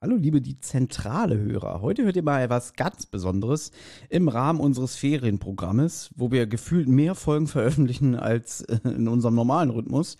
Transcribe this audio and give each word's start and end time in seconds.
Hallo 0.00 0.14
liebe 0.14 0.40
die 0.40 0.60
zentrale 0.60 1.36
Hörer. 1.36 1.80
Heute 1.80 2.04
hört 2.04 2.14
ihr 2.14 2.22
mal 2.22 2.40
etwas 2.40 2.74
ganz 2.74 3.04
Besonderes 3.04 3.72
im 4.08 4.28
Rahmen 4.28 4.60
unseres 4.60 4.94
Ferienprogrammes, 4.94 6.10
wo 6.14 6.30
wir 6.30 6.46
gefühlt 6.46 6.86
mehr 6.86 7.16
Folgen 7.16 7.48
veröffentlichen 7.48 8.14
als 8.14 8.60
äh, 8.60 8.78
in 8.84 9.08
unserem 9.08 9.34
normalen 9.34 9.70
Rhythmus. 9.70 10.16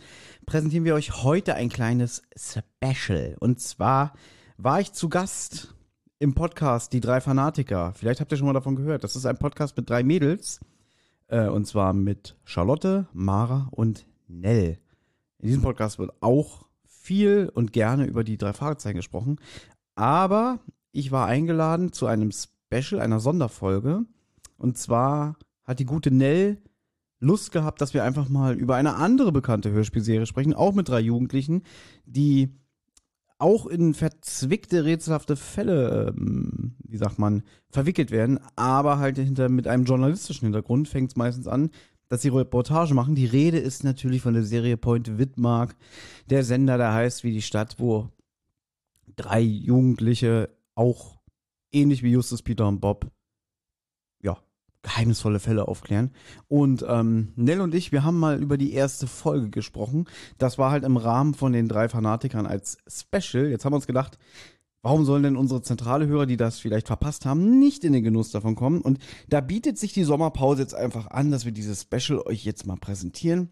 Präsentieren 0.47 0.85
wir 0.85 0.97
euch 0.97 1.23
heute 1.23 1.55
ein 1.55 1.69
kleines 1.69 2.25
Special. 2.37 3.37
Und 3.39 3.61
zwar 3.61 4.15
war 4.57 4.81
ich 4.81 4.95
zu 4.95 5.09
Gast 5.09 5.73
im 6.19 6.35
Podcast 6.35 6.93
Die 6.93 6.99
drei 6.99 7.21
Fanatiker. 7.21 7.93
Vielleicht 7.95 8.21
habt 8.21 8.33
ihr 8.33 8.37
schon 8.37 8.49
mal 8.49 8.55
davon 8.55 8.75
gehört. 8.75 9.05
Das 9.05 9.15
ist 9.15 9.27
ein 9.27 9.39
Podcast 9.39 9.77
mit 9.77 9.89
drei 9.89 10.03
Mädels. 10.03 10.59
Äh, 11.29 11.47
und 11.47 11.69
zwar 11.69 11.93
mit 11.93 12.37
Charlotte, 12.43 13.07
Mara 13.13 13.69
und 13.71 14.09
Nell. 14.27 14.81
In 15.39 15.47
diesem 15.47 15.63
Podcast 15.63 16.01
wird 16.01 16.15
auch 16.21 16.68
viel 17.09 17.51
und 17.55 17.73
gerne 17.73 18.05
über 18.05 18.23
die 18.23 18.37
drei 18.37 18.53
Fragezeichen 18.53 18.99
gesprochen. 18.99 19.37
Aber 19.95 20.61
ich 20.93 21.11
war 21.11 21.27
eingeladen 21.27 21.91
zu 21.91 22.07
einem 22.07 22.31
Special, 22.31 23.01
einer 23.01 23.19
Sonderfolge. 23.19 24.05
Und 24.59 24.77
zwar 24.77 25.39
hat 25.65 25.79
die 25.79 25.87
gute 25.87 26.11
Nell 26.11 26.59
Lust 27.19 27.51
gehabt, 27.51 27.81
dass 27.81 27.95
wir 27.95 28.05
einfach 28.05 28.29
mal 28.29 28.55
über 28.55 28.77
eine 28.77 28.97
andere 28.97 29.33
bekannte 29.33 29.71
Hörspielserie 29.71 30.27
sprechen, 30.27 30.53
auch 30.53 30.75
mit 30.75 30.89
drei 30.89 31.01
Jugendlichen, 31.01 31.63
die 32.05 32.55
auch 33.39 33.67
in 33.67 33.95
verzwickte, 33.95 34.85
rätselhafte 34.85 35.35
Fälle, 35.35 36.15
ähm, 36.15 36.77
wie 36.85 36.99
sagt 36.99 37.19
man, 37.19 37.43
verwickelt 37.71 38.11
werden, 38.11 38.39
aber 38.55 38.99
halt 38.99 39.17
hinter, 39.17 39.49
mit 39.49 39.67
einem 39.67 39.85
journalistischen 39.85 40.47
Hintergrund 40.47 40.89
fängt 40.89 41.13
es 41.13 41.17
meistens 41.17 41.49
an, 41.49 41.71
dass 42.09 42.23
sie 42.23 42.29
Reportage 42.29 42.95
machen. 42.95 43.15
Die 43.15 43.27
Rede 43.27 43.59
ist 43.59 43.85
natürlich 43.85 44.23
von 44.23 44.35
der 44.35 44.45
Serie 44.45 44.77
Point 44.77 45.19
Widmark, 45.19 45.77
der 46.31 46.45
Sender, 46.45 46.79
der 46.79 46.93
heißt 46.93 47.25
wie 47.25 47.33
die 47.33 47.43
Stadt, 47.43 47.77
wo 47.79 48.09
drei 49.17 49.41
Jugendliche 49.41 50.51
auch 50.75 51.19
ähnlich 51.73 52.03
wie 52.03 52.13
Justus, 52.13 52.43
Peter 52.43 52.67
und 52.67 52.81
Bob, 52.81 53.11
ja, 54.23 54.39
geheimnisvolle 54.83 55.41
Fälle 55.41 55.69
aufklären. 55.69 56.13
Und 56.47 56.85
ähm, 56.89 57.33
Nell 57.37 57.61
und 57.61 57.75
ich, 57.75 57.93
wir 57.93 58.05
haben 58.05 58.19
mal 58.19 58.41
über 58.41 58.57
die 58.57 58.73
erste 58.73 59.07
Folge 59.07 59.51
gesprochen. 59.51 60.07
Das 60.39 60.57
war 60.57 60.71
halt 60.71 60.85
im 60.85 60.97
Rahmen 60.97 61.35
von 61.35 61.53
den 61.53 61.69
drei 61.69 61.89
Fanatikern 61.89 62.47
als 62.47 62.79
Special. 62.87 63.49
Jetzt 63.49 63.65
haben 63.65 63.73
wir 63.73 63.77
uns 63.77 63.87
gedacht, 63.87 64.19
Warum 64.83 65.05
sollen 65.05 65.25
denn 65.25 65.37
unsere 65.37 65.61
zentrale 65.61 66.07
Hörer, 66.07 66.27
die 66.27 66.37
das 66.37 66.61
vielleicht 66.61 66.87
verpasst 66.87 67.27
haben, 67.27 67.59
nicht 67.59 67.85
in 67.85 67.93
den 67.93 68.05
Genuss 68.05 68.31
davon 68.31 68.55
kommen? 68.55 68.81
Und 68.81 68.99
da 69.29 69.41
bietet 69.41 69.77
sich 69.79 69.93
die 69.93 70.05
Sommerpause 70.05 70.63
jetzt 70.63 70.75
einfach 70.75 71.11
an, 71.11 71.31
dass 71.31 71.45
wir 71.45 71.53
dieses 71.53 71.83
Special 71.83 72.21
euch 72.21 72.45
jetzt 72.45 72.67
mal 72.67 72.77
präsentieren. 72.77 73.51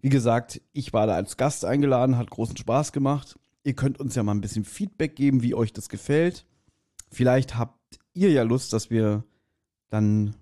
Wie 0.00 0.10
gesagt, 0.10 0.60
ich 0.72 0.92
war 0.92 1.06
da 1.06 1.14
als 1.14 1.36
Gast 1.36 1.64
eingeladen, 1.64 2.18
hat 2.18 2.30
großen 2.30 2.56
Spaß 2.56 2.92
gemacht. 2.92 3.38
Ihr 3.64 3.74
könnt 3.74 3.98
uns 3.98 4.14
ja 4.14 4.22
mal 4.22 4.32
ein 4.32 4.40
bisschen 4.40 4.64
Feedback 4.64 5.16
geben, 5.16 5.42
wie 5.42 5.54
euch 5.54 5.72
das 5.72 5.88
gefällt. 5.88 6.46
Vielleicht 7.10 7.56
habt 7.56 7.98
ihr 8.12 8.30
ja 8.30 8.42
Lust, 8.42 8.72
dass 8.72 8.90
wir 8.90 9.24
dann 9.88 10.34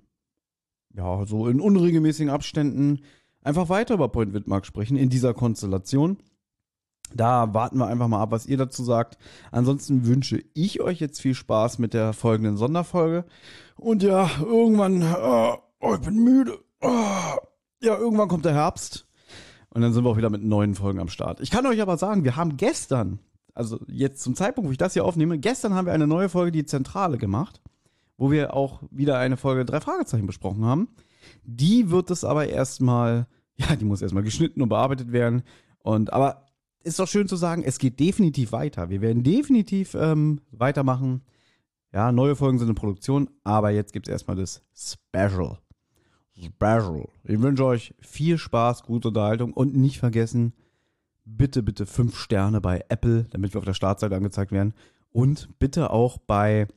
ja 0.95 1.25
so 1.27 1.47
in 1.47 1.61
unregelmäßigen 1.61 2.31
Abständen 2.31 3.01
einfach 3.43 3.69
weiter 3.69 3.95
über 3.95 4.09
Point 4.09 4.35
Widmark 4.35 4.67
sprechen 4.67 4.97
in 4.97 5.09
dieser 5.09 5.35
Konstellation. 5.35 6.19
Da 7.15 7.55
warten 7.55 7.79
wir 7.79 7.87
einfach 7.87 8.09
mal 8.09 8.21
ab, 8.21 8.31
was 8.33 8.47
ihr 8.47 8.57
dazu 8.57 8.85
sagt. 8.85 9.17
Ansonsten 9.53 10.07
wünsche 10.07 10.43
ich 10.55 10.81
euch 10.81 11.01
jetzt 11.01 11.21
viel 11.21 11.35
Spaß 11.35 11.79
mit 11.79 11.95
der 11.95 12.13
folgenden 12.13 12.57
Sonderfolge. 12.57 13.25
Und 13.77 14.03
ja, 14.03 14.29
irgendwann, 14.41 15.03
oh, 15.03 15.57
oh 15.81 15.95
ich 15.95 16.01
bin 16.01 16.23
müde. 16.23 16.59
Oh, 16.81 17.37
ja, 17.83 17.97
irgendwann 17.97 18.29
kommt 18.29 18.45
der 18.45 18.55
Herbst. 18.55 19.07
Und 19.71 19.83
dann 19.83 19.93
sind 19.93 20.05
wir 20.05 20.11
auch 20.11 20.17
wieder 20.17 20.31
mit 20.31 20.43
neuen 20.43 20.75
Folgen 20.75 21.01
am 21.01 21.09
Start. 21.09 21.41
Ich 21.41 21.51
kann 21.51 21.67
euch 21.67 21.83
aber 21.83 21.99
sagen, 21.99 22.25
wir 22.25 22.37
haben 22.37 22.57
gestern, 22.57 23.19
also 23.53 23.79
jetzt 23.87 24.23
zum 24.23 24.35
Zeitpunkt, 24.35 24.69
wo 24.69 24.73
ich 24.73 24.79
das 24.79 24.95
hier 24.95 25.05
aufnehme, 25.05 25.39
gestern 25.39 25.75
haben 25.75 25.87
wir 25.87 25.93
eine 25.93 26.07
neue 26.07 26.29
Folge, 26.29 26.51
die 26.51 26.65
Zentrale 26.65 27.19
gemacht, 27.19 27.61
wo 28.17 28.31
wir 28.31 28.55
auch 28.55 28.83
wieder 28.91 29.19
eine 29.19 29.37
Folge 29.37 29.65
drei 29.65 29.81
Fragezeichen 29.81 30.27
besprochen 30.27 30.65
haben. 30.65 30.89
Die 31.45 31.91
wird 31.91 32.11
es 32.11 32.25
aber 32.25 32.49
erstmal, 32.49 33.27
ja, 33.57 33.77
die 33.77 33.85
muss 33.85 34.03
erstmal 34.03 34.23
geschnitten 34.23 34.63
und 34.63 34.71
bearbeitet 34.71 35.13
werden. 35.13 35.43
Und 35.83 36.13
aber 36.13 36.46
ist 36.87 37.01
doch 37.01 37.09
schön 37.09 37.27
zu 37.27 37.35
sagen, 37.37 37.65
es 37.65 37.79
geht 37.79 37.99
definitiv 37.99 38.53
weiter. 38.53 38.89
Wir 38.89 39.01
werden 39.01 39.25
definitiv 39.25 39.95
ähm, 39.95 40.41
weitermachen. 40.53 41.23
Ja, 41.93 42.13
neue 42.13 42.37
Folgen 42.37 42.59
sind 42.59 42.69
in 42.69 42.75
Produktion, 42.77 43.29
aber 43.43 43.71
jetzt 43.71 43.93
gibt 43.93 44.07
es 44.07 44.13
erstmal 44.13 44.37
das 44.37 44.63
Special. 44.73 45.59
Special. 46.39 47.09
Ich 47.25 47.41
wünsche 47.41 47.65
euch 47.65 47.95
viel 48.01 48.39
Spaß, 48.39 48.85
gute 48.85 49.09
Unterhaltung 49.09 49.53
und 49.53 49.75
nicht 49.75 49.99
vergessen, 49.99 50.53
bitte, 51.25 51.63
bitte 51.63 51.87
fünf 51.87 52.17
Sterne 52.17 52.61
bei 52.61 52.85
Apple, 52.89 53.25
damit 53.31 53.55
wir 53.55 53.59
auf 53.59 53.65
der 53.65 53.75
Startseite 53.75 54.15
angezeigt 54.15 54.53
werden. 54.53 54.73
Und 55.11 55.49
bitte 55.59 55.91
auch 55.91 56.19
bei 56.19 56.69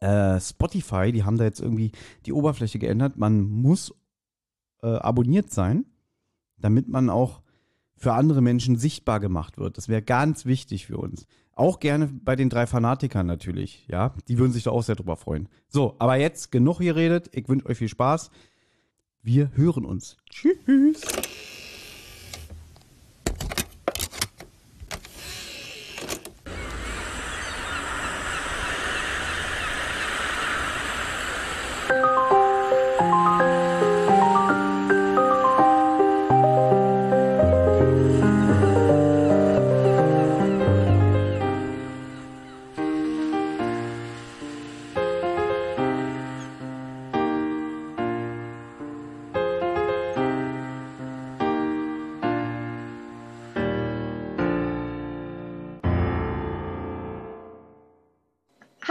äh, 0.00 0.40
Spotify, 0.40 1.12
die 1.12 1.22
haben 1.22 1.36
da 1.36 1.44
jetzt 1.44 1.60
irgendwie 1.60 1.92
die 2.26 2.32
Oberfläche 2.32 2.80
geändert. 2.80 3.16
Man 3.16 3.42
muss 3.42 3.94
äh, 4.82 4.88
abonniert 4.88 5.52
sein, 5.52 5.84
damit 6.56 6.88
man 6.88 7.10
auch 7.10 7.43
für 8.04 8.12
andere 8.12 8.40
Menschen 8.40 8.76
sichtbar 8.76 9.18
gemacht 9.18 9.58
wird. 9.58 9.76
Das 9.76 9.88
wäre 9.88 10.02
ganz 10.02 10.46
wichtig 10.46 10.86
für 10.86 10.98
uns. 10.98 11.26
Auch 11.52 11.80
gerne 11.80 12.06
bei 12.06 12.36
den 12.36 12.50
drei 12.50 12.66
Fanatikern 12.66 13.26
natürlich, 13.26 13.86
ja. 13.88 14.14
Die 14.28 14.38
würden 14.38 14.52
sich 14.52 14.64
da 14.64 14.70
auch 14.70 14.82
sehr 14.82 14.96
drüber 14.96 15.16
freuen. 15.16 15.48
So, 15.68 15.96
aber 15.98 16.16
jetzt 16.16 16.52
genug 16.52 16.78
geredet. 16.78 17.30
Ich 17.32 17.48
wünsche 17.48 17.66
euch 17.66 17.78
viel 17.78 17.88
Spaß. 17.88 18.30
Wir 19.22 19.50
hören 19.54 19.84
uns. 19.84 20.16
Tschüss. 20.30 21.02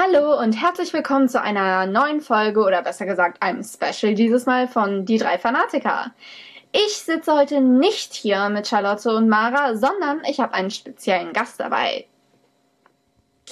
Hallo 0.05 0.37
und 0.41 0.53
herzlich 0.53 0.91
willkommen 0.91 1.29
zu 1.29 1.41
einer 1.41 1.85
neuen 1.85 2.19
Folge 2.19 2.61
oder 2.61 2.81
besser 2.81 3.05
gesagt 3.05 3.41
einem 3.41 3.63
Special 3.63 4.15
dieses 4.15 4.45
Mal 4.45 4.67
von 4.67 5.05
Die 5.05 5.17
drei 5.17 5.37
Fanatiker. 5.37 6.11
Ich 6.73 6.97
sitze 6.97 7.31
heute 7.31 7.61
nicht 7.61 8.13
hier 8.13 8.49
mit 8.49 8.67
Charlotte 8.67 9.15
und 9.15 9.29
Mara, 9.29 9.75
sondern 9.75 10.21
ich 10.29 10.39
habe 10.39 10.53
einen 10.55 10.71
speziellen 10.71 11.31
Gast 11.31 11.59
dabei. 11.59 12.05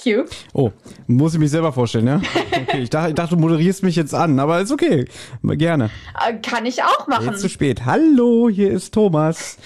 Q. 0.02 0.24
Oh, 0.52 0.72
muss 1.06 1.32
ich 1.34 1.40
mich 1.40 1.50
selber 1.50 1.72
vorstellen, 1.72 2.06
ja? 2.06 2.20
Okay, 2.62 2.82
ich 2.82 2.90
dachte, 2.90 3.10
ich 3.10 3.14
dachte, 3.14 3.34
du 3.34 3.40
moderierst 3.40 3.82
mich 3.82 3.96
jetzt 3.96 4.14
an, 4.14 4.38
aber 4.38 4.60
ist 4.60 4.72
okay. 4.72 5.06
Gerne. 5.42 5.90
Äh, 6.26 6.34
kann 6.34 6.66
ich 6.66 6.82
auch 6.82 7.06
machen. 7.06 7.28
Jetzt 7.28 7.40
zu 7.40 7.48
spät. 7.48 7.86
Hallo, 7.86 8.50
hier 8.50 8.72
ist 8.72 8.92
Thomas. 8.92 9.56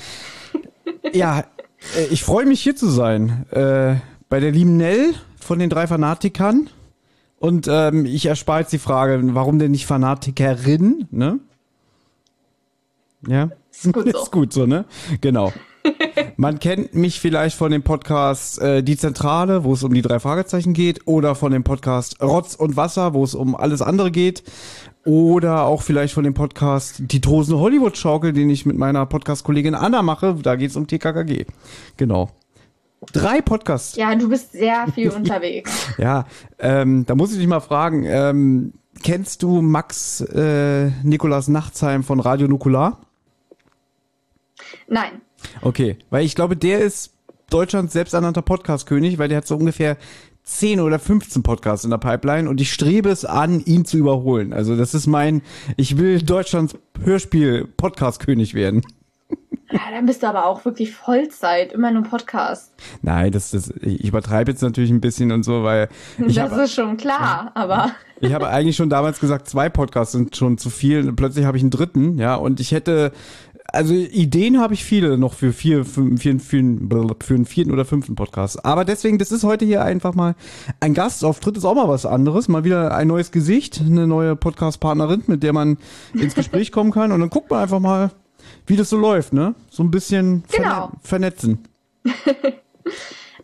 ja, 1.12 1.41
äh, 1.96 2.04
ich 2.10 2.22
freue 2.22 2.46
mich 2.46 2.60
hier 2.60 2.76
zu 2.76 2.88
sein. 2.88 3.46
Äh, 3.50 3.96
bei 4.28 4.38
der 4.41 4.52
lieben 4.52 4.76
Nell 4.76 5.14
von 5.41 5.58
den 5.58 5.70
drei 5.70 5.86
Fanatikern. 5.86 6.70
Und 7.46 7.68
ähm, 7.70 8.06
ich 8.06 8.26
erspare 8.26 8.58
jetzt 8.62 8.72
die 8.72 8.78
Frage, 8.78 9.20
warum 9.22 9.60
denn 9.60 9.70
nicht 9.70 9.86
Fanatikerin, 9.86 11.06
ne? 11.12 11.38
Ja? 13.24 13.50
Ist 13.70 13.92
gut 13.92 14.04
so. 14.12 14.20
Ist 14.20 14.32
gut 14.32 14.52
so, 14.52 14.66
ne? 14.66 14.84
Genau. 15.20 15.52
Man 16.36 16.58
kennt 16.58 16.96
mich 16.96 17.20
vielleicht 17.20 17.56
von 17.56 17.70
dem 17.70 17.84
Podcast 17.84 18.60
äh, 18.60 18.82
Die 18.82 18.96
Zentrale, 18.96 19.62
wo 19.62 19.74
es 19.74 19.84
um 19.84 19.94
die 19.94 20.02
drei 20.02 20.18
Fragezeichen 20.18 20.72
geht, 20.72 21.06
oder 21.06 21.37
von 21.37 21.52
dem 21.52 21.62
Podcast 21.62 22.20
Rotz 22.20 22.56
und 22.56 22.76
Wasser, 22.76 23.14
wo 23.14 23.22
es 23.22 23.37
um 23.37 23.54
alles 23.54 23.81
andere 23.81 24.10
geht, 24.10 24.42
oder 25.04 25.66
auch 25.66 25.82
vielleicht 25.82 26.14
von 26.14 26.25
dem 26.25 26.34
Podcast 26.34 26.96
Die 26.99 27.20
Tosende 27.20 27.60
Hollywood-Schaukel, 27.60 28.32
den 28.32 28.50
ich 28.50 28.66
mit 28.66 28.76
meiner 28.76 29.06
Podcast-Kollegin 29.06 29.76
Anna 29.76 30.02
mache. 30.02 30.34
Da 30.42 30.56
geht 30.56 30.70
es 30.70 30.76
um 30.76 30.88
TKKG. 30.88 31.46
Genau. 31.96 32.28
Drei 33.12 33.41
Podcasts. 33.41 33.97
Ja, 33.97 34.14
du 34.14 34.29
bist 34.29 34.53
sehr 34.53 34.87
viel 34.94 35.11
unterwegs. 35.17 35.88
ja, 35.99 36.26
ähm, 36.58 37.05
da 37.06 37.14
muss 37.14 37.32
ich 37.32 37.38
dich 37.38 37.47
mal 37.47 37.61
fragen, 37.61 38.05
ähm, 38.05 38.73
kennst 39.03 39.43
du 39.43 39.62
Max 39.62 40.20
äh, 40.20 40.91
Nikolas 41.03 41.49
Nachtsheim 41.49 42.03
von 42.03 42.20
Radio 42.20 42.49
Nukular? 42.49 43.00
Nein. 44.88 45.20
Okay, 45.62 45.97
weil 46.11 46.25
ich 46.25 46.35
glaube, 46.35 46.56
der 46.56 46.81
ist 46.81 47.12
Deutschlands 47.50 47.93
selbsternannter 47.93 48.43
Podcast-König, 48.43 49.19
weil 49.19 49.29
der 49.29 49.38
hat 49.38 49.47
so 49.47 49.56
ungefähr 49.56 49.97
10 50.44 50.81
oder 50.81 50.99
15 50.99 51.43
Podcasts 51.43 51.85
in 51.85 51.91
der 51.91 51.99
Pipeline 51.99 52.49
und 52.49 52.61
ich 52.61 52.73
strebe 52.73 53.09
es 53.09 53.25
an, 53.25 53.61
ihn 53.64 53.85
zu 53.85 53.97
überholen. 53.99 54.52
Also 54.52 54.76
das 54.76 54.94
ist 54.94 55.06
mein, 55.06 55.43
ich 55.76 55.99
will 55.99 56.23
Deutschlands 56.23 56.76
Hörspiel-Podcast-König 57.02 58.55
werden. 58.55 58.82
Ja, 59.70 59.80
dann 59.90 60.06
bist 60.06 60.22
du 60.22 60.28
aber 60.28 60.46
auch 60.46 60.64
wirklich 60.64 60.92
Vollzeit, 60.92 61.72
immer 61.72 61.90
nur 61.90 62.04
Podcast. 62.04 62.72
Nein, 63.02 63.32
das, 63.32 63.50
das, 63.50 63.72
ich 63.82 64.04
übertreibe 64.04 64.50
jetzt 64.50 64.62
natürlich 64.62 64.90
ein 64.90 65.00
bisschen 65.00 65.32
und 65.32 65.42
so, 65.42 65.64
weil. 65.64 65.88
Das 66.18 66.38
hab, 66.38 66.52
ist 66.52 66.74
schon 66.74 66.96
klar, 66.96 67.50
aber. 67.54 67.90
Ich 68.20 68.32
habe 68.32 68.48
eigentlich 68.48 68.76
schon 68.76 68.90
damals 68.90 69.20
gesagt, 69.20 69.48
zwei 69.48 69.68
Podcasts 69.68 70.12
sind 70.12 70.36
schon 70.36 70.56
zu 70.56 70.70
viel. 70.70 71.12
Plötzlich 71.12 71.44
habe 71.44 71.56
ich 71.56 71.62
einen 71.62 71.70
dritten, 71.70 72.18
ja, 72.18 72.36
und 72.36 72.60
ich 72.60 72.72
hätte, 72.72 73.12
also 73.72 73.92
Ideen 73.92 74.60
habe 74.60 74.74
ich 74.74 74.84
viele 74.84 75.18
noch 75.18 75.34
für 75.34 75.52
vier, 75.52 75.84
fünf, 75.84 76.22
vier, 76.22 76.38
vier, 76.38 76.78
für 77.20 77.34
einen 77.34 77.44
vierten 77.44 77.72
oder 77.72 77.84
fünften 77.84 78.14
Podcast. 78.14 78.64
Aber 78.64 78.84
deswegen, 78.84 79.18
das 79.18 79.32
ist 79.32 79.44
heute 79.44 79.64
hier 79.64 79.84
einfach 79.84 80.14
mal 80.14 80.34
ein 80.80 80.94
Gastauftritt, 80.94 81.56
ist 81.56 81.64
auch 81.64 81.74
mal 81.74 81.88
was 81.88 82.06
anderes. 82.06 82.48
Mal 82.48 82.64
wieder 82.64 82.94
ein 82.94 83.08
neues 83.08 83.32
Gesicht, 83.32 83.82
eine 83.84 84.06
neue 84.06 84.36
Podcast-Partnerin, 84.36 85.24
mit 85.26 85.42
der 85.42 85.52
man 85.52 85.78
ins 86.14 86.34
Gespräch 86.34 86.72
kommen 86.72 86.92
kann. 86.92 87.12
Und 87.12 87.20
dann 87.20 87.30
guckt 87.30 87.50
man 87.50 87.62
einfach 87.62 87.80
mal, 87.80 88.10
wie 88.66 88.76
das 88.76 88.90
so 88.90 88.96
läuft, 88.96 89.32
ne? 89.32 89.54
So 89.70 89.82
ein 89.82 89.90
bisschen 89.90 90.44
Genau. 90.50 90.90
vernetzen. 91.02 91.66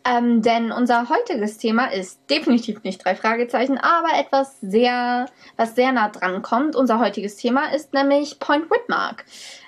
Ähm, 0.05 0.43
denn 0.43 0.73
unser 0.73 1.09
heutiges 1.09 1.59
Thema 1.59 1.87
ist 1.93 2.19
definitiv 2.29 2.83
nicht 2.83 3.05
drei 3.05 3.15
Fragezeichen, 3.15 3.79
aber 3.79 4.19
etwas 4.19 4.61
sehr, 4.61 5.27
was 5.57 5.77
sehr 5.77 5.93
nah 5.93 6.09
dran 6.09 6.43
kommt. 6.43 6.75
Unser 6.75 6.99
heutiges 6.99 7.37
Thema 7.37 7.73
ist 7.73 7.93
nämlich 7.95 8.41
Point 8.41 8.69
Whitmark. 8.71 9.25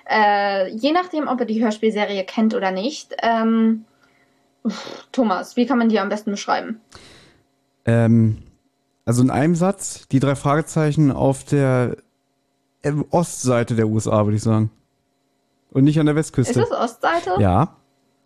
Äh, 0.09 0.69
je 0.75 0.91
nachdem, 0.91 1.27
ob 1.29 1.39
ihr 1.39 1.45
die 1.45 1.63
Hörspielserie 1.63 2.25
kennt 2.25 2.53
oder 2.53 2.71
nicht. 2.71 3.15
Ähm, 3.23 3.85
Thomas, 5.13 5.55
wie 5.55 5.65
kann 5.65 5.77
man 5.77 5.89
die 5.89 5.99
am 5.99 6.09
besten 6.09 6.31
beschreiben? 6.31 6.81
Ähm, 7.85 8.39
also 9.05 9.21
in 9.21 9.29
einem 9.29 9.55
Satz, 9.55 10.07
die 10.09 10.19
drei 10.19 10.35
Fragezeichen 10.35 11.11
auf 11.11 11.45
der 11.45 11.95
äh, 12.81 12.91
Ostseite 13.11 13.75
der 13.75 13.87
USA, 13.87 14.25
würde 14.25 14.35
ich 14.35 14.43
sagen. 14.43 14.69
Und 15.75 15.83
nicht 15.83 15.99
an 15.99 16.05
der 16.05 16.15
Westküste. 16.15 16.61
Ist 16.61 16.71
das 16.71 16.79
Ostseite? 16.79 17.35
Ja. 17.37 17.75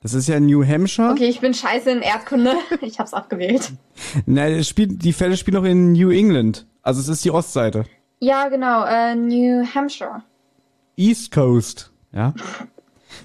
Das 0.04 0.14
ist 0.14 0.28
ja 0.28 0.40
New 0.40 0.64
Hampshire. 0.64 1.10
Okay, 1.10 1.26
ich 1.26 1.40
bin 1.40 1.56
scheiße 1.56 1.90
in 1.90 2.04
Erdkunde. 2.04 2.54
Ich 2.82 3.00
hab's 3.00 3.16
abgewählt. 3.16 3.72
Nein, 4.28 4.54
es 4.54 4.70
spielt, 4.70 5.04
die 5.04 5.14
Fälle 5.14 5.36
spielen 5.36 5.56
noch 5.56 5.68
in 5.68 5.94
New 5.94 6.12
England. 6.12 6.68
Also 6.84 7.02
es 7.02 7.08
ist 7.08 7.26
die 7.26 7.32
Ostseite. 7.32 7.86
Ja, 8.20 8.50
genau, 8.50 8.86
äh, 8.86 9.16
New 9.16 9.66
Hampshire. 9.66 10.22
East 10.96 11.32
Coast. 11.32 11.92
Ja. 12.12 12.36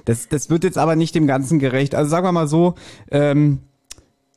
Das, 0.06 0.26
das 0.30 0.48
wird 0.48 0.64
jetzt 0.64 0.78
aber 0.78 0.96
nicht 0.96 1.14
dem 1.14 1.26
Ganzen 1.26 1.58
gerecht. 1.58 1.94
Also 1.94 2.08
sagen 2.08 2.26
wir 2.26 2.32
mal 2.32 2.48
so, 2.48 2.76
ähm, 3.10 3.60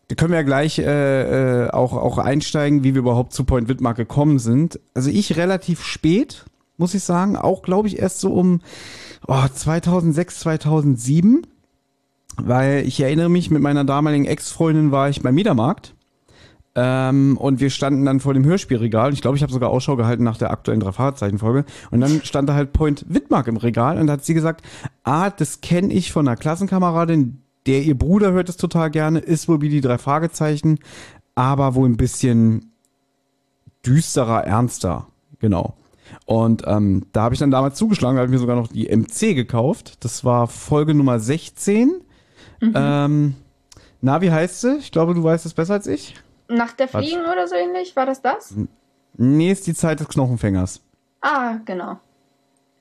da 0.10 0.16
können 0.16 0.31
wir 0.31 0.39
ja 0.39 0.44
gleich 0.44 0.80
äh, 0.80 1.63
äh, 1.63 1.69
auch, 1.69 1.94
auch 1.94 2.18
einsteigen, 2.18 2.84
wie 2.84 2.94
wir 2.94 3.00
überhaupt 3.00 3.31
zu 3.31 3.45
Point 3.45 3.69
Widmark 3.69 3.95
gekommen 3.95 4.38
sind. 4.38 4.81
Also 4.94 5.10
ich 5.10 5.38
relativ 5.38 5.81
spät, 5.81 6.44
muss 6.75 6.94
ich 6.94 7.06
sagen. 7.06 7.38
Auch, 7.38 7.62
glaube 7.62 7.88
ich, 7.88 8.00
erst 8.00 8.19
so 8.19 8.34
um 8.34 8.60
oh, 9.27 9.47
2006, 9.53 10.39
2007. 10.39 11.47
Weil 12.39 12.85
ich 12.85 13.00
erinnere 13.00 13.29
mich, 13.29 13.50
mit 13.50 13.62
meiner 13.62 13.83
damaligen 13.83 14.25
Ex-Freundin 14.25 14.91
war 14.91 15.09
ich 15.09 15.21
beim 15.21 15.35
Mediamarkt. 15.35 15.95
Ähm, 16.75 17.38
und 17.38 17.59
wir 17.59 17.71
standen 17.71 18.06
dann 18.06 18.19
vor 18.19 18.35
dem 18.35 18.45
Hörspielregal. 18.45 19.12
Ich 19.12 19.21
glaube, 19.21 19.35
ich 19.35 19.41
habe 19.41 19.51
sogar 19.51 19.71
Ausschau 19.71 19.95
gehalten 19.95 20.24
nach 20.24 20.38
der 20.38 20.51
aktuellen 20.51 20.79
drei 20.79 20.91
Fahrzeichen-Folge. 20.91 21.65
Und 21.89 22.01
dann 22.01 22.21
stand 22.24 22.47
da 22.47 22.53
halt 22.53 22.71
Point 22.71 23.06
Widmark 23.09 23.47
im 23.47 23.57
Regal 23.57 24.00
und 24.00 24.06
da 24.06 24.13
hat 24.13 24.24
sie 24.24 24.35
gesagt, 24.35 24.63
ah, 25.03 25.31
das 25.31 25.62
kenne 25.62 25.91
ich 25.91 26.12
von 26.12 26.27
einer 26.27 26.38
Klassenkameradin, 26.38 27.41
der 27.65 27.81
ihr 27.81 27.97
Bruder 27.97 28.31
hört 28.31 28.50
es 28.50 28.57
total 28.57 28.91
gerne, 28.91 29.18
ist 29.18 29.47
wohl 29.47 29.62
wie 29.62 29.69
die 29.69 29.81
drei 29.81 29.97
Fragezeichen, 29.97 30.77
aber 31.33 31.74
wohl 31.74 31.89
ein 31.89 31.97
bisschen 31.97 32.71
düsterer, 33.83 34.44
ernster. 34.44 35.07
Genau. 35.39 35.75
Und 36.25 36.63
ähm, 36.65 37.06
da 37.13 37.24
habe 37.24 37.36
ich 37.36 37.39
dann 37.39 37.51
damals 37.51 37.77
zugeschlagen, 37.77 38.15
da 38.15 38.21
habe 38.21 38.27
ich 38.27 38.33
mir 38.33 38.39
sogar 38.39 38.56
noch 38.56 38.68
die 38.68 38.88
MC 38.95 39.36
gekauft. 39.36 40.04
Das 40.04 40.24
war 40.25 40.48
Folge 40.48 40.94
Nummer 40.94 41.19
16. 41.19 42.01
Ähm, 42.62 43.36
na, 44.01 44.21
wie 44.21 44.31
heißt 44.31 44.62
sie? 44.62 44.77
Ich 44.77 44.92
glaube, 44.92 45.13
du 45.13 45.24
weißt 45.24 45.45
es 45.45 45.54
besser 45.54 45.74
als 45.74 45.88
ich. 45.88 46.15
Nach 46.48 46.74
der 46.74 46.88
Fliegen 46.88 47.21
oder 47.21 47.48
so 47.48 47.56
ähnlich, 47.56 47.95
war 47.95 48.06
das 48.06 48.21
das? 48.21 48.56
Nee, 49.15 49.51
ist 49.51 49.68
die 49.68 49.74
Zeit 49.74 50.00
des 50.00 50.07
Knochenfängers. 50.07 50.81
Ah, 51.21 51.56
genau. 51.65 51.98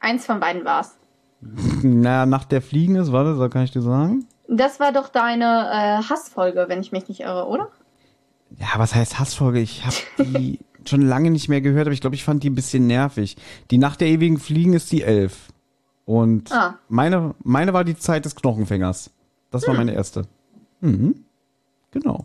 Eins 0.00 0.26
von 0.26 0.40
beiden 0.40 0.64
war's. 0.64 0.96
Na, 1.82 2.26
nach 2.26 2.44
der 2.44 2.62
Fliegen 2.62 2.96
ist, 2.96 3.12
warte, 3.12 3.38
da 3.38 3.49
kann 3.49 3.64
ich 3.64 3.72
dir 3.72 3.82
sagen. 3.82 4.26
Das 4.49 4.79
war 4.79 4.93
doch 4.93 5.08
deine 5.08 5.44
äh, 5.44 6.08
Hassfolge, 6.08 6.67
wenn 6.69 6.81
ich 6.81 6.93
mich 6.93 7.08
nicht 7.08 7.20
irre, 7.20 7.46
oder? 7.46 7.69
Ja, 8.58 8.69
was 8.76 8.94
heißt 8.94 9.19
Hassfolge? 9.19 9.61
Ich 9.61 9.84
habe 9.84 9.96
die 10.19 10.61
schon 10.88 11.02
lange 11.02 11.30
nicht 11.30 11.48
mehr 11.48 11.60
gehört, 11.60 11.86
aber 11.86 11.94
ich 11.94 12.00
glaube, 12.00 12.16
ich 12.16 12.24
fand 12.24 12.42
die 12.42 12.50
ein 12.50 12.54
bisschen 12.54 12.86
nervig. 12.86 13.36
Die 13.70 13.78
Nacht 13.78 14.00
der 14.00 14.08
ewigen 14.08 14.38
Fliegen 14.38 14.72
ist 14.74 14.90
die 14.92 15.02
elf. 15.02 15.48
Und 16.04 16.52
Ah. 16.52 16.78
meine, 16.88 17.34
meine 17.42 17.72
war 17.72 17.84
die 17.84 17.96
Zeit 17.96 18.24
des 18.24 18.36
Knochenfängers. 18.36 19.10
Das 19.50 19.66
war 19.66 19.74
meine 19.74 19.94
erste. 19.94 20.22
Mhm. 20.80 21.16
Genau. 21.90 22.24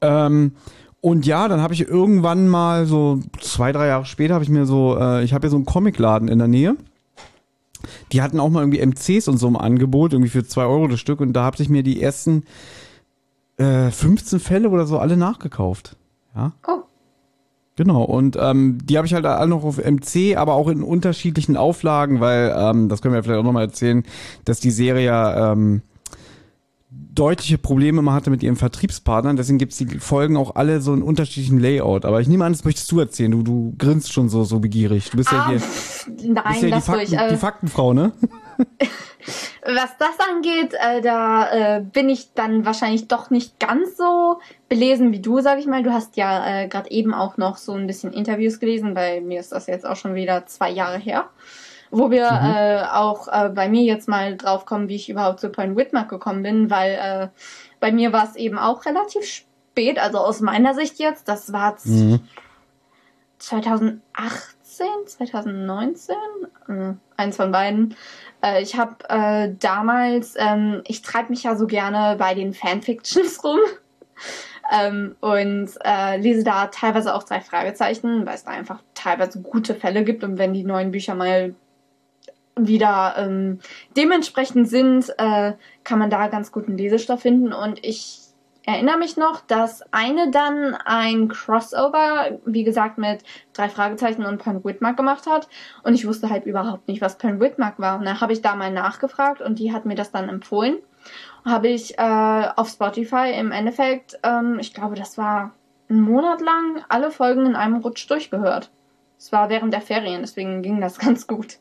Ähm, 0.00 0.52
und 1.00 1.24
ja, 1.26 1.48
dann 1.48 1.60
habe 1.60 1.74
ich 1.74 1.80
irgendwann 1.88 2.48
mal 2.48 2.86
so 2.86 3.20
zwei, 3.40 3.72
drei 3.72 3.86
Jahre 3.88 4.04
später 4.04 4.34
habe 4.34 4.44
ich 4.44 4.50
mir 4.50 4.66
so, 4.66 4.96
äh, 4.98 5.24
ich 5.24 5.32
habe 5.32 5.46
ja 5.46 5.50
so 5.50 5.56
einen 5.56 5.64
Comicladen 5.66 6.28
in 6.28 6.38
der 6.38 6.48
Nähe. 6.48 6.76
Die 8.12 8.20
hatten 8.20 8.38
auch 8.38 8.50
mal 8.50 8.60
irgendwie 8.60 8.80
MCs 8.80 9.26
und 9.28 9.38
so 9.38 9.48
im 9.48 9.56
Angebot, 9.56 10.12
irgendwie 10.12 10.30
für 10.30 10.44
zwei 10.46 10.64
Euro 10.64 10.86
das 10.88 11.00
Stück. 11.00 11.20
Und 11.20 11.32
da 11.32 11.44
habe 11.44 11.62
ich 11.62 11.68
mir 11.70 11.82
die 11.82 12.02
ersten 12.02 12.44
äh, 13.56 13.90
15 13.90 14.38
Fälle 14.40 14.68
oder 14.68 14.86
so 14.86 14.98
alle 14.98 15.16
nachgekauft. 15.16 15.96
Ja. 16.36 16.52
Oh. 16.68 16.82
Genau, 17.76 18.02
und 18.02 18.36
ähm, 18.38 18.78
die 18.84 18.96
habe 18.98 19.06
ich 19.06 19.14
halt 19.14 19.24
alle 19.24 19.48
noch 19.48 19.64
auf 19.64 19.78
MC, 19.78 20.36
aber 20.36 20.54
auch 20.54 20.68
in 20.68 20.82
unterschiedlichen 20.82 21.56
Auflagen, 21.56 22.20
weil, 22.20 22.54
ähm, 22.56 22.88
das 22.88 23.00
können 23.00 23.14
wir 23.14 23.22
vielleicht 23.22 23.40
auch 23.40 23.44
nochmal 23.44 23.64
erzählen, 23.66 24.02
dass 24.44 24.60
die 24.60 24.70
Serie 24.70 25.06
ja 25.06 25.52
ähm, 25.52 25.80
deutliche 26.90 27.56
Probleme 27.58 28.00
immer 28.00 28.12
hatte 28.12 28.30
mit 28.30 28.42
ihren 28.42 28.56
Vertriebspartnern, 28.56 29.36
deswegen 29.36 29.58
gibt's 29.58 29.76
die 29.76 29.86
Folgen 29.98 30.36
auch 30.36 30.56
alle 30.56 30.80
so 30.80 30.92
in 30.92 31.02
unterschiedlichen 31.02 31.58
Layout. 31.58 32.04
Aber 32.04 32.20
ich 32.20 32.28
nehme 32.28 32.44
an, 32.44 32.52
das 32.52 32.64
möchtest 32.64 32.90
du 32.92 32.98
erzählen, 33.00 33.30
du, 33.30 33.42
du 33.42 33.74
grinst 33.78 34.12
schon 34.12 34.28
so, 34.28 34.44
so 34.44 34.58
begierig. 34.58 35.10
Du 35.10 35.16
bist 35.16 35.30
ja 35.30 35.38
Ah, 35.44 35.48
hier, 35.50 35.60
pff, 35.60 36.06
bist 36.06 36.28
nein, 36.28 36.68
ja 36.68 36.76
die, 36.76 36.82
Fakten, 36.82 37.10
die 37.10 37.14
Äh, 37.16 37.36
Faktenfrau, 37.36 37.94
ne? 37.94 38.12
was 39.64 39.96
das 39.98 40.18
angeht, 40.30 40.74
äh, 40.74 41.00
da 41.00 41.76
äh, 41.76 41.80
bin 41.80 42.08
ich 42.08 42.32
dann 42.34 42.64
wahrscheinlich 42.64 43.08
doch 43.08 43.30
nicht 43.30 43.58
ganz 43.60 43.96
so 43.96 44.40
belesen 44.68 45.12
wie 45.12 45.20
du, 45.20 45.40
sag 45.40 45.58
ich 45.58 45.66
mal. 45.66 45.82
Du 45.82 45.92
hast 45.92 46.16
ja 46.16 46.62
äh, 46.62 46.68
gerade 46.68 46.90
eben 46.90 47.14
auch 47.14 47.36
noch 47.36 47.56
so 47.56 47.72
ein 47.74 47.86
bisschen 47.86 48.12
Interviews 48.12 48.60
gelesen. 48.60 48.94
Bei 48.94 49.20
mir 49.20 49.40
ist 49.40 49.52
das 49.52 49.66
jetzt 49.66 49.86
auch 49.86 49.96
schon 49.96 50.14
wieder 50.14 50.46
zwei 50.46 50.70
Jahre 50.70 50.98
her. 50.98 51.28
Wo 51.92 52.10
wir 52.10 52.30
Mhm. 52.30 52.54
äh, 52.54 52.82
auch 52.92 53.26
äh, 53.28 53.48
bei 53.48 53.68
mir 53.68 53.82
jetzt 53.82 54.08
mal 54.08 54.36
drauf 54.36 54.64
kommen, 54.64 54.88
wie 54.88 54.94
ich 54.96 55.08
überhaupt 55.10 55.40
zu 55.40 55.48
Point 55.50 55.76
Whitmark 55.76 56.08
gekommen 56.08 56.42
bin, 56.42 56.70
weil 56.70 56.92
äh, 56.92 57.28
bei 57.80 57.90
mir 57.90 58.12
war 58.12 58.24
es 58.24 58.36
eben 58.36 58.58
auch 58.58 58.84
relativ 58.86 59.24
spät, 59.24 59.98
also 59.98 60.18
aus 60.18 60.40
meiner 60.40 60.74
Sicht 60.74 60.98
jetzt. 61.00 61.26
Das 61.28 61.52
war 61.52 61.76
Mhm. 61.84 62.20
2018, 63.38 64.86
2019, 65.06 66.14
äh, 66.68 66.92
eins 67.16 67.36
von 67.36 67.50
beiden. 67.50 67.96
Äh, 68.42 68.62
ich 68.62 68.76
habe 68.76 68.96
äh, 69.08 69.54
damals, 69.58 70.34
ähm, 70.36 70.82
ich 70.86 71.02
treibe 71.02 71.30
mich 71.30 71.42
ja 71.42 71.56
so 71.56 71.66
gerne 71.66 72.16
bei 72.18 72.34
den 72.34 72.54
Fanfictions 72.54 73.42
rum. 73.44 73.58
Ähm, 74.72 75.16
und 75.20 75.70
äh, 75.84 76.16
lese 76.18 76.44
da 76.44 76.68
teilweise 76.68 77.14
auch 77.14 77.24
drei 77.24 77.40
Fragezeichen, 77.40 78.24
weil 78.24 78.34
es 78.34 78.44
da 78.44 78.52
einfach 78.52 78.82
teilweise 78.94 79.42
gute 79.42 79.74
Fälle 79.74 80.04
gibt 80.04 80.22
und 80.22 80.38
wenn 80.38 80.54
die 80.54 80.62
neuen 80.62 80.92
Bücher 80.92 81.16
mal 81.16 81.54
wieder 82.56 83.14
ähm, 83.16 83.58
dementsprechend 83.96 84.68
sind, 84.68 85.12
äh, 85.18 85.54
kann 85.82 85.98
man 85.98 86.10
da 86.10 86.28
ganz 86.28 86.52
guten 86.52 86.76
Lesestoff 86.76 87.22
finden. 87.22 87.52
Und 87.52 87.84
ich 87.84 88.19
erinnere 88.70 88.98
mich 88.98 89.16
noch, 89.16 89.40
dass 89.40 89.82
eine 89.92 90.30
dann 90.30 90.74
ein 90.74 91.28
Crossover, 91.28 92.38
wie 92.44 92.64
gesagt, 92.64 92.98
mit 92.98 93.22
drei 93.52 93.68
Fragezeichen 93.68 94.24
und 94.24 94.38
Point 94.38 94.64
Whitmark 94.64 94.96
gemacht 94.96 95.26
hat. 95.26 95.48
Und 95.82 95.94
ich 95.94 96.06
wusste 96.06 96.30
halt 96.30 96.46
überhaupt 96.46 96.88
nicht, 96.88 97.00
was 97.00 97.18
Point 97.18 97.40
Whitmark 97.40 97.78
war. 97.78 97.98
Und 97.98 98.06
dann 98.06 98.20
habe 98.20 98.32
ich 98.32 98.42
da 98.42 98.54
mal 98.54 98.72
nachgefragt 98.72 99.40
und 99.40 99.58
die 99.58 99.72
hat 99.72 99.86
mir 99.86 99.94
das 99.94 100.10
dann 100.10 100.28
empfohlen. 100.28 100.78
Habe 101.44 101.68
ich 101.68 101.98
äh, 101.98 102.48
auf 102.56 102.68
Spotify 102.68 103.32
im 103.38 103.52
Endeffekt, 103.52 104.18
ähm, 104.22 104.58
ich 104.58 104.74
glaube, 104.74 104.94
das 104.94 105.16
war 105.18 105.52
einen 105.88 106.02
Monat 106.02 106.40
lang 106.40 106.84
alle 106.88 107.10
Folgen 107.10 107.46
in 107.46 107.56
einem 107.56 107.76
Rutsch 107.76 108.08
durchgehört. 108.08 108.70
Es 109.18 109.32
war 109.32 109.50
während 109.50 109.72
der 109.74 109.82
Ferien, 109.82 110.22
deswegen 110.22 110.62
ging 110.62 110.80
das 110.80 110.98
ganz 111.00 111.26
gut. 111.26 111.58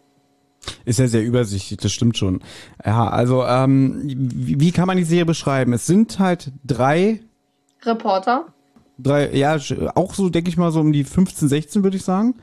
Ist 0.85 0.99
ja 0.99 1.07
sehr 1.07 1.23
übersichtlich, 1.23 1.79
das 1.79 1.91
stimmt 1.91 2.17
schon. 2.17 2.41
Ja, 2.85 3.07
also 3.07 3.45
ähm, 3.45 4.01
wie, 4.05 4.59
wie 4.59 4.71
kann 4.71 4.87
man 4.87 4.97
die 4.97 5.03
Serie 5.03 5.25
beschreiben? 5.25 5.73
Es 5.73 5.85
sind 5.85 6.19
halt 6.19 6.51
drei, 6.65 7.21
Reporter. 7.83 8.47
drei, 8.97 9.33
ja, 9.33 9.57
auch 9.95 10.13
so, 10.13 10.29
denke 10.29 10.49
ich 10.49 10.57
mal, 10.57 10.71
so 10.71 10.81
um 10.81 10.91
die 10.91 11.03
15, 11.03 11.47
16, 11.47 11.83
würde 11.83 11.97
ich 11.97 12.03
sagen. 12.03 12.35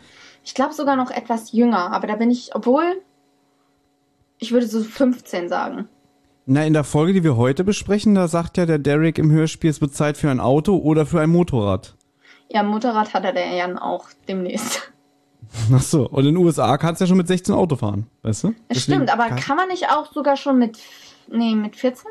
Ich 0.45 0.55
glaube 0.55 0.75
sogar 0.75 0.97
noch 0.97 1.11
etwas 1.11 1.53
jünger, 1.53 1.93
aber 1.93 2.07
da 2.07 2.17
bin 2.17 2.31
ich, 2.31 2.55
obwohl, 2.55 3.03
ich 4.39 4.53
würde 4.53 4.67
so 4.67 4.83
15 4.83 5.49
sagen. 5.49 5.89
Na, 6.47 6.65
in 6.65 6.73
der 6.73 6.85
Folge, 6.85 7.13
die 7.13 7.25
wir 7.25 7.37
heute 7.37 7.65
besprechen, 7.65 8.15
da 8.15 8.29
sagt 8.29 8.57
ja 8.57 8.67
der 8.67 8.79
Derek 8.79 9.19
im 9.19 9.33
Hörspiel, 9.33 9.69
es 9.69 9.81
wird 9.81 9.95
Zeit 9.95 10.17
für 10.17 10.31
ein 10.31 10.39
Auto 10.39 10.77
oder 10.77 11.05
für 11.05 11.21
ein 11.21 11.31
Motorrad. 11.31 11.97
Ja, 12.49 12.63
Motorrad 12.63 13.13
hat 13.13 13.25
er 13.25 13.33
der 13.33 13.53
Jan 13.55 13.77
auch 13.79 14.07
demnächst. 14.29 14.93
Ach 15.73 15.83
so, 15.83 16.09
und 16.09 16.27
in 16.27 16.35
den 16.35 16.45
USA 16.45 16.77
kannst 16.79 17.01
du 17.01 17.05
ja 17.05 17.09
schon 17.09 17.17
mit 17.17 17.29
16 17.29 17.55
Auto 17.55 17.77
fahren, 17.77 18.07
weißt 18.23 18.45
du? 18.45 18.55
Das 18.69 18.83
stimmt, 18.83 19.13
aber 19.13 19.29
kann, 19.29 19.39
kann 19.39 19.57
man 19.57 19.69
nicht 19.69 19.89
auch 19.91 20.13
sogar 20.13 20.37
schon 20.37 20.59
mit, 20.59 20.79
nee, 21.29 21.55
mit 21.55 21.77
14? 21.77 22.11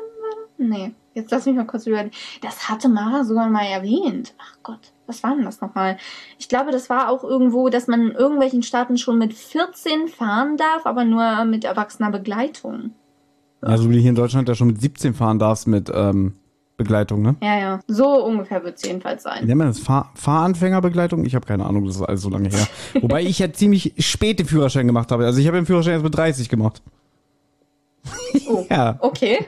Nee, 0.58 0.92
jetzt 1.14 1.30
lass 1.30 1.46
mich 1.46 1.54
mal 1.54 1.66
kurz 1.66 1.86
überlegen. 1.86 2.12
Das 2.40 2.68
hatte 2.68 2.88
Mara 2.88 3.24
sogar 3.24 3.48
mal 3.50 3.66
erwähnt. 3.66 4.34
Ach 4.38 4.56
Gott, 4.62 4.92
was 5.06 5.22
war 5.22 5.34
denn 5.34 5.44
das 5.44 5.60
nochmal? 5.60 5.98
Ich 6.38 6.48
glaube, 6.48 6.70
das 6.70 6.88
war 6.88 7.10
auch 7.10 7.24
irgendwo, 7.24 7.68
dass 7.68 7.88
man 7.88 8.08
in 8.08 8.12
irgendwelchen 8.12 8.62
Staaten 8.62 8.96
schon 8.96 9.18
mit 9.18 9.34
14 9.34 10.08
fahren 10.08 10.56
darf, 10.56 10.86
aber 10.86 11.04
nur 11.04 11.44
mit 11.44 11.64
erwachsener 11.64 12.10
Begleitung. 12.10 12.92
Also 13.60 13.90
wie 13.90 14.00
hier 14.00 14.10
in 14.10 14.16
Deutschland 14.16 14.48
ja 14.48 14.54
schon 14.54 14.68
mit 14.68 14.80
17 14.80 15.14
fahren 15.14 15.38
darfst 15.38 15.66
mit 15.66 15.90
ähm, 15.92 16.36
Begleitung, 16.76 17.22
ne? 17.22 17.36
Ja, 17.42 17.58
ja. 17.58 17.80
So 17.86 18.24
ungefähr 18.24 18.62
wird 18.62 18.76
es 18.76 18.82
jedenfalls 18.82 19.22
sein. 19.22 19.46
Nennt 19.46 19.58
man 19.58 19.68
das 19.68 19.78
Fahr 19.78 20.12
Fahranfängerbegleitung? 20.14 21.24
Ich 21.24 21.34
habe 21.34 21.46
keine 21.46 21.64
Ahnung, 21.64 21.86
das 21.86 21.96
ist 21.96 22.02
alles 22.02 22.20
so 22.20 22.28
lange 22.28 22.50
her. 22.50 22.66
Wobei 23.00 23.22
ich 23.22 23.38
ja 23.38 23.52
ziemlich 23.52 23.94
spät 23.98 24.38
den 24.38 24.46
Führerschein 24.46 24.86
gemacht 24.86 25.10
habe. 25.10 25.24
Also 25.24 25.40
ich 25.40 25.46
habe 25.46 25.56
den 25.56 25.66
Führerschein 25.66 25.94
erst 25.94 26.04
mit 26.04 26.14
30 26.14 26.48
gemacht. 26.48 26.82
Oh, 28.48 28.66
ja. 28.70 28.96
Okay. 29.00 29.46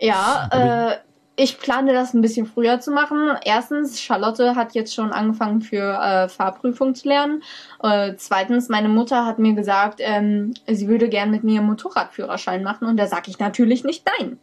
Ja, 0.00 0.48
äh, 0.50 0.96
ich 1.36 1.58
plane 1.58 1.92
das 1.92 2.12
ein 2.12 2.20
bisschen 2.20 2.46
früher 2.46 2.80
zu 2.80 2.90
machen. 2.90 3.36
Erstens, 3.44 4.00
Charlotte 4.00 4.56
hat 4.56 4.74
jetzt 4.74 4.94
schon 4.94 5.12
angefangen 5.12 5.62
für 5.62 5.98
äh, 5.98 6.28
Fahrprüfung 6.28 6.94
zu 6.94 7.08
lernen. 7.08 7.42
Äh, 7.82 8.14
zweitens, 8.16 8.68
meine 8.68 8.88
Mutter 8.88 9.24
hat 9.24 9.38
mir 9.38 9.54
gesagt, 9.54 10.00
ähm, 10.02 10.54
sie 10.66 10.88
würde 10.88 11.08
gern 11.08 11.30
mit 11.30 11.44
mir 11.44 11.62
Motorradführerschein 11.62 12.62
machen 12.62 12.86
und 12.86 12.96
da 12.96 13.06
sage 13.06 13.30
ich 13.30 13.38
natürlich 13.38 13.84
nicht 13.84 14.04
nein. 14.18 14.38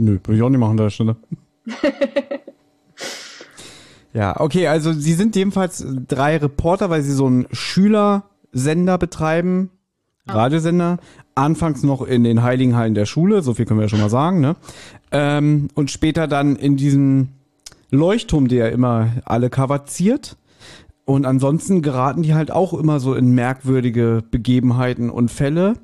Nö, 0.00 0.18
würde 0.24 0.36
ich 0.36 0.42
auch 0.42 0.48
nicht 0.48 0.58
machen 0.58 0.72
an 0.72 0.76
der 0.78 0.90
Stelle. 0.90 1.16
ja, 4.14 4.40
okay, 4.40 4.66
also 4.66 4.92
sie 4.92 5.12
sind 5.12 5.36
jedenfalls 5.36 5.84
drei 6.08 6.38
Reporter, 6.38 6.90
weil 6.90 7.02
sie 7.02 7.12
so 7.12 7.26
einen 7.26 7.46
Schülersender 7.52 8.98
betreiben, 8.98 9.70
ah. 10.26 10.32
Radiosender, 10.32 10.98
anfangs 11.34 11.82
noch 11.82 12.02
in 12.02 12.24
den 12.24 12.42
Heiligen 12.42 12.76
Hallen 12.76 12.94
der 12.94 13.06
Schule, 13.06 13.42
so 13.42 13.54
viel 13.54 13.66
können 13.66 13.78
wir 13.78 13.84
ja 13.84 13.90
schon 13.90 14.00
mal 14.00 14.10
sagen, 14.10 14.40
ne? 14.40 14.56
Ähm, 15.12 15.68
und 15.74 15.90
später 15.90 16.26
dann 16.26 16.56
in 16.56 16.76
diesem 16.76 17.28
Leuchtturm, 17.90 18.48
der 18.48 18.72
immer 18.72 19.10
alle 19.24 19.50
kavaziert. 19.50 20.36
Und 21.04 21.26
ansonsten 21.26 21.82
geraten 21.82 22.22
die 22.22 22.34
halt 22.34 22.52
auch 22.52 22.72
immer 22.72 23.00
so 23.00 23.14
in 23.14 23.34
merkwürdige 23.34 24.22
Begebenheiten 24.30 25.10
und 25.10 25.30
Fälle 25.30 25.74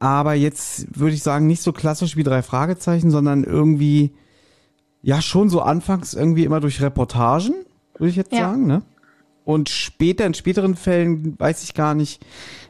aber 0.00 0.32
jetzt 0.32 0.98
würde 0.98 1.14
ich 1.14 1.22
sagen, 1.22 1.46
nicht 1.46 1.62
so 1.62 1.72
klassisch 1.72 2.16
wie 2.16 2.22
drei 2.22 2.42
Fragezeichen, 2.42 3.10
sondern 3.10 3.44
irgendwie, 3.44 4.12
ja, 5.02 5.20
schon 5.20 5.50
so 5.50 5.60
anfangs 5.60 6.14
irgendwie 6.14 6.44
immer 6.44 6.60
durch 6.60 6.80
Reportagen, 6.80 7.54
würde 7.98 8.08
ich 8.10 8.16
jetzt 8.16 8.32
ja. 8.32 8.40
sagen, 8.40 8.66
ne? 8.66 8.82
Und 9.44 9.68
später, 9.68 10.26
in 10.26 10.34
späteren 10.34 10.74
Fällen, 10.74 11.38
weiß 11.38 11.64
ich 11.64 11.74
gar 11.74 11.94
nicht. 11.94 12.24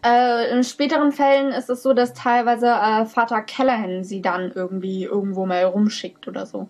Äh, 0.05 0.57
in 0.57 0.65
späteren 0.65 1.13
Fällen 1.13 1.53
ist 1.53 1.69
es 1.71 1.83
so, 1.83 1.93
dass 1.93 2.15
teilweise 2.15 2.67
äh, 2.67 3.07
Vater 3.07 3.43
Callahan 3.43 4.03
sie 4.03 4.23
dann 4.23 4.51
irgendwie 4.53 5.05
irgendwo 5.05 5.47
mal 5.47 5.65
rumschickt 5.65 6.27
oder 6.27 6.47
so. 6.47 6.69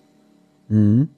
Mhm. 0.69 1.09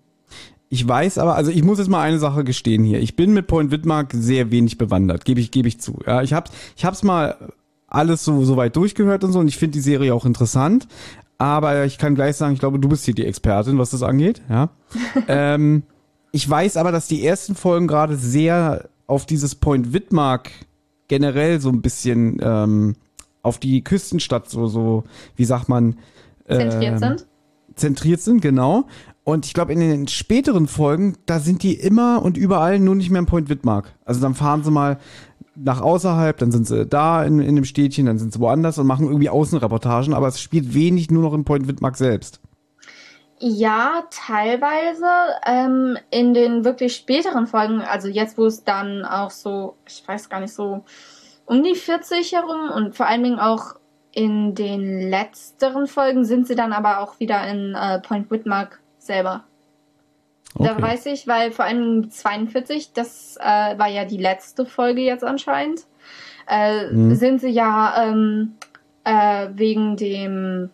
Ich 0.69 0.87
weiß 0.87 1.19
aber, 1.19 1.35
also 1.37 1.51
ich 1.51 1.63
muss 1.63 1.79
jetzt 1.79 1.89
mal 1.89 2.03
eine 2.03 2.19
Sache 2.19 2.45
gestehen 2.45 2.85
hier. 2.85 3.01
Ich 3.01 3.17
bin 3.17 3.35
mit 3.35 3.47
Point 3.47 3.71
Widmark 3.71 4.13
sehr 4.13 4.51
wenig 4.51 4.79
bewandert, 4.79 5.25
gebe 5.25 5.41
ich, 5.41 5.51
gebe 5.51 5.69
ich 5.69 5.81
zu. 5.81 5.99
Ja, 6.07 6.23
ich 6.23 6.33
hab's, 6.33 6.51
ich 6.77 6.85
hab's 6.85 7.03
mal 7.03 7.53
alles 7.93 8.25
so, 8.25 8.45
so 8.45 8.57
weit 8.57 8.77
durchgehört 8.77 9.25
und 9.25 9.33
so 9.33 9.39
und 9.39 9.49
ich 9.49 9.57
finde 9.57 9.75
die 9.75 9.81
Serie 9.81 10.15
auch 10.15 10.25
interessant. 10.25 10.89
Aber 11.39 11.85
ich 11.85 11.99
kann 11.99 12.15
gleich 12.15 12.37
sagen, 12.37 12.55
ich 12.55 12.61
glaube, 12.61 12.79
du 12.79 12.89
bist 12.89 13.05
hier 13.05 13.15
die 13.15 13.27
Expertin, 13.27 13.79
was 13.79 13.91
das 13.91 14.03
angeht. 14.03 14.43
Ja. 14.49 14.71
ähm, 15.29 15.83
ich 16.31 16.49
weiß 16.49 16.77
aber, 16.77 16.93
dass 16.93 17.09
die 17.09 17.27
ersten 17.27 17.55
Folgen 17.55 17.89
gerade 17.89 18.17
sehr 18.17 18.89
auf 19.07 19.27
dieses 19.27 19.55
Point 19.57 19.93
Widmark 19.93 20.51
generell 21.09 21.61
so 21.61 21.69
ein 21.69 21.83
bisschen 21.83 22.39
ähm, 22.41 22.95
auf 23.43 23.59
die 23.59 23.83
Küstenstadt 23.83 24.49
so, 24.49 24.67
so, 24.67 25.05
wie 25.37 25.45
sagt 25.45 25.69
man, 25.69 25.97
äh, 26.47 26.59
zentriert 26.59 26.99
sind. 26.99 27.27
Zentriert 27.75 28.21
sind, 28.21 28.41
genau. 28.41 28.85
Und 29.25 29.47
ich 29.47 29.55
glaube, 29.55 29.73
in 29.73 29.81
den 29.81 30.09
späteren 30.09 30.67
Folgen, 30.67 31.17
da 31.27 31.39
sind 31.39 31.63
die 31.63 31.75
immer 31.75 32.23
und 32.23 32.37
überall 32.37 32.79
nur 32.79 32.95
nicht 32.95 33.11
mehr 33.11 33.21
im 33.21 33.27
Point 33.27 33.49
Widmark. 33.49 33.95
Also 34.05 34.21
dann 34.21 34.35
fahren 34.35 34.65
sie 34.65 34.71
mal 34.71 34.99
nach 35.55 35.81
außerhalb, 35.81 36.37
dann 36.39 36.51
sind 36.51 36.67
sie 36.67 36.87
da 36.87 37.25
in, 37.25 37.41
in 37.41 37.57
dem 37.57 37.65
Städtchen, 37.65 38.07
dann 38.07 38.19
sind 38.19 38.33
sie 38.33 38.41
woanders 38.41 38.79
und 38.79 38.87
machen 38.87 39.07
irgendwie 39.07 39.29
Außenreportagen, 39.29 40.15
aber 40.15 40.29
es 40.29 40.41
spielt 40.41 40.75
wenig 40.75 41.11
nur 41.11 41.23
noch 41.23 41.35
in 41.35 41.45
Point 41.45 41.69
Widmark 41.69 41.97
selbst. 41.97 42.41
Ja, 43.39 44.05
teilweise. 44.11 45.07
Ähm, 45.45 45.99
in 46.11 46.33
den 46.33 46.65
wirklich 46.65 46.95
späteren 46.95 47.49
Folgen, 47.49 47.81
also 47.81 48.07
jetzt, 48.07 48.39
wo 48.39 48.47
es 48.47 48.63
dann 48.63 49.05
auch 49.05 49.31
so, 49.31 49.75
ich 49.87 50.07
weiß 50.07 50.29
gar 50.29 50.41
nicht, 50.41 50.55
so 50.55 50.85
um 51.45 51.65
die 51.65 51.75
40 51.75 52.33
herum 52.33 52.71
und 52.71 52.95
vor 52.95 53.07
allen 53.07 53.25
Dingen 53.25 53.41
auch 53.41 53.75
in 54.13 54.55
den 54.55 55.11
letzteren 55.11 55.87
Folgen 55.87 56.25
sind 56.25 56.47
sie 56.47 56.55
dann 56.55 56.73
aber 56.73 57.01
auch 57.01 57.19
wieder 57.19 57.45
in 57.49 57.75
äh, 57.75 57.99
Point 58.01 58.31
Widmark 58.31 58.81
selber. 58.99 59.45
Okay. 60.55 60.69
Da 60.69 60.81
weiß 60.81 61.07
ich, 61.07 61.27
weil 61.27 61.51
vor 61.51 61.65
allem 61.65 62.11
42, 62.11 62.93
das 62.93 63.37
äh, 63.41 63.79
war 63.79 63.89
ja 63.89 64.05
die 64.05 64.19
letzte 64.19 64.67
Folge 64.67 65.01
jetzt 65.01 65.25
anscheinend, 65.25 65.87
äh, 66.49 66.91
mhm. 66.91 67.15
sind 67.15 67.41
sie 67.41 67.49
ja 67.51 67.95
ähm, 68.05 68.55
äh, 69.05 69.49
wegen 69.55 69.97
dem 69.97 70.71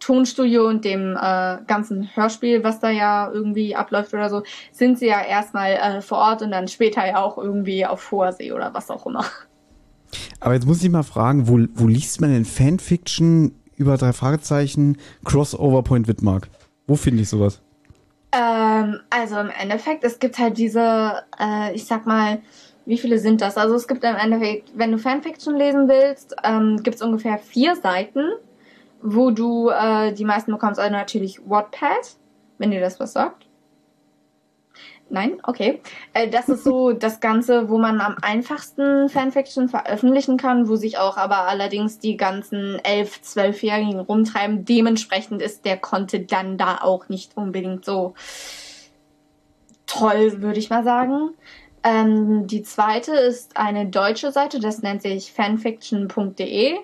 Tonstudio 0.00 0.68
und 0.68 0.84
dem 0.84 1.16
äh, 1.16 1.58
ganzen 1.66 2.14
Hörspiel, 2.14 2.62
was 2.62 2.80
da 2.80 2.90
ja 2.90 3.30
irgendwie 3.32 3.74
abläuft 3.74 4.12
oder 4.12 4.28
so, 4.28 4.42
sind 4.70 4.98
sie 4.98 5.06
ja 5.06 5.22
erstmal 5.22 5.72
äh, 5.72 6.00
vor 6.02 6.18
Ort 6.18 6.42
und 6.42 6.50
dann 6.50 6.68
später 6.68 7.06
ja 7.06 7.22
auch 7.22 7.38
irgendwie 7.38 7.86
auf 7.86 8.10
hoher 8.10 8.32
See 8.32 8.52
oder 8.52 8.74
was 8.74 8.90
auch 8.90 9.06
immer. 9.06 9.24
Aber 10.40 10.54
jetzt 10.54 10.66
muss 10.66 10.82
ich 10.82 10.90
mal 10.90 11.02
fragen, 11.02 11.48
wo, 11.48 11.58
wo 11.74 11.86
liest 11.86 12.20
man 12.20 12.32
denn 12.32 12.44
Fanfiction 12.44 13.54
über 13.76 13.96
drei 13.96 14.12
Fragezeichen 14.12 14.98
Crossover 15.24 15.82
Point 15.82 16.06
Widmark? 16.06 16.48
Wo 16.86 16.96
finde 16.96 17.22
ich 17.22 17.30
sowas? 17.30 17.63
Ähm, 18.34 19.00
also 19.10 19.38
im 19.38 19.50
Endeffekt, 19.50 20.02
es 20.04 20.18
gibt 20.18 20.38
halt 20.38 20.58
diese, 20.58 21.22
äh, 21.38 21.72
ich 21.74 21.86
sag 21.86 22.04
mal, 22.06 22.42
wie 22.84 22.98
viele 22.98 23.18
sind 23.18 23.40
das? 23.40 23.56
Also 23.56 23.74
es 23.74 23.88
gibt 23.88 24.04
im 24.04 24.16
Endeffekt, 24.16 24.72
wenn 24.74 24.92
du 24.92 24.98
Fanfiction 24.98 25.56
lesen 25.56 25.88
willst, 25.88 26.34
ähm, 26.42 26.82
gibt 26.82 26.96
es 26.96 27.02
ungefähr 27.02 27.38
vier 27.38 27.76
Seiten, 27.76 28.32
wo 29.02 29.30
du 29.30 29.70
äh, 29.70 30.12
die 30.12 30.24
meisten 30.24 30.52
bekommst. 30.52 30.80
Also 30.80 30.92
natürlich 30.92 31.40
Wattpad, 31.48 32.16
wenn 32.58 32.70
dir 32.70 32.80
das 32.80 32.98
was 33.00 33.12
sagt. 33.12 33.43
Nein? 35.10 35.38
Okay. 35.42 35.80
Äh, 36.12 36.28
das 36.28 36.48
ist 36.48 36.64
so 36.64 36.92
das 36.92 37.20
Ganze, 37.20 37.68
wo 37.68 37.78
man 37.78 38.00
am 38.00 38.16
einfachsten 38.22 39.08
Fanfiction 39.08 39.68
veröffentlichen 39.68 40.36
kann, 40.36 40.68
wo 40.68 40.76
sich 40.76 40.98
auch 40.98 41.16
aber 41.16 41.46
allerdings 41.46 41.98
die 41.98 42.16
ganzen 42.16 42.78
11-, 42.78 43.22
12-Jährigen 43.22 44.00
rumtreiben. 44.00 44.64
Dementsprechend 44.64 45.42
ist 45.42 45.64
der 45.64 45.76
Content 45.76 46.32
dann 46.32 46.58
da 46.58 46.78
auch 46.78 47.08
nicht 47.08 47.36
unbedingt 47.36 47.84
so 47.84 48.14
toll, 49.86 50.42
würde 50.42 50.58
ich 50.58 50.70
mal 50.70 50.84
sagen. 50.84 51.30
Ähm, 51.82 52.46
die 52.46 52.62
zweite 52.62 53.12
ist 53.12 53.56
eine 53.58 53.86
deutsche 53.86 54.32
Seite, 54.32 54.58
das 54.58 54.82
nennt 54.82 55.02
sich 55.02 55.32
fanfiction.de. 55.32 56.78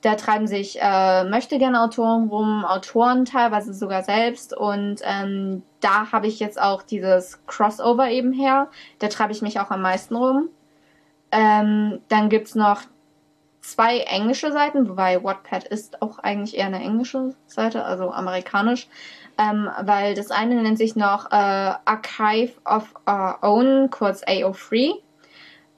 Da 0.00 0.14
treiben 0.14 0.46
sich 0.46 0.78
äh, 0.80 1.24
möchte 1.24 1.58
gerne 1.58 1.82
Autoren 1.82 2.28
rum, 2.28 2.64
Autoren 2.64 3.24
teilweise 3.24 3.74
sogar 3.74 4.02
selbst. 4.02 4.56
Und 4.56 5.00
ähm, 5.02 5.62
da 5.80 6.12
habe 6.12 6.28
ich 6.28 6.38
jetzt 6.38 6.60
auch 6.60 6.82
dieses 6.82 7.44
Crossover 7.46 8.08
eben 8.08 8.32
her. 8.32 8.68
Da 9.00 9.08
treibe 9.08 9.32
ich 9.32 9.42
mich 9.42 9.58
auch 9.58 9.70
am 9.70 9.82
meisten 9.82 10.14
rum. 10.14 10.50
Ähm, 11.32 12.00
dann 12.08 12.28
gibt's 12.28 12.54
noch 12.54 12.82
zwei 13.60 13.98
englische 13.98 14.52
Seiten, 14.52 14.88
wobei 14.88 15.22
Wattpad 15.22 15.64
ist 15.64 16.00
auch 16.00 16.18
eigentlich 16.20 16.56
eher 16.56 16.66
eine 16.66 16.80
englische 16.80 17.34
Seite, 17.46 17.84
also 17.84 18.10
amerikanisch. 18.12 18.88
Ähm, 19.36 19.68
weil 19.82 20.14
das 20.14 20.30
eine 20.30 20.62
nennt 20.62 20.78
sich 20.78 20.96
noch 20.96 21.30
äh, 21.30 21.34
Archive 21.84 22.52
of 22.64 22.94
Our 23.08 23.38
Own, 23.42 23.90
kurz 23.90 24.22
AO3. 24.24 24.94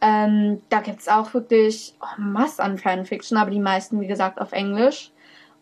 Ähm, 0.01 0.63
da 0.71 0.81
gibt's 0.81 1.09
auch 1.09 1.35
wirklich 1.35 1.95
oh, 2.01 2.21
Mass 2.21 2.59
an 2.59 2.79
Fanfiction, 2.79 3.37
aber 3.37 3.51
die 3.51 3.61
meisten, 3.61 4.01
wie 4.01 4.07
gesagt, 4.07 4.41
auf 4.41 4.53
Englisch. 4.53 5.13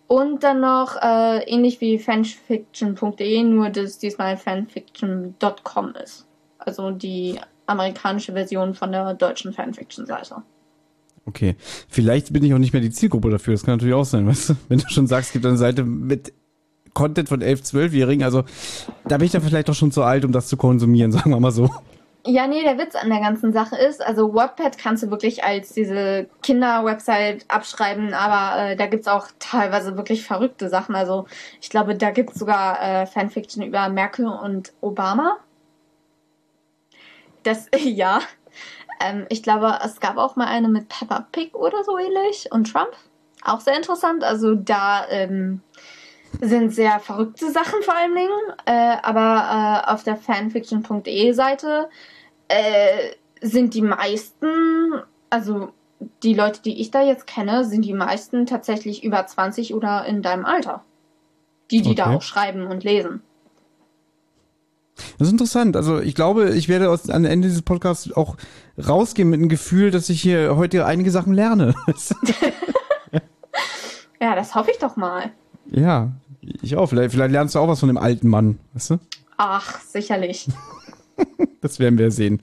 Und 0.06 0.42
dann 0.42 0.60
noch 0.60 0.96
äh, 0.96 1.42
ähnlich 1.50 1.80
wie 1.80 1.98
fanfiction.de, 1.98 3.42
nur 3.42 3.68
dass 3.70 3.98
diesmal 3.98 4.36
fanfiction.com 4.36 5.94
ist. 6.02 6.26
Also 6.58 6.90
die 6.90 7.38
amerikanische 7.66 8.32
Version 8.32 8.74
von 8.74 8.92
der 8.92 9.14
deutschen 9.14 9.52
Fanfiction-Seite. 9.52 10.42
Okay. 11.26 11.56
Vielleicht 11.88 12.32
bin 12.32 12.42
ich 12.42 12.54
auch 12.54 12.58
nicht 12.58 12.72
mehr 12.72 12.80
die 12.80 12.90
Zielgruppe 12.90 13.28
dafür. 13.28 13.52
Das 13.52 13.64
kann 13.64 13.74
natürlich 13.74 13.94
auch 13.94 14.06
sein, 14.06 14.26
weißt 14.26 14.50
du? 14.50 14.54
Wenn 14.68 14.78
du 14.78 14.88
schon 14.88 15.06
sagst, 15.06 15.28
es 15.28 15.32
gibt 15.34 15.44
eine 15.44 15.58
Seite 15.58 15.84
mit 15.84 16.32
Content 16.94 17.28
von 17.28 17.42
11-, 17.42 17.70
12-Jährigen, 17.70 18.24
also 18.24 18.44
da 19.06 19.18
bin 19.18 19.26
ich 19.26 19.32
dann 19.32 19.42
vielleicht 19.42 19.68
doch 19.68 19.74
schon 19.74 19.92
zu 19.92 20.02
alt, 20.02 20.24
um 20.24 20.32
das 20.32 20.48
zu 20.48 20.56
konsumieren, 20.56 21.12
sagen 21.12 21.30
wir 21.30 21.38
mal 21.38 21.52
so. 21.52 21.70
Ja, 22.26 22.46
nee, 22.46 22.62
der 22.62 22.78
Witz 22.78 22.94
an 22.94 23.08
der 23.10 23.20
ganzen 23.20 23.52
Sache 23.52 23.76
ist, 23.76 24.04
also 24.04 24.34
Wattpad 24.34 24.76
kannst 24.76 25.02
du 25.02 25.10
wirklich 25.10 25.44
als 25.44 25.72
diese 25.72 26.28
Kinder-Website 26.42 27.44
abschreiben, 27.48 28.12
aber 28.12 28.70
äh, 28.70 28.76
da 28.76 28.86
gibt's 28.86 29.08
auch 29.08 29.28
teilweise 29.38 29.96
wirklich 29.96 30.24
verrückte 30.26 30.68
Sachen. 30.68 30.94
Also 30.94 31.26
ich 31.60 31.70
glaube, 31.70 31.94
da 31.94 32.10
gibt's 32.10 32.38
sogar 32.38 32.82
äh, 32.82 33.06
Fanfiction 33.06 33.62
über 33.62 33.88
Merkel 33.88 34.26
und 34.26 34.72
Obama. 34.80 35.38
Das, 37.44 37.68
ja. 37.78 38.20
Ähm, 39.00 39.26
ich 39.28 39.42
glaube, 39.42 39.78
es 39.84 40.00
gab 40.00 40.18
auch 40.18 40.36
mal 40.36 40.48
eine 40.48 40.68
mit 40.68 40.88
Peppa 40.88 41.26
Pig 41.32 41.54
oder 41.54 41.84
so 41.84 41.98
ähnlich 41.98 42.50
und 42.50 42.70
Trump. 42.70 42.90
Auch 43.44 43.60
sehr 43.60 43.76
interessant. 43.76 44.24
Also 44.24 44.54
da 44.54 45.06
ähm, 45.08 45.62
sind 46.40 46.74
sehr 46.74 47.00
verrückte 47.00 47.50
Sachen 47.50 47.82
vor 47.82 47.94
allen 47.96 48.14
Dingen. 48.14 48.30
Äh, 48.66 48.96
aber 49.02 49.84
äh, 49.86 49.92
auf 49.92 50.04
der 50.04 50.16
fanfiction.de 50.16 51.32
Seite 51.32 51.88
äh, 52.48 53.10
sind 53.40 53.74
die 53.74 53.82
meisten, 53.82 55.02
also 55.30 55.70
die 56.22 56.34
Leute, 56.34 56.62
die 56.62 56.80
ich 56.80 56.90
da 56.90 57.02
jetzt 57.02 57.26
kenne, 57.26 57.64
sind 57.64 57.84
die 57.84 57.94
meisten 57.94 58.46
tatsächlich 58.46 59.04
über 59.04 59.26
20 59.26 59.74
oder 59.74 60.04
in 60.06 60.22
deinem 60.22 60.44
Alter. 60.44 60.84
Die, 61.70 61.82
die 61.82 61.90
okay. 61.90 61.96
da 61.96 62.14
auch 62.14 62.22
schreiben 62.22 62.66
und 62.66 62.84
lesen. 62.84 63.22
Das 65.18 65.28
ist 65.28 65.32
interessant. 65.32 65.76
Also 65.76 66.00
ich 66.00 66.14
glaube, 66.14 66.50
ich 66.50 66.68
werde 66.68 66.90
aus, 66.90 67.08
am 67.10 67.24
Ende 67.24 67.48
dieses 67.48 67.62
Podcasts 67.62 68.12
auch 68.12 68.36
rausgehen 68.78 69.28
mit 69.28 69.40
dem 69.40 69.48
Gefühl, 69.48 69.90
dass 69.90 70.08
ich 70.08 70.20
hier 70.20 70.56
heute 70.56 70.86
einige 70.86 71.10
Sachen 71.10 71.32
lerne. 71.32 71.74
ja, 74.20 74.34
das 74.34 74.54
hoffe 74.54 74.70
ich 74.70 74.78
doch 74.78 74.96
mal. 74.96 75.30
Ja, 75.70 76.12
ich 76.40 76.76
auch. 76.76 76.88
Vielleicht, 76.88 77.12
vielleicht 77.12 77.32
lernst 77.32 77.54
du 77.54 77.58
auch 77.58 77.68
was 77.68 77.80
von 77.80 77.88
dem 77.88 77.98
alten 77.98 78.28
Mann, 78.28 78.58
weißt 78.74 78.90
du? 78.90 78.98
Ach, 79.36 79.80
sicherlich. 79.80 80.48
das 81.60 81.78
werden 81.78 81.98
wir 81.98 82.10
sehen. 82.10 82.40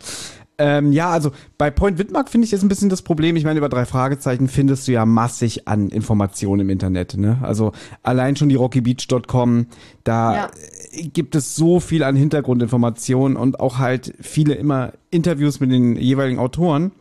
Ähm, 0.58 0.94
ja, 0.94 1.10
also 1.10 1.32
bei 1.58 1.70
Point 1.70 1.98
Widmark 1.98 2.30
finde 2.30 2.46
ich 2.46 2.52
jetzt 2.52 2.64
ein 2.64 2.70
bisschen 2.70 2.90
das 2.90 3.02
Problem. 3.02 3.36
Ich 3.36 3.44
meine, 3.44 3.58
über 3.58 3.68
drei 3.68 3.86
Fragezeichen 3.86 4.48
findest 4.48 4.88
du 4.88 4.94
ja 4.94 5.06
massig 5.06 5.68
an 5.68 5.90
Informationen 5.90 6.62
im 6.62 6.70
Internet. 6.70 7.18
Ne? 7.18 7.40
Also 7.42 7.74
allein 8.04 8.38
schon 8.38 8.48
die 8.48 8.56
rockybeach.com, 8.56 9.68
da 10.06 10.36
ja. 10.36 10.50
gibt 11.14 11.36
es 11.36 11.56
so 11.56 11.82
viel 11.82 12.04
an 12.04 12.16
Hintergrundinformationen 12.16 13.36
und 13.36 13.60
auch 13.60 13.80
halt 13.80 14.14
viele 14.22 14.54
immer 14.54 14.94
Interviews 15.12 15.60
mit 15.60 15.72
den 15.72 15.98
jeweiligen 15.98 16.40
Autoren. 16.40 16.94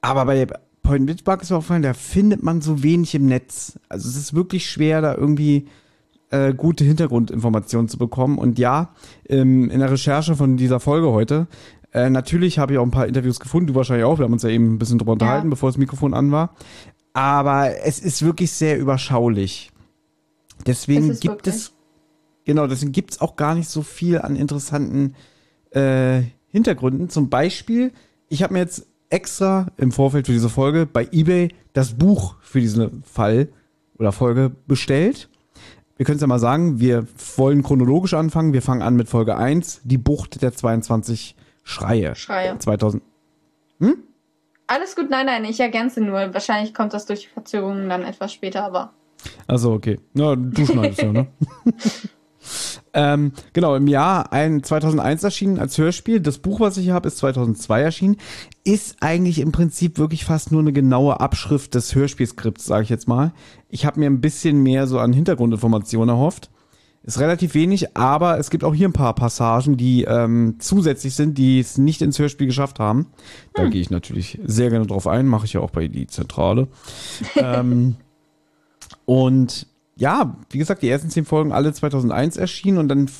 Aber 0.00 0.26
bei 0.26 0.46
Point 0.88 1.06
Widmark 1.06 1.42
ist 1.42 1.50
mir 1.50 1.58
aufgefallen, 1.58 1.82
da 1.82 1.92
findet 1.92 2.42
man 2.42 2.62
so 2.62 2.82
wenig 2.82 3.14
im 3.14 3.26
Netz. 3.26 3.78
Also 3.88 4.08
es 4.08 4.16
ist 4.16 4.34
wirklich 4.34 4.70
schwer, 4.70 5.02
da 5.02 5.14
irgendwie 5.14 5.68
äh, 6.30 6.54
gute 6.54 6.84
Hintergrundinformationen 6.84 7.88
zu 7.88 7.98
bekommen. 7.98 8.38
Und 8.38 8.58
ja, 8.58 8.94
ähm, 9.28 9.70
in 9.70 9.80
der 9.80 9.90
Recherche 9.90 10.34
von 10.34 10.56
dieser 10.56 10.80
Folge 10.80 11.10
heute 11.10 11.46
äh, 11.92 12.10
natürlich 12.10 12.58
habe 12.58 12.72
ich 12.72 12.78
auch 12.78 12.84
ein 12.84 12.90
paar 12.90 13.06
Interviews 13.06 13.40
gefunden, 13.40 13.68
du 13.68 13.74
wahrscheinlich 13.74 14.04
auch. 14.04 14.18
Wir 14.18 14.24
haben 14.24 14.32
uns 14.32 14.42
ja 14.42 14.50
eben 14.50 14.74
ein 14.74 14.78
bisschen 14.78 14.98
drüber 14.98 15.12
unterhalten, 15.12 15.46
ja. 15.46 15.50
bevor 15.50 15.70
das 15.70 15.78
Mikrofon 15.78 16.14
an 16.14 16.32
war. 16.32 16.54
Aber 17.12 17.82
es 17.84 17.98
ist 17.98 18.22
wirklich 18.22 18.52
sehr 18.52 18.78
überschaulich. 18.78 19.70
Deswegen 20.66 21.08
gibt 21.08 21.24
wirklich. 21.24 21.54
es, 21.54 21.72
genau, 22.44 22.66
deswegen 22.66 22.92
gibt 22.92 23.12
es 23.12 23.20
auch 23.20 23.36
gar 23.36 23.54
nicht 23.54 23.68
so 23.68 23.82
viel 23.82 24.20
an 24.20 24.36
interessanten 24.36 25.14
äh, 25.70 26.22
Hintergründen. 26.48 27.08
Zum 27.08 27.30
Beispiel, 27.30 27.92
ich 28.28 28.42
habe 28.42 28.54
mir 28.54 28.60
jetzt 28.60 28.86
extra 29.10 29.66
im 29.76 29.92
Vorfeld 29.92 30.26
für 30.26 30.32
diese 30.32 30.48
Folge 30.48 30.86
bei 30.86 31.08
eBay 31.10 31.54
das 31.72 31.94
Buch 31.94 32.36
für 32.40 32.60
diesen 32.60 33.02
Fall 33.02 33.48
oder 33.98 34.12
Folge 34.12 34.50
bestellt. 34.66 35.28
Wir 35.96 36.06
können 36.06 36.16
es 36.16 36.20
ja 36.20 36.28
mal 36.28 36.38
sagen, 36.38 36.78
wir 36.78 37.06
wollen 37.36 37.62
chronologisch 37.62 38.14
anfangen. 38.14 38.52
Wir 38.52 38.62
fangen 38.62 38.82
an 38.82 38.94
mit 38.94 39.08
Folge 39.08 39.36
1, 39.36 39.80
die 39.84 39.98
Bucht 39.98 40.42
der 40.42 40.52
22 40.52 41.34
Schreie. 41.64 42.14
Schreie. 42.14 42.58
2000. 42.58 43.02
Hm? 43.80 43.96
Alles 44.68 44.94
gut, 44.94 45.10
nein, 45.10 45.26
nein, 45.26 45.44
ich 45.44 45.58
ergänze 45.60 46.00
nur. 46.00 46.32
Wahrscheinlich 46.34 46.74
kommt 46.74 46.94
das 46.94 47.06
durch 47.06 47.22
die 47.22 47.28
Verzögerung 47.28 47.88
dann 47.88 48.02
etwas 48.02 48.32
später, 48.32 48.64
aber. 48.64 48.92
Also 49.46 49.72
okay. 49.72 49.98
Na, 50.12 50.36
du 50.36 50.64
schneidest 50.64 51.02
ja, 51.02 51.12
ne? 51.12 51.26
ähm, 52.98 53.32
genau, 53.52 53.76
im 53.76 53.86
Jahr 53.86 54.32
ein 54.32 54.64
2001 54.64 55.22
erschienen 55.22 55.60
als 55.60 55.78
Hörspiel. 55.78 56.18
Das 56.18 56.38
Buch, 56.38 56.58
was 56.58 56.76
ich 56.78 56.84
hier 56.84 56.94
habe, 56.94 57.06
ist 57.06 57.18
2002 57.18 57.80
erschienen. 57.80 58.16
Ist 58.64 58.96
eigentlich 59.00 59.38
im 59.38 59.52
Prinzip 59.52 59.98
wirklich 59.98 60.24
fast 60.24 60.50
nur 60.50 60.60
eine 60.60 60.72
genaue 60.72 61.20
Abschrift 61.20 61.76
des 61.76 61.94
Hörspielskripts, 61.94 62.64
sage 62.64 62.82
ich 62.82 62.88
jetzt 62.88 63.06
mal. 63.06 63.32
Ich 63.68 63.86
habe 63.86 64.00
mir 64.00 64.06
ein 64.06 64.20
bisschen 64.20 64.64
mehr 64.64 64.88
so 64.88 64.98
an 64.98 65.12
Hintergrundinformationen 65.12 66.08
erhofft. 66.08 66.50
Ist 67.04 67.20
relativ 67.20 67.54
wenig, 67.54 67.96
aber 67.96 68.40
es 68.40 68.50
gibt 68.50 68.64
auch 68.64 68.74
hier 68.74 68.88
ein 68.88 68.92
paar 68.92 69.14
Passagen, 69.14 69.76
die 69.76 70.02
ähm, 70.02 70.56
zusätzlich 70.58 71.14
sind, 71.14 71.38
die 71.38 71.60
es 71.60 71.78
nicht 71.78 72.02
ins 72.02 72.18
Hörspiel 72.18 72.48
geschafft 72.48 72.80
haben. 72.80 73.06
Da 73.54 73.62
hm. 73.62 73.70
gehe 73.70 73.80
ich 73.80 73.90
natürlich 73.90 74.40
sehr 74.44 74.70
gerne 74.70 74.86
drauf 74.86 75.06
ein, 75.06 75.26
mache 75.26 75.46
ich 75.46 75.52
ja 75.52 75.60
auch 75.60 75.70
bei 75.70 75.86
die 75.86 76.08
Zentrale. 76.08 76.66
ähm, 77.36 77.94
und 79.04 79.68
ja, 79.98 80.36
wie 80.50 80.58
gesagt, 80.58 80.82
die 80.82 80.88
ersten 80.88 81.10
zehn 81.10 81.24
Folgen 81.24 81.52
alle 81.52 81.72
2001 81.72 82.36
erschienen 82.36 82.78
und 82.78 82.88
dann 82.88 83.10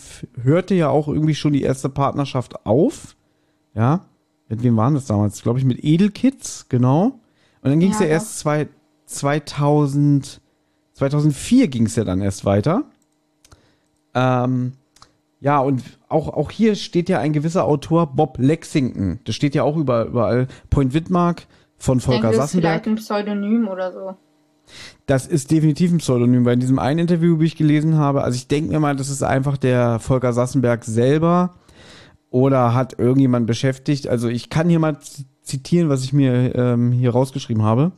hörte 0.41 0.75
ja 0.75 0.89
auch 0.89 1.09
irgendwie 1.09 1.35
schon 1.35 1.53
die 1.53 1.63
erste 1.63 1.89
Partnerschaft 1.89 2.65
auf. 2.67 3.17
Ja, 3.75 4.05
mit 4.49 4.63
wem 4.63 4.77
waren 4.77 4.95
das 4.95 5.07
damals? 5.07 5.43
Glaube 5.43 5.59
ich 5.59 5.65
mit 5.65 5.83
Edelkids, 5.85 6.67
genau. 6.69 7.21
Und 7.63 7.71
dann 7.71 7.81
ging 7.81 7.91
es 7.91 7.99
ja, 7.99 8.07
ja 8.07 8.13
erst 8.13 8.39
zwei, 8.39 8.69
2000, 9.07 10.41
2004 10.93 11.69
ging 11.69 11.87
es 11.87 11.97
ja 11.97 12.05
dann 12.05 12.23
erst 12.23 12.45
weiter. 12.45 12.85
Ähm, 14.15 14.75
ja, 15.41 15.59
und 15.59 15.83
auch, 16.09 16.29
auch 16.29 16.51
hier 16.51 16.77
steht 16.77 17.09
ja 17.09 17.19
ein 17.19 17.33
gewisser 17.33 17.65
Autor, 17.65 18.07
Bob 18.07 18.39
Lexington. 18.39 19.19
Das 19.25 19.35
steht 19.35 19.57
ja 19.57 19.65
auch 19.65 19.77
über, 19.77 20.05
überall. 20.07 20.47
Point 20.71 20.95
Widmark 20.95 21.47
von 21.77 21.99
Volker 22.01 22.23
denke, 22.23 22.37
Sassenberg. 22.37 22.85
Das 22.85 22.95
ist 22.95 23.07
vielleicht 23.07 23.19
ein 23.19 23.25
Pseudonym 23.25 23.69
oder 23.69 23.93
so. 23.93 24.17
Das 25.07 25.27
ist 25.27 25.51
definitiv 25.51 25.93
ein 25.93 25.99
Pseudonym, 25.99 26.45
weil 26.45 26.55
in 26.55 26.61
diesem 26.61 26.79
einen 26.79 27.01
Interview, 27.01 27.41
wie 27.41 27.47
ich 27.47 27.57
gelesen 27.57 27.97
habe, 27.97 28.23
also 28.23 28.37
ich 28.37 28.49
denke 28.49 28.71
mir 28.71 28.81
mal, 28.81 28.97
das 28.97 29.09
ist 29.09 29.23
einfach 29.23 29.57
der 29.57 29.99
Volker 30.01 30.33
Sassenberg 30.33 30.85
selber 30.85 31.55
oder 32.31 32.75
hat 32.75 32.99
irgendjemand 32.99 33.47
beschäftigt. 33.47 34.09
Also 34.09 34.29
ich 34.29 34.51
kann 34.51 34.69
hier 34.69 34.79
mal 34.79 34.99
zitieren, 35.43 35.89
was 35.89 36.05
ich 36.05 36.13
mir 36.13 36.55
ähm, 36.55 36.93
hier 36.93 37.11
rausgeschrieben 37.11 37.63
habe. 37.63 37.93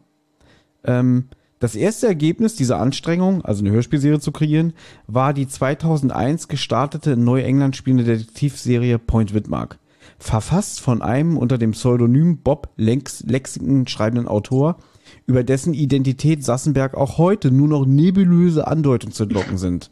Ähm, 0.85 1.28
das 1.59 1.74
erste 1.74 2.06
Ergebnis 2.06 2.56
dieser 2.56 2.80
Anstrengung, 2.80 3.44
also 3.44 3.62
eine 3.62 3.70
Hörspielserie 3.70 4.18
zu 4.18 4.33
kreieren, 4.33 4.72
war 5.06 5.35
die 5.35 5.46
2001 5.46 6.48
gestartete 6.48 7.12
in 7.12 7.24
Neuengland 7.24 7.76
spielende 7.76 8.04
Detektivserie 8.04 8.98
Point 8.98 9.35
Widmark. 9.35 9.78
Verfasst 10.18 10.80
von 10.80 11.02
einem 11.02 11.37
unter 11.37 11.59
dem 11.59 11.72
Pseudonym 11.72 12.38
Bob 12.38 12.70
Lex 12.76 13.24
Lexington 13.26 13.87
schreibenden 13.87 14.26
Autor, 14.26 14.78
über 15.26 15.44
dessen 15.44 15.74
Identität 15.74 16.44
Sassenberg 16.44 16.94
auch 16.94 17.18
heute 17.18 17.50
nur 17.50 17.68
noch 17.68 17.87
nebulöse 17.87 18.66
Andeutungen 18.66 19.14
zu 19.14 19.24
entlocken 19.24 19.59
sind. 19.59 19.90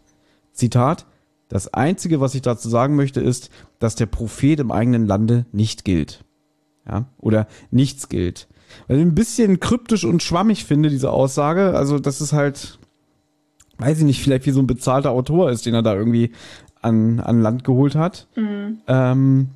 Zitat 0.52 1.06
Das 1.48 1.72
einzige, 1.72 2.20
was 2.20 2.34
ich 2.34 2.42
dazu 2.42 2.68
sagen 2.68 2.96
möchte, 2.96 3.20
ist, 3.20 3.50
dass 3.78 3.94
der 3.94 4.06
Prophet 4.06 4.60
im 4.60 4.70
eigenen 4.70 5.06
Lande 5.06 5.46
nicht 5.52 5.84
gilt. 5.84 6.24
Ja, 6.86 7.06
oder 7.18 7.46
nichts 7.70 8.08
gilt. 8.08 8.48
Weil 8.86 8.98
ich 8.98 9.02
ein 9.02 9.14
bisschen 9.14 9.60
kryptisch 9.60 10.04
und 10.04 10.22
schwammig 10.22 10.64
finde, 10.64 10.90
diese 10.90 11.10
Aussage. 11.10 11.74
Also, 11.74 11.98
das 11.98 12.20
ist 12.20 12.32
halt, 12.32 12.78
weiß 13.78 13.98
ich 13.98 14.04
nicht, 14.04 14.22
vielleicht 14.22 14.46
wie 14.46 14.50
so 14.50 14.60
ein 14.60 14.66
bezahlter 14.66 15.10
Autor 15.10 15.50
ist, 15.50 15.66
den 15.66 15.74
er 15.74 15.82
da 15.82 15.94
irgendwie 15.94 16.32
an, 16.82 17.20
an 17.20 17.40
Land 17.40 17.64
geholt 17.64 17.94
hat. 17.94 18.28
Mhm. 18.36 18.78
Ähm, 18.86 19.48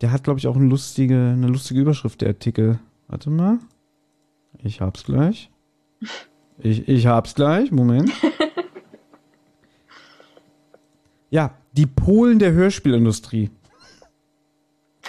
der 0.00 0.12
hat, 0.12 0.24
glaube 0.24 0.38
ich, 0.38 0.46
auch 0.46 0.56
eine 0.56 0.66
lustige, 0.66 1.32
eine 1.32 1.48
lustige 1.48 1.80
Überschrift, 1.80 2.20
der 2.20 2.28
Artikel. 2.28 2.78
Warte 3.08 3.30
mal. 3.30 3.58
Ich 4.62 4.80
hab's 4.80 5.04
gleich. 5.04 5.50
Ich, 6.58 6.88
ich 6.88 7.06
hab's 7.06 7.34
gleich. 7.34 7.70
Moment. 7.70 8.10
ja, 11.30 11.54
die 11.72 11.86
Polen 11.86 12.38
der 12.38 12.52
Hörspielindustrie. 12.52 13.50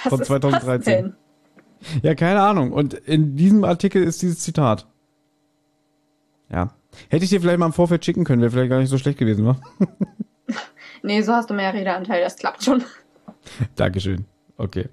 Was 0.04 0.10
von 0.10 0.24
2013. 0.24 1.16
Ja, 2.02 2.16
keine 2.16 2.42
Ahnung. 2.42 2.72
Und 2.72 2.94
in 2.94 3.36
diesem 3.36 3.64
Artikel 3.64 4.04
ist 4.04 4.22
dieses 4.22 4.40
Zitat. 4.40 4.88
Ja. 6.50 6.74
Hätte 7.10 7.26
ich 7.26 7.30
dir 7.30 7.42
vielleicht 7.42 7.60
mal 7.60 7.68
im 7.68 7.74
Vorfeld 7.74 8.04
schicken 8.04 8.24
können, 8.24 8.42
wäre 8.42 8.52
vielleicht 8.52 8.70
gar 8.70 8.80
nicht 8.80 8.90
so 8.90 8.98
schlecht 8.98 9.20
gewesen, 9.20 9.46
wa? 9.46 9.60
nee, 11.04 11.22
so 11.22 11.34
hast 11.34 11.50
du 11.50 11.54
mehr 11.54 11.74
Redeanteil, 11.74 12.22
das 12.22 12.38
klappt 12.38 12.64
schon. 12.64 12.84
Dankeschön. 13.76 14.26
Okay. 14.58 14.90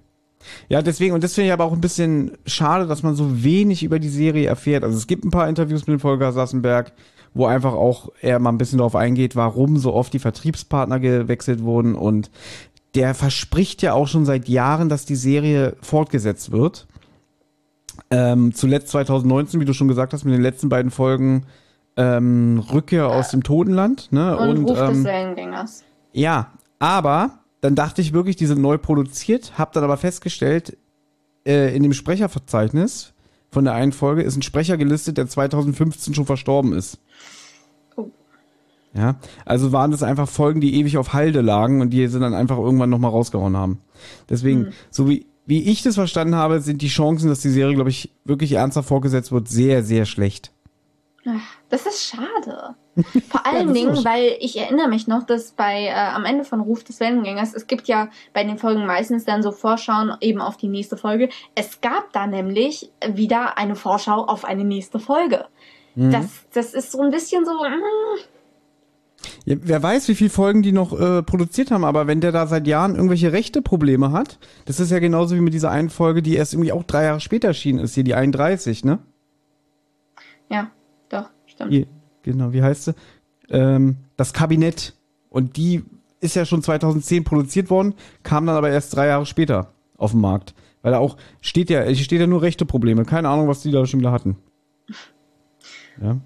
Ja, 0.68 0.82
deswegen, 0.82 1.14
und 1.14 1.24
das 1.24 1.34
finde 1.34 1.48
ich 1.48 1.52
aber 1.52 1.64
auch 1.64 1.72
ein 1.72 1.80
bisschen 1.80 2.32
schade, 2.46 2.86
dass 2.86 3.02
man 3.02 3.14
so 3.14 3.42
wenig 3.42 3.82
über 3.82 3.98
die 3.98 4.08
Serie 4.08 4.46
erfährt. 4.46 4.84
Also 4.84 4.96
es 4.96 5.06
gibt 5.06 5.24
ein 5.24 5.30
paar 5.30 5.48
Interviews 5.48 5.86
mit 5.86 5.98
dem 5.98 6.00
Volker 6.00 6.32
Sassenberg, 6.32 6.92
wo 7.34 7.46
einfach 7.46 7.74
auch 7.74 8.10
er 8.20 8.38
mal 8.38 8.50
ein 8.50 8.58
bisschen 8.58 8.78
darauf 8.78 8.96
eingeht, 8.96 9.36
warum 9.36 9.76
so 9.76 9.92
oft 9.92 10.12
die 10.12 10.18
Vertriebspartner 10.18 11.00
gewechselt 11.00 11.62
wurden 11.62 11.94
und 11.94 12.30
der 12.94 13.14
verspricht 13.14 13.82
ja 13.82 13.92
auch 13.92 14.06
schon 14.06 14.24
seit 14.24 14.48
Jahren, 14.48 14.88
dass 14.88 15.04
die 15.04 15.16
Serie 15.16 15.76
fortgesetzt 15.82 16.52
wird. 16.52 16.86
Ähm, 18.10 18.54
zuletzt 18.54 18.88
2019, 18.88 19.60
wie 19.60 19.64
du 19.64 19.72
schon 19.72 19.88
gesagt 19.88 20.12
hast, 20.12 20.24
mit 20.24 20.34
den 20.34 20.42
letzten 20.42 20.68
beiden 20.68 20.90
Folgen 20.90 21.46
ähm, 21.96 22.62
Rückkehr 22.72 23.08
aus 23.08 23.30
dem 23.30 23.42
Totenland. 23.42 24.12
Ne? 24.12 24.36
Und, 24.36 24.58
und 24.58 24.70
Ruf 24.70 24.78
ähm, 24.78 24.94
des 24.94 25.04
Wellengängers. 25.04 25.84
Ja, 26.12 26.52
aber 26.78 27.38
dann 27.64 27.74
dachte 27.74 28.02
ich 28.02 28.12
wirklich, 28.12 28.36
die 28.36 28.44
sind 28.44 28.60
neu 28.60 28.76
produziert, 28.76 29.56
hab 29.56 29.72
dann 29.72 29.84
aber 29.84 29.96
festgestellt, 29.96 30.76
äh, 31.46 31.74
in 31.74 31.82
dem 31.82 31.94
Sprecherverzeichnis 31.94 33.14
von 33.50 33.64
der 33.64 33.72
einen 33.72 33.92
Folge 33.92 34.20
ist 34.20 34.36
ein 34.36 34.42
Sprecher 34.42 34.76
gelistet, 34.76 35.16
der 35.16 35.28
2015 35.28 36.12
schon 36.12 36.26
verstorben 36.26 36.74
ist. 36.74 36.98
Ja, 38.92 39.16
also 39.46 39.72
waren 39.72 39.92
das 39.92 40.02
einfach 40.02 40.28
Folgen, 40.28 40.60
die 40.60 40.78
ewig 40.78 40.98
auf 40.98 41.14
Halde 41.14 41.40
lagen 41.40 41.80
und 41.80 41.88
die 41.88 42.06
sie 42.06 42.20
dann 42.20 42.34
einfach 42.34 42.58
irgendwann 42.58 42.90
nochmal 42.90 43.12
rausgehauen 43.12 43.56
haben. 43.56 43.80
Deswegen, 44.28 44.64
mhm. 44.64 44.72
so 44.90 45.08
wie 45.08 45.24
wie 45.46 45.62
ich 45.62 45.82
das 45.82 45.94
verstanden 45.94 46.34
habe, 46.34 46.60
sind 46.60 46.82
die 46.82 46.88
Chancen, 46.88 47.30
dass 47.30 47.40
die 47.40 47.50
Serie, 47.50 47.74
glaube 47.74 47.90
ich, 47.90 48.12
wirklich 48.26 48.52
ernsthaft 48.52 48.88
vorgesetzt 48.88 49.32
wird, 49.32 49.48
sehr, 49.48 49.82
sehr 49.82 50.04
schlecht. 50.04 50.52
Das 51.70 51.86
ist 51.86 52.04
schade. 52.04 52.76
Vor 53.28 53.44
allen 53.44 53.74
Dingen, 53.74 54.04
weil 54.04 54.36
ich 54.40 54.58
erinnere 54.58 54.88
mich 54.88 55.06
noch, 55.06 55.24
dass 55.24 55.52
bei 55.52 55.86
äh, 55.86 55.92
am 55.92 56.24
Ende 56.24 56.44
von 56.44 56.60
Ruf 56.60 56.84
des 56.84 57.00
Wellengängers, 57.00 57.54
es 57.54 57.66
gibt 57.66 57.88
ja 57.88 58.08
bei 58.32 58.44
den 58.44 58.58
Folgen 58.58 58.86
meistens 58.86 59.24
dann 59.24 59.42
so 59.42 59.50
Vorschauen 59.50 60.16
eben 60.20 60.40
auf 60.40 60.56
die 60.56 60.68
nächste 60.68 60.96
Folge. 60.96 61.28
Es 61.54 61.80
gab 61.80 62.12
da 62.12 62.26
nämlich 62.26 62.90
wieder 63.06 63.58
eine 63.58 63.74
Vorschau 63.74 64.24
auf 64.24 64.44
eine 64.44 64.64
nächste 64.64 64.98
Folge. 64.98 65.46
Mhm. 65.94 66.12
Das, 66.12 66.26
das 66.52 66.74
ist 66.74 66.92
so 66.92 67.00
ein 67.00 67.10
bisschen 67.10 67.44
so. 67.44 67.52
Mm. 67.52 68.18
Ja, 69.44 69.56
wer 69.60 69.82
weiß, 69.82 70.08
wie 70.08 70.14
viele 70.14 70.30
Folgen 70.30 70.62
die 70.62 70.72
noch 70.72 70.98
äh, 70.98 71.22
produziert 71.22 71.70
haben, 71.70 71.84
aber 71.84 72.06
wenn 72.06 72.20
der 72.20 72.32
da 72.32 72.46
seit 72.46 72.66
Jahren 72.66 72.94
irgendwelche 72.94 73.32
rechte 73.32 73.62
Probleme 73.62 74.12
hat, 74.12 74.38
das 74.66 74.80
ist 74.80 74.90
ja 74.90 74.98
genauso 74.98 75.34
wie 75.34 75.40
mit 75.40 75.54
dieser 75.54 75.70
einen 75.70 75.90
Folge, 75.90 76.22
die 76.22 76.36
erst 76.36 76.54
irgendwie 76.54 76.72
auch 76.72 76.82
drei 76.82 77.04
Jahre 77.04 77.20
später 77.20 77.48
erschienen 77.48 77.78
ist, 77.78 77.94
hier 77.94 78.04
die 78.04 78.14
31, 78.14 78.84
ne? 78.84 78.98
Ja, 80.50 80.70
doch, 81.08 81.30
stimmt. 81.46 81.72
Hier, 81.72 81.86
genau, 82.24 82.52
wie 82.52 82.62
heißt 82.62 82.84
sie? 82.84 82.94
Ähm, 83.48 83.96
das 84.16 84.32
Kabinett. 84.32 84.94
Und 85.30 85.56
die 85.56 85.84
ist 86.20 86.34
ja 86.34 86.44
schon 86.44 86.62
2010 86.62 87.22
produziert 87.22 87.70
worden, 87.70 87.94
kam 88.22 88.46
dann 88.46 88.56
aber 88.56 88.70
erst 88.70 88.96
drei 88.96 89.06
Jahre 89.06 89.26
später 89.26 89.72
auf 89.96 90.10
den 90.10 90.20
Markt. 90.20 90.54
Weil 90.82 90.92
da 90.92 90.98
auch 90.98 91.16
steht 91.40 91.70
ja, 91.70 91.94
steht 91.94 92.20
ja 92.20 92.26
nur 92.26 92.42
rechte 92.42 92.66
Probleme. 92.66 93.04
Keine 93.04 93.28
Ahnung, 93.28 93.48
was 93.48 93.62
die 93.62 93.70
da 93.70 93.86
schon 93.86 94.00
wieder 94.00 94.12
hatten. 94.12 94.36
Ja. 96.00 96.18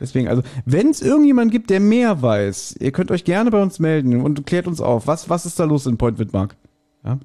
Deswegen, 0.00 0.28
also, 0.28 0.42
wenn 0.64 0.88
es 0.88 1.02
irgendjemand 1.02 1.50
gibt, 1.50 1.70
der 1.70 1.80
mehr 1.80 2.22
weiß, 2.22 2.76
ihr 2.78 2.92
könnt 2.92 3.10
euch 3.10 3.24
gerne 3.24 3.50
bei 3.50 3.60
uns 3.60 3.78
melden 3.80 4.20
und 4.20 4.46
klärt 4.46 4.66
uns 4.66 4.80
auf. 4.80 5.06
Was, 5.06 5.28
was 5.28 5.44
ist 5.44 5.58
da 5.58 5.64
los 5.64 5.86
in 5.86 5.98
Point 5.98 6.18
Widmark? 6.18 6.56
Ja. 7.04 7.18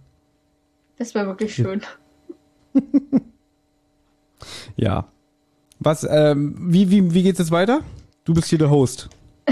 Das 0.97 1.13
wäre 1.13 1.27
wirklich 1.27 1.53
schön. 1.53 1.81
ja. 4.75 5.07
Was, 5.79 6.07
ähm, 6.09 6.55
wie, 6.59 6.89
wie, 6.89 7.13
wie 7.13 7.23
geht's 7.23 7.39
jetzt 7.39 7.51
weiter? 7.51 7.81
Du 8.25 8.33
bist 8.33 8.47
hier 8.47 8.57
der 8.57 8.69
Host. 8.69 9.09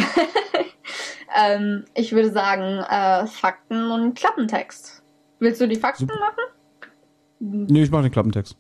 ähm, 1.36 1.84
ich 1.94 2.14
würde 2.14 2.32
sagen, 2.32 2.80
äh, 2.90 3.28
Fakten 3.28 3.92
und 3.92 4.14
Klappentext. 4.14 5.04
Willst 5.40 5.60
du 5.60 5.68
die 5.68 5.76
Fakten 5.76 6.08
Super. 6.08 6.20
machen? 6.20 7.68
Nee, 7.70 7.84
ich 7.84 7.92
mache 7.92 8.04
den 8.04 8.12
Klappentext. 8.12 8.56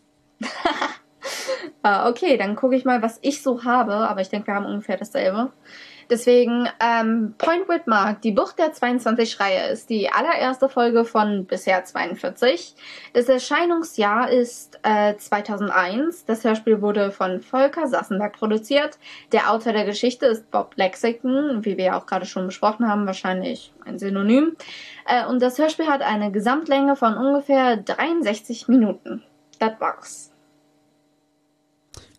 Uh, 1.83 2.09
okay, 2.09 2.35
dann 2.37 2.55
gucke 2.57 2.75
ich 2.75 2.83
mal, 2.83 3.01
was 3.01 3.19
ich 3.21 3.41
so 3.41 3.63
habe, 3.63 3.93
aber 3.93 4.19
ich 4.19 4.29
denke, 4.29 4.47
wir 4.47 4.55
haben 4.55 4.65
ungefähr 4.65 4.97
dasselbe. 4.97 5.53
Deswegen, 6.11 6.67
ähm, 6.81 7.35
Point 7.37 7.69
Whitmark, 7.69 8.21
die 8.21 8.33
Bucht 8.33 8.59
der 8.59 8.73
22 8.73 9.31
Schreie, 9.31 9.71
ist 9.71 9.89
die 9.89 10.09
allererste 10.09 10.67
Folge 10.67 11.05
von 11.05 11.45
bisher 11.45 11.85
42. 11.85 12.75
Das 13.13 13.29
Erscheinungsjahr 13.29 14.29
ist 14.29 14.77
äh, 14.83 15.15
2001. 15.15 16.25
Das 16.25 16.43
Hörspiel 16.43 16.81
wurde 16.81 17.11
von 17.11 17.39
Volker 17.39 17.87
Sassenberg 17.87 18.33
produziert. 18.33 18.99
Der 19.31 19.53
Autor 19.53 19.71
der 19.71 19.85
Geschichte 19.85 20.25
ist 20.25 20.51
Bob 20.51 20.73
Lexington, 20.75 21.63
wie 21.63 21.77
wir 21.77 21.85
ja 21.85 21.97
auch 21.97 22.07
gerade 22.07 22.25
schon 22.25 22.47
besprochen 22.47 22.89
haben, 22.89 23.05
wahrscheinlich 23.05 23.71
ein 23.85 23.97
Synonym. 23.97 24.57
Äh, 25.07 25.25
und 25.27 25.41
das 25.41 25.57
Hörspiel 25.59 25.87
hat 25.87 26.01
eine 26.01 26.29
Gesamtlänge 26.33 26.97
von 26.97 27.13
ungefähr 27.13 27.77
63 27.77 28.67
Minuten. 28.67 29.23
Das 29.59 29.79
war's. 29.79 30.33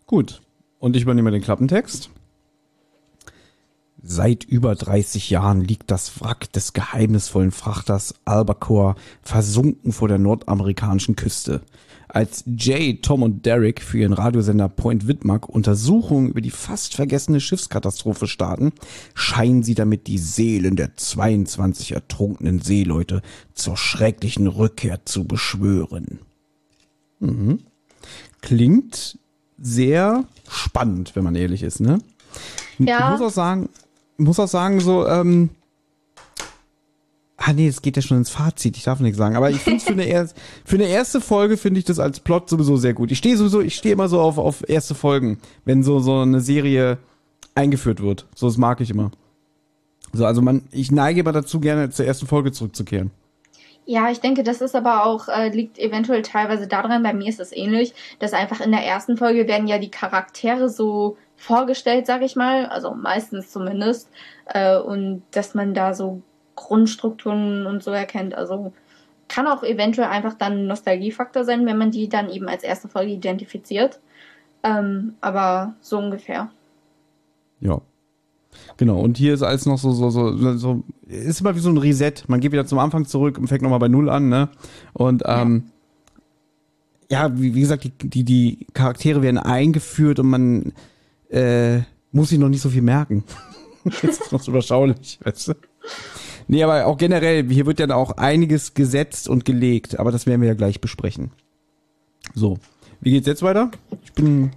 Gut. 0.07 0.41
Und 0.79 0.95
ich 0.95 1.03
übernehme 1.03 1.29
den 1.29 1.43
Klappentext. 1.43 2.09
Seit 4.05 4.43
über 4.43 4.75
30 4.75 5.29
Jahren 5.29 5.61
liegt 5.61 5.89
das 5.89 6.19
Wrack 6.19 6.51
des 6.51 6.73
geheimnisvollen 6.73 7.51
Frachters 7.51 8.15
Albacore 8.25 8.95
versunken 9.21 9.93
vor 9.93 10.09
der 10.09 10.17
nordamerikanischen 10.17 11.15
Küste. 11.15 11.61
Als 12.09 12.43
Jay, 12.45 12.99
Tom 13.01 13.23
und 13.23 13.45
Derek 13.45 13.81
für 13.81 13.99
ihren 13.99 14.11
Radiosender 14.11 14.67
Point 14.67 15.07
Widmark 15.07 15.47
Untersuchungen 15.47 16.29
über 16.29 16.41
die 16.41 16.51
fast 16.51 16.95
vergessene 16.95 17.39
Schiffskatastrophe 17.39 18.27
starten, 18.27 18.73
scheinen 19.15 19.63
sie 19.63 19.73
damit 19.73 20.05
die 20.07 20.17
Seelen 20.17 20.75
der 20.75 20.97
22 20.97 21.93
ertrunkenen 21.93 22.59
Seeleute 22.59 23.21
zur 23.53 23.77
schrecklichen 23.77 24.47
Rückkehr 24.47 25.05
zu 25.05 25.23
beschwören. 25.23 26.19
Mhm. 27.21 27.59
Klingt 28.41 29.17
sehr 29.57 30.25
spannend, 30.49 31.15
wenn 31.15 31.23
man 31.23 31.35
ehrlich 31.35 31.63
ist, 31.63 31.79
ne? 31.79 31.99
Ja. 32.79 33.13
Ich 33.13 33.19
muss 33.19 33.31
auch 33.31 33.33
sagen, 33.33 33.69
muss 34.17 34.39
auch 34.39 34.47
sagen, 34.47 34.79
so, 34.79 35.07
ähm, 35.07 35.49
Ah 37.45 37.51
nee, 37.51 37.67
es 37.67 37.81
geht 37.81 37.97
ja 37.97 38.01
schon 38.01 38.17
ins 38.17 38.29
Fazit, 38.29 38.77
ich 38.77 38.83
darf 38.83 39.01
nichts 39.01 39.17
sagen. 39.17 39.35
Aber 39.35 39.49
ich 39.49 39.57
finde 39.57 39.77
es 39.77 39.83
für, 39.83 39.91
eine 39.91 40.29
für 40.63 40.75
eine 40.75 40.87
erste 40.87 41.19
Folge 41.19 41.57
finde 41.57 41.79
ich 41.79 41.85
das 41.85 41.99
als 41.99 42.21
Plot 42.21 42.49
sowieso 42.49 42.77
sehr 42.77 42.93
gut. 42.93 43.11
Ich 43.11 43.17
stehe 43.17 43.35
sowieso, 43.35 43.59
ich 43.59 43.75
stehe 43.75 43.91
immer 43.91 44.07
so 44.07 44.21
auf, 44.21 44.37
auf 44.37 44.63
erste 44.69 44.95
Folgen, 44.95 45.39
wenn 45.65 45.83
so, 45.83 45.99
so 45.99 46.19
eine 46.19 46.39
Serie 46.39 46.99
eingeführt 47.53 48.01
wird. 48.01 48.27
So, 48.33 48.47
das 48.47 48.57
mag 48.57 48.79
ich 48.79 48.91
immer. 48.91 49.11
So, 50.13 50.25
also 50.25 50.41
man, 50.41 50.63
ich 50.71 50.91
neige 50.91 51.19
immer 51.19 51.33
dazu, 51.33 51.59
gerne 51.59 51.89
zur 51.89 52.05
ersten 52.05 52.27
Folge 52.27 52.53
zurückzukehren. 52.53 53.11
Ja, 53.85 54.09
ich 54.09 54.21
denke, 54.21 54.43
das 54.43 54.61
ist 54.61 54.75
aber 54.75 55.05
auch, 55.05 55.27
äh, 55.27 55.49
liegt 55.49 55.77
eventuell 55.77 56.21
teilweise 56.21 56.67
daran, 56.67 57.03
bei 57.03 57.13
mir 57.13 57.27
ist 57.27 57.41
es 57.41 57.51
ähnlich, 57.51 57.93
dass 58.19 58.31
einfach 58.31 58.61
in 58.61 58.71
der 58.71 58.85
ersten 58.85 59.17
Folge 59.17 59.47
werden 59.49 59.67
ja 59.67 59.79
die 59.79 59.91
Charaktere 59.91 60.69
so 60.69 61.17
vorgestellt, 61.43 62.07
sag 62.07 62.21
ich 62.21 62.35
mal, 62.37 62.67
also 62.67 62.93
meistens 62.93 63.51
zumindest, 63.51 64.09
äh, 64.45 64.77
und 64.77 65.23
dass 65.31 65.53
man 65.53 65.73
da 65.73 65.93
so 65.93 66.21
Grundstrukturen 66.55 67.65
und 67.65 67.83
so 67.83 67.91
erkennt, 67.91 68.33
also 68.33 68.71
kann 69.27 69.47
auch 69.47 69.63
eventuell 69.63 70.07
einfach 70.07 70.35
dann 70.35 70.53
ein 70.53 70.67
Nostalgiefaktor 70.67 71.43
sein, 71.43 71.65
wenn 71.65 71.77
man 71.77 71.91
die 71.91 72.07
dann 72.07 72.29
eben 72.29 72.47
als 72.47 72.63
erste 72.63 72.87
Folge 72.87 73.11
identifiziert, 73.11 73.99
ähm, 74.63 75.15
aber 75.19 75.73
so 75.81 75.97
ungefähr. 75.97 76.49
Ja, 77.59 77.81
Genau, 78.77 78.99
und 78.99 79.17
hier 79.17 79.33
ist 79.33 79.41
alles 79.41 79.65
noch 79.65 79.79
so, 79.79 79.91
so, 79.91 80.11
so, 80.11 80.57
so, 80.57 80.83
ist 81.07 81.41
immer 81.41 81.55
wie 81.55 81.59
so 81.59 81.69
ein 81.69 81.77
Reset. 81.77 82.13
Man 82.27 82.39
geht 82.39 82.51
wieder 82.51 82.67
zum 82.67 82.77
Anfang 82.77 83.05
zurück 83.05 83.39
und 83.39 83.47
fängt 83.47 83.63
nochmal 83.63 83.79
bei 83.79 83.87
Null 83.87 84.09
an, 84.09 84.29
ne? 84.29 84.49
Und 84.93 85.23
ähm, 85.25 85.63
ja, 87.09 87.27
ja 87.27 87.39
wie, 87.39 87.55
wie, 87.55 87.61
gesagt, 87.61 87.83
die, 87.83 87.91
die, 88.09 88.23
die 88.23 88.67
Charaktere 88.75 89.23
werden 89.23 89.39
eingeführt 89.39 90.19
und 90.19 90.27
man 90.27 90.73
äh, 91.33 91.81
muss 92.11 92.29
sich 92.29 92.39
noch 92.39 92.49
nicht 92.49 92.61
so 92.61 92.69
viel 92.69 92.81
merken. 92.81 93.23
das 93.83 94.03
ist 94.03 94.31
noch 94.31 94.41
so 94.41 94.51
überschaulich, 94.51 95.19
weißt 95.23 95.49
du? 95.49 95.53
Nee, 96.47 96.63
aber 96.63 96.85
auch 96.85 96.97
generell, 96.97 97.47
hier 97.49 97.65
wird 97.65 97.79
ja 97.79 97.93
auch 97.95 98.11
einiges 98.17 98.73
gesetzt 98.73 99.27
und 99.27 99.45
gelegt, 99.45 99.99
aber 99.99 100.11
das 100.11 100.25
werden 100.25 100.41
wir 100.41 100.47
ja 100.49 100.55
gleich 100.55 100.81
besprechen. 100.81 101.31
So, 102.33 102.59
wie 103.01 103.11
geht's 103.11 103.27
jetzt 103.27 103.43
weiter? 103.43 103.71
Ich 104.03 104.13
bin, 104.13 104.51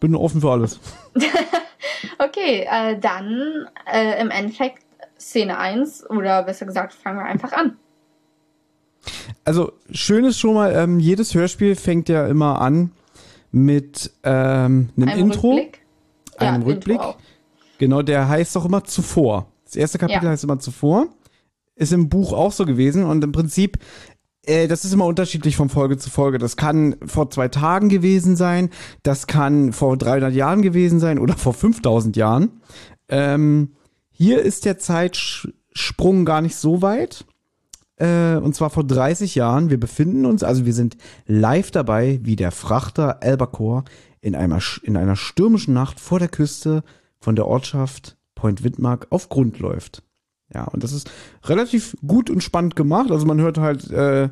bin 0.00 0.14
offen 0.14 0.40
für 0.40 0.50
alles. 0.50 0.80
Okay, 2.18 2.66
äh, 2.70 2.98
dann 2.98 3.68
äh, 3.92 4.20
im 4.20 4.30
Endeffekt 4.30 4.82
Szene 5.18 5.58
1 5.58 6.08
oder 6.10 6.42
besser 6.42 6.66
gesagt, 6.66 6.92
fangen 6.92 7.18
wir 7.18 7.24
einfach 7.24 7.52
an. 7.52 7.76
Also 9.44 9.72
schön 9.90 10.24
ist 10.24 10.38
schon 10.38 10.54
mal, 10.54 10.74
ähm, 10.74 11.00
jedes 11.00 11.34
Hörspiel 11.34 11.76
fängt 11.76 12.08
ja 12.08 12.26
immer 12.26 12.60
an 12.60 12.92
mit 13.50 14.10
ähm, 14.22 14.90
einem 14.96 15.08
Ein 15.08 15.18
Intro, 15.18 15.52
Rückblick. 15.52 15.77
Einem 16.40 16.62
ja, 16.62 16.68
Rückblick. 16.68 17.00
Genau, 17.78 18.02
der 18.02 18.28
heißt 18.28 18.56
doch 18.56 18.64
immer 18.64 18.84
zuvor. 18.84 19.46
Das 19.64 19.76
erste 19.76 19.98
Kapitel 19.98 20.24
ja. 20.24 20.30
heißt 20.30 20.44
immer 20.44 20.58
zuvor. 20.58 21.08
Ist 21.76 21.92
im 21.92 22.08
Buch 22.08 22.32
auch 22.32 22.52
so 22.52 22.66
gewesen 22.66 23.04
und 23.04 23.22
im 23.22 23.32
Prinzip 23.32 23.78
äh, 24.48 24.66
das 24.66 24.84
ist 24.84 24.92
immer 24.92 25.04
unterschiedlich 25.04 25.56
von 25.56 25.68
Folge 25.68 25.98
zu 25.98 26.10
Folge. 26.10 26.38
Das 26.38 26.56
kann 26.56 26.96
vor 27.04 27.30
zwei 27.30 27.48
Tagen 27.48 27.88
gewesen 27.88 28.34
sein, 28.34 28.70
das 29.02 29.26
kann 29.26 29.72
vor 29.72 29.96
300 29.96 30.34
Jahren 30.34 30.62
gewesen 30.62 31.00
sein 31.00 31.18
oder 31.18 31.34
vor 31.34 31.52
5000 31.52 32.16
Jahren. 32.16 32.60
Ähm, 33.08 33.74
hier 34.10 34.42
ist 34.42 34.64
der 34.64 34.78
Zeitsprung 34.78 36.24
gar 36.24 36.40
nicht 36.40 36.56
so 36.56 36.82
weit. 36.82 37.24
Äh, 37.96 38.36
und 38.36 38.54
zwar 38.54 38.70
vor 38.70 38.84
30 38.84 39.34
Jahren. 39.34 39.70
Wir 39.70 39.78
befinden 39.78 40.24
uns, 40.24 40.42
also 40.42 40.64
wir 40.64 40.74
sind 40.74 40.96
live 41.26 41.70
dabei, 41.70 42.20
wie 42.22 42.36
der 42.36 42.52
Frachter 42.52 43.22
Albacore 43.22 43.84
in 44.20 44.34
einer, 44.34 44.60
in 44.82 44.96
einer 44.96 45.16
stürmischen 45.16 45.74
Nacht 45.74 46.00
vor 46.00 46.18
der 46.18 46.28
Küste 46.28 46.82
von 47.20 47.36
der 47.36 47.46
Ortschaft 47.46 48.16
Point 48.34 48.62
Widmark 48.62 49.08
auf 49.10 49.28
Grund 49.28 49.58
läuft. 49.58 50.02
Ja, 50.52 50.64
und 50.64 50.82
das 50.82 50.92
ist 50.92 51.10
relativ 51.44 51.96
gut 52.06 52.30
und 52.30 52.42
spannend 52.42 52.76
gemacht. 52.76 53.10
Also 53.10 53.26
man 53.26 53.40
hört 53.40 53.58
halt 53.58 53.90
äh, 53.90 54.30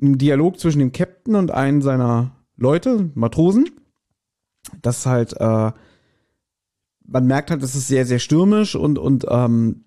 einen 0.00 0.18
Dialog 0.18 0.60
zwischen 0.60 0.78
dem 0.78 0.92
Captain 0.92 1.34
und 1.34 1.50
einem 1.50 1.82
seiner 1.82 2.32
Leute, 2.56 3.10
Matrosen. 3.14 3.70
Das 4.82 5.06
halt, 5.06 5.34
äh, 5.40 5.72
man 7.06 7.26
merkt 7.26 7.50
halt, 7.50 7.62
das 7.62 7.74
ist 7.74 7.88
sehr, 7.88 8.06
sehr 8.06 8.18
stürmisch 8.18 8.76
und, 8.76 8.98
und 8.98 9.26
ähm, 9.28 9.86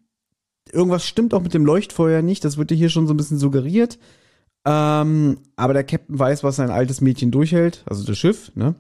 irgendwas 0.72 1.06
stimmt 1.06 1.34
auch 1.34 1.42
mit 1.42 1.54
dem 1.54 1.66
Leuchtfeuer 1.66 2.22
nicht. 2.22 2.44
Das 2.44 2.58
wird 2.58 2.72
dir 2.72 2.76
hier 2.76 2.90
schon 2.90 3.08
so 3.08 3.14
ein 3.14 3.18
bisschen 3.18 3.38
suggeriert. 3.38 4.00
Ähm, 4.66 5.38
aber 5.56 5.74
der 5.74 5.84
Captain 5.84 6.20
weiß, 6.20 6.44
was 6.44 6.58
sein 6.58 6.70
altes 6.70 7.02
Mädchen 7.02 7.32
durchhält, 7.32 7.84
also 7.88 8.04
das 8.06 8.18
Schiff, 8.18 8.52
ne? 8.56 8.76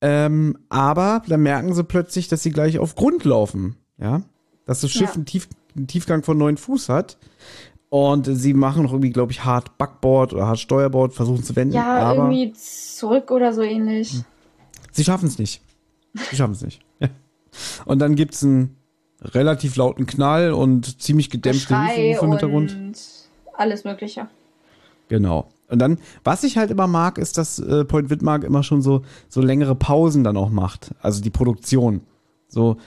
Ähm, 0.00 0.58
aber 0.68 1.22
dann 1.26 1.42
merken 1.42 1.74
sie 1.74 1.84
plötzlich, 1.84 2.28
dass 2.28 2.42
sie 2.42 2.50
gleich 2.50 2.78
auf 2.78 2.94
Grund 2.94 3.24
laufen, 3.24 3.76
ja? 3.98 4.22
Dass 4.64 4.80
das 4.80 4.90
Schiff 4.90 5.10
ja. 5.10 5.14
einen, 5.14 5.26
Tief, 5.26 5.48
einen 5.76 5.86
Tiefgang 5.86 6.22
von 6.22 6.38
neun 6.38 6.56
Fuß 6.56 6.88
hat. 6.88 7.16
Und 7.90 8.26
sie 8.26 8.52
machen 8.52 8.82
noch 8.82 8.92
irgendwie, 8.92 9.10
glaube 9.10 9.32
ich, 9.32 9.44
hart 9.44 9.78
Backboard 9.78 10.34
oder 10.34 10.46
hart 10.46 10.58
Steuerboard, 10.58 11.14
versuchen 11.14 11.42
zu 11.42 11.56
wenden. 11.56 11.74
Ja, 11.74 11.98
aber 12.00 12.30
irgendwie 12.30 12.52
zurück 12.52 13.30
oder 13.30 13.52
so 13.54 13.62
ähnlich. 13.62 14.12
Hm. 14.12 14.24
sie 14.92 15.04
schaffen 15.04 15.26
es 15.26 15.38
nicht. 15.38 15.62
Sie 16.30 16.36
schaffen 16.36 16.52
es 16.52 16.62
nicht. 16.62 16.82
Und 17.86 17.98
dann 17.98 18.14
gibt's 18.14 18.44
einen 18.44 18.76
relativ 19.22 19.76
lauten 19.76 20.06
Knall 20.06 20.52
und 20.52 21.02
ziemlich 21.02 21.28
gedämpfte 21.30 21.74
Geschrei 21.74 22.12
Rufe 22.12 22.24
im 22.24 22.30
Hintergrund. 22.32 22.72
und 22.72 22.98
alles 23.54 23.84
Mögliche. 23.84 24.28
Genau. 25.08 25.48
Und 25.68 25.78
dann, 25.80 25.98
was 26.24 26.44
ich 26.44 26.56
halt 26.56 26.70
immer 26.70 26.86
mag, 26.86 27.18
ist, 27.18 27.36
dass 27.36 27.58
äh, 27.58 27.84
Point 27.84 28.10
Widmark 28.10 28.44
immer 28.44 28.62
schon 28.62 28.82
so, 28.82 29.02
so 29.28 29.40
längere 29.40 29.74
Pausen 29.74 30.24
dann 30.24 30.36
auch 30.36 30.50
macht. 30.50 30.94
Also 31.00 31.22
die 31.22 31.30
Produktion. 31.30 32.00
So, 32.48 32.78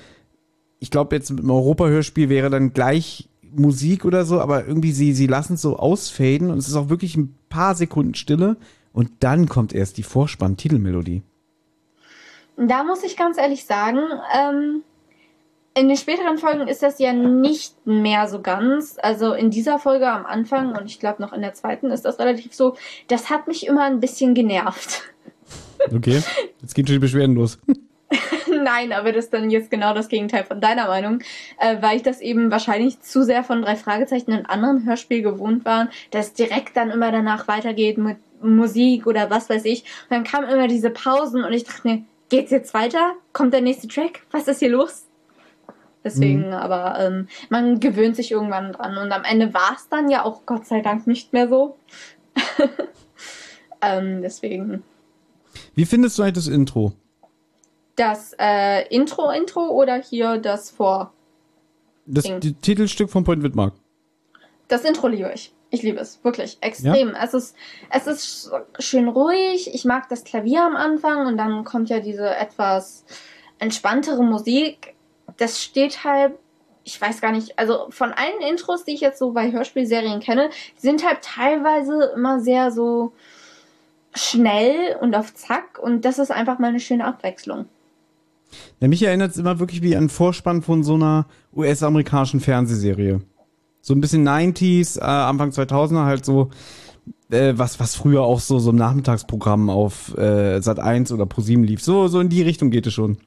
ich 0.80 0.90
glaube, 0.90 1.16
jetzt 1.16 1.30
mit 1.30 1.40
dem 1.40 1.52
Europa-Hörspiel 1.52 2.30
wäre 2.30 2.50
dann 2.50 2.74
gleich 2.74 3.30
Musik 3.54 4.06
oder 4.06 4.26
so, 4.26 4.40
aber 4.40 4.66
irgendwie 4.66 4.92
sie, 4.92 5.14
sie 5.14 5.28
lassen 5.28 5.54
es 5.54 5.62
so 5.62 5.78
ausfaden 5.78 6.50
und 6.50 6.58
es 6.58 6.68
ist 6.68 6.76
auch 6.76 6.90
wirklich 6.90 7.16
ein 7.18 7.36
paar 7.50 7.76
Sekunden 7.76 8.16
Stille 8.16 8.58
und 8.94 9.12
dann 9.20 9.48
kommt 9.48 9.74
erst 9.74 9.98
die 9.98 10.04
Vorspann-Titelmelodie. 10.04 11.22
Da 12.58 12.84
muss 12.84 13.04
ich 13.04 13.18
ganz 13.18 13.38
ehrlich 13.38 13.66
sagen, 13.66 14.00
ähm, 14.36 14.84
in 15.74 15.88
den 15.88 15.98
späteren 15.98 16.38
Folgen 16.38 16.68
ist 16.68 16.84
das 16.84 17.00
ja 17.00 17.14
nicht 17.14 17.86
mehr 17.86 18.28
so 18.28 18.42
ganz. 18.42 18.98
Also 19.02 19.34
in 19.34 19.52
dieser 19.52 19.80
Folge 19.80 20.10
am 20.10 20.26
Anfang 20.26 20.76
und 20.76 20.86
ich 20.86 21.00
glaube 21.00 21.22
noch 21.22 21.34
in 21.34 21.42
der 21.42 21.54
zweiten 21.54 21.92
ist 21.92 22.04
das 22.04 22.20
relativ 22.20 22.54
so. 22.54 22.76
Das 23.08 23.30
hat 23.30 23.48
mich 23.48 23.66
immer 23.68 23.84
ein 23.84 24.00
bisschen 24.00 24.34
genervt. 24.34 25.04
Okay, 25.92 26.22
jetzt 26.62 26.76
gehen 26.76 26.86
schon 26.86 26.94
die 26.94 27.00
Beschwerden 27.00 27.36
los. 27.36 27.58
Nein, 28.64 28.94
aber 28.94 29.12
das 29.12 29.26
ist 29.26 29.34
dann 29.34 29.50
jetzt 29.50 29.72
genau 29.72 29.96
das 29.96 30.10
Gegenteil 30.10 30.44
von 30.44 30.62
deiner 30.62 30.88
Meinung, 30.88 31.22
äh, 31.60 31.82
weil 31.82 31.98
ich 31.98 32.04
das 32.04 32.22
eben 32.22 32.52
wahrscheinlich 32.52 33.02
zu 33.02 33.24
sehr 33.24 33.44
von 33.44 33.64
drei 33.64 33.76
Fragezeichen 33.76 34.32
in 34.32 34.46
anderen 34.46 34.86
Hörspielen 34.86 35.24
gewohnt 35.24 35.66
war, 35.66 35.90
dass 36.12 36.34
direkt 36.34 36.78
dann 36.78 36.92
immer 36.92 37.12
danach 37.12 37.48
weitergeht 37.48 37.98
mit 37.98 38.18
Musik 38.44 39.08
oder 39.08 39.32
was 39.32 39.50
weiß 39.50 39.66
ich. 39.66 39.82
Und 39.82 40.12
dann 40.12 40.24
kamen 40.24 40.48
immer 40.50 40.68
diese 40.68 40.92
Pausen 40.92 41.44
und 41.44 41.52
ich 41.52 41.64
dachte 41.64 41.88
mir, 41.88 42.04
geht's 42.30 42.52
jetzt 42.52 42.76
weiter? 42.76 43.14
Kommt 43.34 43.56
der 43.56 43.62
nächste 43.62 43.88
Track? 43.88 44.22
Was 44.30 44.48
ist 44.48 44.60
hier 44.60 44.70
los? 44.70 45.08
Deswegen, 46.04 46.48
mhm. 46.48 46.54
aber 46.54 47.00
ähm, 47.00 47.28
man 47.50 47.80
gewöhnt 47.80 48.16
sich 48.16 48.32
irgendwann 48.32 48.74
dran. 48.74 48.98
Und 48.98 49.12
am 49.12 49.24
Ende 49.24 49.54
war 49.54 49.74
es 49.76 49.88
dann 49.90 50.10
ja 50.10 50.24
auch 50.26 50.46
Gott 50.46 50.66
sei 50.66 50.82
Dank 50.82 51.06
nicht 51.06 51.32
mehr 51.32 51.48
so. 51.48 51.78
ähm, 53.82 54.22
deswegen. 54.22 54.84
Wie 55.76 55.86
findest 55.86 56.18
du 56.18 56.24
eigentlich 56.24 56.46
das 56.46 56.48
Intro? 56.48 56.94
Das 57.96 58.36
äh, 58.40 58.88
Intro-Intro 58.88 59.70
oder 59.70 60.02
hier 60.02 60.38
das 60.38 60.72
Vor? 60.72 61.14
Das 62.06 62.26
Titelstück 62.62 63.10
von 63.10 63.24
Point 63.24 63.44
Widmark. 63.44 63.74
Das 64.68 64.84
Intro 64.86 65.08
liebe 65.08 65.32
ich. 65.34 65.54
Ich 65.70 65.84
liebe 65.84 66.00
es, 66.00 66.22
wirklich, 66.24 66.58
extrem. 66.60 67.10
Ja? 67.10 67.24
Es, 67.24 67.34
ist, 67.34 67.56
es 67.90 68.08
ist 68.08 68.52
schön 68.80 69.08
ruhig. 69.08 69.74
Ich 69.74 69.86
mag 69.86 70.10
das 70.10 70.26
Klavier 70.26 70.66
am 70.66 70.76
Anfang 70.76 71.28
und 71.28 71.38
dann 71.38 71.64
kommt 71.64 71.90
ja 71.90 72.02
diese 72.02 72.36
etwas 72.36 73.06
entspanntere 73.60 74.22
Musik 74.22 74.96
das 75.42 75.62
steht 75.62 76.04
halt, 76.04 76.34
ich 76.84 77.00
weiß 77.02 77.20
gar 77.20 77.32
nicht, 77.32 77.58
also 77.58 77.88
von 77.90 78.12
allen 78.12 78.42
Intros, 78.50 78.86
die 78.86 78.92
ich 78.92 79.02
jetzt 79.02 79.20
so 79.20 79.32
bei 79.32 79.52
Hörspielserien 79.52 80.20
kenne, 80.20 80.50
sind 80.78 81.06
halt 81.06 81.22
teilweise 81.22 82.12
immer 82.16 82.40
sehr 82.40 82.72
so 82.72 83.14
schnell 84.14 84.98
und 85.00 85.16
auf 85.16 85.34
Zack 85.34 85.80
und 85.82 86.06
das 86.06 86.20
ist 86.20 86.32
einfach 86.32 86.60
mal 86.60 86.68
eine 86.68 86.80
schöne 86.80 87.06
Abwechslung. 87.06 87.66
Ja, 88.80 88.88
mich 88.88 89.02
erinnert 89.02 89.32
es 89.32 89.38
immer 89.38 89.60
wirklich 89.60 89.82
wie 89.82 89.96
ein 89.96 90.10
Vorspann 90.10 90.62
von 90.62 90.84
so 90.84 90.96
einer 90.96 91.26
US-amerikanischen 91.56 92.40
Fernsehserie. 92.40 93.22
So 93.82 93.96
ein 93.96 94.02
bisschen 94.02 94.28
90s, 94.28 95.00
äh, 95.00 95.04
Anfang 95.04 95.50
2000er 95.50 96.06
halt 96.06 96.26
so, 96.26 96.50
äh, 97.32 97.54
was, 97.56 97.80
was 97.80 97.96
früher 97.96 98.22
auch 98.22 98.42
so, 98.42 98.60
so 98.60 98.72
ein 98.72 98.76
Nachmittagsprogramm 98.76 99.70
auf 99.70 100.16
äh, 100.18 100.60
Sat 100.62 100.80
1 100.80 101.12
oder 101.14 101.26
Pro 101.26 101.42
7 101.42 101.64
lief. 101.64 101.82
So, 101.82 102.08
so 102.10 102.20
in 102.20 102.30
die 102.30 102.42
Richtung 102.42 102.70
geht 102.70 102.86
es 102.86 102.94
schon. 102.94 103.18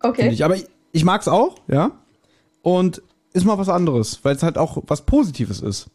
Okay. 0.00 0.30
Ich. 0.30 0.44
Aber 0.44 0.56
ich 0.98 1.04
mag's 1.04 1.28
auch, 1.28 1.56
ja. 1.68 1.92
Und 2.62 3.02
ist 3.32 3.44
mal 3.44 3.56
was 3.56 3.68
anderes, 3.68 4.20
weil 4.24 4.34
es 4.34 4.42
halt 4.42 4.58
auch 4.58 4.82
was 4.86 5.02
Positives 5.02 5.60
ist. 5.60 5.88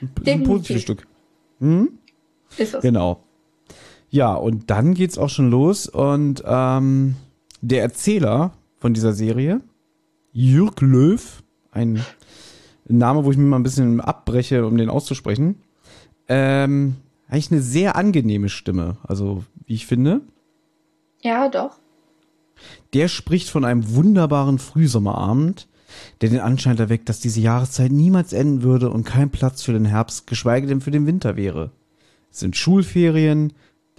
Definitiv. 0.00 0.32
Ein 0.32 0.42
positives 0.44 0.82
Stück. 0.82 1.06
Hm? 1.58 1.98
Ist 2.56 2.74
es. 2.74 2.82
Genau. 2.82 3.24
Ja, 4.10 4.34
und 4.34 4.70
dann 4.70 4.94
geht's 4.94 5.18
auch 5.18 5.28
schon 5.28 5.50
los 5.50 5.88
und 5.88 6.42
ähm, 6.46 7.16
der 7.60 7.82
Erzähler 7.82 8.52
von 8.78 8.94
dieser 8.94 9.12
Serie, 9.12 9.60
Jürg 10.32 10.80
Löw, 10.80 11.42
ein 11.72 12.04
Name, 12.86 13.24
wo 13.24 13.32
ich 13.32 13.36
mir 13.36 13.44
mal 13.44 13.56
ein 13.56 13.64
bisschen 13.64 14.00
abbreche, 14.00 14.64
um 14.66 14.78
den 14.78 14.88
auszusprechen, 14.88 15.56
ähm, 16.28 16.96
eigentlich 17.28 17.50
eine 17.50 17.60
sehr 17.60 17.96
angenehme 17.96 18.48
Stimme, 18.48 18.96
also 19.02 19.44
wie 19.66 19.74
ich 19.74 19.86
finde. 19.86 20.20
Ja, 21.22 21.48
doch. 21.48 21.78
Der 22.94 23.08
spricht 23.08 23.50
von 23.50 23.64
einem 23.64 23.94
wunderbaren 23.94 24.58
Frühsommerabend, 24.58 25.68
der 26.20 26.30
den 26.30 26.40
Anschein 26.40 26.78
erweckt, 26.78 27.08
dass 27.08 27.20
diese 27.20 27.40
Jahreszeit 27.40 27.92
niemals 27.92 28.32
enden 28.32 28.62
würde 28.62 28.90
und 28.90 29.04
kein 29.04 29.30
Platz 29.30 29.62
für 29.62 29.72
den 29.72 29.84
Herbst, 29.84 30.26
geschweige 30.26 30.66
denn 30.66 30.80
für 30.80 30.90
den 30.90 31.06
Winter 31.06 31.36
wäre. 31.36 31.70
Es 32.30 32.40
sind 32.40 32.56
Schulferien 32.56 33.52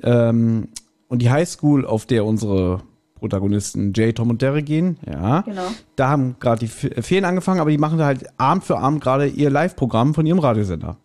ähm, 0.04 0.70
und 1.08 1.22
die 1.22 1.30
Highschool, 1.30 1.86
auf 1.86 2.06
der 2.06 2.26
unsere 2.26 2.84
Protagonisten 3.16 3.92
Jay, 3.94 4.14
Tom 4.14 4.30
und 4.30 4.42
Derek 4.42 4.66
gehen, 4.66 4.98
ja. 5.06 5.42
Genau. 5.42 5.68
Da 5.96 6.10
haben 6.10 6.38
gerade 6.40 6.60
die 6.60 6.68
Ferien 6.68 7.26
angefangen, 7.26 7.60
aber 7.60 7.70
die 7.70 7.78
machen 7.78 7.98
da 7.98 8.06
halt 8.06 8.28
Abend 8.40 8.64
für 8.64 8.78
Abend 8.78 9.02
gerade 9.02 9.28
ihr 9.28 9.50
Live-Programm 9.50 10.14
von 10.14 10.26
ihrem 10.26 10.40
Radiosender. 10.40 10.98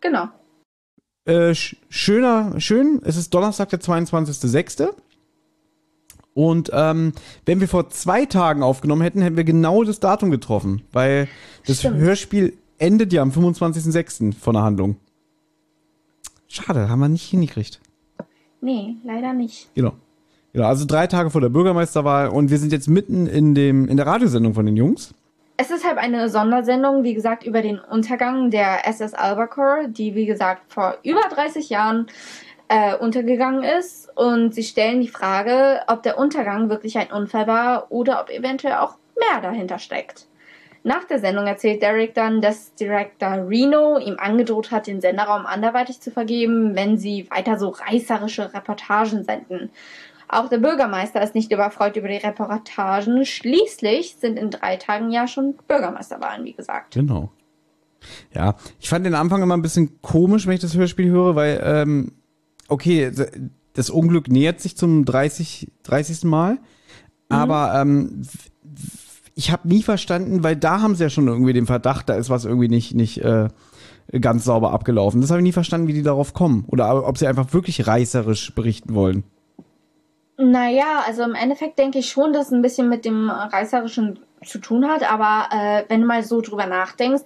Genau. 0.00 0.28
Äh, 1.26 1.54
schöner, 1.54 2.60
schön, 2.60 3.00
es 3.04 3.16
ist 3.16 3.32
Donnerstag, 3.32 3.70
der 3.70 3.80
22.06. 3.80 4.90
Und 6.34 6.70
ähm, 6.72 7.12
wenn 7.46 7.60
wir 7.60 7.68
vor 7.68 7.88
zwei 7.90 8.26
Tagen 8.26 8.62
aufgenommen 8.62 9.02
hätten, 9.02 9.22
hätten 9.22 9.36
wir 9.36 9.44
genau 9.44 9.84
das 9.84 10.00
Datum 10.00 10.30
getroffen, 10.30 10.82
weil 10.92 11.28
das 11.66 11.78
Stimmt. 11.78 11.98
Hörspiel 11.98 12.54
endet 12.78 13.12
ja 13.12 13.22
am 13.22 13.30
25.06. 13.30 14.34
von 14.34 14.54
der 14.54 14.64
Handlung. 14.64 14.96
Schade, 16.48 16.88
haben 16.88 17.00
wir 17.00 17.08
nicht 17.08 17.30
hingekriegt. 17.30 17.80
Nee, 18.60 18.96
leider 19.04 19.32
nicht. 19.32 19.68
Genau. 19.74 19.92
Genau, 20.52 20.66
also 20.66 20.84
drei 20.86 21.08
Tage 21.08 21.30
vor 21.30 21.40
der 21.40 21.48
Bürgermeisterwahl 21.48 22.28
und 22.28 22.48
wir 22.48 22.58
sind 22.58 22.72
jetzt 22.72 22.88
mitten 22.88 23.26
in, 23.26 23.56
dem, 23.56 23.88
in 23.88 23.96
der 23.96 24.06
Radiosendung 24.06 24.54
von 24.54 24.64
den 24.64 24.76
Jungs. 24.76 25.12
Es 25.56 25.70
ist 25.70 25.84
halt 25.84 25.98
eine 25.98 26.28
Sondersendung, 26.28 27.02
wie 27.02 27.14
gesagt, 27.14 27.44
über 27.44 27.60
den 27.60 27.78
Untergang 27.78 28.50
der 28.50 28.86
SS 28.88 29.14
Albacore, 29.14 29.88
die, 29.88 30.14
wie 30.14 30.26
gesagt, 30.26 30.62
vor 30.72 30.96
über 31.02 31.22
30 31.22 31.70
Jahren 31.70 32.06
äh, 32.74 32.96
untergegangen 32.96 33.62
ist. 33.62 34.10
Und 34.16 34.52
sie 34.52 34.64
stellen 34.64 35.00
die 35.00 35.08
Frage, 35.08 35.82
ob 35.86 36.02
der 36.02 36.18
Untergang 36.18 36.68
wirklich 36.70 36.98
ein 36.98 37.12
Unfall 37.12 37.46
war 37.46 37.86
oder 37.90 38.20
ob 38.20 38.30
eventuell 38.30 38.74
auch 38.74 38.96
mehr 39.16 39.40
dahinter 39.40 39.78
steckt. 39.78 40.26
Nach 40.82 41.04
der 41.04 41.18
Sendung 41.18 41.46
erzählt 41.46 41.82
Derek 41.82 42.14
dann, 42.14 42.42
dass 42.42 42.74
Director 42.74 43.48
Reno 43.48 43.98
ihm 43.98 44.16
angedroht 44.18 44.70
hat, 44.70 44.86
den 44.86 45.00
Senderraum 45.00 45.46
anderweitig 45.46 46.00
zu 46.00 46.10
vergeben, 46.10 46.74
wenn 46.74 46.98
sie 46.98 47.30
weiter 47.30 47.58
so 47.58 47.70
reißerische 47.70 48.52
Reportagen 48.52 49.24
senden. 49.24 49.70
Auch 50.28 50.48
der 50.48 50.58
Bürgermeister 50.58 51.22
ist 51.22 51.34
nicht 51.34 51.52
überfreut 51.52 51.96
über 51.96 52.08
die 52.08 52.16
Reportagen. 52.16 53.24
Schließlich 53.24 54.16
sind 54.16 54.36
in 54.36 54.50
drei 54.50 54.76
Tagen 54.76 55.10
ja 55.10 55.28
schon 55.28 55.54
Bürgermeisterwahlen, 55.68 56.44
wie 56.44 56.54
gesagt. 56.54 56.94
Genau. 56.94 57.30
Ja, 58.34 58.56
ich 58.80 58.88
fand 58.88 59.06
den 59.06 59.14
Anfang 59.14 59.42
immer 59.42 59.56
ein 59.56 59.62
bisschen 59.62 60.02
komisch, 60.02 60.46
wenn 60.46 60.54
ich 60.54 60.60
das 60.60 60.76
Hörspiel 60.76 61.10
höre, 61.10 61.36
weil 61.36 61.62
ähm, 61.64 62.12
okay, 62.68 63.10
das 63.72 63.90
Unglück 63.90 64.28
nähert 64.28 64.60
sich 64.60 64.76
zum 64.76 65.04
30. 65.04 65.72
30. 65.82 66.24
Mal, 66.24 66.52
mhm. 66.52 66.58
aber 67.28 67.80
ähm, 67.80 68.22
ich 69.34 69.50
habe 69.50 69.68
nie 69.68 69.82
verstanden, 69.82 70.42
weil 70.42 70.56
da 70.56 70.80
haben 70.80 70.94
sie 70.94 71.04
ja 71.04 71.10
schon 71.10 71.26
irgendwie 71.26 71.52
den 71.52 71.66
Verdacht, 71.66 72.08
da 72.08 72.14
ist 72.14 72.30
was 72.30 72.44
irgendwie 72.44 72.68
nicht, 72.68 72.94
nicht 72.94 73.18
äh, 73.18 73.48
ganz 74.20 74.44
sauber 74.44 74.72
abgelaufen. 74.72 75.20
Das 75.20 75.30
habe 75.30 75.40
ich 75.40 75.44
nie 75.44 75.52
verstanden, 75.52 75.88
wie 75.88 75.92
die 75.92 76.02
darauf 76.02 76.34
kommen. 76.34 76.64
Oder 76.68 77.06
ob 77.06 77.18
sie 77.18 77.26
einfach 77.26 77.52
wirklich 77.52 77.86
reißerisch 77.86 78.54
berichten 78.54 78.94
wollen. 78.94 79.24
Naja, 80.36 81.04
also 81.06 81.22
im 81.22 81.34
Endeffekt 81.34 81.78
denke 81.78 81.98
ich 81.98 82.10
schon, 82.10 82.32
dass 82.32 82.46
es 82.46 82.52
ein 82.52 82.62
bisschen 82.62 82.88
mit 82.88 83.04
dem 83.04 83.30
Reißerischen 83.30 84.18
zu 84.44 84.58
tun 84.58 84.86
hat, 84.86 85.10
aber 85.10 85.48
äh, 85.52 85.84
wenn 85.88 86.02
du 86.02 86.06
mal 86.06 86.22
so 86.22 86.40
drüber 86.40 86.66
nachdenkst, 86.66 87.22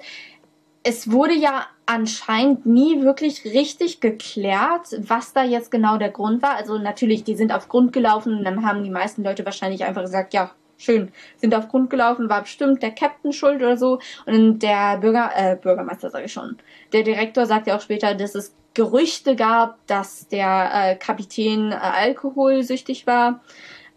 es 0.82 1.10
wurde 1.10 1.34
ja 1.34 1.66
anscheinend 1.86 2.66
nie 2.66 3.02
wirklich 3.02 3.44
richtig 3.44 4.00
geklärt, 4.00 4.88
was 4.98 5.32
da 5.32 5.42
jetzt 5.42 5.70
genau 5.70 5.96
der 5.96 6.10
Grund 6.10 6.42
war. 6.42 6.56
Also 6.56 6.78
natürlich, 6.78 7.24
die 7.24 7.34
sind 7.34 7.52
auf 7.52 7.68
Grund 7.68 7.92
gelaufen 7.92 8.38
und 8.38 8.44
dann 8.44 8.64
haben 8.64 8.84
die 8.84 8.90
meisten 8.90 9.24
Leute 9.24 9.44
wahrscheinlich 9.44 9.84
einfach 9.84 10.02
gesagt, 10.02 10.34
ja, 10.34 10.50
schön, 10.76 11.10
sind 11.36 11.54
auf 11.54 11.68
Grund 11.68 11.90
gelaufen, 11.90 12.28
war 12.28 12.42
bestimmt 12.42 12.82
der 12.82 12.92
Captain 12.92 13.32
schuld 13.32 13.56
oder 13.56 13.76
so. 13.76 13.98
Und 14.26 14.60
der 14.60 14.98
Bürger, 14.98 15.30
äh, 15.34 15.56
Bürgermeister 15.56 16.10
sage 16.10 16.26
ich 16.26 16.32
schon, 16.32 16.58
der 16.92 17.02
Direktor 17.02 17.46
sagt 17.46 17.66
ja 17.66 17.76
auch 17.76 17.80
später, 17.80 18.14
dass 18.14 18.34
es 18.34 18.54
Gerüchte 18.74 19.34
gab, 19.34 19.84
dass 19.88 20.28
der 20.28 20.70
äh, 20.72 20.96
Kapitän 20.96 21.72
äh, 21.72 21.74
alkoholsüchtig 21.74 23.06
war. 23.06 23.40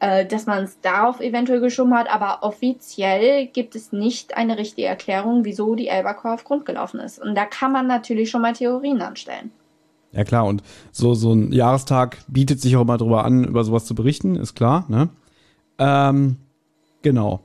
Äh, 0.01 0.25
dass 0.25 0.47
man 0.47 0.63
es 0.63 0.81
darauf 0.81 1.21
eventuell 1.21 1.61
geschoben 1.61 1.93
hat, 1.93 2.11
aber 2.11 2.39
offiziell 2.41 3.45
gibt 3.45 3.75
es 3.75 3.93
nicht 3.93 4.35
eine 4.35 4.57
richtige 4.57 4.87
Erklärung, 4.87 5.45
wieso 5.45 5.75
die 5.75 5.89
Elbercore 5.89 6.33
auf 6.33 6.43
Grund 6.43 6.65
gelaufen 6.65 6.99
ist. 6.99 7.21
Und 7.21 7.35
da 7.35 7.45
kann 7.45 7.71
man 7.71 7.85
natürlich 7.85 8.31
schon 8.31 8.41
mal 8.41 8.53
Theorien 8.53 8.99
anstellen. 9.01 9.51
Ja 10.11 10.23
klar, 10.23 10.45
und 10.45 10.63
so, 10.91 11.13
so 11.13 11.33
ein 11.33 11.53
Jahrestag 11.53 12.17
bietet 12.27 12.59
sich 12.59 12.75
auch 12.75 12.83
mal 12.83 12.97
drüber 12.97 13.23
an, 13.23 13.43
über 13.43 13.63
sowas 13.63 13.85
zu 13.85 13.93
berichten, 13.93 14.35
ist 14.35 14.55
klar, 14.55 14.85
ne? 14.89 15.09
Ähm, 15.77 16.37
genau. 17.03 17.41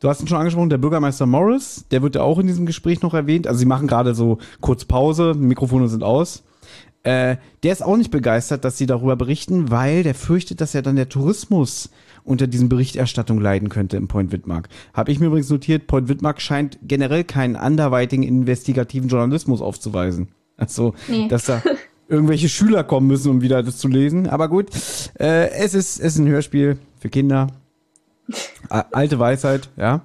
Du 0.00 0.08
hast 0.08 0.22
ihn 0.22 0.26
schon 0.26 0.38
angesprochen, 0.38 0.70
der 0.70 0.78
Bürgermeister 0.78 1.26
Morris, 1.26 1.84
der 1.90 2.00
wird 2.00 2.14
ja 2.14 2.22
auch 2.22 2.38
in 2.38 2.46
diesem 2.46 2.64
Gespräch 2.64 3.02
noch 3.02 3.12
erwähnt. 3.12 3.46
Also 3.46 3.58
sie 3.58 3.66
machen 3.66 3.86
gerade 3.86 4.14
so 4.14 4.38
kurz 4.62 4.86
Pause, 4.86 5.34
Mikrofone 5.34 5.88
sind 5.88 6.02
aus. 6.02 6.44
Äh, 7.02 7.36
der 7.62 7.72
ist 7.72 7.82
auch 7.82 7.96
nicht 7.96 8.10
begeistert, 8.10 8.64
dass 8.64 8.76
sie 8.76 8.86
darüber 8.86 9.16
berichten, 9.16 9.70
weil 9.70 10.02
der 10.02 10.14
fürchtet, 10.14 10.60
dass 10.60 10.74
ja 10.74 10.82
dann 10.82 10.96
der 10.96 11.08
Tourismus 11.08 11.90
unter 12.24 12.46
diesen 12.46 12.68
Berichterstattung 12.68 13.40
leiden 13.40 13.70
könnte 13.70 13.96
im 13.96 14.06
Point 14.06 14.32
Widmark. 14.32 14.68
Habe 14.92 15.10
ich 15.10 15.18
mir 15.18 15.26
übrigens 15.26 15.48
notiert, 15.48 15.86
Point 15.86 16.08
Widmark 16.08 16.42
scheint 16.42 16.78
generell 16.82 17.24
keinen 17.24 17.56
anderweitigen 17.56 18.22
investigativen 18.22 19.08
Journalismus 19.08 19.62
aufzuweisen. 19.62 20.28
Also, 20.58 20.94
nee. 21.08 21.26
dass 21.28 21.46
da 21.46 21.62
irgendwelche 22.08 22.50
Schüler 22.50 22.84
kommen 22.84 23.06
müssen, 23.06 23.30
um 23.30 23.40
wieder 23.40 23.62
das 23.62 23.78
zu 23.78 23.88
lesen. 23.88 24.28
Aber 24.28 24.48
gut, 24.48 24.68
äh, 25.18 25.48
es, 25.52 25.72
ist, 25.72 25.98
es 26.00 26.14
ist 26.14 26.18
ein 26.18 26.28
Hörspiel 26.28 26.76
für 26.98 27.08
Kinder. 27.08 27.46
Alte 28.68 29.18
Weisheit, 29.18 29.70
ja. 29.76 30.02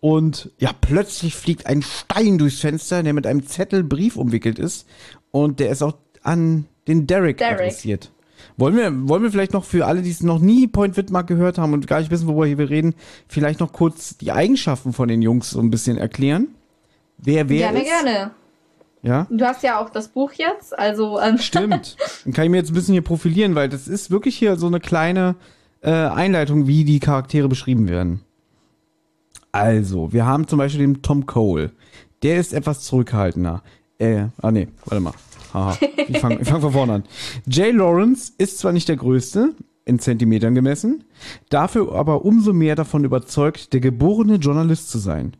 Und 0.00 0.50
ja, 0.58 0.70
plötzlich 0.78 1.34
fliegt 1.34 1.66
ein 1.66 1.82
Stein 1.82 2.38
durchs 2.38 2.60
Fenster, 2.60 3.02
der 3.02 3.14
mit 3.14 3.26
einem 3.26 3.46
Zettel 3.46 3.82
Brief 3.82 4.16
umwickelt 4.16 4.58
ist. 4.58 4.86
Und 5.30 5.60
der 5.60 5.70
ist 5.70 5.82
auch 5.82 5.94
an 6.28 6.66
den 6.86 7.06
Derek, 7.06 7.38
Derek. 7.38 7.60
adressiert. 7.60 8.12
Wollen 8.56 8.76
wir, 8.76 9.08
wollen 9.08 9.22
wir 9.22 9.30
vielleicht 9.30 9.52
noch 9.52 9.64
für 9.64 9.86
alle, 9.86 10.02
die 10.02 10.10
es 10.10 10.22
noch 10.22 10.38
nie 10.38 10.66
Point 10.66 10.96
Widmark 10.96 11.26
gehört 11.26 11.58
haben 11.58 11.72
und 11.72 11.86
gar 11.86 12.00
nicht 12.00 12.10
wissen, 12.10 12.26
worüber 12.28 12.46
hier 12.46 12.58
wir 12.58 12.70
reden, 12.70 12.94
vielleicht 13.28 13.60
noch 13.60 13.72
kurz 13.72 14.16
die 14.16 14.32
Eigenschaften 14.32 14.92
von 14.92 15.08
den 15.08 15.22
Jungs 15.22 15.50
so 15.50 15.60
ein 15.60 15.70
bisschen 15.70 15.96
erklären? 15.96 16.48
Wer 17.18 17.48
wer 17.48 17.58
gerne, 17.58 17.78
ist? 17.80 17.88
Gerne, 17.88 18.10
gerne. 18.10 18.30
Ja? 19.02 19.26
Du 19.30 19.44
hast 19.44 19.62
ja 19.62 19.80
auch 19.80 19.90
das 19.90 20.08
Buch 20.08 20.32
jetzt, 20.32 20.76
also. 20.78 21.20
Ähm. 21.20 21.38
Stimmt. 21.38 21.96
Dann 22.24 22.32
kann 22.32 22.44
ich 22.44 22.50
mir 22.50 22.58
jetzt 22.58 22.70
ein 22.70 22.74
bisschen 22.74 22.92
hier 22.94 23.02
profilieren, 23.02 23.54
weil 23.54 23.68
das 23.68 23.88
ist 23.88 24.10
wirklich 24.10 24.36
hier 24.36 24.56
so 24.56 24.66
eine 24.66 24.80
kleine 24.80 25.36
äh, 25.80 25.90
Einleitung, 25.90 26.66
wie 26.66 26.84
die 26.84 27.00
Charaktere 27.00 27.48
beschrieben 27.48 27.88
werden. 27.88 28.22
Also, 29.52 30.12
wir 30.12 30.26
haben 30.26 30.46
zum 30.46 30.58
Beispiel 30.58 30.80
den 30.80 31.02
Tom 31.02 31.26
Cole. 31.26 31.70
Der 32.22 32.38
ist 32.38 32.52
etwas 32.52 32.80
zurückhaltender. 32.80 33.62
Äh, 33.98 34.26
ah 34.42 34.50
nee, 34.50 34.68
warte 34.84 35.00
mal. 35.00 35.14
Haha. 35.52 35.76
Ich 36.08 36.18
fange 36.18 36.44
fang 36.44 36.60
von 36.60 36.72
vorne 36.72 36.92
an. 36.94 37.04
Jay 37.46 37.70
Lawrence 37.70 38.32
ist 38.38 38.58
zwar 38.58 38.72
nicht 38.72 38.88
der 38.88 38.96
Größte, 38.96 39.54
in 39.84 39.98
Zentimetern 39.98 40.54
gemessen, 40.54 41.04
dafür 41.48 41.94
aber 41.94 42.24
umso 42.24 42.52
mehr 42.52 42.76
davon 42.76 43.04
überzeugt, 43.04 43.72
der 43.72 43.80
geborene 43.80 44.36
Journalist 44.36 44.90
zu 44.90 44.98
sein. 44.98 45.32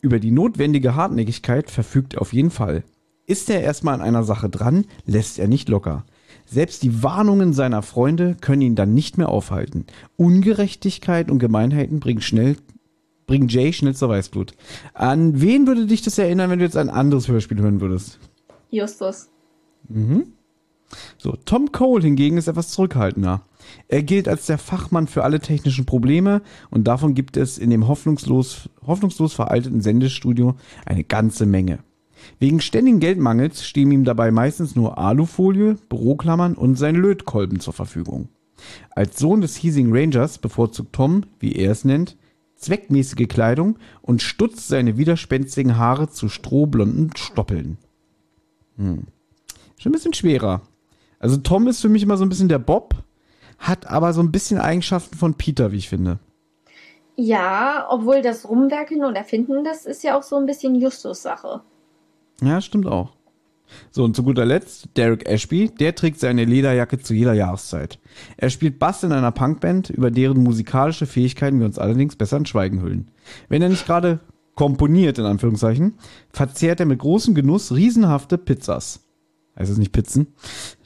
Über 0.00 0.18
die 0.18 0.30
notwendige 0.30 0.94
Hartnäckigkeit 0.94 1.70
verfügt 1.70 2.14
er 2.14 2.20
auf 2.20 2.32
jeden 2.32 2.50
Fall. 2.50 2.84
Ist 3.26 3.48
er 3.48 3.62
erstmal 3.62 3.94
an 3.94 4.02
einer 4.02 4.22
Sache 4.22 4.50
dran, 4.50 4.84
lässt 5.06 5.38
er 5.38 5.48
nicht 5.48 5.70
locker. 5.70 6.04
Selbst 6.44 6.82
die 6.82 7.02
Warnungen 7.02 7.54
seiner 7.54 7.80
Freunde 7.80 8.36
können 8.38 8.60
ihn 8.60 8.74
dann 8.74 8.92
nicht 8.92 9.16
mehr 9.16 9.30
aufhalten. 9.30 9.86
Ungerechtigkeit 10.16 11.30
und 11.30 11.38
Gemeinheiten 11.38 12.00
bringen 12.00 12.20
schnell 12.20 12.56
bringen 13.26 13.48
Jay 13.48 13.72
schnell 13.72 13.94
zur 13.94 14.10
Weißblut. 14.10 14.52
An 14.92 15.40
wen 15.40 15.66
würde 15.66 15.86
dich 15.86 16.02
das 16.02 16.18
erinnern, 16.18 16.50
wenn 16.50 16.58
du 16.58 16.64
jetzt 16.64 16.76
ein 16.76 16.90
anderes 16.90 17.28
Hörspiel 17.28 17.58
hören 17.58 17.80
würdest? 17.80 18.18
Justus. 18.70 19.30
Mhm. 19.88 20.26
So, 21.18 21.36
Tom 21.44 21.72
Cole 21.72 22.02
hingegen 22.02 22.36
ist 22.36 22.48
etwas 22.48 22.70
zurückhaltender. 22.70 23.42
Er 23.88 24.02
gilt 24.02 24.28
als 24.28 24.46
der 24.46 24.58
Fachmann 24.58 25.06
für 25.06 25.24
alle 25.24 25.40
technischen 25.40 25.86
Probleme 25.86 26.42
und 26.70 26.84
davon 26.84 27.14
gibt 27.14 27.36
es 27.36 27.58
in 27.58 27.70
dem 27.70 27.88
hoffnungslos, 27.88 28.68
hoffnungslos 28.86 29.32
veralteten 29.32 29.80
Sendestudio 29.80 30.54
eine 30.84 31.04
ganze 31.04 31.46
Menge. 31.46 31.78
Wegen 32.38 32.60
ständigen 32.60 33.00
Geldmangels 33.00 33.66
stehen 33.66 33.90
ihm 33.90 34.04
dabei 34.04 34.30
meistens 34.30 34.76
nur 34.76 34.98
Alufolie, 34.98 35.76
Büroklammern 35.88 36.54
und 36.54 36.76
sein 36.76 36.94
Lötkolben 36.94 37.60
zur 37.60 37.72
Verfügung. 37.72 38.28
Als 38.90 39.18
Sohn 39.18 39.40
des 39.40 39.56
hiesigen 39.56 39.94
Rangers 39.94 40.38
bevorzugt 40.38 40.92
Tom, 40.94 41.24
wie 41.38 41.52
er 41.52 41.72
es 41.72 41.84
nennt, 41.84 42.16
zweckmäßige 42.56 43.28
Kleidung 43.28 43.78
und 44.00 44.22
stutzt 44.22 44.68
seine 44.68 44.96
widerspenstigen 44.96 45.76
Haare 45.76 46.08
zu 46.08 46.28
strohblonden 46.28 47.10
Stoppeln. 47.16 47.76
Hm. 48.76 49.04
Schon 49.84 49.90
ein 49.90 49.96
bisschen 49.96 50.14
schwerer. 50.14 50.62
Also 51.18 51.36
Tom 51.36 51.68
ist 51.68 51.82
für 51.82 51.90
mich 51.90 52.02
immer 52.02 52.16
so 52.16 52.24
ein 52.24 52.30
bisschen 52.30 52.48
der 52.48 52.58
Bob, 52.58 52.94
hat 53.58 53.86
aber 53.86 54.14
so 54.14 54.22
ein 54.22 54.32
bisschen 54.32 54.58
Eigenschaften 54.58 55.14
von 55.14 55.34
Peter, 55.34 55.72
wie 55.72 55.76
ich 55.76 55.90
finde. 55.90 56.20
Ja, 57.16 57.86
obwohl 57.90 58.22
das 58.22 58.48
Rumwerken 58.48 59.04
und 59.04 59.14
Erfinden, 59.14 59.62
das 59.62 59.84
ist 59.84 60.02
ja 60.02 60.16
auch 60.18 60.22
so 60.22 60.36
ein 60.36 60.46
bisschen 60.46 60.74
Justus-Sache. 60.74 61.60
Ja, 62.40 62.62
stimmt 62.62 62.86
auch. 62.86 63.12
So, 63.90 64.04
und 64.04 64.16
zu 64.16 64.22
guter 64.22 64.46
Letzt, 64.46 64.88
Derek 64.96 65.28
Ashby, 65.28 65.68
der 65.68 65.94
trägt 65.94 66.18
seine 66.18 66.46
Lederjacke 66.46 66.98
zu 66.98 67.12
jeder 67.12 67.34
Jahreszeit. 67.34 67.98
Er 68.38 68.48
spielt 68.48 68.78
Bass 68.78 69.02
in 69.02 69.12
einer 69.12 69.32
Punkband, 69.32 69.90
über 69.90 70.10
deren 70.10 70.42
musikalische 70.42 71.04
Fähigkeiten 71.04 71.58
wir 71.58 71.66
uns 71.66 71.78
allerdings 71.78 72.16
besser 72.16 72.38
in 72.38 72.46
Schweigen 72.46 72.80
hüllen. 72.80 73.10
Wenn 73.50 73.60
er 73.60 73.68
nicht 73.68 73.84
gerade 73.84 74.20
komponiert, 74.54 75.18
in 75.18 75.26
Anführungszeichen, 75.26 75.98
verzehrt 76.30 76.80
er 76.80 76.86
mit 76.86 77.00
großem 77.00 77.34
Genuss 77.34 77.70
riesenhafte 77.70 78.38
Pizzas. 78.38 79.03
Heißt 79.58 79.70
es 79.70 79.78
nicht 79.78 79.92
Pizzen? 79.92 80.34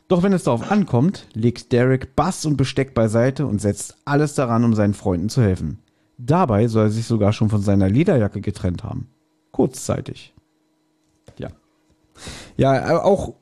Doch 0.08 0.22
wenn 0.22 0.32
es 0.32 0.44
darauf 0.44 0.70
ankommt, 0.70 1.26
legt 1.34 1.72
Derek 1.72 2.16
Bass 2.16 2.46
und 2.46 2.56
Besteck 2.56 2.94
beiseite 2.94 3.46
und 3.46 3.60
setzt 3.60 3.96
alles 4.04 4.34
daran, 4.34 4.64
um 4.64 4.74
seinen 4.74 4.94
Freunden 4.94 5.28
zu 5.28 5.42
helfen. 5.42 5.78
Dabei 6.16 6.66
soll 6.68 6.86
er 6.86 6.90
sich 6.90 7.06
sogar 7.06 7.32
schon 7.32 7.50
von 7.50 7.62
seiner 7.62 7.88
Lederjacke 7.88 8.40
getrennt 8.40 8.84
haben. 8.84 9.08
Kurzzeitig. 9.52 10.34
Ja, 12.56 12.90
äh, 12.90 12.98
auch, 12.98 13.34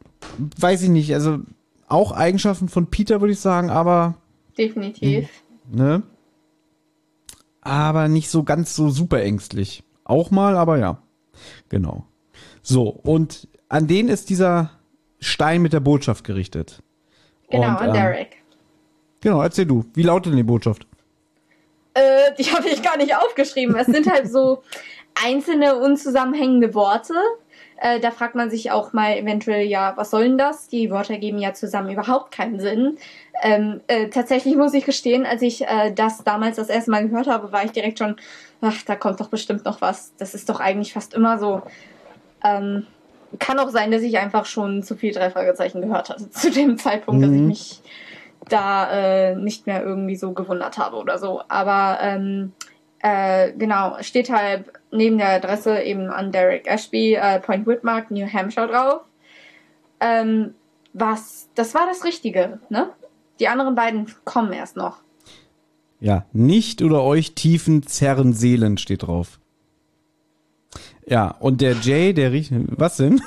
weiß 0.58 0.82
ich 0.82 0.90
nicht, 0.90 1.12
also 1.14 1.38
auch 1.88 2.12
Eigenschaften 2.12 2.68
von 2.68 2.88
Peter, 2.88 3.20
würde 3.20 3.32
ich 3.32 3.40
sagen, 3.40 3.70
aber. 3.70 4.14
Definitiv. 4.56 5.28
Ne? 5.70 6.02
Aber 7.60 8.08
nicht 8.08 8.30
so 8.30 8.44
ganz 8.44 8.76
so 8.76 8.90
super 8.90 9.22
ängstlich. 9.22 9.82
Auch 10.04 10.30
mal, 10.30 10.56
aber 10.56 10.78
ja. 10.78 10.98
Genau. 11.68 12.06
So, 12.62 12.88
und 12.88 13.48
an 13.68 13.86
den 13.86 14.08
ist 14.08 14.30
dieser 14.30 14.70
Stein 15.20 15.62
mit 15.62 15.72
der 15.72 15.80
Botschaft 15.80 16.24
gerichtet. 16.24 16.82
Genau, 17.50 17.68
und, 17.68 17.76
an 17.76 17.88
ähm, 17.88 17.94
Derek. 17.94 18.42
Genau, 19.20 19.42
erzähl 19.42 19.66
du. 19.66 19.84
Wie 19.94 20.02
lautet 20.02 20.32
denn 20.32 20.36
die 20.36 20.42
Botschaft? 20.42 20.86
Äh, 21.94 22.32
die 22.38 22.44
habe 22.52 22.68
ich 22.68 22.82
gar 22.82 22.96
nicht 22.96 23.16
aufgeschrieben. 23.16 23.76
Es 23.76 23.86
sind 23.86 24.10
halt 24.10 24.30
so 24.30 24.62
einzelne 25.14 25.76
unzusammenhängende 25.76 26.74
Worte, 26.74 27.14
äh, 27.78 28.00
da 28.00 28.10
fragt 28.10 28.34
man 28.34 28.50
sich 28.50 28.70
auch 28.70 28.92
mal 28.92 29.16
eventuell, 29.16 29.66
ja, 29.66 29.92
was 29.96 30.10
soll 30.10 30.24
denn 30.24 30.38
das? 30.38 30.68
Die 30.68 30.90
Wörter 30.90 31.18
geben 31.18 31.38
ja 31.38 31.52
zusammen 31.52 31.90
überhaupt 31.90 32.32
keinen 32.32 32.58
Sinn. 32.58 32.96
Ähm, 33.42 33.80
äh, 33.86 34.08
tatsächlich 34.08 34.56
muss 34.56 34.72
ich 34.72 34.84
gestehen, 34.84 35.26
als 35.26 35.42
ich 35.42 35.62
äh, 35.66 35.92
das 35.92 36.24
damals 36.24 36.56
das 36.56 36.70
erste 36.70 36.90
Mal 36.90 37.06
gehört 37.06 37.26
habe, 37.26 37.52
war 37.52 37.64
ich 37.64 37.72
direkt 37.72 37.98
schon, 37.98 38.16
ach, 38.62 38.82
da 38.86 38.96
kommt 38.96 39.20
doch 39.20 39.28
bestimmt 39.28 39.66
noch 39.66 39.82
was. 39.82 40.14
Das 40.16 40.34
ist 40.34 40.48
doch 40.48 40.60
eigentlich 40.60 40.94
fast 40.94 41.12
immer 41.12 41.38
so. 41.38 41.62
Ähm, 42.42 42.86
kann 43.38 43.58
auch 43.58 43.70
sein, 43.70 43.90
dass 43.90 44.02
ich 44.02 44.18
einfach 44.18 44.46
schon 44.46 44.82
zu 44.82 44.96
viel 44.96 45.12
drei 45.12 45.30
Fragezeichen 45.30 45.80
gehört 45.80 46.10
hatte 46.10 46.30
zu 46.30 46.50
dem 46.50 46.78
Zeitpunkt, 46.78 47.20
mhm. 47.20 47.24
dass 47.24 47.32
ich 47.32 47.40
mhm. 47.40 47.48
mich 47.48 47.80
da 48.48 48.90
äh, 48.90 49.34
nicht 49.34 49.66
mehr 49.66 49.82
irgendwie 49.82 50.16
so 50.16 50.32
gewundert 50.32 50.78
habe 50.78 50.96
oder 50.96 51.18
so. 51.18 51.42
Aber 51.48 51.98
ähm, 52.00 52.52
äh, 53.00 53.52
genau, 53.52 53.96
steht 54.00 54.30
halt 54.30 54.64
neben 54.90 55.18
der 55.18 55.30
Adresse 55.30 55.82
eben 55.82 56.08
an 56.10 56.32
Derek 56.32 56.66
Ashby, 56.66 57.14
äh, 57.14 57.40
Point 57.40 57.66
Whitmark, 57.66 58.10
New 58.10 58.26
Hampshire 58.26 58.68
drauf. 58.68 59.00
Ähm, 60.00 60.54
was, 60.92 61.48
das 61.54 61.74
war 61.74 61.86
das 61.86 62.04
Richtige, 62.04 62.60
ne? 62.68 62.90
Die 63.38 63.48
anderen 63.48 63.74
beiden 63.74 64.06
kommen 64.24 64.52
erst 64.52 64.76
noch. 64.76 64.98
Ja, 66.00 66.24
nicht 66.32 66.82
oder 66.82 67.02
euch 67.02 67.34
tiefen 67.34 67.86
zerren 67.86 68.32
Seelen 68.32 68.78
steht 68.78 69.02
drauf. 69.02 69.38
Ja, 71.08 71.36
und 71.38 71.60
der 71.60 71.74
Jay, 71.74 72.12
der 72.12 72.32
riecht. 72.32 72.52
Was 72.52 72.96
denn? 72.96 73.20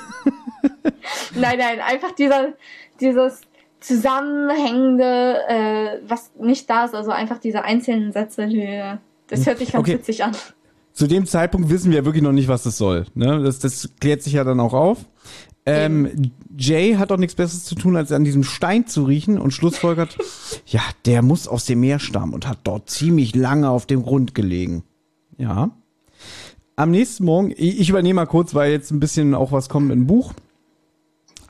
nein, 1.34 1.58
nein, 1.58 1.80
einfach 1.80 2.12
dieser, 2.12 2.52
dieses 3.00 3.40
zusammenhängende, 3.80 5.38
äh, 5.48 5.98
was 6.06 6.30
nicht 6.38 6.68
da 6.68 6.84
ist, 6.84 6.94
also 6.94 7.10
einfach 7.10 7.38
diese 7.38 7.64
einzelnen 7.64 8.12
Sätze, 8.12 8.48
das 9.28 9.46
hört 9.46 9.58
sich 9.58 9.72
ganz 9.72 9.88
okay. 9.88 9.94
witzig 9.94 10.22
an. 10.22 10.36
Zu 10.92 11.06
dem 11.06 11.24
Zeitpunkt 11.24 11.70
wissen 11.70 11.92
wir 11.92 12.04
wirklich 12.04 12.22
noch 12.22 12.32
nicht, 12.32 12.48
was 12.48 12.64
das 12.64 12.76
soll. 12.76 13.06
Ne? 13.14 13.42
Das, 13.42 13.58
das 13.60 13.88
klärt 14.00 14.22
sich 14.22 14.34
ja 14.34 14.44
dann 14.44 14.60
auch 14.60 14.74
auf. 14.74 14.98
Ähm, 15.66 16.32
Jay 16.56 16.94
hat 16.94 17.12
auch 17.12 17.16
nichts 17.16 17.34
Besseres 17.34 17.64
zu 17.64 17.74
tun, 17.74 17.96
als 17.96 18.12
an 18.12 18.24
diesem 18.24 18.44
Stein 18.44 18.86
zu 18.86 19.04
riechen 19.04 19.38
und 19.38 19.52
schlussfolgert, 19.52 20.18
ja, 20.66 20.82
der 21.06 21.22
muss 21.22 21.48
aus 21.48 21.64
dem 21.64 21.80
Meer 21.80 22.00
stammen 22.00 22.34
und 22.34 22.48
hat 22.48 22.58
dort 22.64 22.90
ziemlich 22.90 23.34
lange 23.34 23.70
auf 23.70 23.86
dem 23.86 24.02
Grund 24.02 24.34
gelegen. 24.34 24.82
Ja. 25.38 25.70
Am 26.80 26.92
nächsten 26.92 27.26
Morgen, 27.26 27.52
ich 27.58 27.90
übernehme 27.90 28.22
mal 28.22 28.26
kurz, 28.26 28.54
weil 28.54 28.72
jetzt 28.72 28.90
ein 28.90 29.00
bisschen 29.00 29.34
auch 29.34 29.52
was 29.52 29.68
kommt 29.68 29.92
im 29.92 30.06
Buch. 30.06 30.32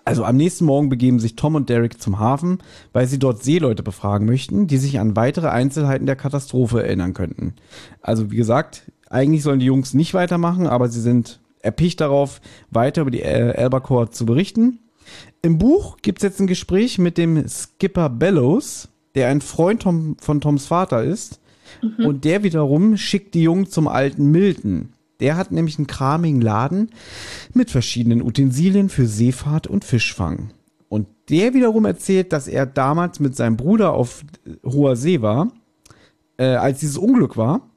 Also 0.04 0.24
am 0.24 0.36
nächsten 0.36 0.64
Morgen 0.64 0.88
begeben 0.88 1.20
sich 1.20 1.36
Tom 1.36 1.54
und 1.54 1.68
Derek 1.68 2.02
zum 2.02 2.18
Hafen, 2.18 2.58
weil 2.92 3.06
sie 3.06 3.20
dort 3.20 3.44
Seeleute 3.44 3.84
befragen 3.84 4.26
möchten, 4.26 4.66
die 4.66 4.76
sich 4.76 4.98
an 4.98 5.14
weitere 5.14 5.46
Einzelheiten 5.46 6.06
der 6.06 6.16
Katastrophe 6.16 6.82
erinnern 6.82 7.14
könnten. 7.14 7.54
Also 8.02 8.32
wie 8.32 8.36
gesagt, 8.36 8.90
eigentlich 9.08 9.44
sollen 9.44 9.60
die 9.60 9.66
Jungs 9.66 9.94
nicht 9.94 10.14
weitermachen, 10.14 10.66
aber 10.66 10.88
sie 10.88 11.00
sind 11.00 11.38
erpicht 11.60 12.00
darauf, 12.00 12.40
weiter 12.72 13.02
über 13.02 13.12
die 13.12 13.22
äh, 13.22 13.54
Albacore 13.56 14.10
zu 14.10 14.26
berichten. 14.26 14.80
Im 15.42 15.58
Buch 15.58 15.98
gibt's 16.02 16.24
jetzt 16.24 16.40
ein 16.40 16.48
Gespräch 16.48 16.98
mit 16.98 17.18
dem 17.18 17.46
Skipper 17.46 18.08
Bellows, 18.08 18.88
der 19.14 19.28
ein 19.28 19.42
Freund 19.42 19.82
Tom, 19.82 20.16
von 20.20 20.40
Toms 20.40 20.66
Vater 20.66 21.04
ist. 21.04 21.40
Mhm. 21.82 22.04
Und 22.04 22.24
der 22.24 22.42
wiederum 22.42 22.96
schickt 22.96 23.34
die 23.34 23.44
Jungen 23.44 23.68
zum 23.68 23.86
alten 23.86 24.32
Milton. 24.32 24.88
Der 25.20 25.36
hat 25.36 25.52
nämlich 25.52 25.78
einen 25.78 25.86
kramigen 25.86 26.40
Laden 26.40 26.90
mit 27.54 27.70
verschiedenen 27.70 28.22
Utensilien 28.22 28.88
für 28.88 29.06
Seefahrt 29.06 29.66
und 29.66 29.84
Fischfang. 29.84 30.50
Und 30.88 31.06
der 31.28 31.54
wiederum 31.54 31.84
erzählt, 31.84 32.32
dass 32.32 32.48
er 32.48 32.66
damals 32.66 33.20
mit 33.20 33.36
seinem 33.36 33.56
Bruder 33.56 33.92
auf 33.92 34.24
hoher 34.64 34.96
See 34.96 35.22
war, 35.22 35.52
äh, 36.36 36.46
als 36.46 36.80
dieses 36.80 36.98
Unglück 36.98 37.36
war. 37.36 37.70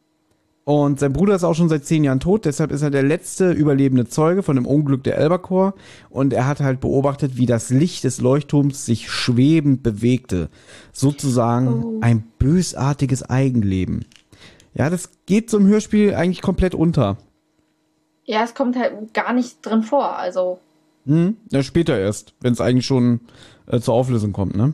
Und 0.66 1.00
sein 1.00 1.12
Bruder 1.12 1.36
ist 1.36 1.44
auch 1.44 1.56
schon 1.56 1.68
seit 1.68 1.84
zehn 1.86 2.06
Jahren 2.06 2.22
tot, 2.22 2.46
deshalb 2.46 2.72
ist 2.72 2.82
er 2.82 2.90
der 2.90 3.04
letzte 3.04 3.52
überlebende 3.52 4.08
Zeuge 4.08 4.44
von 4.44 4.56
dem 4.56 4.66
Unglück 4.66 5.04
der 5.04 5.18
Elbacor. 5.18 5.74
Und 6.10 6.32
er 6.32 6.48
hat 6.48 6.62
halt 6.62 6.80
beobachtet, 6.80 7.38
wie 7.38 7.46
das 7.46 7.70
Licht 7.70 8.06
des 8.06 8.22
Leuchtturms 8.22 8.86
sich 8.86 9.12
schwebend 9.12 9.84
bewegte. 9.84 10.50
Sozusagen 10.94 11.84
oh. 11.84 12.00
ein 12.02 12.24
bösartiges 12.40 13.24
Eigenleben. 13.30 14.06
Ja, 14.74 14.90
das 14.90 15.10
geht 15.26 15.50
zum 15.50 15.68
Hörspiel 15.68 16.16
eigentlich 16.16 16.42
komplett 16.42 16.74
unter. 16.76 17.18
Ja, 18.26 18.44
es 18.44 18.56
kommt 18.56 18.78
halt 18.78 19.14
gar 19.14 19.34
nicht 19.34 19.58
drin 19.66 19.84
vor, 19.84 20.18
also. 20.18 20.60
Hm, 21.06 21.38
ja, 21.52 21.64
später 21.64 22.00
erst, 22.00 22.34
wenn 22.40 22.54
es 22.54 22.62
eigentlich 22.62 22.86
schon 22.86 23.22
äh, 23.68 23.80
zur 23.80 23.94
Auflösung 23.94 24.32
kommt, 24.32 24.56
ne? 24.56 24.74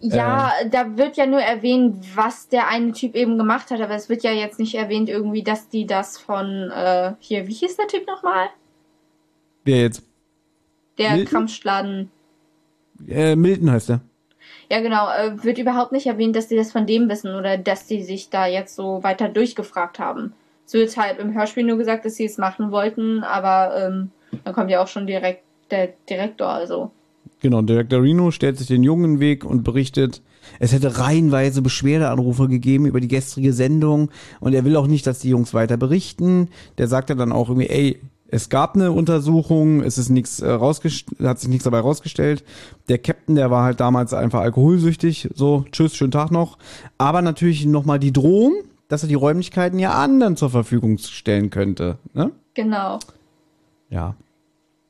Ja, 0.00 0.52
äh, 0.60 0.68
da 0.68 0.96
wird 0.98 1.16
ja 1.16 1.26
nur 1.26 1.40
erwähnt, 1.40 2.04
was 2.14 2.48
der 2.48 2.68
eine 2.68 2.92
Typ 2.92 3.14
eben 3.14 3.38
gemacht 3.38 3.70
hat, 3.70 3.80
aber 3.80 3.94
es 3.94 4.08
wird 4.08 4.22
ja 4.22 4.32
jetzt 4.32 4.58
nicht 4.58 4.74
erwähnt 4.74 5.08
irgendwie, 5.08 5.42
dass 5.42 5.68
die 5.68 5.86
das 5.86 6.18
von, 6.18 6.70
äh, 6.70 7.14
hier, 7.18 7.46
wie 7.46 7.54
hieß 7.54 7.76
der 7.76 7.88
Typ 7.88 8.06
nochmal? 8.06 8.48
Wer 9.64 9.80
jetzt? 9.80 10.02
Der 10.98 11.12
Milton? 11.12 11.32
Kampfschladen. 11.32 12.10
Äh, 13.08 13.36
Milton 13.36 13.70
heißt 13.70 13.90
er. 13.90 14.00
Ja, 14.70 14.80
genau. 14.80 15.08
Äh, 15.10 15.42
wird 15.42 15.58
überhaupt 15.58 15.92
nicht 15.92 16.06
erwähnt, 16.06 16.36
dass 16.36 16.48
die 16.48 16.56
das 16.56 16.72
von 16.72 16.86
dem 16.86 17.08
wissen 17.08 17.34
oder 17.34 17.56
dass 17.56 17.86
die 17.86 18.02
sich 18.02 18.30
da 18.30 18.46
jetzt 18.46 18.74
so 18.74 19.02
weiter 19.02 19.28
durchgefragt 19.28 19.98
haben. 19.98 20.34
Es 20.66 20.72
wird 20.72 20.96
halt 20.96 21.18
im 21.18 21.32
Hörspiel 21.32 21.64
nur 21.64 21.78
gesagt, 21.78 22.04
dass 22.04 22.16
sie 22.16 22.24
es 22.24 22.38
machen 22.38 22.72
wollten, 22.72 23.22
aber 23.22 23.76
ähm, 23.76 24.10
dann 24.44 24.54
kommt 24.54 24.70
ja 24.70 24.82
auch 24.82 24.88
schon 24.88 25.06
direkt 25.06 25.44
der 25.70 25.90
Direktor, 26.08 26.48
also. 26.48 26.90
Genau, 27.40 27.62
Direktor 27.62 28.02
Reno 28.02 28.30
stellt 28.30 28.58
sich 28.58 28.66
den 28.66 28.82
Jungen 28.82 29.20
Weg 29.20 29.44
und 29.44 29.62
berichtet, 29.62 30.22
es 30.58 30.72
hätte 30.72 30.98
reihenweise 30.98 31.62
Beschwerdeanrufe 31.62 32.48
gegeben 32.48 32.86
über 32.86 33.00
die 33.00 33.08
gestrige 33.08 33.52
Sendung 33.52 34.10
und 34.40 34.54
er 34.54 34.64
will 34.64 34.76
auch 34.76 34.86
nicht, 34.86 35.06
dass 35.06 35.18
die 35.18 35.30
Jungs 35.30 35.54
weiter 35.54 35.76
berichten. 35.76 36.48
Der 36.78 36.88
sagt 36.88 37.10
dann 37.10 37.32
auch 37.32 37.48
irgendwie, 37.48 37.68
ey, 37.68 38.00
es 38.28 38.48
gab 38.48 38.74
eine 38.74 38.92
Untersuchung, 38.92 39.82
es 39.82 39.98
ist 39.98 40.08
nichts 40.08 40.40
äh, 40.40 40.58
hat 40.58 41.38
sich 41.38 41.48
nichts 41.48 41.64
dabei 41.64 41.80
rausgestellt. 41.80 42.44
Der 42.88 42.98
Captain, 42.98 43.36
der 43.36 43.50
war 43.50 43.64
halt 43.64 43.80
damals 43.80 44.12
einfach 44.14 44.40
alkoholsüchtig, 44.40 45.30
so, 45.34 45.64
tschüss, 45.70 45.94
schönen 45.94 46.10
Tag 46.10 46.30
noch. 46.30 46.58
Aber 46.98 47.22
natürlich 47.22 47.66
nochmal 47.66 47.98
die 47.98 48.12
Drohung, 48.12 48.54
dass 48.88 49.02
er 49.02 49.08
die 49.08 49.14
Räumlichkeiten 49.14 49.78
ja 49.78 49.92
anderen 49.92 50.36
zur 50.36 50.50
Verfügung 50.50 50.98
stellen 50.98 51.50
könnte. 51.50 51.98
Ne? 52.12 52.30
Genau. 52.54 52.98
Ja. 53.90 54.14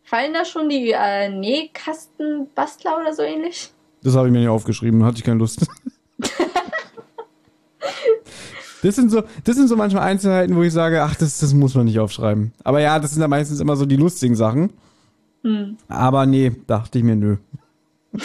Fallen 0.05 0.35
da 0.35 0.45
schon 0.45 0.69
die 0.69 0.93
äh, 0.93 1.29
Nähkastenbastler 1.29 2.99
oder 3.01 3.13
so 3.13 3.23
ähnlich? 3.23 3.73
Das 4.03 4.15
habe 4.15 4.29
ich 4.29 4.33
mir 4.33 4.39
nicht 4.41 4.49
aufgeschrieben, 4.49 5.05
hatte 5.05 5.19
ich 5.19 5.25
keine 5.25 5.39
Lust. 5.39 5.67
das 8.83 8.95
sind 8.95 9.11
so, 9.11 9.25
das 9.43 9.57
sind 9.57 9.67
so 9.69 9.77
manchmal 9.77 10.05
Einzelheiten, 10.05 10.55
wo 10.55 10.63
ich 10.63 10.73
sage, 10.73 11.03
ach, 11.03 11.17
das, 11.17 11.39
das 11.39 11.53
muss 11.55 11.75
man 11.75 11.87
nicht 11.87 11.99
aufschreiben. 11.99 12.53
Aber 12.63 12.81
ja, 12.81 13.01
das 13.01 13.13
sind 13.13 13.21
ja 13.21 13.29
meistens 13.29 13.59
immer 13.59 13.75
so 13.77 13.85
die 13.85 13.97
lustigen 13.97 14.37
Sachen. 14.37 14.73
Hm. 15.43 15.77
Aber 15.89 16.25
nee, 16.27 16.53
dachte 16.67 16.99
ich 16.99 17.05
mir, 17.05 17.17
nö. 17.17 17.39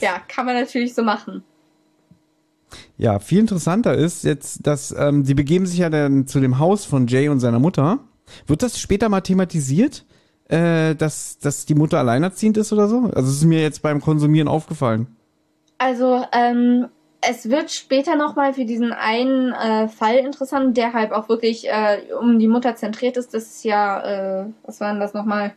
ja, 0.00 0.18
kann 0.26 0.46
man 0.46 0.56
natürlich 0.56 0.94
so 0.94 1.04
machen. 1.04 1.44
Ja, 2.98 3.20
viel 3.20 3.38
interessanter 3.38 3.94
ist 3.94 4.24
jetzt, 4.24 4.66
dass 4.66 4.90
ähm, 4.90 5.22
die 5.22 5.34
begeben 5.34 5.66
sich 5.66 5.78
ja 5.78 5.88
dann 5.88 6.26
zu 6.26 6.40
dem 6.40 6.58
Haus 6.58 6.84
von 6.84 7.06
Jay 7.06 7.28
und 7.28 7.38
seiner 7.38 7.60
Mutter. 7.60 8.00
Wird 8.46 8.62
das 8.62 8.80
später 8.80 9.08
mal 9.08 9.20
thematisiert, 9.20 10.04
äh, 10.48 10.96
dass, 10.96 11.38
dass 11.38 11.64
die 11.64 11.76
Mutter 11.76 11.98
alleinerziehend 11.98 12.56
ist 12.56 12.72
oder 12.72 12.88
so? 12.88 13.04
Also 13.14 13.30
es 13.30 13.36
ist 13.36 13.44
mir 13.44 13.62
jetzt 13.62 13.82
beim 13.82 14.00
Konsumieren 14.00 14.48
aufgefallen. 14.48 15.16
Also, 15.78 16.24
ähm, 16.32 16.88
es 17.20 17.48
wird 17.50 17.70
später 17.70 18.16
nochmal 18.16 18.54
für 18.54 18.64
diesen 18.64 18.92
einen 18.92 19.52
äh, 19.52 19.88
Fall 19.88 20.16
interessant, 20.16 20.76
der 20.76 20.92
halt 20.92 21.12
auch 21.12 21.28
wirklich 21.28 21.68
äh, 21.68 22.12
um 22.18 22.38
die 22.38 22.48
Mutter 22.48 22.76
zentriert 22.76 23.16
ist. 23.16 23.34
Das 23.34 23.44
ist 23.44 23.64
ja, 23.64 24.42
äh, 24.42 24.46
was 24.64 24.80
war 24.80 24.90
denn 24.90 25.00
das 25.00 25.14
nochmal? 25.14 25.54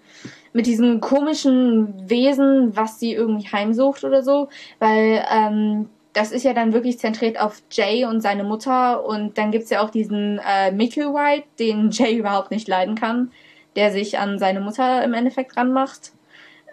Mit 0.54 0.66
diesem 0.66 1.02
komischen 1.02 2.10
Wesen, 2.10 2.76
was 2.76 3.00
sie 3.00 3.14
irgendwie 3.14 3.48
heimsucht 3.48 4.04
oder 4.04 4.24
so. 4.24 4.50
Weil 4.80 5.24
ähm, 5.32 5.90
das 6.14 6.32
ist 6.32 6.44
ja 6.44 6.54
dann 6.54 6.74
wirklich 6.74 7.00
zentriert 7.00 7.40
auf 7.40 7.62
Jay 7.72 8.06
und 8.06 8.22
seine 8.22 8.44
Mutter 8.44 9.06
und 9.06 9.38
dann 9.38 9.52
gibt's 9.52 9.70
ja 9.70 9.82
auch 9.82 9.90
diesen 9.90 10.40
äh, 10.40 10.72
Mickey 10.72 11.02
White, 11.02 11.48
den 11.60 11.90
Jay 11.92 12.18
überhaupt 12.18 12.52
nicht 12.52 12.68
leiden 12.68 12.96
kann, 12.96 13.32
der 13.76 13.92
sich 13.92 14.20
an 14.20 14.40
seine 14.40 14.62
Mutter 14.62 15.04
im 15.04 15.14
Endeffekt 15.14 15.56
ranmacht. 15.56 16.12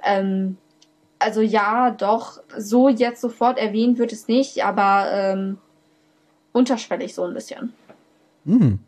Ähm, 0.05 0.57
also 1.19 1.41
ja, 1.41 1.91
doch, 1.91 2.41
so 2.57 2.89
jetzt 2.89 3.21
sofort 3.21 3.59
erwähnt 3.59 3.99
wird 3.99 4.13
es 4.13 4.29
nicht, 4.29 4.65
aber 4.65 5.11
ähm, 5.13 5.59
unterschwellig 6.53 7.15
so 7.15 7.25
ein 7.25 7.35
bisschen. 7.35 7.73
Hm. 8.45 8.79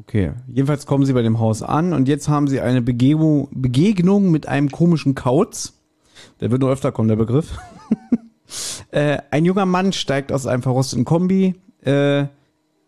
Okay, 0.00 0.32
jedenfalls 0.46 0.86
kommen 0.86 1.04
sie 1.04 1.12
bei 1.12 1.22
dem 1.22 1.40
Haus 1.40 1.62
an 1.62 1.92
und 1.92 2.06
jetzt 2.06 2.28
haben 2.28 2.46
sie 2.46 2.60
eine 2.60 2.82
Begegnung, 2.82 3.48
Begegnung 3.50 4.30
mit 4.30 4.46
einem 4.46 4.70
komischen 4.70 5.14
Kauz. 5.14 5.72
Der 6.40 6.50
wird 6.50 6.60
nur 6.60 6.70
öfter 6.70 6.92
kommen, 6.92 7.08
der 7.08 7.16
Begriff. 7.16 7.58
Äh, 8.96 9.18
ein 9.30 9.44
junger 9.44 9.66
Mann 9.66 9.92
steigt 9.92 10.32
aus 10.32 10.46
einem 10.46 10.62
verrosteten 10.62 11.04
Kombi. 11.04 11.54
Äh, 11.84 12.28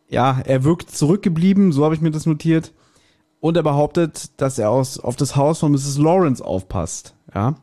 ja, 0.08 0.40
er 0.42 0.64
wirkt 0.64 0.90
zurückgeblieben, 0.90 1.70
so 1.70 1.84
habe 1.84 1.94
ich 1.94 2.00
mir 2.00 2.10
das 2.10 2.24
notiert. 2.24 2.72
Und 3.40 3.58
er 3.58 3.62
behauptet, 3.62 4.40
dass 4.40 4.58
er 4.58 4.70
aus, 4.70 4.98
auf 4.98 5.16
das 5.16 5.36
Haus 5.36 5.58
von 5.58 5.70
Mrs. 5.70 5.98
Lawrence 5.98 6.42
aufpasst. 6.42 7.14
Ja. 7.34 7.56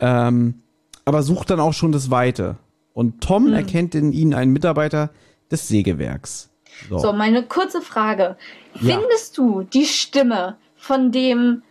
Ähm, 0.00 0.62
aber 1.04 1.22
sucht 1.22 1.50
dann 1.50 1.60
auch 1.60 1.74
schon 1.74 1.92
das 1.92 2.10
Weite. 2.10 2.56
Und 2.94 3.20
Tom 3.22 3.48
hm. 3.48 3.52
erkennt 3.52 3.94
in 3.94 4.10
ihnen 4.10 4.32
einen 4.32 4.54
Mitarbeiter 4.54 5.10
des 5.50 5.68
Sägewerks. 5.68 6.48
So, 6.88 6.96
so 6.96 7.12
meine 7.12 7.42
kurze 7.42 7.82
Frage. 7.82 8.38
Ja. 8.80 8.96
Findest 8.96 9.36
du 9.36 9.64
die 9.64 9.84
Stimme 9.84 10.56
von 10.76 11.12
dem 11.12 11.62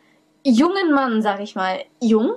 jungen 0.43 0.93
Mann, 0.93 1.23
sag 1.23 1.39
ich 1.39 1.55
mal, 1.55 1.79
jung? 1.99 2.35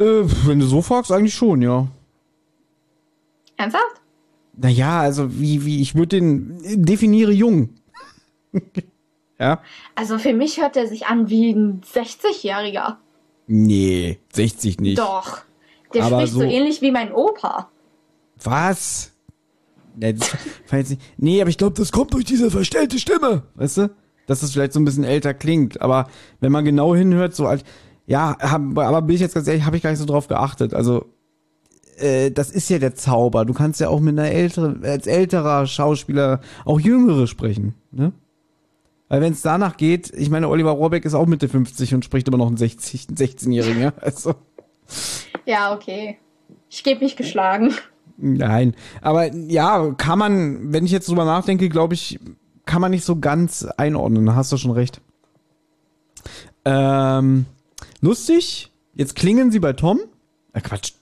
Äh, 0.00 0.24
wenn 0.46 0.58
du 0.58 0.66
so 0.66 0.80
fragst, 0.80 1.12
eigentlich 1.12 1.34
schon, 1.34 1.60
ja. 1.60 1.86
Ernsthaft? 3.58 4.00
Naja, 4.56 5.00
also 5.00 5.38
wie, 5.38 5.64
wie, 5.66 5.82
ich 5.82 5.94
würde 5.94 6.20
den, 6.20 6.82
definiere 6.82 7.32
jung. 7.32 7.70
ja. 9.38 9.62
Also 9.94 10.18
für 10.18 10.32
mich 10.32 10.60
hört 10.60 10.76
er 10.76 10.86
sich 10.86 11.06
an 11.06 11.28
wie 11.28 11.50
ein 11.50 11.82
60-Jähriger. 11.82 12.96
Nee, 13.46 14.18
60 14.32 14.80
nicht. 14.80 14.98
Doch. 14.98 15.42
Der 15.92 16.04
Aber 16.04 16.20
spricht 16.20 16.32
so, 16.32 16.40
so 16.40 16.46
ähnlich 16.46 16.80
wie 16.80 16.92
mein 16.92 17.12
Opa. 17.12 17.68
Was? 18.42 19.12
nee, 21.18 21.40
aber 21.40 21.50
ich 21.50 21.58
glaube, 21.58 21.76
das 21.76 21.92
kommt 21.92 22.14
durch 22.14 22.24
diese 22.24 22.50
verstellte 22.50 22.98
Stimme. 22.98 23.42
Weißt 23.56 23.76
du? 23.78 23.90
Dass 24.26 24.42
es 24.42 24.52
vielleicht 24.52 24.72
so 24.72 24.80
ein 24.80 24.84
bisschen 24.84 25.04
älter 25.04 25.34
klingt. 25.34 25.82
Aber 25.82 26.08
wenn 26.40 26.52
man 26.52 26.64
genau 26.64 26.94
hinhört, 26.94 27.34
so 27.34 27.46
alt. 27.46 27.64
Ja, 28.10 28.36
hab, 28.40 28.76
aber 28.76 29.02
bin 29.02 29.14
ich 29.14 29.20
jetzt 29.20 29.36
ganz 29.36 29.46
ehrlich, 29.46 29.64
habe 29.64 29.76
ich 29.76 29.84
gar 29.84 29.90
nicht 29.90 30.00
so 30.00 30.04
drauf 30.04 30.26
geachtet. 30.26 30.74
Also, 30.74 31.04
äh, 31.96 32.32
das 32.32 32.50
ist 32.50 32.68
ja 32.68 32.80
der 32.80 32.96
Zauber. 32.96 33.44
Du 33.44 33.54
kannst 33.54 33.78
ja 33.78 33.88
auch 33.88 34.00
mit 34.00 34.18
einer 34.18 34.32
älteren, 34.32 34.84
als 34.84 35.06
älterer 35.06 35.64
Schauspieler 35.68 36.40
auch 36.64 36.80
Jüngere 36.80 37.28
sprechen, 37.28 37.76
ne? 37.92 38.10
Weil 39.06 39.20
wenn 39.20 39.32
es 39.32 39.42
danach 39.42 39.76
geht, 39.76 40.12
ich 40.12 40.28
meine, 40.28 40.48
Oliver 40.48 40.72
Rohrbeck 40.72 41.04
ist 41.04 41.14
auch 41.14 41.26
Mitte 41.26 41.48
50 41.48 41.94
und 41.94 42.04
spricht 42.04 42.26
immer 42.26 42.38
noch 42.38 42.48
einen 42.48 42.56
60, 42.56 43.02
16-Jährigen, 43.14 43.80
ja? 43.80 43.92
Also. 44.00 44.34
Ja, 45.46 45.72
okay. 45.72 46.18
Ich 46.68 46.82
gebe 46.82 47.04
mich 47.04 47.14
geschlagen. 47.14 47.74
Nein, 48.16 48.74
aber 49.02 49.32
ja, 49.32 49.92
kann 49.92 50.18
man, 50.18 50.72
wenn 50.72 50.84
ich 50.84 50.90
jetzt 50.90 51.08
drüber 51.08 51.24
nachdenke, 51.24 51.68
glaube 51.68 51.94
ich, 51.94 52.18
kann 52.66 52.80
man 52.80 52.90
nicht 52.90 53.04
so 53.04 53.20
ganz 53.20 53.64
einordnen. 53.76 54.26
Da 54.26 54.34
hast 54.34 54.50
du 54.50 54.56
schon 54.56 54.72
recht. 54.72 55.00
Ähm, 56.64 57.46
Lustig, 58.00 58.70
jetzt 58.94 59.14
klingen 59.14 59.50
sie 59.50 59.60
bei 59.60 59.72
Tom. 59.72 60.00
Äh, 60.52 60.60
Quatsch, 60.60 60.92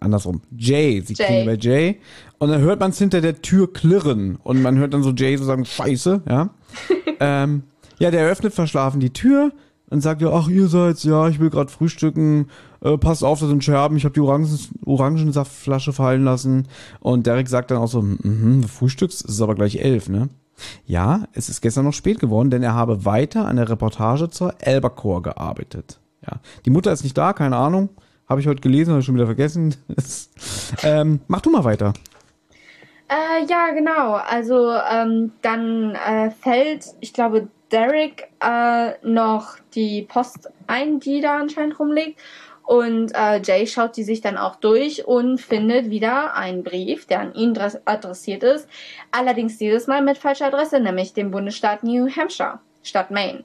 andersrum. 0.00 0.40
Jay, 0.56 1.02
sie 1.04 1.14
Jay. 1.14 1.26
klingen 1.26 1.46
bei 1.46 1.56
Jay. 1.56 2.00
Und 2.38 2.50
dann 2.50 2.60
hört 2.60 2.80
man 2.80 2.90
es 2.90 2.98
hinter 2.98 3.20
der 3.20 3.42
Tür 3.42 3.72
klirren. 3.72 4.36
Und 4.42 4.62
man 4.62 4.78
hört 4.78 4.94
dann 4.94 5.02
so 5.02 5.10
Jay 5.10 5.36
so 5.36 5.44
sagen, 5.44 5.64
scheiße, 5.64 6.22
ja. 6.28 6.50
ähm, 7.20 7.64
ja, 7.98 8.10
der 8.10 8.26
öffnet 8.26 8.54
verschlafen 8.54 9.00
die 9.00 9.12
Tür. 9.12 9.52
Dann 9.88 10.00
sagt 10.00 10.20
er, 10.20 10.32
ach, 10.32 10.48
ihr 10.48 10.66
seid's, 10.66 11.04
ja, 11.04 11.28
ich 11.28 11.38
will 11.38 11.48
gerade 11.48 11.70
frühstücken, 11.70 12.48
äh, 12.80 12.98
passt 12.98 13.22
auf, 13.22 13.38
das 13.38 13.48
sind 13.48 13.62
Scherben, 13.62 13.96
ich 13.96 14.04
habe 14.04 14.14
die 14.14 14.20
Orangen, 14.20 14.58
Orangensaftflasche 14.84 15.92
fallen 15.92 16.24
lassen. 16.24 16.66
Und 16.98 17.26
Derek 17.26 17.48
sagt 17.48 17.70
dann 17.70 17.78
auch 17.78 17.88
so, 17.88 18.02
mhm, 18.02 18.62
du 18.62 18.68
frühstückst, 18.68 19.24
es 19.24 19.34
ist 19.34 19.40
aber 19.40 19.54
gleich 19.54 19.76
elf, 19.76 20.08
ne? 20.08 20.28
Ja, 20.86 21.28
es 21.34 21.48
ist 21.48 21.60
gestern 21.60 21.84
noch 21.84 21.92
spät 21.92 22.18
geworden, 22.18 22.50
denn 22.50 22.62
er 22.62 22.74
habe 22.74 23.04
weiter 23.04 23.46
an 23.46 23.56
der 23.56 23.68
Reportage 23.68 24.28
zur 24.28 24.54
Albacore 24.64 25.22
gearbeitet. 25.22 26.00
Ja, 26.26 26.40
die 26.64 26.70
Mutter 26.70 26.92
ist 26.92 27.04
nicht 27.04 27.16
da, 27.16 27.32
keine 27.32 27.56
Ahnung. 27.56 27.90
Habe 28.28 28.40
ich 28.40 28.48
heute 28.48 28.60
gelesen, 28.60 28.90
habe 28.90 29.00
ich 29.00 29.06
schon 29.06 29.14
wieder 29.14 29.26
vergessen. 29.26 29.76
ähm, 30.82 31.20
mach 31.28 31.40
du 31.40 31.50
mal 31.50 31.64
weiter. 31.64 31.92
Äh, 33.08 33.44
ja, 33.48 33.70
genau. 33.70 34.14
Also 34.14 34.72
ähm, 34.72 35.32
dann 35.42 35.94
äh, 35.94 36.30
fällt, 36.30 36.86
ich 37.00 37.12
glaube, 37.12 37.48
Derek 37.70 38.28
äh, 38.40 38.92
noch 39.06 39.56
die 39.74 40.02
Post 40.02 40.50
ein, 40.66 40.98
die 40.98 41.20
da 41.20 41.38
anscheinend 41.38 41.78
rumliegt. 41.78 42.20
Und 42.64 43.14
äh, 43.14 43.40
Jay 43.42 43.64
schaut 43.68 43.96
die 43.96 44.02
sich 44.02 44.20
dann 44.20 44.36
auch 44.36 44.56
durch 44.56 45.06
und 45.06 45.40
findet 45.40 45.88
wieder 45.88 46.34
einen 46.34 46.64
Brief, 46.64 47.06
der 47.06 47.20
an 47.20 47.34
ihn 47.34 47.56
adressiert 47.84 48.42
ist. 48.42 48.68
Allerdings 49.12 49.56
dieses 49.56 49.86
Mal 49.86 50.02
mit 50.02 50.18
falscher 50.18 50.46
Adresse, 50.46 50.80
nämlich 50.80 51.14
dem 51.14 51.30
Bundesstaat 51.30 51.84
New 51.84 52.08
Hampshire, 52.08 52.58
statt 52.82 53.12
Maine. 53.12 53.44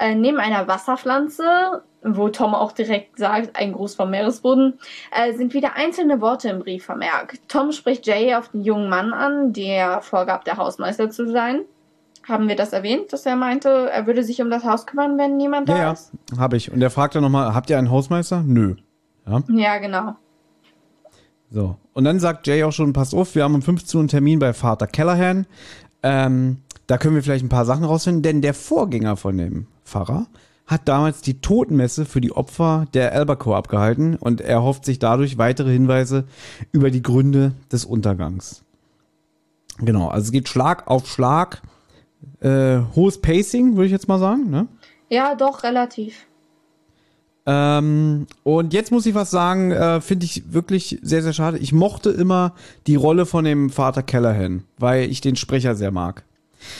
Äh, 0.00 0.14
neben 0.14 0.38
einer 0.38 0.66
Wasserpflanze, 0.66 1.82
wo 2.02 2.30
Tom 2.30 2.54
auch 2.54 2.72
direkt 2.72 3.18
sagt, 3.18 3.54
ein 3.54 3.74
Gruß 3.74 3.96
vom 3.96 4.08
Meeresboden, 4.08 4.78
äh, 5.14 5.34
sind 5.34 5.52
wieder 5.52 5.76
einzelne 5.76 6.22
Worte 6.22 6.48
im 6.48 6.60
Brief 6.60 6.86
vermerkt. 6.86 7.38
Tom 7.48 7.70
spricht 7.70 8.06
Jay 8.06 8.34
auf 8.34 8.48
den 8.48 8.62
jungen 8.62 8.88
Mann 8.88 9.12
an, 9.12 9.52
der 9.52 10.00
vorgab, 10.00 10.46
der 10.46 10.56
Hausmeister 10.56 11.10
zu 11.10 11.30
sein. 11.30 11.60
Haben 12.26 12.48
wir 12.48 12.56
das 12.56 12.72
erwähnt, 12.72 13.12
dass 13.12 13.26
er 13.26 13.36
meinte, 13.36 13.90
er 13.90 14.06
würde 14.06 14.24
sich 14.24 14.40
um 14.40 14.50
das 14.50 14.64
Haus 14.64 14.86
kümmern, 14.86 15.18
wenn 15.18 15.36
niemand 15.36 15.68
ja, 15.68 15.76
da 15.76 15.92
ist? 15.92 16.12
Ja, 16.32 16.38
habe 16.38 16.56
ich. 16.56 16.72
Und 16.72 16.80
er 16.80 16.90
fragt 16.90 17.14
dann 17.14 17.22
nochmal, 17.22 17.54
habt 17.54 17.68
ihr 17.68 17.76
einen 17.76 17.90
Hausmeister? 17.90 18.42
Nö. 18.46 18.76
Ja, 19.26 19.42
ja 19.48 19.78
genau. 19.78 20.16
So. 21.50 21.76
Und 21.92 22.04
dann 22.04 22.20
sagt 22.20 22.46
Jay 22.46 22.64
auch 22.64 22.72
schon, 22.72 22.94
pass 22.94 23.12
auf, 23.12 23.34
wir 23.34 23.44
haben 23.44 23.54
um 23.54 23.60
15 23.60 23.98
Uhr 23.98 24.00
einen 24.00 24.08
Termin 24.08 24.38
bei 24.38 24.54
Vater 24.54 24.86
Callahan. 24.86 25.46
Ähm, 26.02 26.62
da 26.90 26.98
können 26.98 27.14
wir 27.14 27.22
vielleicht 27.22 27.44
ein 27.44 27.50
paar 27.50 27.64
Sachen 27.64 27.84
rausfinden, 27.84 28.22
denn 28.24 28.42
der 28.42 28.52
Vorgänger 28.52 29.16
von 29.16 29.38
dem 29.38 29.68
Pfarrer 29.84 30.26
hat 30.66 30.88
damals 30.88 31.20
die 31.20 31.40
Totenmesse 31.40 32.04
für 32.04 32.20
die 32.20 32.32
Opfer 32.32 32.86
der 32.94 33.12
Albacore 33.12 33.56
abgehalten 33.56 34.16
und 34.16 34.40
er 34.40 34.64
hofft 34.64 34.84
sich 34.84 34.98
dadurch 34.98 35.38
weitere 35.38 35.70
Hinweise 35.70 36.24
über 36.72 36.90
die 36.90 37.02
Gründe 37.02 37.52
des 37.70 37.84
Untergangs. 37.84 38.64
Genau, 39.78 40.08
also 40.08 40.24
es 40.26 40.32
geht 40.32 40.48
Schlag 40.48 40.88
auf 40.88 41.06
Schlag 41.06 41.62
äh, 42.40 42.80
hohes 42.96 43.20
Pacing, 43.20 43.76
würde 43.76 43.86
ich 43.86 43.92
jetzt 43.92 44.08
mal 44.08 44.18
sagen. 44.18 44.50
Ne? 44.50 44.66
Ja, 45.08 45.36
doch, 45.36 45.62
relativ. 45.62 46.26
Ähm, 47.46 48.26
und 48.42 48.74
jetzt 48.74 48.90
muss 48.90 49.06
ich 49.06 49.14
was 49.14 49.30
sagen, 49.30 49.70
äh, 49.70 50.00
finde 50.00 50.26
ich 50.26 50.52
wirklich 50.52 50.98
sehr, 51.02 51.22
sehr 51.22 51.34
schade. 51.34 51.58
Ich 51.58 51.72
mochte 51.72 52.10
immer 52.10 52.54
die 52.88 52.96
Rolle 52.96 53.26
von 53.26 53.44
dem 53.44 53.70
Vater 53.70 54.02
Callahan, 54.02 54.64
weil 54.76 55.08
ich 55.08 55.20
den 55.20 55.36
Sprecher 55.36 55.76
sehr 55.76 55.92
mag. 55.92 56.24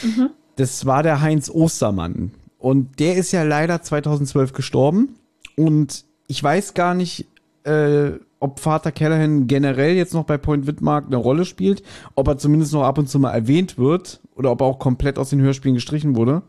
Mhm. 0.02 0.30
Das 0.56 0.86
war 0.86 1.02
der 1.02 1.20
Heinz 1.20 1.50
Ostermann. 1.50 2.32
Und 2.58 3.00
der 3.00 3.16
ist 3.16 3.32
ja 3.32 3.42
leider 3.42 3.80
2012 3.80 4.52
gestorben. 4.52 5.16
Und 5.56 6.04
ich 6.26 6.42
weiß 6.42 6.74
gar 6.74 6.94
nicht, 6.94 7.26
äh, 7.64 8.12
ob 8.38 8.58
Vater 8.58 8.92
Callahan 8.92 9.46
generell 9.46 9.94
jetzt 9.94 10.14
noch 10.14 10.24
bei 10.24 10.38
Point 10.38 10.66
Widmark 10.66 11.06
eine 11.06 11.16
Rolle 11.16 11.44
spielt, 11.44 11.82
ob 12.14 12.28
er 12.28 12.38
zumindest 12.38 12.72
noch 12.72 12.84
ab 12.84 12.98
und 12.98 13.08
zu 13.08 13.18
mal 13.18 13.32
erwähnt 13.32 13.78
wird 13.78 14.20
oder 14.34 14.50
ob 14.50 14.62
er 14.62 14.66
auch 14.66 14.78
komplett 14.78 15.18
aus 15.18 15.30
den 15.30 15.40
Hörspielen 15.40 15.74
gestrichen 15.74 16.16
wurde. 16.16 16.42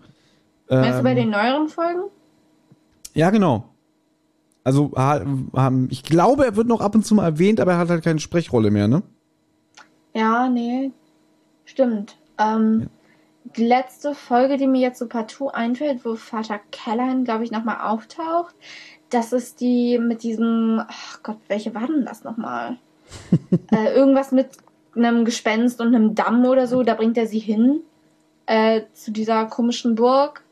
Meinst 0.70 0.90
ähm, 0.90 0.98
du 0.98 1.04
bei 1.04 1.14
den 1.14 1.30
neueren 1.30 1.68
Folgen? 1.68 2.04
Ja, 3.14 3.30
genau. 3.30 3.66
Also, 4.64 4.92
ich 5.90 6.04
glaube, 6.04 6.46
er 6.46 6.56
wird 6.56 6.68
noch 6.68 6.82
ab 6.82 6.96
und 6.96 7.06
zu 7.06 7.16
mal 7.16 7.26
erwähnt, 7.26 7.60
aber 7.60 7.74
er 7.74 7.78
hat 7.80 7.90
halt 7.90 8.04
keine 8.04 8.20
Sprechrolle 8.20 8.70
mehr, 8.70 8.88
ne? 8.88 9.02
Ja, 10.14 10.48
nee. 10.48 10.92
Stimmt. 11.66 12.16
Ähm, 12.38 12.82
ja. 12.82 12.88
Die 13.58 13.66
letzte 13.66 14.16
Folge, 14.16 14.58
die 14.58 14.68
mir 14.68 14.82
jetzt 14.82 14.99
so 14.99 15.08
partout 15.08 15.49
einfällt, 15.49 16.06
wo 16.06 16.16
Vater 16.16 16.60
Callahan, 16.72 17.24
glaube 17.24 17.43
ich, 17.43 17.52
nochmal 17.52 17.82
auftaucht, 17.82 18.56
das 19.10 19.34
ist 19.34 19.60
die 19.60 19.99
mit 19.99 20.24
diesem, 20.24 20.82
ach 20.88 21.22
Gott, 21.24 21.38
welche 21.47 21.76
war 21.76 21.88
denn 21.88 22.06
das 22.06 22.24
nochmal? 22.24 22.78
äh, 23.72 23.93
irgendwas 23.93 24.32
mit 24.32 24.49
einem 24.95 25.26
Gespenst 25.26 25.82
und 25.82 25.88
einem 25.88 26.16
Damm 26.16 26.45
oder 26.45 26.68
so, 26.68 26.84
da 26.84 26.93
bringt 26.93 27.18
er 27.18 27.28
sie 27.28 27.39
hin 27.39 27.82
äh, 28.45 28.82
zu 28.93 29.12
dieser 29.12 29.45
komischen 29.45 29.95
Burg. 29.95 30.43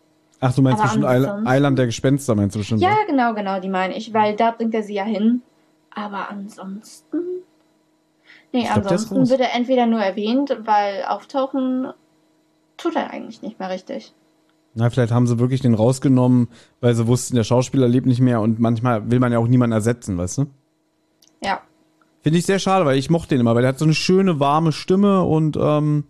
Ach, 0.42 0.54
du 0.54 0.62
meinst 0.62 0.82
bestimmt 0.82 1.06
Eiland 1.06 1.78
der 1.78 1.86
Gespenster, 1.86 2.34
meinst 2.36 2.56
du 2.56 2.60
bestimmt? 2.60 2.82
Ja, 2.82 2.96
so? 3.02 3.12
genau, 3.12 3.34
genau, 3.34 3.60
die 3.60 3.70
meine 3.70 3.96
ich, 3.98 4.14
weil 4.14 4.36
da 4.36 4.52
bringt 4.52 4.74
er 4.74 4.84
sie 4.84 4.94
ja 4.94 5.04
hin. 5.04 5.42
Aber 5.94 6.30
ansonsten. 6.30 7.18
Nee, 8.54 8.64
glaub, 8.64 8.78
ansonsten 8.78 9.30
wird 9.30 9.42
er 9.42 9.54
entweder 9.54 9.86
nur 9.86 10.00
erwähnt, 10.00 10.56
weil 10.64 11.04
auftauchen 11.04 11.94
tut 12.82 12.96
er 12.96 13.12
eigentlich 13.12 13.42
nicht 13.42 13.60
mehr 13.60 13.70
richtig. 13.70 14.14
Na, 14.76 14.90
vielleicht 14.90 15.12
haben 15.12 15.28
sie 15.28 15.40
wirklich 15.40 15.62
den 15.62 15.74
rausgenommen, 15.74 16.48
weil 16.80 16.96
sie 16.96 17.08
wussten, 17.08 17.36
der 17.36 17.44
Schauspieler 17.44 17.88
lebt 17.88 18.06
nicht 18.06 18.22
mehr 18.22 18.42
und 18.42 18.60
manchmal 18.60 19.10
will 19.10 19.20
man 19.20 19.32
ja 19.32 19.40
auch 19.40 19.48
niemanden 19.48 19.74
ersetzen, 19.74 20.18
weißt 20.18 20.40
du? 20.40 20.46
Ja. 21.44 21.62
Finde 22.22 22.40
ich 22.40 22.46
sehr 22.46 22.60
schade, 22.60 22.86
weil 22.86 22.98
ich 22.98 23.10
mochte 23.10 23.30
den 23.30 23.42
immer, 23.42 23.56
weil 23.56 23.64
er 23.64 23.70
hat 23.70 23.80
so 23.80 23.86
eine 23.86 23.94
schöne, 23.94 24.40
warme 24.40 24.72
Stimme 24.72 25.24
und 25.24 25.58
ähm, 25.60 26.04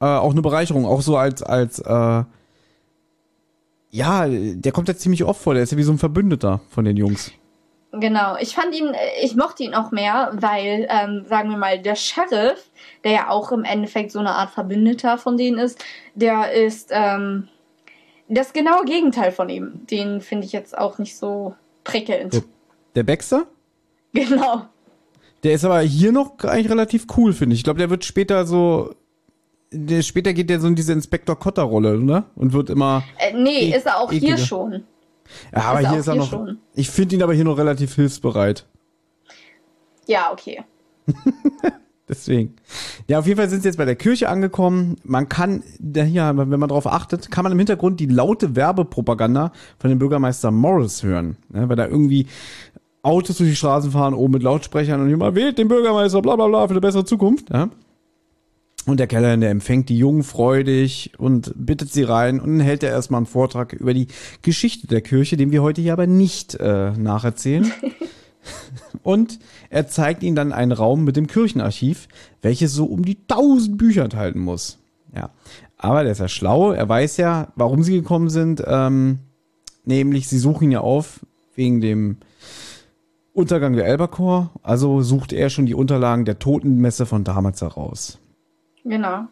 äh, 0.00 0.04
auch 0.04 0.32
eine 0.32 0.42
Bereicherung, 0.42 0.84
auch 0.84 1.00
so 1.00 1.16
als, 1.16 1.42
als, 1.42 1.78
äh, 1.78 2.24
ja, 3.90 4.26
der 4.28 4.72
kommt 4.72 4.88
ja 4.88 4.96
ziemlich 4.96 5.24
oft 5.24 5.40
vor, 5.40 5.54
der 5.54 5.62
ist 5.62 5.72
ja 5.72 5.78
wie 5.78 5.82
so 5.82 5.92
ein 5.92 5.98
Verbündeter 5.98 6.60
von 6.68 6.84
den 6.84 6.96
Jungs. 6.96 7.32
Genau, 7.92 8.36
ich 8.38 8.54
fand 8.54 8.74
ihn, 8.74 8.94
ich 9.22 9.34
mochte 9.34 9.62
ihn 9.62 9.74
auch 9.74 9.90
mehr, 9.90 10.30
weil, 10.34 10.86
ähm, 10.90 11.24
sagen 11.26 11.48
wir 11.48 11.56
mal, 11.56 11.80
der 11.80 11.94
Sheriff, 11.94 12.68
der 13.02 13.12
ja 13.12 13.30
auch 13.30 13.50
im 13.50 13.64
Endeffekt 13.64 14.12
so 14.12 14.18
eine 14.18 14.32
Art 14.32 14.50
Verbündeter 14.50 15.16
von 15.16 15.38
denen 15.38 15.58
ist, 15.58 15.82
der 16.14 16.52
ist, 16.52 16.90
ähm, 16.92 17.48
das 18.28 18.52
genaue 18.52 18.84
Gegenteil 18.84 19.32
von 19.32 19.48
ihm. 19.48 19.86
Den 19.90 20.20
finde 20.20 20.46
ich 20.46 20.52
jetzt 20.52 20.76
auch 20.76 20.98
nicht 20.98 21.16
so 21.16 21.54
prickelnd. 21.84 22.34
Der, 22.34 22.42
der 22.94 23.02
Baxter? 23.02 23.46
Genau. 24.14 24.62
Der 25.44 25.52
ist 25.52 25.66
aber 25.66 25.80
hier 25.80 26.12
noch 26.12 26.38
eigentlich 26.42 26.70
relativ 26.70 27.06
cool, 27.16 27.34
finde 27.34 27.52
ich. 27.52 27.60
Ich 27.60 27.64
glaube, 27.64 27.78
der 27.78 27.90
wird 27.90 28.06
später 28.06 28.46
so. 28.46 28.94
Der, 29.70 30.00
später 30.00 30.32
geht 30.32 30.48
der 30.48 30.60
so 30.60 30.66
in 30.66 30.74
diese 30.74 30.94
Inspektor 30.94 31.38
Cotter-Rolle, 31.38 31.98
ne? 31.98 32.24
Und 32.34 32.54
wird 32.54 32.70
immer. 32.70 33.04
Äh, 33.18 33.34
nee, 33.34 33.70
e 33.70 33.76
ist 33.76 33.84
er 33.84 34.00
auch 34.00 34.10
ekliger. 34.10 34.36
hier 34.36 34.38
schon. 34.38 34.84
Ja, 35.52 35.62
aber 35.62 35.80
ist 35.80 35.88
hier 35.90 35.98
ist 35.98 36.06
er 36.08 36.14
noch. 36.14 36.30
Schon. 36.30 36.58
Ich 36.74 36.90
finde 36.90 37.16
ihn 37.16 37.22
aber 37.22 37.34
hier 37.34 37.44
noch 37.44 37.58
relativ 37.58 37.94
hilfsbereit. 37.94 38.66
Ja, 40.06 40.32
okay. 40.32 40.64
Deswegen. 42.08 42.56
Ja, 43.06 43.18
auf 43.18 43.26
jeden 43.26 43.36
Fall 43.36 43.50
sind 43.50 43.62
sie 43.62 43.68
jetzt 43.68 43.76
bei 43.76 43.84
der 43.84 43.96
Kirche 43.96 44.30
angekommen. 44.30 44.96
Man 45.04 45.28
kann, 45.28 45.62
hier, 45.78 46.32
wenn 46.36 46.48
man 46.48 46.68
darauf 46.68 46.86
achtet, 46.86 47.30
kann 47.30 47.42
man 47.42 47.52
im 47.52 47.58
Hintergrund 47.58 48.00
die 48.00 48.06
laute 48.06 48.56
Werbepropaganda 48.56 49.52
von 49.78 49.90
dem 49.90 49.98
Bürgermeister 49.98 50.50
Morris 50.50 51.02
hören. 51.02 51.36
Ne, 51.50 51.68
weil 51.68 51.76
da 51.76 51.86
irgendwie 51.86 52.26
Autos 53.02 53.36
durch 53.36 53.50
die 53.50 53.56
Straßen 53.56 53.90
fahren, 53.90 54.14
oben 54.14 54.34
mit 54.34 54.42
Lautsprechern 54.42 55.02
und 55.02 55.10
immer 55.10 55.34
wählt 55.34 55.58
den 55.58 55.68
Bürgermeister, 55.68 56.22
bla 56.22 56.36
bla 56.36 56.48
bla, 56.48 56.66
für 56.66 56.72
eine 56.72 56.80
bessere 56.80 57.04
Zukunft. 57.04 57.50
Ja? 57.50 57.68
Und 58.88 59.00
der 59.00 59.06
Keller, 59.06 59.36
der 59.36 59.50
empfängt 59.50 59.90
die 59.90 59.98
Jungen 59.98 60.22
freudig 60.22 61.12
und 61.18 61.52
bittet 61.54 61.92
sie 61.92 62.04
rein 62.04 62.40
und 62.40 62.56
dann 62.56 62.60
hält 62.60 62.82
er 62.82 62.88
erstmal 62.88 63.18
einen 63.18 63.26
Vortrag 63.26 63.74
über 63.74 63.92
die 63.92 64.06
Geschichte 64.40 64.86
der 64.86 65.02
Kirche, 65.02 65.36
den 65.36 65.52
wir 65.52 65.62
heute 65.62 65.82
hier 65.82 65.92
aber 65.92 66.06
nicht 66.06 66.54
äh, 66.54 66.92
nacherzählen. 66.92 67.70
und 69.02 69.40
er 69.68 69.88
zeigt 69.88 70.22
ihnen 70.22 70.36
dann 70.36 70.54
einen 70.54 70.72
Raum 70.72 71.04
mit 71.04 71.16
dem 71.16 71.26
Kirchenarchiv, 71.26 72.08
welches 72.40 72.72
so 72.72 72.86
um 72.86 73.04
die 73.04 73.26
tausend 73.26 73.76
Bücher 73.76 74.04
enthalten 74.04 74.40
muss. 74.40 74.78
Ja, 75.14 75.32
aber 75.76 76.02
der 76.02 76.12
ist 76.12 76.20
ja 76.20 76.28
schlau. 76.28 76.72
Er 76.72 76.88
weiß 76.88 77.18
ja, 77.18 77.52
warum 77.56 77.82
sie 77.82 77.92
gekommen 77.92 78.30
sind. 78.30 78.62
Ähm, 78.66 79.18
nämlich, 79.84 80.28
sie 80.28 80.38
suchen 80.38 80.64
ihn 80.64 80.72
ja 80.72 80.80
auf 80.80 81.26
wegen 81.54 81.82
dem 81.82 82.16
Untergang 83.34 83.74
der 83.74 83.84
Albacore. 83.84 84.48
Also 84.62 85.02
sucht 85.02 85.34
er 85.34 85.50
schon 85.50 85.66
die 85.66 85.74
Unterlagen 85.74 86.24
der 86.24 86.38
Totenmesse 86.38 87.04
von 87.04 87.24
damals 87.24 87.60
heraus. 87.60 88.18
Genau. 88.84 89.26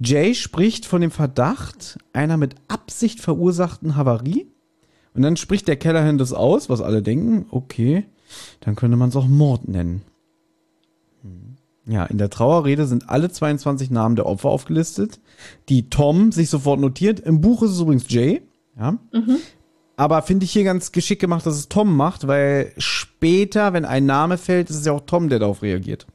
Jay 0.00 0.34
spricht 0.34 0.86
von 0.86 1.00
dem 1.00 1.10
Verdacht 1.10 1.98
einer 2.12 2.36
mit 2.36 2.54
Absicht 2.68 3.20
verursachten 3.20 3.96
Havarie 3.96 4.46
und 5.14 5.22
dann 5.22 5.36
spricht 5.36 5.68
der 5.68 5.76
Kellerhin 5.76 6.18
das 6.18 6.32
aus, 6.32 6.68
was 6.68 6.80
alle 6.80 7.02
denken, 7.02 7.46
okay, 7.50 8.04
dann 8.60 8.76
könnte 8.76 8.96
man 8.96 9.08
es 9.08 9.16
auch 9.16 9.26
Mord 9.26 9.68
nennen. 9.68 10.02
Hm. 11.22 11.56
Ja, 11.86 12.04
in 12.04 12.18
der 12.18 12.30
Trauerrede 12.30 12.86
sind 12.86 13.10
alle 13.10 13.30
22 13.30 13.90
Namen 13.90 14.16
der 14.16 14.26
Opfer 14.26 14.48
aufgelistet, 14.48 15.20
die 15.68 15.90
Tom 15.90 16.32
sich 16.32 16.48
sofort 16.48 16.80
notiert. 16.80 17.20
Im 17.20 17.40
Buch 17.40 17.62
ist 17.62 17.72
es 17.72 17.80
übrigens 17.80 18.06
Jay. 18.08 18.42
Ja. 18.78 18.92
Mhm. 19.12 19.36
Aber 19.96 20.22
finde 20.22 20.44
ich 20.44 20.52
hier 20.52 20.64
ganz 20.64 20.92
geschickt 20.92 21.20
gemacht, 21.20 21.46
dass 21.46 21.56
es 21.56 21.68
Tom 21.68 21.94
macht, 21.94 22.26
weil 22.26 22.72
später, 22.78 23.74
wenn 23.74 23.84
ein 23.84 24.06
Name 24.06 24.38
fällt, 24.38 24.70
ist 24.70 24.76
es 24.76 24.86
ja 24.86 24.92
auch 24.92 25.02
Tom, 25.06 25.28
der 25.28 25.38
darauf 25.38 25.62
reagiert. 25.62 26.06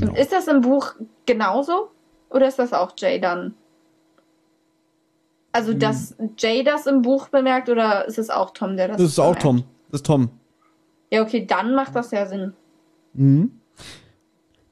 Genau. 0.00 0.14
Ist 0.14 0.32
das 0.32 0.48
im 0.48 0.60
Buch 0.60 0.94
genauso? 1.26 1.90
Oder 2.30 2.48
ist 2.48 2.58
das 2.58 2.72
auch 2.72 2.92
Jay 2.96 3.20
dann? 3.20 3.54
Also, 5.52 5.74
dass 5.74 6.16
Jay 6.38 6.64
das 6.64 6.86
im 6.86 7.02
Buch 7.02 7.28
bemerkt 7.28 7.68
oder 7.68 8.06
ist 8.06 8.18
es 8.18 8.30
auch 8.30 8.52
Tom, 8.52 8.76
der 8.76 8.88
das 8.88 8.96
Das 8.96 9.06
ist 9.06 9.18
auch 9.18 9.36
bemerkt? 9.36 9.42
Tom. 9.42 9.64
Das 9.90 10.00
ist 10.00 10.06
Tom. 10.06 10.30
Ja, 11.10 11.22
okay, 11.22 11.46
dann 11.46 11.74
macht 11.74 11.94
das 11.94 12.10
ja 12.10 12.26
Sinn. 12.26 12.54
Mhm. 13.12 13.60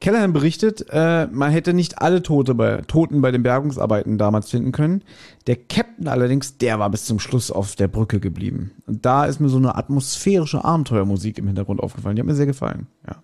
Callahan 0.00 0.32
berichtet, 0.32 0.86
äh, 0.88 1.26
man 1.26 1.50
hätte 1.50 1.74
nicht 1.74 2.00
alle 2.00 2.22
Tote 2.22 2.54
bei, 2.54 2.80
Toten 2.86 3.20
bei 3.20 3.30
den 3.30 3.42
Bergungsarbeiten 3.42 4.16
damals 4.16 4.48
finden 4.48 4.72
können. 4.72 5.04
Der 5.46 5.56
Captain 5.56 6.08
allerdings, 6.08 6.56
der 6.56 6.78
war 6.78 6.88
bis 6.88 7.04
zum 7.04 7.18
Schluss 7.18 7.50
auf 7.50 7.76
der 7.76 7.88
Brücke 7.88 8.18
geblieben. 8.18 8.70
Und 8.86 9.04
da 9.04 9.26
ist 9.26 9.40
mir 9.40 9.50
so 9.50 9.58
eine 9.58 9.76
atmosphärische 9.76 10.64
Abenteuermusik 10.64 11.36
im 11.36 11.46
Hintergrund 11.46 11.80
aufgefallen. 11.80 12.16
Die 12.16 12.22
hat 12.22 12.26
mir 12.26 12.34
sehr 12.34 12.46
gefallen. 12.46 12.86
Ja. 13.06 13.22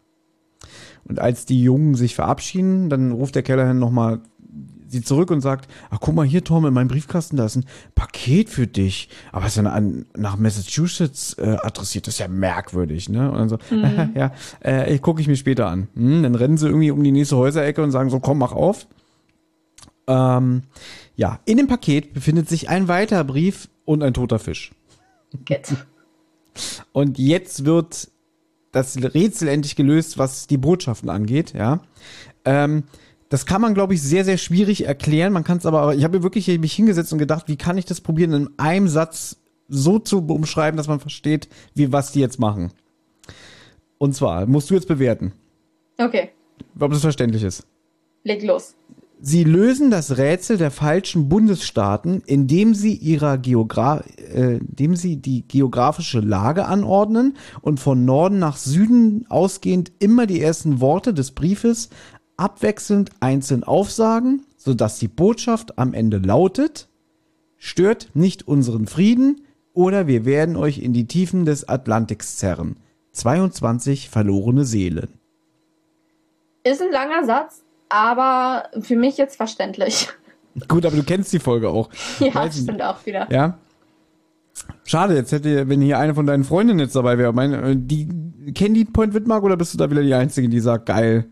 Und 1.08 1.20
als 1.20 1.46
die 1.46 1.62
Jungen 1.62 1.94
sich 1.94 2.14
verabschieden, 2.14 2.88
dann 2.88 3.12
ruft 3.12 3.34
der 3.34 3.42
Callahan 3.42 3.78
nochmal 3.78 4.20
sie 4.88 5.02
zurück 5.02 5.30
und 5.30 5.40
sagt, 5.40 5.70
ach 5.90 5.98
guck 6.00 6.14
mal 6.14 6.26
hier, 6.26 6.44
Tom, 6.44 6.64
in 6.66 6.74
meinem 6.74 6.88
Briefkasten, 6.88 7.36
da 7.36 7.44
ist 7.44 7.56
ein 7.56 7.64
Paket 7.94 8.48
für 8.48 8.66
dich. 8.66 9.08
Aber 9.32 9.46
es 9.46 9.56
ist 9.56 9.62
ja 9.62 9.70
an, 9.70 10.06
nach 10.16 10.36
Massachusetts 10.36 11.34
äh, 11.34 11.56
adressiert, 11.62 12.06
das 12.06 12.14
ist 12.14 12.20
ja 12.20 12.28
merkwürdig, 12.28 13.08
ne? 13.08 13.30
Und 13.30 13.38
dann 13.38 13.48
so, 13.48 13.58
ja, 14.14 14.32
äh, 14.64 14.94
ich 14.94 15.02
gucke 15.02 15.20
ich 15.20 15.28
mir 15.28 15.36
später 15.36 15.66
an. 15.66 15.88
Hm, 15.94 16.22
dann 16.22 16.34
rennen 16.34 16.56
sie 16.56 16.66
irgendwie 16.66 16.90
um 16.90 17.02
die 17.02 17.12
nächste 17.12 17.36
Häuserecke 17.36 17.82
und 17.82 17.90
sagen 17.90 18.10
so, 18.10 18.20
komm, 18.20 18.38
mach 18.38 18.52
auf. 18.52 18.86
Ähm, 20.06 20.62
ja, 21.16 21.40
in 21.46 21.56
dem 21.56 21.66
Paket 21.66 22.14
befindet 22.14 22.48
sich 22.48 22.68
ein 22.68 22.88
weiterer 22.88 23.24
Brief 23.24 23.68
und 23.84 24.02
ein 24.02 24.14
toter 24.14 24.38
Fisch. 24.38 24.72
Gut. 25.46 25.76
Und 26.92 27.18
jetzt 27.18 27.64
wird 27.64 28.08
das 28.76 28.96
Rätsel 29.02 29.48
endlich 29.48 29.74
gelöst, 29.74 30.18
was 30.18 30.46
die 30.46 30.58
Botschaften 30.58 31.08
angeht, 31.08 31.54
ja. 31.54 31.80
Ähm, 32.44 32.84
das 33.28 33.44
kann 33.46 33.60
man, 33.60 33.74
glaube 33.74 33.94
ich, 33.94 34.02
sehr, 34.02 34.24
sehr 34.24 34.38
schwierig 34.38 34.84
erklären. 34.86 35.32
Man 35.32 35.42
kann 35.42 35.58
es 35.58 35.66
aber, 35.66 35.94
ich 35.94 36.04
habe 36.04 36.18
mir 36.18 36.22
wirklich 36.22 36.46
mich 36.60 36.74
hingesetzt 36.74 37.12
und 37.12 37.18
gedacht, 37.18 37.48
wie 37.48 37.56
kann 37.56 37.76
ich 37.78 37.84
das 37.84 38.00
probieren, 38.00 38.32
in 38.32 38.50
einem 38.58 38.86
Satz 38.86 39.36
so 39.68 39.98
zu 39.98 40.18
umschreiben, 40.18 40.76
dass 40.76 40.86
man 40.86 41.00
versteht, 41.00 41.48
wie 41.74 41.90
was 41.90 42.12
die 42.12 42.20
jetzt 42.20 42.38
machen. 42.38 42.70
Und 43.98 44.14
zwar, 44.14 44.46
musst 44.46 44.70
du 44.70 44.74
jetzt 44.74 44.86
bewerten, 44.86 45.32
Okay, 45.98 46.30
ob 46.78 46.92
das 46.92 47.00
verständlich 47.00 47.42
ist. 47.42 47.66
leg 48.22 48.42
los. 48.44 48.74
Sie 49.18 49.44
lösen 49.44 49.90
das 49.90 50.18
Rätsel 50.18 50.58
der 50.58 50.70
falschen 50.70 51.28
Bundesstaaten, 51.28 52.22
indem 52.26 52.74
sie 52.74 52.94
ihrer 52.94 53.38
Geogra 53.38 54.02
äh, 54.18 54.58
indem 54.58 54.94
sie 54.94 55.16
die 55.16 55.48
geografische 55.48 56.20
Lage 56.20 56.66
anordnen 56.66 57.36
und 57.62 57.80
von 57.80 58.04
Norden 58.04 58.38
nach 58.38 58.58
Süden 58.58 59.24
ausgehend 59.30 59.90
immer 60.00 60.26
die 60.26 60.42
ersten 60.42 60.80
Worte 60.80 61.14
des 61.14 61.30
Briefes 61.30 61.88
abwechselnd 62.36 63.10
einzeln 63.20 63.64
aufsagen, 63.64 64.44
sodass 64.58 64.98
die 64.98 65.08
Botschaft 65.08 65.78
am 65.78 65.94
Ende 65.94 66.18
lautet: 66.18 66.90
Stört 67.56 68.10
nicht 68.12 68.46
unseren 68.46 68.86
Frieden 68.86 69.40
oder 69.72 70.06
wir 70.06 70.26
werden 70.26 70.56
euch 70.56 70.78
in 70.78 70.92
die 70.92 71.06
Tiefen 71.06 71.46
des 71.46 71.66
Atlantiks 71.66 72.36
zerren. 72.36 72.76
22 73.12 74.10
verlorene 74.10 74.66
Seelen. 74.66 75.08
Ist 76.64 76.82
ein 76.82 76.92
langer 76.92 77.24
Satz, 77.24 77.65
aber 77.88 78.64
für 78.80 78.96
mich 78.96 79.16
jetzt 79.16 79.36
verständlich. 79.36 80.08
Gut, 80.68 80.86
aber 80.86 80.96
du 80.96 81.02
kennst 81.02 81.32
die 81.32 81.38
Folge 81.38 81.68
auch. 81.68 81.90
ja, 82.20 82.34
Weiß 82.34 82.58
stimmt 82.58 82.82
auch 82.82 83.04
wieder. 83.04 83.30
Ja. 83.30 83.58
Schade, 84.84 85.14
jetzt 85.14 85.32
hätte, 85.32 85.68
wenn 85.68 85.82
hier 85.82 85.98
eine 85.98 86.14
von 86.14 86.26
deinen 86.26 86.44
Freundinnen 86.44 86.80
jetzt 86.80 86.96
dabei 86.96 87.18
wäre. 87.18 87.32
Meine, 87.32 87.72
äh, 87.72 87.76
die 87.76 88.08
kennen 88.54 88.74
die 88.74 88.84
Point 88.84 89.12
Widmark 89.14 89.42
oder 89.44 89.56
bist 89.56 89.74
du 89.74 89.78
da 89.78 89.90
wieder 89.90 90.02
die 90.02 90.14
Einzige, 90.14 90.48
die 90.48 90.60
sagt, 90.60 90.86
geil? 90.86 91.26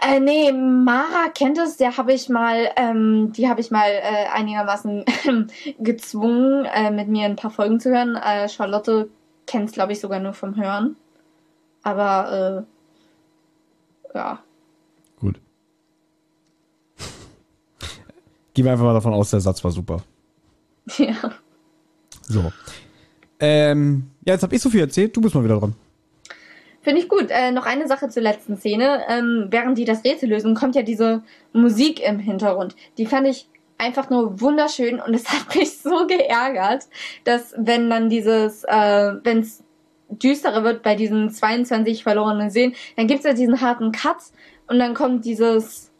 Äh, 0.00 0.18
nee, 0.20 0.52
Mara 0.52 1.28
kennt 1.32 1.58
es, 1.58 1.76
der 1.76 1.96
habe 1.96 2.12
ich 2.12 2.28
mal, 2.28 2.70
ähm, 2.76 3.32
die 3.32 3.48
habe 3.48 3.60
ich 3.60 3.70
mal 3.70 3.88
äh, 3.88 4.26
einigermaßen 4.34 5.04
gezwungen, 5.78 6.64
äh, 6.64 6.90
mit 6.90 7.08
mir 7.08 7.26
ein 7.26 7.36
paar 7.36 7.52
Folgen 7.52 7.78
zu 7.78 7.90
hören. 7.90 8.16
Äh, 8.16 8.48
Charlotte 8.48 9.08
kennt 9.46 9.68
es, 9.68 9.72
glaube 9.72 9.92
ich, 9.92 10.00
sogar 10.00 10.18
nur 10.18 10.32
vom 10.32 10.56
Hören. 10.56 10.96
Aber, 11.84 12.66
äh, 14.14 14.18
ja. 14.18 14.40
Gehen 18.54 18.64
wir 18.64 18.72
einfach 18.72 18.84
mal 18.84 18.94
davon 18.94 19.14
aus, 19.14 19.30
der 19.30 19.40
Satz 19.40 19.62
war 19.64 19.70
super. 19.70 20.02
ja. 20.98 21.32
So. 22.22 22.52
Ähm, 23.40 24.10
ja, 24.24 24.34
jetzt 24.34 24.42
habe 24.42 24.54
ich 24.54 24.62
so 24.62 24.70
viel 24.70 24.80
erzählt, 24.80 25.16
du 25.16 25.20
bist 25.20 25.34
mal 25.34 25.44
wieder 25.44 25.58
dran. 25.58 25.74
Finde 26.82 27.00
ich 27.00 27.08
gut. 27.08 27.30
Äh, 27.30 27.52
noch 27.52 27.64
eine 27.64 27.86
Sache 27.86 28.08
zur 28.08 28.22
letzten 28.22 28.56
Szene. 28.56 29.02
Ähm, 29.08 29.46
während 29.50 29.78
die 29.78 29.84
das 29.84 30.04
Rätsel 30.04 30.28
lösen, 30.28 30.54
kommt 30.54 30.74
ja 30.74 30.82
diese 30.82 31.22
Musik 31.52 32.00
im 32.00 32.18
Hintergrund. 32.18 32.74
Die 32.98 33.06
fand 33.06 33.26
ich 33.28 33.48
einfach 33.78 34.10
nur 34.10 34.40
wunderschön 34.40 35.00
und 35.00 35.14
es 35.14 35.28
hat 35.32 35.54
mich 35.54 35.78
so 35.78 36.06
geärgert, 36.06 36.84
dass 37.24 37.54
wenn 37.56 37.88
dann 37.88 38.10
dieses, 38.10 38.64
äh, 38.64 39.12
wenn 39.22 39.40
es 39.40 39.62
düsterer 40.08 40.64
wird 40.64 40.82
bei 40.82 40.94
diesen 40.94 41.30
22 41.30 42.02
verlorenen 42.02 42.50
Seelen, 42.50 42.74
dann 42.96 43.06
gibt 43.06 43.20
es 43.20 43.26
ja 43.26 43.32
diesen 43.32 43.60
harten 43.60 43.92
Cut 43.92 44.18
und 44.66 44.78
dann 44.78 44.94
kommt 44.94 45.24
dieses, 45.24 45.90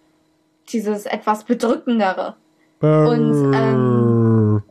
dieses 0.69 1.07
etwas 1.07 1.45
bedrückendere. 1.45 2.37
Und, 2.83 3.53
ähm, 3.55 4.63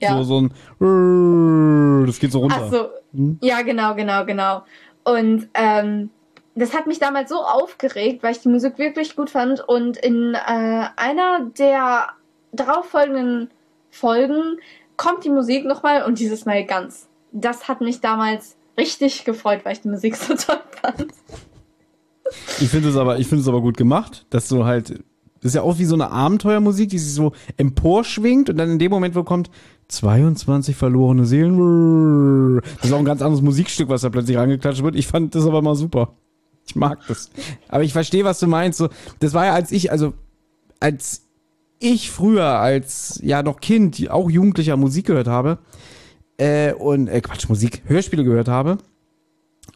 Ja. 0.00 0.16
So, 0.16 0.24
so 0.24 0.40
ein, 0.40 2.06
das 2.06 2.18
geht 2.18 2.32
so 2.32 2.40
runter. 2.40 2.62
Ach 2.64 2.70
so. 2.70 2.88
Hm? 3.14 3.38
Ja, 3.40 3.62
genau, 3.62 3.94
genau, 3.94 4.24
genau. 4.24 4.62
Und 5.04 5.48
ähm, 5.54 6.10
das 6.54 6.74
hat 6.74 6.86
mich 6.86 6.98
damals 6.98 7.30
so 7.30 7.36
aufgeregt, 7.36 8.22
weil 8.22 8.32
ich 8.32 8.40
die 8.40 8.48
Musik 8.48 8.78
wirklich 8.78 9.14
gut 9.16 9.30
fand. 9.30 9.60
Und 9.66 9.96
in 9.96 10.34
äh, 10.34 10.86
einer 10.96 11.46
der 11.56 12.08
darauffolgenden 12.52 13.50
Folgen 13.90 14.58
kommt 14.96 15.24
die 15.24 15.30
Musik 15.30 15.64
nochmal 15.64 16.02
und 16.04 16.18
dieses 16.18 16.44
Mal 16.46 16.64
ganz. 16.64 17.08
Das 17.32 17.68
hat 17.68 17.80
mich 17.80 18.00
damals 18.00 18.56
richtig 18.76 19.24
gefreut, 19.24 19.60
weil 19.64 19.74
ich 19.74 19.80
die 19.82 19.88
Musik 19.88 20.16
so 20.16 20.34
toll 20.34 20.60
fand. 20.82 21.06
Ich 22.60 22.68
finde 22.68 22.88
es 22.88 22.96
aber, 22.96 23.18
ich 23.18 23.28
finde 23.28 23.42
es 23.42 23.48
aber 23.48 23.60
gut 23.60 23.76
gemacht, 23.76 24.26
dass 24.30 24.48
du 24.48 24.64
halt, 24.64 25.02
das 25.42 25.50
ist 25.50 25.54
ja 25.56 25.62
auch 25.62 25.78
wie 25.78 25.84
so 25.84 25.94
eine 25.94 26.10
Abenteuermusik, 26.10 26.90
die 26.90 26.98
sich 26.98 27.12
so 27.12 27.32
emporschwingt 27.56 28.48
und 28.48 28.56
dann 28.56 28.70
in 28.70 28.78
dem 28.78 28.90
Moment, 28.90 29.16
wo 29.16 29.24
kommt 29.24 29.50
22 29.88 30.76
verlorene 30.76 31.26
Seelen, 31.26 32.60
das 32.76 32.84
ist 32.86 32.92
auch 32.92 32.98
ein 32.98 33.04
ganz 33.04 33.22
anderes 33.22 33.42
Musikstück, 33.42 33.88
was 33.88 34.02
da 34.02 34.10
plötzlich 34.10 34.36
rangeklatscht 34.36 34.82
wird. 34.82 34.94
Ich 34.94 35.08
fand 35.08 35.34
das 35.34 35.44
aber 35.44 35.60
mal 35.60 35.74
super. 35.74 36.14
Ich 36.64 36.76
mag 36.76 37.00
das. 37.08 37.30
Aber 37.68 37.82
ich 37.82 37.92
verstehe, 37.92 38.24
was 38.24 38.38
du 38.38 38.46
meinst. 38.46 38.78
So, 38.78 38.88
das 39.18 39.34
war 39.34 39.46
ja 39.46 39.52
als 39.52 39.72
ich, 39.72 39.90
also 39.90 40.14
als 40.78 41.22
ich 41.80 42.12
früher 42.12 42.44
als 42.44 43.18
ja 43.22 43.42
noch 43.42 43.60
Kind, 43.60 44.08
auch 44.10 44.30
Jugendlicher 44.30 44.76
Musik 44.76 45.06
gehört 45.06 45.26
habe 45.26 45.58
äh, 46.36 46.72
und 46.72 47.08
äh, 47.08 47.20
Quatsch 47.20 47.48
Musik, 47.48 47.82
Hörspiele 47.86 48.22
gehört 48.22 48.46
habe 48.46 48.78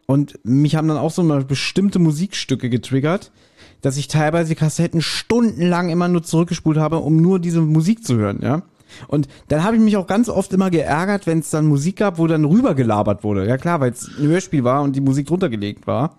und 0.06 0.38
mich 0.44 0.76
haben 0.76 0.86
dann 0.86 0.96
auch 0.96 1.10
so 1.10 1.24
mal 1.24 1.44
bestimmte 1.44 1.98
Musikstücke 1.98 2.70
getriggert, 2.70 3.32
dass 3.80 3.96
ich 3.96 4.08
teilweise 4.08 4.54
Kassetten 4.54 5.02
stundenlang 5.02 5.88
immer 5.88 6.08
nur 6.08 6.22
zurückgespult 6.22 6.78
habe, 6.78 6.98
um 6.98 7.16
nur 7.16 7.38
diese 7.38 7.60
Musik 7.60 8.04
zu 8.04 8.16
hören, 8.16 8.40
ja. 8.42 8.62
Und 9.08 9.28
dann 9.48 9.64
habe 9.64 9.76
ich 9.76 9.82
mich 9.82 9.96
auch 9.96 10.06
ganz 10.06 10.28
oft 10.28 10.52
immer 10.52 10.70
geärgert, 10.70 11.26
wenn 11.26 11.40
es 11.40 11.50
dann 11.50 11.66
Musik 11.66 11.96
gab, 11.96 12.18
wo 12.18 12.26
dann 12.26 12.44
rübergelabert 12.44 13.24
wurde. 13.24 13.46
Ja 13.46 13.58
klar, 13.58 13.80
weil 13.80 13.90
es 13.90 14.08
ein 14.18 14.28
Hörspiel 14.28 14.64
war 14.64 14.82
und 14.82 14.94
die 14.94 15.00
Musik 15.00 15.26
drunter 15.26 15.48
gelegt 15.48 15.86
war. 15.86 16.18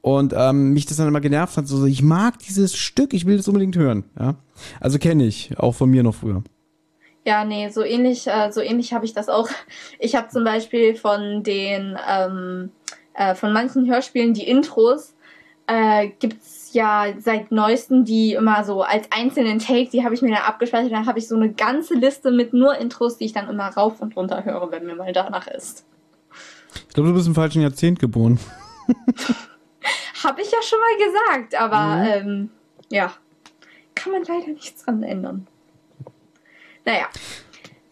Und 0.00 0.32
ähm, 0.36 0.72
mich 0.72 0.86
das 0.86 0.98
dann 0.98 1.08
immer 1.08 1.20
genervt 1.20 1.56
hat, 1.56 1.66
so 1.66 1.84
ich 1.84 2.02
mag 2.02 2.38
dieses 2.38 2.76
Stück, 2.76 3.12
ich 3.12 3.26
will 3.26 3.36
das 3.36 3.48
unbedingt 3.48 3.76
hören. 3.76 4.04
Ja, 4.18 4.36
also 4.80 4.98
kenne 4.98 5.26
ich 5.26 5.58
auch 5.58 5.72
von 5.74 5.90
mir 5.90 6.02
noch 6.02 6.14
früher. 6.14 6.42
Ja, 7.24 7.44
nee, 7.44 7.68
so 7.70 7.82
ähnlich, 7.82 8.28
äh, 8.28 8.52
so 8.52 8.60
ähnlich 8.60 8.92
habe 8.92 9.04
ich 9.04 9.12
das 9.12 9.28
auch. 9.28 9.48
Ich 9.98 10.14
habe 10.14 10.28
zum 10.28 10.44
Beispiel 10.44 10.94
von 10.94 11.42
den, 11.42 11.98
ähm, 12.08 12.70
äh, 13.14 13.34
von 13.34 13.52
manchen 13.52 13.90
Hörspielen 13.90 14.32
die 14.32 14.48
Intros, 14.48 15.14
äh, 15.66 16.10
gibt's 16.20 16.55
ja 16.74 17.06
seit 17.18 17.50
neuestem 17.50 18.04
die 18.04 18.34
immer 18.34 18.64
so 18.64 18.82
als 18.82 19.06
einzelnen 19.10 19.58
Take, 19.58 19.90
die 19.90 20.04
habe 20.04 20.14
ich 20.14 20.22
mir 20.22 20.30
dann 20.30 20.42
abgespeichert. 20.42 20.92
Dann 20.92 21.06
habe 21.06 21.18
ich 21.18 21.28
so 21.28 21.36
eine 21.36 21.52
ganze 21.52 21.94
Liste 21.94 22.30
mit 22.30 22.52
nur 22.52 22.76
Intros, 22.76 23.18
die 23.18 23.24
ich 23.24 23.32
dann 23.32 23.48
immer 23.48 23.68
rauf 23.68 24.00
und 24.00 24.16
runter 24.16 24.44
höre, 24.44 24.70
wenn 24.70 24.86
mir 24.86 24.94
mal 24.94 25.12
danach 25.12 25.46
ist. 25.46 25.84
Ich 26.88 26.94
glaube, 26.94 27.10
du 27.10 27.14
bist 27.14 27.26
im 27.26 27.34
falschen 27.34 27.62
Jahrzehnt 27.62 27.98
geboren. 27.98 28.38
Habe 30.22 30.42
ich 30.42 30.50
ja 30.50 30.58
schon 30.62 30.78
mal 30.80 31.06
gesagt, 31.06 31.54
aber 31.60 32.08
ähm, 32.08 32.50
ja, 32.90 33.12
kann 33.94 34.12
man 34.12 34.22
leider 34.24 34.48
nichts 34.52 34.84
dran 34.84 35.02
ändern. 35.02 35.46
Naja, 36.84 37.06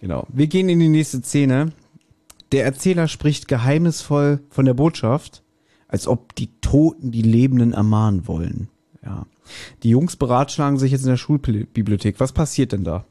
Genau. 0.05 0.27
Wir 0.29 0.49
gehen 0.49 0.69
in 0.69 0.81
die 0.81 0.91
nächste 0.91 1.23
Szene. 1.23 1.73
Der 2.53 2.67
Erzähler 2.67 3.09
spricht 3.09 3.49
geheimnisvoll 3.49 4.41
von 4.51 4.67
der 4.67 4.75
Botschaft, 4.75 5.43
als 5.95 6.09
ob 6.09 6.35
die 6.35 6.51
Toten 6.61 7.13
die 7.13 7.23
Lebenden 7.23 7.73
ermahnen 7.73 8.27
wollen. 8.27 8.69
Ja. 9.05 9.27
Die 9.85 9.91
Jungs 9.91 10.17
beratschlagen 10.17 10.77
sich 10.77 10.91
jetzt 10.91 11.05
in 11.05 11.11
der 11.11 11.17
Schulbibliothek. 11.17 12.19
Was 12.19 12.33
passiert 12.33 12.73
denn 12.73 12.83
da? 12.83 13.05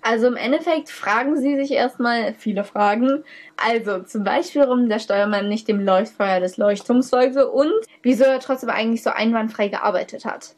Also 0.00 0.28
im 0.28 0.36
Endeffekt 0.36 0.90
fragen 0.90 1.36
sie 1.36 1.56
sich 1.56 1.72
erstmal 1.72 2.34
viele 2.34 2.62
Fragen. 2.62 3.24
Also 3.56 4.04
zum 4.04 4.22
Beispiel, 4.22 4.62
warum 4.62 4.88
der 4.88 5.00
Steuermann 5.00 5.48
nicht 5.48 5.66
dem 5.66 5.80
Leuchtfeuer 5.80 6.38
des 6.38 6.56
Leuchtturms 6.56 7.10
folgte 7.10 7.50
und 7.50 7.72
wieso 8.02 8.22
er 8.22 8.38
trotzdem 8.38 8.70
eigentlich 8.70 9.02
so 9.02 9.10
einwandfrei 9.10 9.66
gearbeitet 9.66 10.24
hat. 10.24 10.54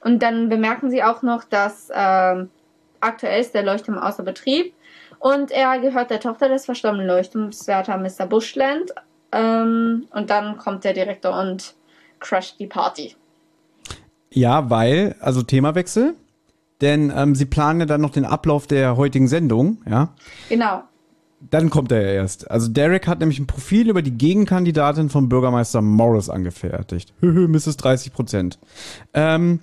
Und 0.00 0.20
dann 0.24 0.48
bemerken 0.48 0.90
sie 0.90 1.04
auch 1.04 1.22
noch, 1.22 1.44
dass 1.44 1.92
ähm, 1.94 2.50
aktuell 2.98 3.40
ist 3.40 3.54
der 3.54 3.62
Leuchtturm 3.62 3.98
außer 3.98 4.24
Betrieb 4.24 4.74
und 5.20 5.52
er 5.52 5.78
gehört 5.78 6.10
der 6.10 6.18
Tochter 6.18 6.48
des 6.48 6.64
verstorbenen 6.64 7.06
Leuchtturmswärter 7.06 7.96
Mr. 7.96 8.26
Bushland. 8.26 8.92
Ähm, 9.32 10.06
und 10.10 10.30
dann 10.30 10.58
kommt 10.58 10.84
der 10.84 10.92
Direktor 10.92 11.38
und 11.38 11.74
crasht 12.20 12.58
die 12.60 12.66
Party. 12.66 13.16
Ja, 14.30 14.70
weil, 14.70 15.16
also 15.20 15.42
Themawechsel, 15.42 16.14
denn 16.80 17.12
ähm, 17.14 17.34
sie 17.34 17.44
planen 17.44 17.80
ja 17.80 17.86
dann 17.86 18.00
noch 18.00 18.10
den 18.10 18.24
Ablauf 18.24 18.66
der 18.66 18.96
heutigen 18.96 19.28
Sendung, 19.28 19.78
ja. 19.88 20.14
Genau. 20.48 20.82
Dann 21.50 21.70
kommt 21.70 21.90
er 21.90 22.02
ja 22.02 22.12
erst. 22.12 22.50
Also 22.50 22.68
Derek 22.68 23.08
hat 23.08 23.18
nämlich 23.18 23.38
ein 23.38 23.46
Profil 23.46 23.88
über 23.88 24.02
die 24.02 24.16
Gegenkandidatin 24.16 25.08
von 25.08 25.28
Bürgermeister 25.28 25.82
Morris 25.82 26.28
angefertigt. 26.28 27.12
Höhö, 27.20 27.48
Mrs. 27.48 27.76
30 27.78 28.12
Prozent. 28.12 28.58
Ähm, 29.12 29.60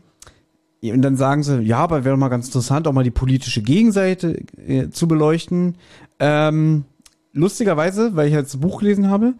und 0.81 1.01
dann 1.01 1.15
sagen 1.17 1.43
sie, 1.43 1.61
ja, 1.61 1.77
aber 1.77 2.03
wäre 2.03 2.15
doch 2.15 2.19
mal 2.19 2.29
ganz 2.29 2.47
interessant, 2.47 2.87
auch 2.87 2.93
mal 2.93 3.03
die 3.03 3.11
politische 3.11 3.61
Gegenseite 3.61 4.41
äh, 4.57 4.89
zu 4.89 5.07
beleuchten. 5.07 5.75
Ähm, 6.19 6.85
lustigerweise, 7.33 8.15
weil 8.15 8.27
ich 8.27 8.33
jetzt 8.33 8.53
das 8.53 8.61
Buch 8.61 8.79
gelesen 8.79 9.09
habe, 9.09 9.33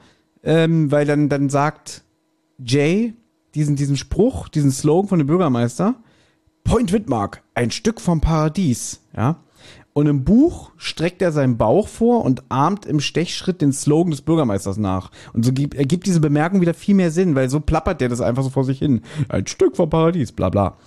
ähm, 0.44 0.92
weil 0.92 1.06
dann, 1.06 1.30
dann 1.30 1.50
sagt 1.50 2.04
Jay 2.64 3.14
diesen, 3.56 3.76
diesen 3.76 3.98
Spruch, 3.98 4.48
diesen 4.50 4.72
Slogan 4.72 5.08
von 5.10 5.20
dem 5.20 5.28
Bürgermeister, 5.28 5.96
Point 6.64 6.92
Widmark, 6.94 7.42
ein 7.54 7.72
Stück 7.72 8.00
vom 8.00 8.22
Paradies, 8.22 9.02
ja. 9.16 9.38
Und 9.92 10.08
im 10.08 10.24
Buch 10.24 10.72
streckt 10.78 11.22
er 11.22 11.32
seinen 11.32 11.58
Bauch 11.58 11.88
vor 11.88 12.24
und 12.24 12.44
ahmt 12.50 12.86
im 12.86 13.00
Stechschritt 13.00 13.62
den 13.62 13.74
Slogan 13.74 14.12
des 14.12 14.22
Bürgermeisters 14.22 14.78
nach. 14.78 15.12
Und 15.34 15.44
so 15.44 15.52
gibt, 15.52 15.74
ergibt 15.74 16.06
diese 16.06 16.22
Bemerkung 16.22 16.62
wieder 16.62 16.74
viel 16.74 16.96
mehr 16.96 17.12
Sinn, 17.12 17.36
weil 17.36 17.50
so 17.50 17.60
plappert 17.60 18.00
der 18.00 18.08
das 18.08 18.22
einfach 18.22 18.44
so 18.44 18.50
vor 18.50 18.64
sich 18.64 18.80
hin. 18.80 19.02
Ein 19.28 19.48
Stück 19.48 19.76
vom 19.76 19.90
Paradies, 19.90 20.32
bla 20.32 20.50
bla. 20.50 20.78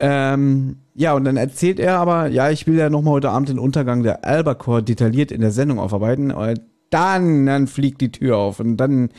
Ähm, 0.00 0.76
ja, 0.94 1.14
und 1.14 1.24
dann 1.24 1.36
erzählt 1.36 1.78
er 1.78 1.98
aber, 1.98 2.28
ja, 2.28 2.50
ich 2.50 2.66
will 2.66 2.76
ja 2.76 2.90
nochmal 2.90 3.14
heute 3.14 3.30
Abend 3.30 3.50
den 3.50 3.58
Untergang 3.58 4.02
der 4.02 4.24
Albacore 4.24 4.82
detailliert 4.82 5.30
in 5.30 5.42
der 5.42 5.52
Sendung 5.52 5.78
aufarbeiten. 5.78 6.32
Dann, 6.90 7.46
dann 7.46 7.66
fliegt 7.66 8.00
die 8.00 8.12
Tür 8.12 8.36
auf. 8.36 8.60
Und 8.60 8.76
dann, 8.76 9.10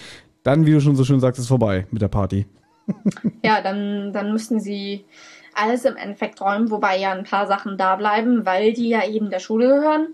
dann, 0.43 0.65
wie 0.65 0.71
du 0.71 0.81
schon 0.81 0.95
so 0.95 1.03
schön 1.03 1.19
sagst, 1.19 1.39
ist 1.39 1.47
vorbei 1.47 1.87
mit 1.91 2.01
der 2.01 2.07
Party. 2.07 2.45
ja, 3.43 3.61
dann, 3.61 4.13
dann 4.13 4.31
müssen 4.31 4.59
sie 4.59 5.05
alles 5.53 5.85
im 5.85 5.97
Endeffekt 5.97 6.39
räumen, 6.39 6.69
wobei 6.71 6.97
ja 6.97 7.11
ein 7.11 7.23
paar 7.23 7.47
Sachen 7.47 7.77
da 7.77 7.95
bleiben, 7.95 8.45
weil 8.45 8.73
die 8.73 8.89
ja 8.89 9.05
eben 9.07 9.29
der 9.29 9.39
Schule 9.39 9.67
gehören. 9.67 10.13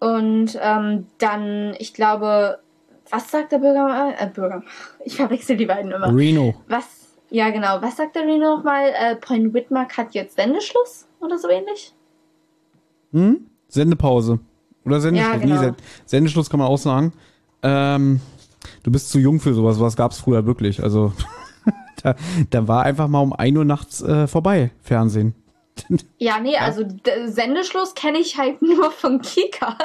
Und 0.00 0.58
ähm, 0.60 1.06
dann, 1.18 1.74
ich 1.78 1.94
glaube, 1.94 2.58
was 3.10 3.30
sagt 3.30 3.52
der 3.52 3.58
Bürger? 3.58 4.14
Äh, 4.18 4.26
Bürger. 4.28 4.62
Ich 5.04 5.16
verwechsel 5.16 5.56
die 5.56 5.66
beiden 5.66 5.92
immer. 5.92 6.14
Reno. 6.14 6.54
Was 6.66 7.04
ja, 7.30 7.50
genau. 7.50 7.82
Was 7.82 7.96
sagt 7.96 8.16
der 8.16 8.22
Reno 8.22 8.56
nochmal? 8.56 8.92
Äh, 8.96 9.16
Point 9.16 9.52
Whitmark 9.52 9.96
hat 9.96 10.14
jetzt 10.14 10.36
Sendeschluss 10.36 11.08
oder 11.20 11.36
so 11.36 11.48
ähnlich? 11.48 11.92
Hm? 13.12 13.46
Sendepause. 13.68 14.38
Oder 14.84 15.00
Sendeschluss. 15.00 15.32
Ja, 15.32 15.38
genau. 15.38 15.62
Nee, 15.62 15.72
Sendeschluss 16.04 16.50
kann 16.50 16.60
man 16.60 16.68
auch 16.68 16.78
sagen. 16.78 17.12
Ähm, 17.62 18.20
du 18.82 18.90
bist 18.90 19.10
zu 19.10 19.18
jung 19.18 19.40
für 19.40 19.54
sowas. 19.54 19.80
Was 19.80 19.96
gab's 19.96 20.18
früher 20.18 20.46
wirklich? 20.46 20.82
Also, 20.82 21.12
da, 22.02 22.14
da 22.50 22.68
war 22.68 22.84
einfach 22.84 23.08
mal 23.08 23.20
um 23.20 23.32
1 23.32 23.56
Uhr 23.56 23.64
nachts 23.64 24.02
äh, 24.02 24.26
vorbei, 24.26 24.70
Fernsehen. 24.82 25.34
Ja, 26.18 26.38
nee, 26.38 26.56
also 26.56 26.84
Sendeschluss 27.26 27.94
kenne 27.94 28.18
ich 28.18 28.38
halt 28.38 28.62
nur 28.62 28.90
von 28.90 29.20
Kika. 29.20 29.76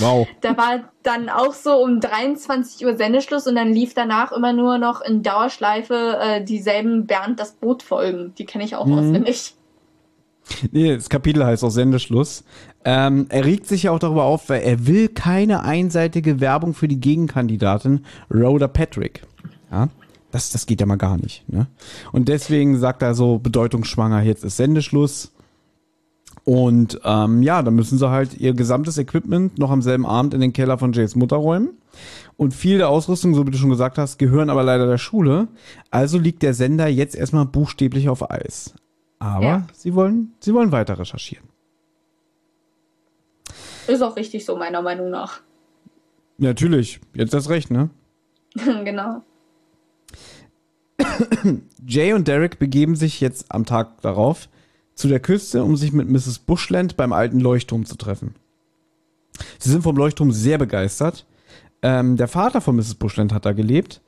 Wow. 0.00 0.28
Da 0.40 0.56
war 0.56 0.92
dann 1.02 1.28
auch 1.28 1.54
so 1.54 1.76
um 1.82 2.00
23 2.00 2.84
Uhr 2.86 2.96
Sendeschluss 2.96 3.46
und 3.46 3.54
dann 3.54 3.72
lief 3.72 3.94
danach 3.94 4.32
immer 4.32 4.52
nur 4.52 4.78
noch 4.78 5.00
in 5.00 5.22
Dauerschleife 5.22 6.18
äh, 6.20 6.44
dieselben 6.44 7.06
Bernd 7.06 7.40
das 7.40 7.52
Boot 7.52 7.82
Folgen. 7.82 8.34
Die 8.36 8.44
kenne 8.44 8.64
ich 8.64 8.76
auch 8.76 8.86
mhm. 8.86 8.98
auswendig. 8.98 9.54
Nee, 10.70 10.94
das 10.94 11.08
Kapitel 11.08 11.44
heißt 11.44 11.64
auch 11.64 11.70
Sendeschluss. 11.70 12.44
Ähm, 12.84 13.26
er 13.28 13.44
regt 13.44 13.66
sich 13.66 13.84
ja 13.84 13.92
auch 13.92 13.98
darüber 13.98 14.24
auf, 14.24 14.48
weil 14.48 14.62
er 14.62 14.86
will 14.86 15.08
keine 15.08 15.62
einseitige 15.62 16.40
Werbung 16.40 16.74
für 16.74 16.88
die 16.88 17.00
Gegenkandidatin 17.00 18.04
Rhoda 18.32 18.66
Patrick. 18.68 19.22
Ja, 19.70 19.88
das, 20.32 20.50
das 20.50 20.66
geht 20.66 20.80
ja 20.80 20.86
mal 20.86 20.96
gar 20.96 21.16
nicht. 21.16 21.48
Ne? 21.48 21.66
Und 22.10 22.28
deswegen 22.28 22.78
sagt 22.78 23.02
er 23.02 23.14
so 23.14 23.38
bedeutungsschwanger, 23.38 24.22
jetzt 24.22 24.44
ist 24.44 24.56
Sendeschluss. 24.56 25.32
Und 26.44 27.00
ähm, 27.04 27.42
ja, 27.42 27.62
dann 27.62 27.74
müssen 27.74 27.98
sie 27.98 28.10
halt 28.10 28.34
ihr 28.40 28.52
gesamtes 28.52 28.98
Equipment 28.98 29.58
noch 29.58 29.70
am 29.70 29.82
selben 29.82 30.06
Abend 30.06 30.34
in 30.34 30.40
den 30.40 30.52
Keller 30.52 30.78
von 30.78 30.92
Jays 30.92 31.14
Mutter 31.14 31.36
räumen. 31.36 31.70
Und 32.36 32.54
viel 32.54 32.78
der 32.78 32.88
Ausrüstung, 32.88 33.34
so 33.34 33.46
wie 33.46 33.50
du 33.50 33.58
schon 33.58 33.70
gesagt 33.70 33.98
hast, 33.98 34.18
gehören 34.18 34.50
aber 34.50 34.64
leider 34.64 34.86
der 34.86 34.98
Schule. 34.98 35.48
Also 35.90 36.18
liegt 36.18 36.42
der 36.42 36.54
Sender 36.54 36.88
jetzt 36.88 37.14
erstmal 37.14 37.46
buchstäblich 37.46 38.08
auf 38.08 38.28
Eis. 38.28 38.74
Aber 39.20 39.44
ja. 39.44 39.66
sie 39.72 39.94
wollen, 39.94 40.32
sie 40.40 40.52
wollen 40.52 40.72
weiter 40.72 40.98
recherchieren. 40.98 41.51
Ist 43.86 44.02
auch 44.02 44.16
richtig 44.16 44.44
so, 44.44 44.56
meiner 44.56 44.82
Meinung 44.82 45.10
nach. 45.10 45.40
Natürlich, 46.38 47.00
jetzt 47.14 47.34
das 47.34 47.48
Recht, 47.48 47.70
ne? 47.70 47.90
genau. 48.54 49.22
Jay 51.86 52.12
und 52.12 52.28
Derek 52.28 52.58
begeben 52.58 52.96
sich 52.96 53.20
jetzt 53.20 53.46
am 53.48 53.66
Tag 53.66 54.00
darauf 54.02 54.48
zu 54.94 55.08
der 55.08 55.20
Küste, 55.20 55.64
um 55.64 55.76
sich 55.76 55.92
mit 55.92 56.08
Mrs. 56.08 56.38
Bushland 56.40 56.96
beim 56.96 57.12
alten 57.12 57.40
Leuchtturm 57.40 57.84
zu 57.84 57.96
treffen. 57.96 58.34
Sie 59.58 59.70
sind 59.70 59.82
vom 59.82 59.96
Leuchtturm 59.96 60.30
sehr 60.32 60.58
begeistert. 60.58 61.26
Ähm, 61.82 62.16
der 62.16 62.28
Vater 62.28 62.60
von 62.60 62.76
Mrs. 62.76 62.94
Bushland 62.94 63.32
hat 63.32 63.46
da 63.46 63.52
gelebt. 63.52 64.00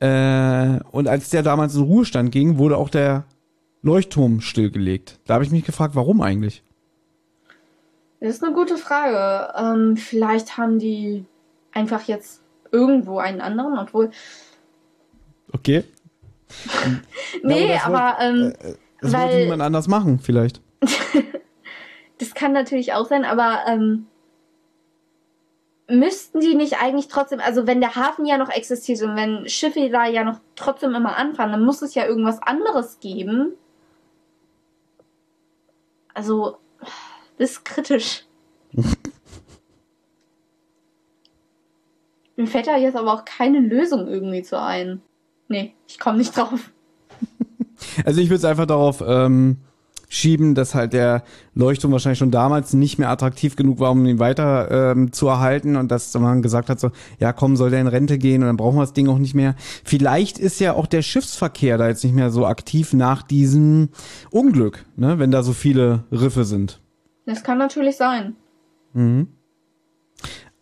Äh, 0.00 0.80
und 0.90 1.08
als 1.08 1.30
der 1.30 1.42
damals 1.42 1.74
in 1.74 1.82
Ruhestand 1.82 2.32
ging, 2.32 2.58
wurde 2.58 2.76
auch 2.76 2.90
der 2.90 3.24
Leuchtturm 3.82 4.40
stillgelegt. 4.40 5.20
Da 5.24 5.34
habe 5.34 5.44
ich 5.44 5.50
mich 5.50 5.64
gefragt, 5.64 5.94
warum 5.94 6.20
eigentlich? 6.20 6.62
Das 8.24 8.36
ist 8.36 8.42
eine 8.42 8.54
gute 8.54 8.78
Frage. 8.78 9.52
Ähm, 9.54 9.98
vielleicht 9.98 10.56
haben 10.56 10.78
die 10.78 11.26
einfach 11.72 12.04
jetzt 12.04 12.40
irgendwo 12.72 13.18
einen 13.18 13.42
anderen, 13.42 13.78
obwohl. 13.78 14.12
Okay. 15.52 15.84
nee, 17.42 17.74
ja, 17.74 17.82
aber. 17.84 18.16
aber 18.16 18.22
ähm, 18.22 18.54
äh, 18.58 18.70
äh 18.70 18.76
das 19.02 19.12
Weil, 19.12 19.20
wollte 19.24 19.42
niemand 19.42 19.60
anders 19.60 19.88
machen, 19.88 20.20
vielleicht. 20.20 20.62
das 22.18 22.32
kann 22.32 22.52
natürlich 22.52 22.94
auch 22.94 23.04
sein, 23.04 23.26
aber 23.26 23.58
ähm, 23.66 24.06
müssten 25.86 26.40
die 26.40 26.54
nicht 26.54 26.80
eigentlich 26.80 27.08
trotzdem, 27.08 27.40
also 27.40 27.66
wenn 27.66 27.82
der 27.82 27.94
Hafen 27.94 28.24
ja 28.24 28.38
noch 28.38 28.48
existiert 28.48 29.02
und 29.02 29.16
wenn 29.16 29.46
Schiffe 29.50 29.90
da 29.90 30.06
ja 30.06 30.24
noch 30.24 30.40
trotzdem 30.56 30.94
immer 30.94 31.18
anfahren, 31.18 31.52
dann 31.52 31.62
muss 31.62 31.82
es 31.82 31.94
ja 31.94 32.06
irgendwas 32.06 32.40
anderes 32.40 33.00
geben. 33.00 33.52
Also, 36.14 36.56
das 37.38 37.50
ist 37.50 37.64
kritisch. 37.64 38.24
Mir 42.36 42.46
fällt 42.46 42.66
da 42.66 42.76
jetzt 42.76 42.96
aber 42.96 43.12
auch 43.12 43.24
keine 43.24 43.60
Lösung 43.60 44.08
irgendwie 44.08 44.42
zu 44.42 44.60
ein. 44.60 45.00
Nee, 45.48 45.74
ich 45.86 45.98
komme 45.98 46.18
nicht 46.18 46.36
drauf. 46.36 46.70
Also 48.04 48.20
ich 48.20 48.28
würde 48.28 48.36
es 48.36 48.44
einfach 48.44 48.66
darauf 48.66 49.02
ähm, 49.06 49.58
schieben, 50.08 50.54
dass 50.54 50.74
halt 50.74 50.92
der 50.92 51.24
Leuchtturm 51.54 51.92
wahrscheinlich 51.92 52.18
schon 52.18 52.30
damals 52.30 52.72
nicht 52.72 52.98
mehr 52.98 53.10
attraktiv 53.10 53.56
genug 53.56 53.80
war, 53.80 53.90
um 53.90 54.06
ihn 54.06 54.18
weiter 54.18 54.92
ähm, 54.92 55.12
zu 55.12 55.26
erhalten 55.26 55.76
und 55.76 55.90
dass 55.90 56.14
man 56.14 56.40
gesagt 56.40 56.70
hat 56.70 56.80
so, 56.80 56.90
ja 57.18 57.32
komm, 57.32 57.56
soll 57.56 57.70
der 57.70 57.80
in 57.80 57.88
Rente 57.88 58.16
gehen 58.16 58.42
und 58.42 58.46
dann 58.46 58.56
brauchen 58.56 58.76
wir 58.76 58.82
das 58.82 58.92
Ding 58.92 59.08
auch 59.08 59.18
nicht 59.18 59.34
mehr. 59.34 59.54
Vielleicht 59.84 60.38
ist 60.38 60.60
ja 60.60 60.74
auch 60.74 60.86
der 60.86 61.02
Schiffsverkehr 61.02 61.78
da 61.78 61.88
jetzt 61.88 62.04
nicht 62.04 62.14
mehr 62.14 62.30
so 62.30 62.46
aktiv 62.46 62.92
nach 62.92 63.22
diesem 63.22 63.90
Unglück, 64.30 64.84
ne, 64.96 65.18
wenn 65.18 65.30
da 65.30 65.42
so 65.42 65.52
viele 65.52 66.04
Riffe 66.12 66.44
sind. 66.44 66.80
Das 67.26 67.42
kann 67.42 67.58
natürlich 67.58 67.96
sein. 67.96 68.36
Mhm. 68.92 69.28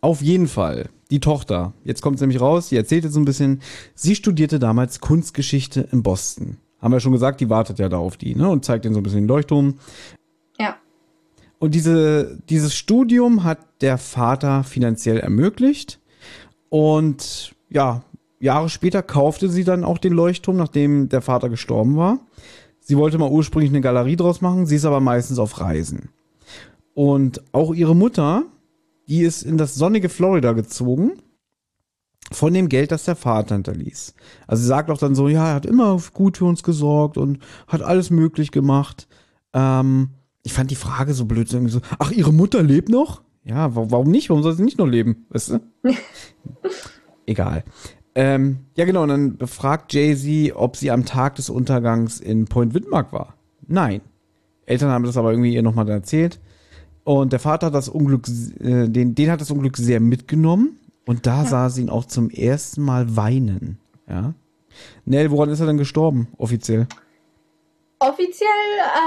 Auf 0.01 0.23
jeden 0.23 0.49
Fall. 0.49 0.89
Die 1.11 1.21
Tochter, 1.21 1.75
jetzt 1.85 2.01
kommt 2.01 2.17
es 2.17 2.21
nämlich 2.21 2.41
raus, 2.41 2.71
sie 2.71 2.77
erzählt 2.77 3.05
jetzt 3.05 3.13
so 3.13 3.21
ein 3.21 3.27
bisschen, 3.27 3.61
sie 3.95 4.15
studierte 4.15 4.59
damals 4.59 5.01
Kunstgeschichte 5.01 5.87
in 5.93 6.03
Boston 6.03 6.57
haben 6.83 6.93
wir 6.93 7.01
schon 7.01 7.13
gesagt, 7.13 7.41
die 7.41 7.49
wartet 7.49 7.79
ja 7.79 7.89
da 7.89 7.97
auf 7.99 8.17
die, 8.17 8.35
ne? 8.35 8.49
Und 8.51 8.65
zeigt 8.65 8.85
ihnen 8.85 8.93
so 8.93 9.01
ein 9.01 9.05
bisschen 9.05 9.21
den 9.21 9.29
Leuchtturm. 9.29 9.79
Ja. 10.59 10.77
Und 11.61 11.75
diese, 11.77 12.39
dieses 12.49 12.75
Studium 12.75 13.45
hat 13.45 13.61
der 13.81 13.99
Vater 13.99 14.65
finanziell 14.65 15.19
ermöglicht. 15.19 16.01
Und 16.69 17.55
ja, 17.71 18.03
Jahre 18.41 18.69
später 18.69 19.03
kaufte 19.03 19.49
sie 19.49 19.63
dann 19.63 19.85
auch 19.85 19.99
den 19.99 20.13
Leuchtturm, 20.13 20.57
nachdem 20.57 21.09
der 21.09 21.23
Vater 21.23 21.49
gestorben 21.49 21.97
war. 21.97 22.19
Sie 22.81 22.97
wollte 22.97 23.17
mal 23.17 23.31
ursprünglich 23.31 23.71
eine 23.71 23.81
Galerie 23.81 24.17
draus 24.17 24.41
machen, 24.41 24.67
sie 24.67 24.75
ist 24.75 24.85
aber 24.85 24.99
meistens 24.99 25.39
auf 25.39 25.61
Reisen. 25.61 26.09
Und 26.95 27.43
auch 27.53 27.75
ihre 27.75 27.97
Mutter, 27.97 28.45
die 29.09 29.23
ist 29.23 29.43
in 29.43 29.59
das 29.59 29.75
sonnige 29.75 30.09
Florida 30.09 30.53
gezogen 30.53 31.13
von 32.31 32.55
dem 32.55 32.69
Geld, 32.69 32.93
das 32.93 33.05
der 33.05 33.17
Vater 33.17 33.55
hinterließ. 33.55 34.15
Also 34.47 34.63
sie 34.63 34.69
sagt 34.69 34.91
auch 34.91 34.99
dann 34.99 35.15
so, 35.15 35.29
ja, 35.29 35.49
er 35.49 35.55
hat 35.55 35.67
immer 35.67 36.01
gut 36.13 36.39
für 36.39 36.45
uns 36.45 36.63
gesorgt 36.63 37.19
und 37.19 37.39
hat 37.67 37.83
alles 37.83 38.11
möglich 38.11 38.53
gemacht. 38.53 39.09
Ähm, 39.53 40.11
ich 40.43 40.53
fand 40.53 40.71
die 40.71 40.77
Frage 40.77 41.15
so 41.15 41.25
blöd, 41.25 41.49
so, 41.49 41.81
ach, 41.99 42.11
ihre 42.11 42.33
Mutter 42.33 42.63
lebt 42.63 42.89
noch? 42.89 43.23
Ja, 43.45 43.75
warum 43.75 44.11
nicht? 44.11 44.31
Warum 44.31 44.43
soll 44.43 44.55
sie 44.55 44.63
nicht 44.63 44.79
noch 44.79 44.87
leben? 44.87 45.27
Weißt 45.31 45.51
du? 45.51 45.61
Egal. 47.27 47.65
Ähm, 48.15 48.61
ja, 48.77 48.85
genau, 48.85 49.03
und 49.03 49.09
dann 49.09 49.37
befragt 49.37 49.93
Jay-Z, 49.93 50.55
ob 50.55 50.77
sie 50.77 50.91
am 50.91 51.05
Tag 51.05 51.37
des 51.37 51.51
Untergangs 51.51 52.21
in 52.21 52.45
Point 52.45 52.75
Widmark 52.75 53.13
war. 53.13 53.35
Nein. 53.67 54.03
Eltern 54.67 54.91
haben 54.91 55.05
das 55.05 55.17
aber 55.17 55.31
irgendwie 55.33 55.55
ihr 55.55 55.63
nochmal 55.63 55.89
erzählt. 55.89 56.41
Und 57.05 57.33
der 57.33 57.41
Vater 57.41 57.67
hat 57.67 57.75
das 57.75 57.89
Unglück, 57.89 58.29
äh, 58.61 58.89
den, 58.89 59.15
den 59.15 59.31
hat 59.31 59.41
das 59.41 59.51
Unglück 59.51 59.77
sehr 59.77 60.01
mitgenommen. 60.01 60.79
Und 61.05 61.27
da 61.27 61.43
ja. 61.43 61.49
sah 61.49 61.69
sie 61.69 61.83
ihn 61.83 61.91
auch 61.91 62.05
zum 62.05 62.31
ersten 62.31 62.83
Mal 62.83 63.17
weinen. 63.17 63.79
Ja. 64.09 64.35
Nell, 65.05 65.31
woran 65.31 65.49
ist 65.49 65.61
er 65.61 65.67
denn 65.67 65.79
gestorben, 65.79 66.29
offiziell? 66.39 66.87
Offiziell 67.99 68.49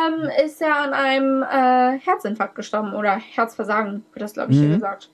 ähm, 0.07 0.29
ist 0.45 0.61
er 0.61 0.77
an 0.77 0.93
einem 0.93 1.43
äh, 1.43 1.99
Herzinfarkt 1.99 2.55
gestorben 2.55 2.93
oder 2.93 3.17
Herzversagen, 3.17 4.05
wird 4.13 4.21
das, 4.21 4.33
glaube 4.33 4.53
ich, 4.53 4.57
mhm. 4.57 4.63
hier 4.63 4.73
gesagt. 4.75 5.09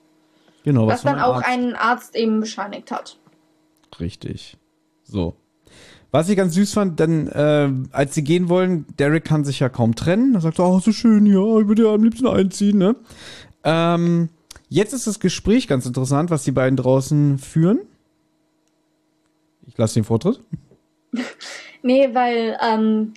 Genau, 0.64 0.86
was, 0.86 1.04
was 1.04 1.12
dann 1.12 1.20
auch 1.20 1.36
Arzt. 1.36 1.48
ein 1.48 1.74
Arzt 1.74 2.16
eben 2.16 2.40
bescheinigt 2.40 2.90
hat. 2.90 3.18
Richtig. 3.98 4.56
So. 5.02 5.34
Was 6.12 6.28
ich 6.28 6.36
ganz 6.36 6.52
süß 6.54 6.74
fand, 6.74 7.00
denn 7.00 7.26
äh, 7.28 7.70
als 7.90 8.14
sie 8.14 8.22
gehen 8.22 8.50
wollen, 8.50 8.84
Derek 8.98 9.24
kann 9.24 9.44
sich 9.44 9.60
ja 9.60 9.70
kaum 9.70 9.94
trennen. 9.94 10.34
Er 10.34 10.42
sagt 10.42 10.60
oh, 10.60 10.78
so 10.78 10.92
schön, 10.92 11.24
ja, 11.24 11.58
ich 11.58 11.68
würde 11.68 11.84
ja 11.84 11.94
am 11.94 12.04
liebsten 12.04 12.26
einziehen, 12.26 12.76
ne? 12.76 12.96
Ähm, 13.64 14.28
jetzt 14.68 14.92
ist 14.92 15.06
das 15.06 15.20
Gespräch 15.20 15.68
ganz 15.68 15.86
interessant, 15.86 16.30
was 16.30 16.44
die 16.44 16.52
beiden 16.52 16.76
draußen 16.76 17.38
führen. 17.38 17.80
Ich 19.66 19.78
lasse 19.78 19.94
den 19.94 20.04
Vortritt. 20.04 20.40
nee, 21.82 22.10
weil 22.12 22.58
ähm, 22.62 23.14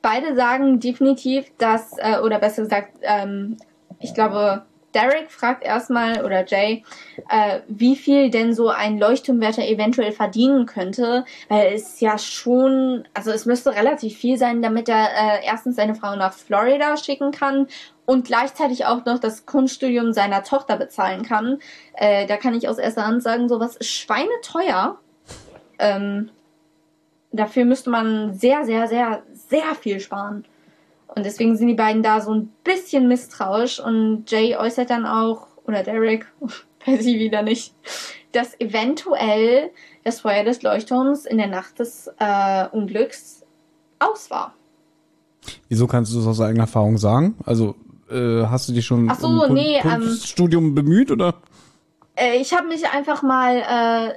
beide 0.00 0.34
sagen 0.34 0.80
definitiv, 0.80 1.44
dass, 1.58 1.92
äh, 1.98 2.20
oder 2.20 2.38
besser 2.38 2.62
gesagt, 2.62 2.96
ähm, 3.02 3.58
ich 3.98 4.14
glaube, 4.14 4.62
Derek 4.94 5.30
fragt 5.30 5.62
erstmal, 5.62 6.24
oder 6.24 6.44
Jay, 6.46 6.84
äh, 7.28 7.60
wie 7.68 7.96
viel 7.96 8.30
denn 8.30 8.54
so 8.54 8.68
ein 8.68 8.98
Leuchtturmwärter 8.98 9.66
eventuell 9.66 10.12
verdienen 10.12 10.66
könnte, 10.66 11.24
weil 11.48 11.74
es 11.74 12.00
ja 12.00 12.18
schon, 12.18 13.04
also 13.14 13.30
es 13.30 13.46
müsste 13.46 13.74
relativ 13.74 14.16
viel 14.16 14.36
sein, 14.36 14.62
damit 14.62 14.88
er 14.88 15.08
äh, 15.08 15.44
erstens 15.44 15.76
seine 15.76 15.94
Frau 15.94 16.16
nach 16.16 16.32
Florida 16.32 16.96
schicken 16.96 17.30
kann 17.30 17.68
und 18.06 18.26
gleichzeitig 18.26 18.86
auch 18.86 19.04
noch 19.04 19.20
das 19.20 19.46
Kunststudium 19.46 20.12
seiner 20.12 20.42
Tochter 20.42 20.76
bezahlen 20.76 21.22
kann. 21.22 21.60
Äh, 21.94 22.26
da 22.26 22.36
kann 22.36 22.54
ich 22.54 22.68
aus 22.68 22.78
erster 22.78 23.06
Hand 23.06 23.22
sagen, 23.22 23.48
sowas 23.48 23.76
ist 23.76 23.92
schweineteuer. 23.92 24.98
Ähm, 25.78 26.30
dafür 27.30 27.64
müsste 27.64 27.90
man 27.90 28.34
sehr, 28.34 28.64
sehr, 28.64 28.88
sehr, 28.88 29.22
sehr 29.32 29.74
viel 29.76 30.00
sparen. 30.00 30.44
Und 31.14 31.26
deswegen 31.26 31.56
sind 31.56 31.68
die 31.68 31.74
beiden 31.74 32.02
da 32.02 32.20
so 32.20 32.32
ein 32.32 32.50
bisschen 32.64 33.08
misstrauisch 33.08 33.80
und 33.80 34.30
Jay 34.30 34.56
äußert 34.56 34.90
dann 34.90 35.06
auch, 35.06 35.48
oder 35.66 35.82
Derek, 35.82 36.26
weiß 36.86 37.04
ich 37.04 37.18
wieder 37.18 37.42
nicht, 37.42 37.74
dass 38.32 38.58
eventuell 38.60 39.70
das 40.04 40.20
Feuer 40.20 40.44
des 40.44 40.62
Leuchtturms 40.62 41.26
in 41.26 41.38
der 41.38 41.48
Nacht 41.48 41.78
des 41.78 42.10
äh, 42.18 42.66
Unglücks 42.70 43.44
aus 43.98 44.30
war. 44.30 44.54
Wieso 45.68 45.86
kannst 45.86 46.12
du 46.12 46.18
das 46.18 46.26
aus 46.26 46.40
eigener 46.40 46.64
Erfahrung 46.64 46.96
sagen? 46.98 47.34
Also 47.44 47.74
äh, 48.10 48.46
hast 48.46 48.68
du 48.68 48.72
dich 48.72 48.86
schon 48.86 49.10
Ach 49.10 49.18
so, 49.18 49.26
um 49.26 49.54
nee, 49.54 49.80
Kunststudium 49.80 50.66
ähm, 50.66 50.74
bemüht 50.74 51.10
oder? 51.10 51.34
Äh, 52.16 52.36
ich 52.36 52.52
habe 52.54 52.68
mich 52.68 52.88
einfach 52.88 53.22
mal, 53.22 53.62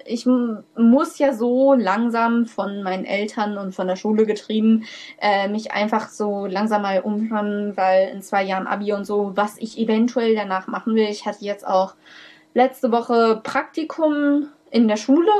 äh, 0.05 0.11
ich 0.11 0.25
muss 0.25 1.19
ja 1.19 1.33
so 1.33 1.73
langsam 1.73 2.45
von 2.45 2.83
meinen 2.83 3.05
Eltern 3.05 3.57
und 3.57 3.73
von 3.73 3.87
der 3.87 3.95
Schule 3.95 4.25
getrieben, 4.25 4.85
äh, 5.21 5.47
mich 5.47 5.71
einfach 5.71 6.09
so 6.09 6.45
langsam 6.45 6.81
mal 6.81 7.01
umhören, 7.01 7.77
weil 7.77 8.09
in 8.09 8.21
zwei 8.21 8.43
Jahren 8.43 8.67
Abi 8.67 8.93
und 8.93 9.05
so, 9.05 9.31
was 9.35 9.57
ich 9.57 9.77
eventuell 9.77 10.35
danach 10.35 10.67
machen 10.67 10.95
will. 10.95 11.07
Ich 11.09 11.25
hatte 11.25 11.45
jetzt 11.45 11.65
auch 11.67 11.95
letzte 12.53 12.91
Woche 12.91 13.41
Praktikum 13.43 14.49
in 14.71 14.87
der 14.87 14.97
Schule 14.97 15.31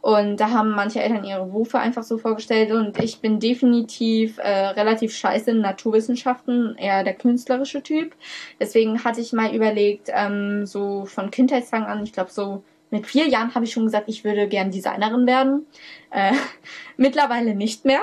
und 0.00 0.36
da 0.36 0.50
haben 0.50 0.70
manche 0.70 1.02
Eltern 1.02 1.24
ihre 1.24 1.44
Berufe 1.44 1.78
einfach 1.78 2.04
so 2.04 2.18
vorgestellt 2.18 2.70
und 2.70 3.02
ich 3.02 3.20
bin 3.20 3.40
definitiv 3.40 4.38
äh, 4.38 4.68
relativ 4.68 5.16
scheiße 5.16 5.50
in 5.50 5.60
Naturwissenschaften, 5.60 6.76
eher 6.76 7.02
der 7.02 7.14
künstlerische 7.14 7.82
Typ. 7.82 8.14
Deswegen 8.60 9.02
hatte 9.02 9.20
ich 9.20 9.32
mal 9.32 9.54
überlegt, 9.54 10.08
ähm, 10.12 10.64
so 10.64 11.06
von 11.06 11.30
Kindheitstagen 11.30 11.86
an, 11.86 12.04
ich 12.04 12.12
glaube 12.12 12.30
so 12.30 12.62
mit 12.90 13.06
vier 13.06 13.28
Jahren 13.28 13.54
habe 13.54 13.64
ich 13.64 13.72
schon 13.72 13.84
gesagt, 13.84 14.08
ich 14.08 14.24
würde 14.24 14.48
gern 14.48 14.70
Designerin 14.70 15.26
werden. 15.26 15.66
Äh, 16.10 16.32
mittlerweile 16.96 17.54
nicht 17.54 17.84
mehr. 17.84 18.00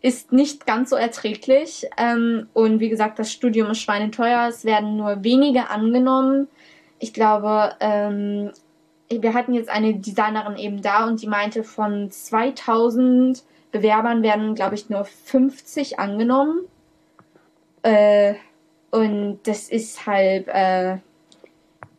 Ist 0.00 0.30
nicht 0.30 0.66
ganz 0.66 0.90
so 0.90 0.96
erträglich. 0.96 1.86
Ähm, 1.96 2.48
und 2.52 2.80
wie 2.80 2.88
gesagt, 2.88 3.18
das 3.18 3.32
Studium 3.32 3.70
ist 3.70 3.80
schweineteuer. 3.80 4.46
Es 4.48 4.64
werden 4.64 4.96
nur 4.96 5.24
wenige 5.24 5.70
angenommen. 5.70 6.48
Ich 6.98 7.12
glaube, 7.12 7.74
ähm, 7.80 8.52
wir 9.10 9.34
hatten 9.34 9.54
jetzt 9.54 9.70
eine 9.70 9.94
Designerin 9.94 10.56
eben 10.56 10.82
da 10.82 11.06
und 11.06 11.22
die 11.22 11.26
meinte, 11.26 11.64
von 11.64 12.10
2000 12.10 13.42
Bewerbern 13.70 14.22
werden, 14.22 14.54
glaube 14.54 14.74
ich, 14.74 14.88
nur 14.88 15.04
50 15.04 15.98
angenommen. 15.98 16.60
Äh, 17.82 18.34
und 18.90 19.40
das 19.44 19.68
ist 19.68 20.06
halt 20.06 20.48
äh, 20.48 20.98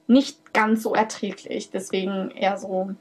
nicht 0.08 0.54
ganz 0.54 0.84
so 0.84 0.94
erträglich. 0.96 1.70
Deswegen 1.72 2.32
eher 2.32 2.58
so 2.58 2.96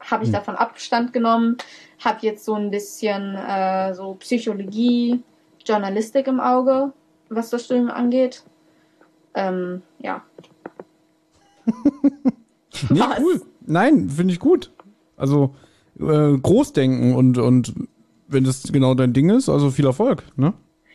habe 0.00 0.24
ich 0.24 0.28
hm. 0.28 0.34
davon 0.34 0.56
Abstand 0.56 1.12
genommen, 1.12 1.58
habe 2.02 2.18
jetzt 2.22 2.44
so 2.44 2.54
ein 2.54 2.70
bisschen 2.70 3.34
äh, 3.36 3.94
so 3.94 4.14
Psychologie, 4.14 5.22
Journalistik 5.64 6.26
im 6.26 6.40
Auge, 6.40 6.92
was 7.28 7.50
das 7.50 7.64
Studium 7.64 7.90
angeht. 7.90 8.42
Ähm, 9.34 9.82
ja. 9.98 10.22
nee, 12.88 13.02
cool. 13.20 13.42
Nein, 13.70 14.10
finde 14.10 14.32
ich 14.32 14.40
gut. 14.40 14.70
Also 15.16 15.54
äh, 15.98 16.36
Großdenken 16.36 17.14
und, 17.14 17.38
und 17.38 17.74
wenn 18.28 18.44
das 18.44 18.62
genau 18.72 18.94
dein 18.94 19.12
Ding 19.12 19.30
ist, 19.30 19.48
also 19.48 19.70
viel 19.70 19.86
Erfolg, 19.86 20.24
ne? 20.36 20.52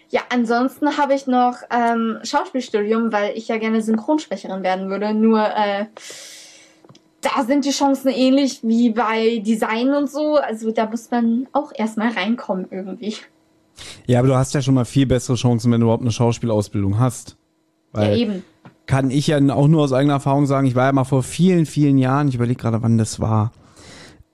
Ja, 0.09 0.21
ansonsten 0.29 0.97
habe 0.97 1.15
ich 1.15 1.25
noch 1.25 1.55
ähm, 1.71 2.19
Schauspielstudium, 2.23 3.11
weil 3.11 3.35
ich 3.35 3.47
ja 3.47 3.57
gerne 3.57 3.81
Synchronsprecherin 3.81 4.61
werden 4.61 4.89
würde. 4.89 5.13
Nur 5.13 5.39
äh, 5.39 5.85
da 7.21 7.43
sind 7.43 7.65
die 7.65 7.71
Chancen 7.71 8.09
ähnlich 8.09 8.59
wie 8.61 8.91
bei 8.91 9.39
Design 9.39 9.89
und 9.89 10.09
so. 10.09 10.35
Also 10.35 10.71
da 10.71 10.87
muss 10.87 11.09
man 11.09 11.47
auch 11.53 11.71
erstmal 11.75 12.09
reinkommen 12.09 12.67
irgendwie. 12.69 13.15
Ja, 14.05 14.19
aber 14.19 14.27
du 14.27 14.35
hast 14.35 14.53
ja 14.53 14.61
schon 14.61 14.75
mal 14.75 14.85
viel 14.85 15.07
bessere 15.07 15.35
Chancen, 15.35 15.71
wenn 15.71 15.81
du 15.81 15.85
überhaupt 15.87 16.03
eine 16.03 16.11
Schauspielausbildung 16.11 16.99
hast. 16.99 17.35
Weil 17.91 18.11
ja, 18.11 18.15
eben 18.15 18.43
kann 18.85 19.11
ich 19.11 19.27
ja 19.27 19.39
auch 19.53 19.67
nur 19.67 19.83
aus 19.83 19.93
eigener 19.93 20.15
Erfahrung 20.15 20.45
sagen, 20.45 20.67
ich 20.67 20.75
war 20.75 20.85
ja 20.85 20.91
mal 20.91 21.03
vor 21.03 21.23
vielen, 21.23 21.65
vielen 21.65 21.97
Jahren, 21.97 22.27
ich 22.27 22.35
überlege 22.35 22.59
gerade, 22.59 22.81
wann 22.81 22.97
das 22.97 23.19
war, 23.19 23.51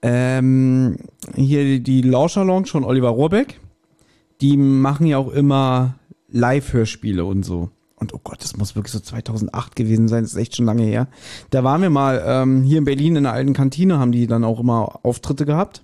ähm, 0.01 0.97
hier 1.35 1.79
die, 1.79 2.01
Lauscher 2.01 2.43
Lounge 2.43 2.67
von 2.67 2.83
Oliver 2.83 3.09
Rohrbeck, 3.09 3.59
die 4.41 4.57
machen 4.57 5.05
ja 5.05 5.17
auch 5.17 5.31
immer 5.31 5.95
Live-Hörspiele 6.29 7.23
und 7.23 7.43
so. 7.43 7.69
Und 7.95 8.15
oh 8.15 8.19
Gott, 8.23 8.43
das 8.43 8.57
muss 8.57 8.75
wirklich 8.75 8.93
so 8.93 8.99
2008 8.99 9.75
gewesen 9.75 10.07
sein, 10.07 10.23
das 10.23 10.31
ist 10.31 10.39
echt 10.39 10.55
schon 10.55 10.65
lange 10.65 10.83
her. 10.83 11.07
Da 11.51 11.63
waren 11.63 11.83
wir 11.83 11.91
mal 11.91 12.23
ähm, 12.25 12.63
hier 12.63 12.79
in 12.79 12.85
Berlin 12.85 13.15
in 13.15 13.23
der 13.23 13.33
alten 13.33 13.53
Kantine, 13.53 13.99
haben 13.99 14.11
die 14.11 14.25
dann 14.25 14.43
auch 14.43 14.59
immer 14.59 14.99
Auftritte 15.03 15.45
gehabt. 15.45 15.83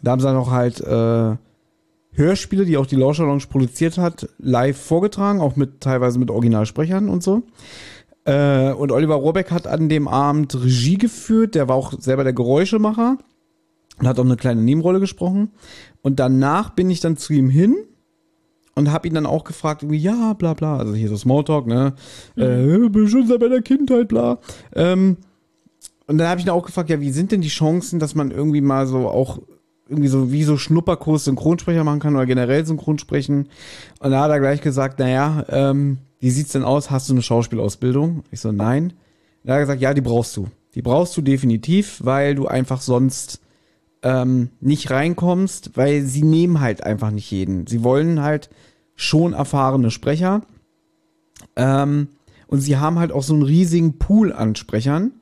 Da 0.00 0.12
haben 0.12 0.20
sie 0.20 0.26
dann 0.26 0.36
auch 0.36 0.52
halt 0.52 0.80
äh, 0.80 1.36
Hörspiele, 2.12 2.64
die 2.64 2.76
auch 2.76 2.86
die 2.86 2.96
Lauscher 2.96 3.24
Lounge 3.24 3.44
produziert 3.48 3.98
hat, 3.98 4.28
live 4.38 4.76
vorgetragen, 4.76 5.40
auch 5.40 5.56
mit 5.56 5.80
teilweise 5.80 6.18
mit 6.18 6.30
Originalsprechern 6.30 7.08
und 7.08 7.22
so. 7.22 7.42
Äh, 8.24 8.72
und 8.72 8.92
Oliver 8.92 9.14
Rohrbeck 9.14 9.50
hat 9.50 9.66
an 9.66 9.88
dem 9.88 10.08
Abend 10.08 10.54
Regie 10.54 10.98
geführt, 10.98 11.54
der 11.54 11.68
war 11.68 11.76
auch 11.76 11.94
selber 11.98 12.24
der 12.24 12.32
Geräuschemacher 12.32 13.18
und 13.98 14.08
hat 14.08 14.18
auch 14.18 14.24
eine 14.24 14.36
kleine 14.36 14.62
Nebenrolle 14.62 15.00
gesprochen. 15.00 15.52
Und 16.02 16.20
danach 16.20 16.70
bin 16.70 16.90
ich 16.90 17.00
dann 17.00 17.16
zu 17.16 17.32
ihm 17.32 17.48
hin 17.48 17.76
und 18.74 18.90
habe 18.90 19.08
ihn 19.08 19.14
dann 19.14 19.26
auch 19.26 19.44
gefragt, 19.44 19.82
irgendwie, 19.82 19.98
ja, 19.98 20.32
bla 20.34 20.54
bla, 20.54 20.78
also 20.78 20.94
hier 20.94 21.08
so 21.08 21.16
Smalltalk, 21.16 21.66
ne? 21.66 21.94
Mhm. 22.36 22.42
Äh, 22.42 22.88
bin 22.88 23.08
schon 23.08 23.26
seit 23.26 23.40
meiner 23.40 23.62
Kindheit, 23.62 24.08
bla. 24.08 24.38
Ähm, 24.74 25.16
und 26.06 26.18
dann 26.18 26.28
habe 26.28 26.40
ich 26.40 26.46
ihn 26.46 26.50
auch 26.50 26.66
gefragt, 26.66 26.90
ja, 26.90 27.00
wie 27.00 27.12
sind 27.12 27.30
denn 27.30 27.40
die 27.40 27.48
Chancen, 27.48 28.00
dass 28.00 28.14
man 28.14 28.30
irgendwie 28.30 28.60
mal 28.60 28.86
so 28.86 29.08
auch 29.08 29.38
irgendwie 29.90 30.08
so 30.08 30.30
wie 30.30 30.44
so 30.44 30.56
Schnupperkurs 30.56 31.24
Synchronsprecher 31.24 31.84
machen 31.84 32.00
kann 32.00 32.14
oder 32.14 32.26
generell 32.26 32.64
Synchronsprechen. 32.64 33.48
Und 33.98 34.10
da 34.10 34.22
hat 34.22 34.30
er 34.30 34.40
gleich 34.40 34.60
gesagt, 34.60 34.98
naja, 35.00 35.44
ähm, 35.48 35.98
wie 36.20 36.30
sieht's 36.30 36.52
denn 36.52 36.64
aus? 36.64 36.90
Hast 36.90 37.08
du 37.08 37.14
eine 37.14 37.22
Schauspielausbildung? 37.22 38.22
Ich 38.30 38.40
so, 38.40 38.52
nein. 38.52 38.92
Da 39.42 39.54
hat 39.54 39.58
er 39.58 39.62
gesagt, 39.62 39.82
ja, 39.82 39.92
die 39.92 40.00
brauchst 40.00 40.36
du. 40.36 40.48
Die 40.74 40.82
brauchst 40.82 41.16
du 41.16 41.22
definitiv, 41.22 42.00
weil 42.04 42.34
du 42.34 42.46
einfach 42.46 42.80
sonst 42.80 43.40
ähm, 44.02 44.50
nicht 44.60 44.90
reinkommst, 44.90 45.76
weil 45.76 46.02
sie 46.02 46.22
nehmen 46.22 46.60
halt 46.60 46.84
einfach 46.84 47.10
nicht 47.10 47.30
jeden. 47.30 47.66
Sie 47.66 47.82
wollen 47.82 48.22
halt 48.22 48.48
schon 48.94 49.32
erfahrene 49.32 49.90
Sprecher. 49.90 50.42
Ähm, 51.56 52.08
und 52.46 52.60
sie 52.60 52.76
haben 52.76 52.98
halt 52.98 53.12
auch 53.12 53.22
so 53.22 53.34
einen 53.34 53.42
riesigen 53.42 53.98
Pool 53.98 54.32
an 54.32 54.54
Sprechern, 54.54 55.12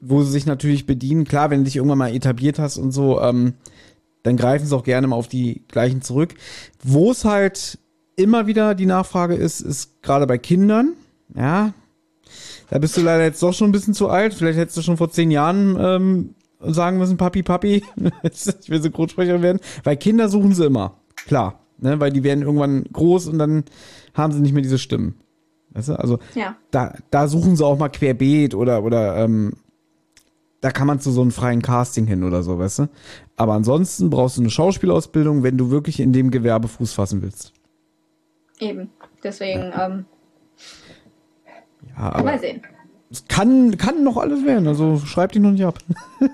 wo 0.00 0.22
sie 0.22 0.30
sich 0.30 0.46
natürlich 0.46 0.86
bedienen. 0.86 1.24
Klar, 1.24 1.50
wenn 1.50 1.60
du 1.60 1.64
dich 1.64 1.76
irgendwann 1.76 1.98
mal 1.98 2.14
etabliert 2.14 2.58
hast 2.58 2.78
und 2.78 2.92
so, 2.92 3.20
ähm, 3.20 3.54
dann 4.22 4.36
greifen 4.36 4.66
sie 4.66 4.76
auch 4.76 4.84
gerne 4.84 5.06
mal 5.06 5.16
auf 5.16 5.28
die 5.28 5.62
gleichen 5.68 6.02
zurück. 6.02 6.34
Wo 6.82 7.10
es 7.10 7.24
halt 7.24 7.78
immer 8.16 8.46
wieder 8.46 8.74
die 8.74 8.86
Nachfrage 8.86 9.34
ist, 9.34 9.60
ist 9.60 10.02
gerade 10.02 10.26
bei 10.26 10.38
Kindern. 10.38 10.94
Ja, 11.34 11.72
da 12.70 12.78
bist 12.78 12.96
du 12.96 13.00
leider 13.00 13.24
jetzt 13.24 13.42
doch 13.42 13.54
schon 13.54 13.68
ein 13.70 13.72
bisschen 13.72 13.94
zu 13.94 14.08
alt. 14.08 14.34
Vielleicht 14.34 14.58
hättest 14.58 14.76
du 14.76 14.82
schon 14.82 14.96
vor 14.96 15.10
zehn 15.10 15.30
Jahren 15.30 15.76
ähm, 15.78 16.34
sagen 16.60 16.98
müssen, 16.98 17.16
Papi, 17.16 17.42
Papi, 17.42 17.82
ich 18.22 18.68
will 18.70 18.82
Synchronsprecher 18.82 19.40
werden. 19.40 19.60
Weil 19.84 19.96
Kinder 19.96 20.28
suchen 20.28 20.52
sie 20.54 20.66
immer. 20.66 20.98
Klar. 21.26 21.60
ne? 21.78 22.00
weil 22.00 22.12
die 22.12 22.24
werden 22.24 22.42
irgendwann 22.42 22.84
groß 22.92 23.28
und 23.28 23.38
dann 23.38 23.64
haben 24.14 24.32
sie 24.32 24.40
nicht 24.40 24.52
mehr 24.52 24.62
diese 24.62 24.78
Stimmen. 24.78 25.14
Weißt 25.70 25.88
du? 25.88 25.98
Also 25.98 26.18
Ja. 26.34 26.56
da, 26.70 26.94
da 27.10 27.28
suchen 27.28 27.56
sie 27.56 27.64
auch 27.64 27.78
mal 27.78 27.88
querbeet 27.88 28.54
oder, 28.54 28.82
oder 28.82 29.16
ähm, 29.16 29.52
da 30.60 30.70
kann 30.70 30.86
man 30.86 31.00
zu 31.00 31.10
so 31.10 31.20
einem 31.20 31.30
freien 31.30 31.62
Casting 31.62 32.06
hin 32.06 32.24
oder 32.24 32.42
so, 32.42 32.58
weißt 32.58 32.80
du? 32.80 32.88
Aber 33.36 33.54
ansonsten 33.54 34.10
brauchst 34.10 34.36
du 34.36 34.42
eine 34.42 34.50
Schauspielausbildung, 34.50 35.42
wenn 35.42 35.56
du 35.56 35.70
wirklich 35.70 36.00
in 36.00 36.12
dem 36.12 36.30
Gewerbe 36.30 36.68
Fuß 36.68 36.92
fassen 36.92 37.22
willst. 37.22 37.52
Eben. 38.58 38.90
Deswegen, 39.22 39.72
ähm, 39.78 40.04
Ja, 41.96 42.22
mal 42.22 42.38
sehen. 42.38 42.62
es 43.10 43.24
kann, 43.28 43.76
kann 43.76 44.02
noch 44.02 44.16
alles 44.16 44.44
werden, 44.44 44.66
also 44.66 44.98
schreib 44.98 45.32
dich 45.32 45.42
noch 45.42 45.52
nicht 45.52 45.64
ab. 45.64 45.78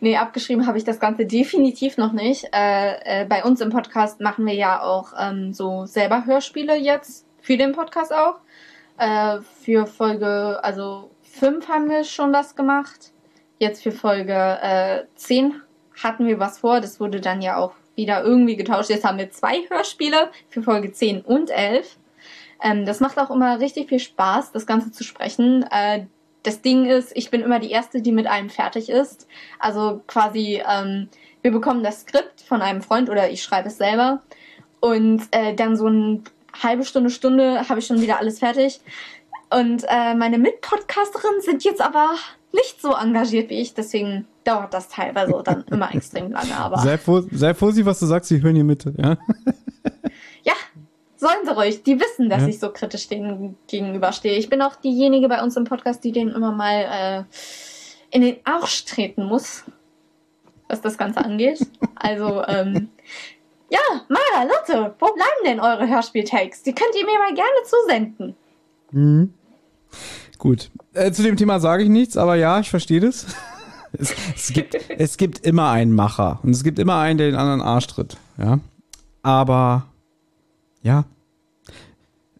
Nee, 0.00 0.18
abgeschrieben 0.18 0.66
habe 0.66 0.76
ich 0.76 0.84
das 0.84 1.00
Ganze 1.00 1.24
definitiv 1.24 1.96
noch 1.96 2.12
nicht. 2.12 2.44
Äh, 2.52 3.22
äh, 3.22 3.24
bei 3.26 3.42
uns 3.42 3.62
im 3.62 3.70
Podcast 3.70 4.20
machen 4.20 4.44
wir 4.44 4.52
ja 4.52 4.82
auch 4.82 5.14
ähm, 5.18 5.54
so 5.54 5.86
selber 5.86 6.26
Hörspiele 6.26 6.76
jetzt, 6.76 7.24
für 7.40 7.56
den 7.56 7.72
Podcast 7.72 8.12
auch. 8.12 8.34
Äh, 8.98 9.38
für 9.62 9.86
Folge, 9.86 10.62
also 10.62 11.10
fünf 11.34 11.68
haben 11.68 11.90
wir 11.90 12.04
schon 12.04 12.32
was 12.32 12.54
gemacht. 12.54 13.12
Jetzt 13.58 13.82
für 13.82 13.92
Folge 13.92 14.58
äh, 14.62 15.04
10 15.16 15.60
hatten 16.02 16.26
wir 16.26 16.38
was 16.38 16.58
vor. 16.58 16.80
Das 16.80 17.00
wurde 17.00 17.20
dann 17.20 17.42
ja 17.42 17.56
auch 17.56 17.72
wieder 17.96 18.22
irgendwie 18.24 18.56
getauscht. 18.56 18.90
Jetzt 18.90 19.04
haben 19.04 19.18
wir 19.18 19.30
zwei 19.30 19.62
Hörspiele 19.68 20.30
für 20.48 20.62
Folge 20.62 20.92
10 20.92 21.22
und 21.22 21.50
11. 21.50 21.96
Ähm, 22.62 22.86
das 22.86 23.00
macht 23.00 23.18
auch 23.18 23.30
immer 23.30 23.60
richtig 23.60 23.88
viel 23.88 24.00
Spaß, 24.00 24.52
das 24.52 24.66
Ganze 24.66 24.90
zu 24.92 25.04
sprechen. 25.04 25.64
Äh, 25.70 26.06
das 26.42 26.62
Ding 26.62 26.86
ist, 26.86 27.12
ich 27.16 27.30
bin 27.30 27.42
immer 27.42 27.58
die 27.58 27.70
Erste, 27.70 28.02
die 28.02 28.12
mit 28.12 28.26
allem 28.26 28.50
fertig 28.50 28.88
ist. 28.88 29.26
Also 29.58 30.02
quasi, 30.06 30.62
ähm, 30.68 31.08
wir 31.42 31.50
bekommen 31.50 31.82
das 31.82 32.02
Skript 32.02 32.40
von 32.42 32.62
einem 32.62 32.82
Freund 32.82 33.08
oder 33.08 33.30
ich 33.30 33.42
schreibe 33.42 33.68
es 33.68 33.78
selber. 33.78 34.22
Und 34.80 35.22
äh, 35.30 35.54
dann 35.54 35.76
so 35.76 35.86
eine 35.86 36.22
halbe 36.62 36.84
Stunde, 36.84 37.10
Stunde 37.10 37.68
habe 37.68 37.80
ich 37.80 37.86
schon 37.86 38.00
wieder 38.00 38.18
alles 38.18 38.38
fertig. 38.38 38.80
Und 39.54 39.84
äh, 39.88 40.14
meine 40.14 40.38
Mitpodcasterinnen 40.38 41.40
sind 41.40 41.62
jetzt 41.64 41.80
aber 41.80 42.10
nicht 42.52 42.80
so 42.80 42.92
engagiert 42.94 43.50
wie 43.50 43.60
ich, 43.60 43.74
deswegen 43.74 44.26
dauert 44.44 44.74
das 44.74 44.88
teilweise 44.88 45.40
dann 45.44 45.64
immer 45.70 45.94
extrem 45.94 46.32
lange. 46.32 46.56
Aber 46.56 46.78
Sei, 46.78 46.98
vor, 46.98 47.22
sei 47.30 47.54
vorsichtig, 47.54 47.86
was 47.86 48.00
du 48.00 48.06
sagst, 48.06 48.28
sie 48.28 48.42
hören 48.42 48.54
hier 48.54 48.64
mit, 48.64 48.84
ja? 48.84 49.16
ja, 50.42 50.54
sollen 51.16 51.44
sie 51.44 51.54
ruhig. 51.54 51.82
Die 51.82 52.00
wissen, 52.00 52.28
dass 52.28 52.42
Ja. 52.42 52.48
ich 52.48 52.58
so 52.58 52.70
kritisch 52.70 53.08
denen 53.08 53.56
gegenüberstehe. 53.68 54.36
Ich 54.36 54.48
bin 54.48 54.60
auch 54.62 54.76
diejenige 54.76 55.28
bei 55.28 55.42
uns 55.42 55.56
im 55.56 55.64
Podcast, 55.64 56.02
die 56.04 56.12
denen 56.12 56.30
immer 56.34 56.52
mal 56.52 57.24
äh, 57.30 58.16
in 58.16 58.22
den 58.22 58.36
Arsch 58.44 58.84
treten 58.84 59.24
muss, 59.24 59.64
was 60.68 60.80
das 60.80 60.98
Ganze 60.98 61.24
angeht. 61.24 61.60
Also, 61.96 62.44
ähm, 62.46 62.88
ja, 63.70 63.80
Mara, 64.08 64.44
Lotte, 64.44 64.94
wo 64.98 65.06
bleiben 65.12 65.44
denn 65.44 65.60
eure 65.60 65.88
Hörspieltakes? 65.88 66.62
Die 66.62 66.74
könnt 66.74 66.94
ihr 66.98 67.04
mir 67.04 67.18
mal 67.18 67.34
gerne 67.34 67.62
zusenden. 67.64 68.36
Mhm. 68.92 69.34
Gut. 70.38 70.70
Äh, 70.92 71.12
zu 71.12 71.22
dem 71.22 71.36
Thema 71.36 71.60
sage 71.60 71.82
ich 71.82 71.88
nichts, 71.88 72.16
aber 72.16 72.36
ja, 72.36 72.60
ich 72.60 72.70
verstehe 72.70 73.00
das. 73.00 73.26
Es, 73.96 74.12
es, 74.34 74.52
gibt, 74.52 74.74
es 74.88 75.16
gibt 75.18 75.46
immer 75.46 75.70
einen 75.70 75.92
Macher 75.92 76.40
und 76.42 76.50
es 76.50 76.64
gibt 76.64 76.80
immer 76.80 76.98
einen, 76.98 77.16
der 77.16 77.30
den 77.30 77.36
anderen 77.36 77.60
Arsch 77.60 77.86
tritt. 77.86 78.16
Ja. 78.38 78.58
Aber 79.22 79.86
ja. 80.82 81.04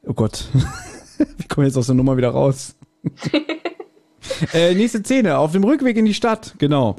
Oh 0.02 0.14
Gott. 0.14 0.48
Wir 1.16 1.46
kommen 1.48 1.64
jetzt 1.64 1.76
aus 1.76 1.86
der 1.86 1.94
Nummer 1.94 2.16
wieder 2.16 2.30
raus. 2.30 2.74
äh, 4.52 4.74
nächste 4.74 4.98
Szene, 5.00 5.38
auf 5.38 5.52
dem 5.52 5.62
Rückweg 5.62 5.96
in 5.96 6.06
die 6.06 6.14
Stadt, 6.14 6.56
genau. 6.58 6.96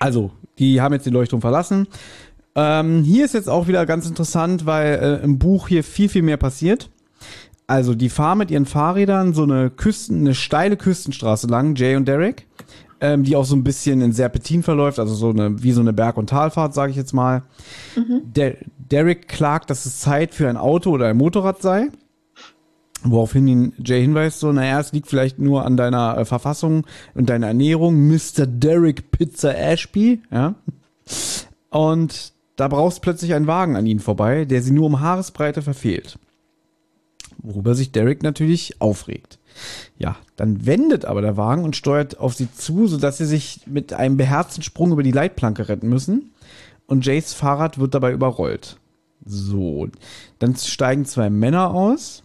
Also, 0.00 0.30
die 0.58 0.80
haben 0.80 0.94
jetzt 0.94 1.06
den 1.06 1.12
Leuchtturm 1.12 1.40
verlassen. 1.40 1.86
Ähm, 2.54 3.02
hier 3.02 3.24
ist 3.24 3.34
jetzt 3.34 3.48
auch 3.48 3.66
wieder 3.66 3.84
ganz 3.86 4.06
interessant, 4.06 4.64
weil 4.66 4.94
äh, 4.94 5.24
im 5.24 5.38
Buch 5.38 5.68
hier 5.68 5.82
viel, 5.82 6.08
viel 6.08 6.22
mehr 6.22 6.36
passiert. 6.36 6.90
Also, 7.66 7.94
die 7.94 8.10
fahren 8.10 8.38
mit 8.38 8.50
ihren 8.50 8.66
Fahrrädern 8.66 9.32
so 9.32 9.44
eine 9.44 9.70
Küsten, 9.70 10.20
eine 10.20 10.34
steile 10.34 10.76
Küstenstraße 10.76 11.46
lang, 11.46 11.74
Jay 11.76 11.96
und 11.96 12.06
Derek, 12.06 12.46
ähm, 13.00 13.22
die 13.22 13.36
auch 13.36 13.46
so 13.46 13.56
ein 13.56 13.64
bisschen 13.64 14.02
in 14.02 14.12
Serpentin 14.12 14.62
verläuft, 14.62 14.98
also 14.98 15.14
so 15.14 15.30
eine, 15.30 15.62
wie 15.62 15.72
so 15.72 15.80
eine 15.80 15.94
Berg- 15.94 16.18
und 16.18 16.28
Talfahrt, 16.28 16.74
sage 16.74 16.90
ich 16.90 16.96
jetzt 16.96 17.14
mal. 17.14 17.42
Der, 18.22 18.56
Derek 18.78 19.28
klagt, 19.28 19.70
dass 19.70 19.86
es 19.86 20.00
Zeit 20.00 20.34
für 20.34 20.48
ein 20.48 20.56
Auto 20.56 20.90
oder 20.90 21.08
ein 21.08 21.16
Motorrad 21.16 21.62
sei. 21.62 21.88
Woraufhin 23.02 23.46
ihn 23.48 23.72
Jay 23.84 24.00
hinweist, 24.00 24.40
so, 24.40 24.52
naja, 24.52 24.80
es 24.80 24.92
liegt 24.92 25.08
vielleicht 25.08 25.38
nur 25.38 25.66
an 25.66 25.76
deiner 25.76 26.16
äh, 26.16 26.24
Verfassung 26.24 26.86
und 27.14 27.28
deiner 27.28 27.48
Ernährung, 27.48 28.08
Mr. 28.08 28.46
Derek 28.46 29.10
Pizza 29.10 29.54
Ashby, 29.56 30.22
ja. 30.30 30.54
Und 31.70 32.32
da 32.56 32.68
brauchst 32.68 33.02
plötzlich 33.02 33.34
ein 33.34 33.46
Wagen 33.46 33.76
an 33.76 33.86
ihnen 33.86 34.00
vorbei, 34.00 34.44
der 34.44 34.62
sie 34.62 34.70
nur 34.70 34.86
um 34.86 35.00
Haaresbreite 35.00 35.60
verfehlt. 35.60 36.18
Worüber 37.44 37.74
sich 37.74 37.92
Derek 37.92 38.22
natürlich 38.22 38.80
aufregt. 38.80 39.38
Ja, 39.98 40.16
dann 40.34 40.64
wendet 40.64 41.04
aber 41.04 41.20
der 41.20 41.36
Wagen 41.36 41.62
und 41.62 41.76
steuert 41.76 42.18
auf 42.18 42.34
sie 42.34 42.50
zu, 42.50 42.86
sodass 42.86 43.18
sie 43.18 43.26
sich 43.26 43.60
mit 43.66 43.92
einem 43.92 44.16
beherzten 44.16 44.62
Sprung 44.62 44.92
über 44.92 45.02
die 45.02 45.12
Leitplanke 45.12 45.68
retten 45.68 45.88
müssen. 45.88 46.32
Und 46.86 47.04
Jays 47.04 47.34
Fahrrad 47.34 47.78
wird 47.78 47.94
dabei 47.94 48.12
überrollt. 48.12 48.78
So, 49.26 49.88
dann 50.38 50.56
steigen 50.56 51.04
zwei 51.04 51.28
Männer 51.28 51.72
aus. 51.72 52.22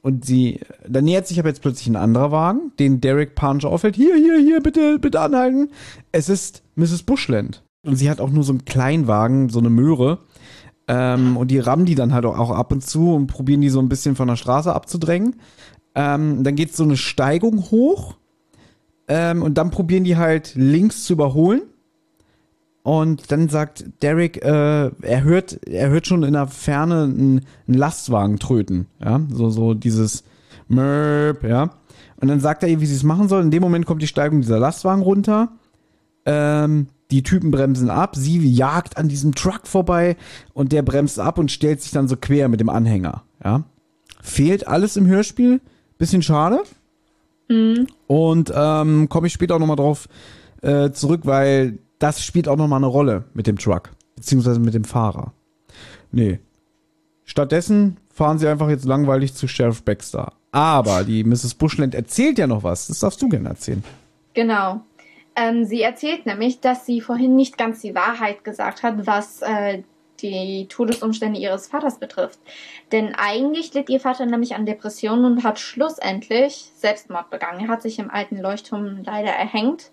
Und 0.00 0.24
sie, 0.24 0.60
da 0.88 1.00
nähert 1.00 1.26
sich 1.26 1.40
aber 1.40 1.48
jetzt 1.48 1.62
plötzlich 1.62 1.88
ein 1.88 1.96
anderer 1.96 2.30
Wagen, 2.30 2.72
den 2.78 3.00
Derek 3.00 3.34
Punch 3.34 3.64
auffällt. 3.64 3.96
Hier, 3.96 4.16
hier, 4.16 4.38
hier, 4.38 4.60
bitte, 4.60 4.98
bitte 5.00 5.20
anhalten. 5.20 5.70
Es 6.12 6.28
ist 6.28 6.62
Mrs. 6.76 7.02
Bushland. 7.02 7.62
Und 7.84 7.96
sie 7.96 8.08
hat 8.08 8.20
auch 8.20 8.30
nur 8.30 8.44
so 8.44 8.52
einen 8.52 8.64
Kleinwagen, 8.64 9.48
so 9.48 9.58
eine 9.58 9.70
Möhre. 9.70 10.18
Ähm, 10.88 11.36
und 11.36 11.50
die 11.50 11.58
rammen 11.58 11.84
die 11.84 11.94
dann 11.94 12.12
halt 12.12 12.24
auch 12.24 12.50
ab 12.50 12.72
und 12.72 12.84
zu 12.84 13.14
und 13.14 13.26
probieren 13.26 13.60
die 13.60 13.70
so 13.70 13.80
ein 13.80 13.88
bisschen 13.88 14.16
von 14.16 14.28
der 14.28 14.36
Straße 14.36 14.72
abzudrängen. 14.74 15.36
Ähm, 15.94 16.42
dann 16.42 16.56
geht 16.56 16.74
so 16.74 16.84
eine 16.84 16.96
Steigung 16.96 17.70
hoch. 17.70 18.16
Ähm, 19.08 19.42
und 19.42 19.58
dann 19.58 19.70
probieren 19.70 20.04
die 20.04 20.16
halt 20.16 20.54
links 20.54 21.04
zu 21.04 21.14
überholen. 21.14 21.62
Und 22.82 23.30
dann 23.30 23.48
sagt 23.48 23.84
Derek, 24.02 24.44
äh, 24.44 24.90
er 25.02 25.22
hört, 25.22 25.60
er 25.66 25.90
hört 25.90 26.06
schon 26.06 26.24
in 26.24 26.32
der 26.32 26.48
Ferne 26.48 27.04
einen, 27.04 27.46
Lastwagen 27.66 28.38
tröten, 28.40 28.86
ja, 29.00 29.20
so 29.30 29.50
so 29.50 29.72
dieses 29.74 30.24
Mörp, 30.66 31.44
ja. 31.44 31.70
Und 32.16 32.28
dann 32.28 32.40
sagt 32.40 32.62
er 32.62 32.68
ihr, 32.68 32.80
wie 32.80 32.86
sie 32.86 32.96
es 32.96 33.04
machen 33.04 33.28
soll. 33.28 33.42
In 33.42 33.50
dem 33.50 33.62
Moment 33.62 33.86
kommt 33.86 34.02
die 34.02 34.08
Steigung 34.08 34.40
dieser 34.40 34.58
Lastwagen 34.58 35.02
runter. 35.02 35.52
Ähm, 36.24 36.88
die 37.12 37.22
Typen 37.22 37.50
bremsen 37.50 37.90
ab, 37.90 38.16
sie 38.16 38.38
jagt 38.50 38.96
an 38.96 39.08
diesem 39.08 39.34
Truck 39.34 39.66
vorbei 39.66 40.16
und 40.54 40.72
der 40.72 40.82
bremst 40.82 41.20
ab 41.20 41.38
und 41.38 41.50
stellt 41.50 41.82
sich 41.82 41.92
dann 41.92 42.08
so 42.08 42.16
quer 42.16 42.48
mit 42.48 42.60
dem 42.60 42.68
Anhänger, 42.68 43.22
ja. 43.44 43.64
Fehlt 44.22 44.68
alles 44.68 44.96
im 44.96 45.06
Hörspiel, 45.06 45.60
bisschen 45.98 46.22
schade. 46.22 46.62
Und 48.06 48.52
ähm, 48.54 49.08
komme 49.08 49.26
ich 49.26 49.32
später 49.32 49.56
auch 49.56 49.58
nochmal 49.58 49.76
drauf 49.76 50.08
äh, 50.62 50.90
zurück, 50.92 51.22
weil 51.24 51.78
das 51.98 52.24
spielt 52.24 52.48
auch 52.48 52.56
nochmal 52.56 52.78
eine 52.78 52.86
Rolle 52.86 53.24
mit 53.34 53.46
dem 53.46 53.58
Truck, 53.58 53.90
beziehungsweise 54.16 54.60
mit 54.60 54.74
dem 54.74 54.84
Fahrer. 54.84 55.32
Nee. 56.12 56.38
Stattdessen 57.24 57.98
fahren 58.12 58.38
sie 58.38 58.48
einfach 58.48 58.68
jetzt 58.68 58.84
langweilig 58.84 59.34
zu 59.34 59.48
Sheriff 59.48 59.82
Baxter. 59.82 60.32
Aber 60.52 61.04
die 61.04 61.24
Mrs. 61.24 61.54
Bushland 61.54 61.94
erzählt 61.94 62.38
ja 62.38 62.46
noch 62.46 62.62
was. 62.62 62.86
Das 62.86 63.00
darfst 63.00 63.20
du 63.22 63.28
gerne 63.28 63.50
erzählen. 63.50 63.82
Genau. 64.34 64.82
Ähm, 65.34 65.64
sie 65.64 65.82
erzählt 65.82 66.26
nämlich, 66.26 66.60
dass 66.60 66.84
sie 66.84 67.00
vorhin 67.00 67.36
nicht 67.36 67.56
ganz 67.56 67.80
die 67.80 67.94
Wahrheit 67.94 68.44
gesagt 68.44 68.82
hat, 68.82 69.06
was 69.06 69.42
äh, 69.42 69.82
die 70.20 70.66
Todesumstände 70.68 71.40
ihres 71.40 71.66
Vaters 71.66 71.98
betrifft. 71.98 72.38
Denn 72.92 73.14
eigentlich 73.14 73.74
litt 73.74 73.88
ihr 73.90 74.00
Vater 74.00 74.26
nämlich 74.26 74.54
an 74.54 74.66
Depressionen 74.66 75.24
und 75.24 75.44
hat 75.44 75.58
schlussendlich 75.58 76.70
Selbstmord 76.76 77.30
begangen. 77.30 77.60
Er 77.60 77.68
hat 77.68 77.82
sich 77.82 77.98
im 77.98 78.10
alten 78.10 78.38
Leuchtturm 78.38 79.02
leider 79.04 79.30
erhängt. 79.30 79.90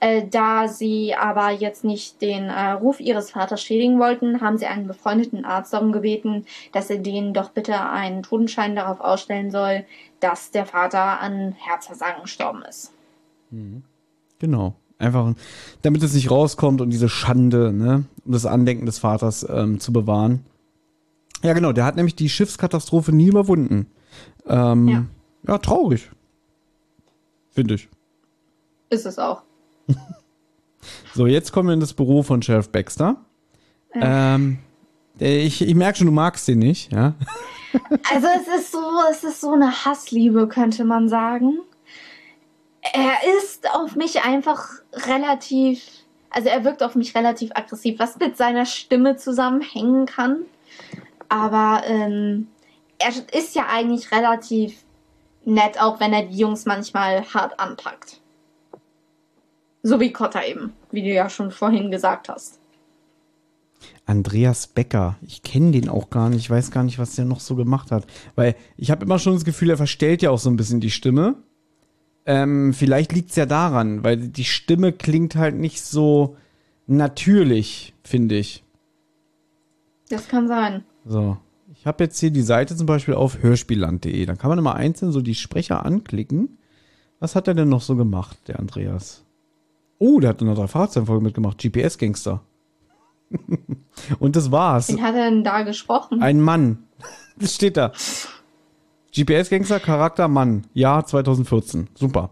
Äh, 0.00 0.26
da 0.28 0.66
sie 0.66 1.14
aber 1.14 1.50
jetzt 1.50 1.84
nicht 1.84 2.20
den 2.22 2.48
äh, 2.48 2.72
Ruf 2.72 2.98
ihres 2.98 3.30
Vaters 3.30 3.62
schädigen 3.62 4.00
wollten, 4.00 4.40
haben 4.40 4.58
sie 4.58 4.66
einen 4.66 4.88
befreundeten 4.88 5.44
Arzt 5.44 5.72
darum 5.72 5.92
gebeten, 5.92 6.44
dass 6.72 6.90
er 6.90 6.98
denen 6.98 7.34
doch 7.34 7.50
bitte 7.50 7.80
einen 7.80 8.24
Totenschein 8.24 8.74
darauf 8.74 9.00
ausstellen 9.00 9.52
soll, 9.52 9.84
dass 10.18 10.50
der 10.50 10.66
Vater 10.66 11.20
an 11.20 11.52
Herzversagen 11.52 12.22
gestorben 12.22 12.62
ist. 12.68 12.92
Genau. 14.42 14.74
Einfach, 14.98 15.34
damit 15.82 16.02
es 16.02 16.14
nicht 16.14 16.30
rauskommt 16.30 16.80
und 16.80 16.90
diese 16.90 17.08
Schande, 17.08 17.72
ne, 17.72 18.04
um 18.24 18.32
das 18.32 18.44
Andenken 18.44 18.86
des 18.86 18.98
Vaters 18.98 19.46
ähm, 19.48 19.80
zu 19.80 19.92
bewahren. 19.92 20.44
Ja, 21.42 21.54
genau, 21.54 21.72
der 21.72 21.84
hat 21.84 21.96
nämlich 21.96 22.16
die 22.16 22.28
Schiffskatastrophe 22.28 23.12
nie 23.12 23.28
überwunden. 23.28 23.86
Ähm, 24.46 24.88
ja. 24.88 25.04
Ja. 25.46 25.58
traurig. 25.58 26.10
Finde 27.50 27.74
ich. 27.74 27.88
Ist 28.90 29.06
es 29.06 29.18
auch. 29.18 29.42
So, 31.14 31.28
jetzt 31.28 31.52
kommen 31.52 31.68
wir 31.68 31.74
in 31.74 31.80
das 31.80 31.92
Büro 31.92 32.24
von 32.24 32.42
Sheriff 32.42 32.70
Baxter. 32.70 33.16
Ähm, 33.94 34.58
äh, 35.20 35.38
ich, 35.38 35.62
ich 35.62 35.74
merke 35.76 35.98
schon, 35.98 36.08
du 36.08 36.12
magst 36.12 36.48
den 36.48 36.58
nicht, 36.58 36.90
ja. 36.90 37.14
Also 38.12 38.26
es 38.40 38.60
ist 38.60 38.72
so, 38.72 38.80
es 39.08 39.22
ist 39.22 39.40
so 39.40 39.52
eine 39.52 39.84
Hassliebe, 39.84 40.48
könnte 40.48 40.84
man 40.84 41.08
sagen. 41.08 41.60
Er 42.82 43.14
ist 43.38 43.72
auf 43.74 43.94
mich 43.94 44.22
einfach 44.24 44.68
relativ, 44.92 45.84
Also 46.30 46.48
er 46.48 46.64
wirkt 46.64 46.82
auf 46.82 46.94
mich 46.94 47.14
relativ 47.14 47.50
aggressiv, 47.54 47.98
was 47.98 48.18
mit 48.18 48.36
seiner 48.36 48.66
Stimme 48.66 49.16
zusammenhängen 49.16 50.06
kann. 50.06 50.38
Aber 51.28 51.82
ähm, 51.86 52.48
er 52.98 53.12
ist 53.32 53.54
ja 53.54 53.66
eigentlich 53.68 54.10
relativ 54.10 54.84
nett, 55.44 55.80
auch 55.80 56.00
wenn 56.00 56.12
er 56.12 56.24
die 56.24 56.36
Jungs 56.36 56.66
manchmal 56.66 57.24
hart 57.32 57.58
anpackt. 57.58 58.20
So 59.82 59.98
wie 60.00 60.12
Cotta 60.12 60.44
eben, 60.44 60.72
wie 60.90 61.02
du 61.02 61.08
ja 61.08 61.28
schon 61.28 61.50
vorhin 61.50 61.90
gesagt 61.90 62.28
hast. 62.28 62.60
Andreas 64.06 64.66
Becker. 64.68 65.16
Ich 65.22 65.42
kenne 65.42 65.72
den 65.72 65.88
auch 65.88 66.10
gar 66.10 66.28
nicht. 66.28 66.40
Ich 66.40 66.50
weiß 66.50 66.70
gar 66.70 66.84
nicht, 66.84 66.98
was 66.98 67.16
der 67.16 67.24
noch 67.24 67.40
so 67.40 67.56
gemacht 67.56 67.90
hat. 67.90 68.06
Weil 68.34 68.54
ich 68.76 68.90
habe 68.90 69.04
immer 69.04 69.18
schon 69.18 69.34
das 69.34 69.44
Gefühl, 69.44 69.70
er 69.70 69.76
verstellt 69.76 70.22
ja 70.22 70.30
auch 70.30 70.38
so 70.38 70.50
ein 70.50 70.56
bisschen 70.56 70.80
die 70.80 70.90
Stimme. 70.90 71.36
Ähm, 72.24 72.72
vielleicht 72.72 73.12
liegt 73.12 73.30
es 73.30 73.36
ja 73.36 73.46
daran, 73.46 74.04
weil 74.04 74.16
die 74.16 74.44
Stimme 74.44 74.92
klingt 74.92 75.34
halt 75.34 75.56
nicht 75.56 75.82
so 75.82 76.36
natürlich, 76.86 77.94
finde 78.04 78.36
ich. 78.36 78.62
Das 80.08 80.28
kann 80.28 80.46
sein. 80.46 80.84
So. 81.04 81.38
Ich 81.74 81.86
habe 81.86 82.04
jetzt 82.04 82.20
hier 82.20 82.30
die 82.30 82.42
Seite 82.42 82.76
zum 82.76 82.86
Beispiel 82.86 83.14
auf 83.14 83.42
hörspielland.de. 83.42 84.24
Da 84.24 84.36
kann 84.36 84.50
man 84.50 84.58
immer 84.58 84.76
einzeln 84.76 85.10
so 85.10 85.20
die 85.20 85.34
Sprecher 85.34 85.84
anklicken. 85.84 86.58
Was 87.18 87.34
hat 87.34 87.48
er 87.48 87.54
denn 87.54 87.68
noch 87.68 87.80
so 87.80 87.96
gemacht, 87.96 88.38
der 88.46 88.60
Andreas? 88.60 89.24
Oh, 89.98 90.20
der 90.20 90.30
hat 90.30 90.42
in 90.42 90.48
einer 90.48 90.56
drei 90.56 90.68
Fahrzeugfolge 90.68 91.24
mitgemacht. 91.24 91.58
GPS-Gangster. 91.58 92.42
Und 94.18 94.36
das 94.36 94.52
war's. 94.52 94.88
Wen 94.88 95.02
hat 95.02 95.14
er 95.14 95.30
denn 95.30 95.42
da 95.42 95.62
gesprochen? 95.62 96.22
Ein 96.22 96.40
Mann. 96.40 96.84
Das 97.38 97.54
steht 97.54 97.78
da. 97.78 97.92
GPS-Gangster, 99.14 99.80
Charakter, 99.80 100.28
Mann. 100.28 100.66
Jahr 100.72 101.04
2014. 101.04 101.88
Super. 101.94 102.30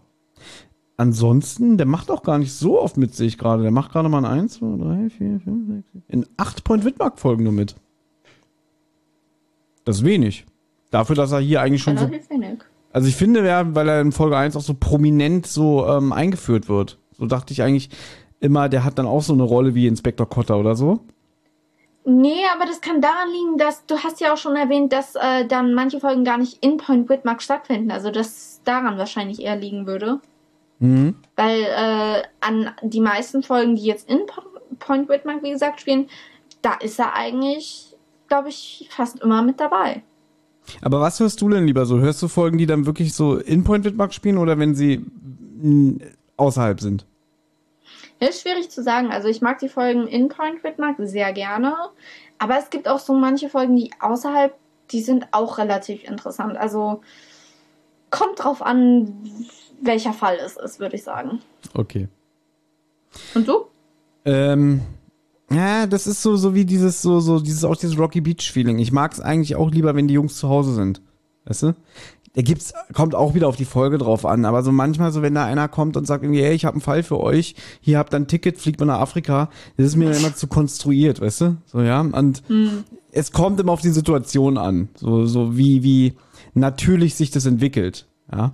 Ansonsten, 0.97 1.77
der 1.77 1.87
macht 1.87 2.11
auch 2.11 2.23
gar 2.23 2.37
nicht 2.37 2.53
so 2.53 2.79
oft 2.79 2.97
mit, 2.97 3.15
sehe 3.15 3.27
ich 3.27 3.37
gerade. 3.37 3.63
Der 3.63 3.71
macht 3.71 3.91
gerade 3.91 4.09
mal 4.09 4.23
ein 4.25 4.39
1, 4.39 4.53
2, 4.53 4.77
3, 4.77 5.09
4, 5.09 5.39
5, 5.39 5.67
6, 5.67 5.91
7. 5.93 6.03
In 6.07 6.25
8 6.37 6.63
Point 6.63 6.85
Widmark-Folgen 6.85 7.43
nur 7.43 7.53
mit. 7.53 7.75
Das 9.85 9.97
ist 9.97 10.05
wenig. 10.05 10.45
Dafür, 10.91 11.15
dass 11.15 11.31
er 11.31 11.39
hier 11.39 11.61
eigentlich 11.61 11.81
schon 11.81 11.97
so. 11.97 12.09
Also 12.93 13.07
ich 13.07 13.15
finde, 13.15 13.43
weil 13.43 13.87
er 13.87 14.01
in 14.01 14.11
Folge 14.11 14.37
1 14.37 14.55
auch 14.55 14.61
so 14.61 14.73
prominent 14.73 15.47
so 15.47 15.87
ähm, 15.87 16.11
eingeführt 16.11 16.67
wird. 16.67 16.99
So 17.17 17.25
dachte 17.25 17.53
ich 17.53 17.63
eigentlich 17.63 17.89
immer, 18.39 18.69
der 18.69 18.83
hat 18.83 18.99
dann 18.99 19.05
auch 19.05 19.21
so 19.21 19.33
eine 19.33 19.43
Rolle 19.43 19.73
wie 19.75 19.87
Inspektor 19.87 20.27
Cotter 20.27 20.59
oder 20.59 20.75
so. 20.75 20.99
Nee, 22.03 22.41
aber 22.53 22.65
das 22.65 22.81
kann 22.81 22.99
daran 22.99 23.29
liegen, 23.31 23.57
dass 23.57 23.85
du 23.85 23.97
hast 23.99 24.21
ja 24.21 24.33
auch 24.33 24.37
schon 24.37 24.55
erwähnt, 24.55 24.91
dass 24.91 25.15
äh, 25.15 25.45
dann 25.45 25.73
manche 25.73 25.99
Folgen 25.99 26.23
gar 26.23 26.37
nicht 26.37 26.63
in 26.63 26.77
Point 26.77 27.09
Whitmark 27.09 27.41
stattfinden. 27.41 27.91
Also 27.91 28.09
dass 28.09 28.61
daran 28.63 28.97
wahrscheinlich 28.97 29.41
eher 29.41 29.55
liegen 29.55 29.85
würde. 29.85 30.19
Mhm. 30.79 31.15
Weil 31.35 31.61
äh, 31.61 32.23
an 32.39 32.71
die 32.81 33.01
meisten 33.01 33.43
Folgen, 33.43 33.75
die 33.75 33.83
jetzt 33.83 34.09
in 34.09 34.21
Point 34.79 35.09
Whitmark, 35.09 35.43
wie 35.43 35.51
gesagt, 35.51 35.81
spielen, 35.81 36.07
da 36.63 36.73
ist 36.73 36.97
er 36.97 37.15
eigentlich, 37.15 37.95
glaube 38.27 38.49
ich, 38.49 38.87
fast 38.91 39.19
immer 39.19 39.43
mit 39.43 39.59
dabei. 39.59 40.01
Aber 40.81 41.01
was 41.01 41.19
hörst 41.19 41.41
du 41.41 41.49
denn 41.49 41.65
lieber 41.65 41.85
so? 41.85 41.99
Hörst 41.99 42.21
du 42.21 42.27
Folgen, 42.27 42.57
die 42.57 42.65
dann 42.65 42.85
wirklich 42.85 43.13
so 43.13 43.37
in 43.37 43.63
Point 43.63 43.85
Whitmark 43.85 44.13
spielen 44.13 44.37
oder 44.37 44.57
wenn 44.57 44.73
sie 44.73 45.05
außerhalb 46.37 46.79
sind? 46.79 47.05
Ist 48.21 48.41
schwierig 48.41 48.69
zu 48.69 48.83
sagen. 48.83 49.09
Also 49.11 49.27
ich 49.27 49.41
mag 49.41 49.57
die 49.57 49.67
Folgen 49.67 50.07
in 50.07 50.29
Point 50.29 50.63
Whitmark 50.63 50.97
sehr 50.99 51.33
gerne. 51.33 51.75
Aber 52.37 52.57
es 52.57 52.69
gibt 52.69 52.87
auch 52.87 52.99
so 52.99 53.13
manche 53.13 53.49
Folgen, 53.49 53.75
die 53.75 53.91
außerhalb, 53.99 54.53
die 54.91 55.01
sind 55.01 55.27
auch 55.31 55.57
relativ 55.57 56.03
interessant. 56.03 56.55
Also 56.55 57.01
kommt 58.11 58.43
drauf 58.43 58.61
an, 58.61 59.11
welcher 59.81 60.13
Fall 60.13 60.37
es 60.37 60.55
ist, 60.55 60.79
würde 60.79 60.97
ich 60.97 61.03
sagen. 61.03 61.41
Okay. 61.73 62.09
Und 63.33 63.47
du? 63.47 63.65
Ähm, 64.25 64.81
ja, 65.49 65.87
das 65.87 66.05
ist 66.05 66.21
so, 66.21 66.35
so 66.35 66.53
wie 66.53 66.65
dieses, 66.65 67.01
so, 67.01 67.21
so, 67.21 67.39
dieses, 67.39 67.63
auch 67.63 67.75
dieses 67.75 67.97
Rocky 67.97 68.21
Beach 68.21 68.51
Feeling. 68.51 68.77
Ich 68.77 68.91
mag 68.91 69.13
es 69.13 69.19
eigentlich 69.19 69.55
auch 69.55 69.71
lieber, 69.71 69.95
wenn 69.95 70.07
die 70.07 70.13
Jungs 70.13 70.37
zu 70.37 70.47
Hause 70.47 70.75
sind. 70.75 71.01
Weißt 71.45 71.63
du? 71.63 71.75
Da 72.33 72.41
gibt's, 72.41 72.73
kommt 72.93 73.13
auch 73.13 73.33
wieder 73.33 73.47
auf 73.47 73.57
die 73.57 73.65
Folge 73.65 73.97
drauf 73.97 74.25
an, 74.25 74.45
aber 74.45 74.63
so 74.63 74.71
manchmal 74.71 75.11
so, 75.11 75.21
wenn 75.21 75.35
da 75.35 75.45
einer 75.45 75.67
kommt 75.67 75.97
und 75.97 76.07
sagt 76.07 76.23
irgendwie, 76.23 76.41
hey, 76.41 76.53
ich 76.53 76.63
habe 76.63 76.75
einen 76.75 76.81
Fall 76.81 77.03
für 77.03 77.19
euch, 77.19 77.55
hier 77.81 77.97
habt 77.97 78.13
ihr 78.13 78.17
ein 78.17 78.27
Ticket, 78.27 78.57
fliegt 78.57 78.79
mal 78.79 78.85
nach 78.85 78.99
Afrika, 78.99 79.49
das 79.75 79.87
ist 79.87 79.95
mir 79.97 80.11
immer 80.15 80.33
zu 80.33 80.47
konstruiert, 80.47 81.19
weißt 81.19 81.41
du? 81.41 81.57
So, 81.65 81.81
ja, 81.81 81.99
und 81.99 82.43
hm. 82.47 82.85
es 83.11 83.31
kommt 83.31 83.59
immer 83.59 83.73
auf 83.73 83.81
die 83.81 83.89
Situation 83.89 84.57
an, 84.57 84.89
so, 84.95 85.25
so 85.25 85.57
wie, 85.57 85.83
wie 85.83 86.13
natürlich 86.53 87.15
sich 87.15 87.31
das 87.31 87.45
entwickelt, 87.45 88.07
ja. 88.31 88.53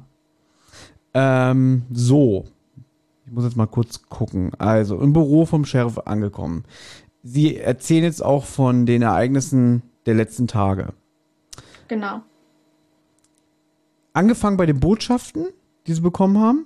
Ähm, 1.14 1.84
so. 1.92 2.46
Ich 3.26 3.34
muss 3.34 3.44
jetzt 3.44 3.58
mal 3.58 3.66
kurz 3.66 4.04
gucken. 4.08 4.54
Also, 4.58 5.00
im 5.00 5.12
Büro 5.12 5.46
vom 5.46 5.66
Sheriff 5.66 6.00
angekommen. 6.06 6.64
Sie 7.24 7.58
erzählen 7.58 8.04
jetzt 8.04 8.24
auch 8.24 8.46
von 8.46 8.86
den 8.86 9.02
Ereignissen 9.02 9.82
der 10.06 10.14
letzten 10.14 10.48
Tage. 10.48 10.94
Genau 11.88 12.22
angefangen 14.18 14.58
bei 14.58 14.66
den 14.66 14.80
Botschaften, 14.80 15.48
die 15.86 15.94
sie 15.94 16.02
bekommen 16.02 16.40
haben, 16.40 16.66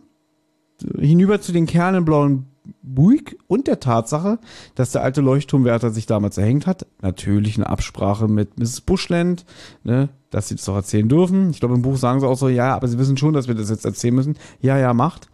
hinüber 0.98 1.42
zu 1.42 1.52
den 1.52 1.68
Kernen 1.68 2.06
blauen 2.06 2.48
Buick 2.84 3.38
und 3.48 3.68
der 3.68 3.80
Tatsache, 3.80 4.40
dass 4.76 4.92
der 4.92 5.04
alte 5.04 5.22
Leuchtturmwärter 5.22 5.90
sich 5.92 6.06
damals 6.06 6.38
erhängt 6.38 6.68
hat. 6.68 6.86
Natürlich 7.02 7.58
eine 7.58 7.68
Absprache 7.68 8.28
mit 8.28 8.58
Mrs. 8.58 8.82
Bushland, 8.82 9.46
ne, 9.84 10.10
dass 10.30 10.48
sie 10.48 10.56
das 10.56 10.66
doch 10.66 10.76
erzählen 10.76 11.10
dürfen. 11.10 11.50
Ich 11.50 11.60
glaube, 11.60 11.76
im 11.76 11.82
Buch 11.82 11.98
sagen 11.98 12.20
sie 12.20 12.28
auch 12.28 12.38
so, 12.38 12.50
ja, 12.50 12.76
aber 12.76 12.88
sie 12.88 13.00
wissen 13.00 13.18
schon, 13.18 13.34
dass 13.34 13.48
wir 13.48 13.56
das 13.56 13.70
jetzt 13.70 13.86
erzählen 13.86 14.16
müssen. 14.16 14.38
Ja, 14.62 14.78
ja, 14.78 14.94
macht. 14.94 15.28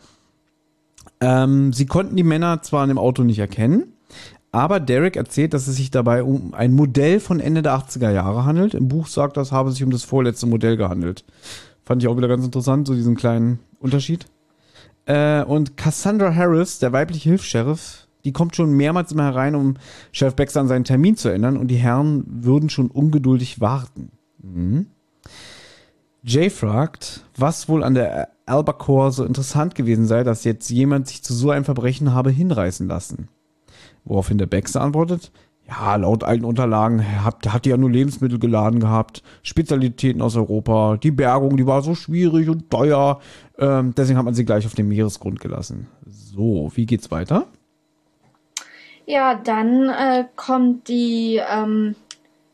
Ähm, 1.20 1.74
sie 1.74 1.86
konnten 1.86 2.15
die 2.15 2.24
Männer 2.24 2.61
zwar 2.61 2.84
in 2.84 2.89
dem 2.89 2.97
Auto 2.97 3.24
nicht 3.24 3.39
erkennen, 3.39 3.93
aber 4.51 4.80
Derek 4.80 5.15
erzählt, 5.15 5.53
dass 5.53 5.68
es 5.68 5.76
sich 5.76 5.91
dabei 5.91 6.24
um 6.24 6.53
ein 6.53 6.74
Modell 6.74 7.20
von 7.20 7.39
Ende 7.39 7.61
der 7.61 7.78
80er 7.78 8.11
Jahre 8.11 8.45
handelt. 8.45 8.74
Im 8.74 8.88
Buch 8.88 9.07
sagt 9.07 9.38
das, 9.38 9.51
habe 9.51 9.72
sich 9.72 9.84
um 9.84 9.91
das 9.91 10.03
vorletzte 10.03 10.47
Modell 10.47 10.78
gehandelt. 10.78 11.26
Fand 11.88 12.04
ich 12.04 12.10
auch 12.10 12.18
wieder 12.18 12.28
ganz 12.28 12.44
interessant, 12.44 12.86
so 12.86 12.96
diesen 12.96 13.16
kleinen 13.16 13.60
Unterschied. 13.80 14.26
Äh, 15.06 15.42
und 15.44 15.78
Cassandra 15.78 16.36
Harris, 16.36 16.80
der 16.80 16.92
weibliche 16.92 17.30
Hilfs-Sheriff, 17.30 18.10
die 18.26 18.34
kommt 18.34 18.58
schon 18.58 18.74
mehrmals 18.74 19.14
immer 19.14 19.24
herein, 19.24 19.56
um 19.56 19.76
Sheriff 20.12 20.36
Baxter 20.36 20.60
an 20.60 20.68
seinen 20.68 20.84
Termin 20.84 21.16
zu 21.16 21.30
erinnern 21.30 21.56
und 21.56 21.70
die 21.70 21.78
Herren 21.78 22.26
würden 22.28 22.70
schon 22.70 22.92
ungeduldig 22.92 23.62
warten. 23.62 24.12
Mhm. 24.44 24.88
Jay 26.24 26.50
fragt, 26.50 27.24
was 27.38 27.70
wohl 27.70 27.86
an 27.86 27.94
der 27.94 28.32
Albacore 28.46 29.14
so 29.14 29.24
interessant 29.24 29.74
gewesen 29.74 30.08
sei, 30.08 30.26
dass 30.26 30.44
jetzt 30.44 30.70
jemand 30.70 31.08
sich 31.08 31.24
zu 31.24 31.34
so 31.34 31.52
einem 31.52 31.64
Verbrechen 31.64 32.14
habe 32.14 32.32
hinreißen 32.32 32.90
lassen. 32.90 33.30
Woraufhin 34.04 34.38
der 34.38 34.48
Baxter 34.48 34.82
antwortet, 34.82 35.32
ja, 35.68 35.95
laut 35.97 36.24
alten 36.24 36.45
Unterlagen 36.45 37.24
hat, 37.24 37.51
hat 37.51 37.65
die 37.65 37.70
ja 37.70 37.78
nur 37.78 37.91
Lebensmittel 37.91 38.39
geladen 38.39 38.80
gehabt, 38.80 39.22
Spezialitäten 39.43 40.22
aus 40.22 40.36
Europa. 40.36 40.97
Die 40.97 41.11
Bergung, 41.11 41.57
die 41.57 41.68
war 41.68 41.82
so 41.82 41.93
schwierig 41.93 42.49
und 42.49 42.70
teuer. 42.70 43.20
Ähm, 43.57 43.93
deswegen 43.95 44.18
hat 44.18 44.26
man 44.26 44.34
sie 44.34 44.45
gleich 44.45 44.65
auf 44.65 44.76
den 44.76 44.88
Meeresgrund 44.88 45.39
gelassen. 45.39 45.88
So, 46.05 46.72
wie 46.76 46.86
geht's 46.86 47.11
weiter? 47.11 47.47
Ja, 49.05 49.36
dann 49.36 49.89
äh, 49.89 50.26
kommt 50.36 50.88
die, 50.88 51.41
ähm, 51.49 51.95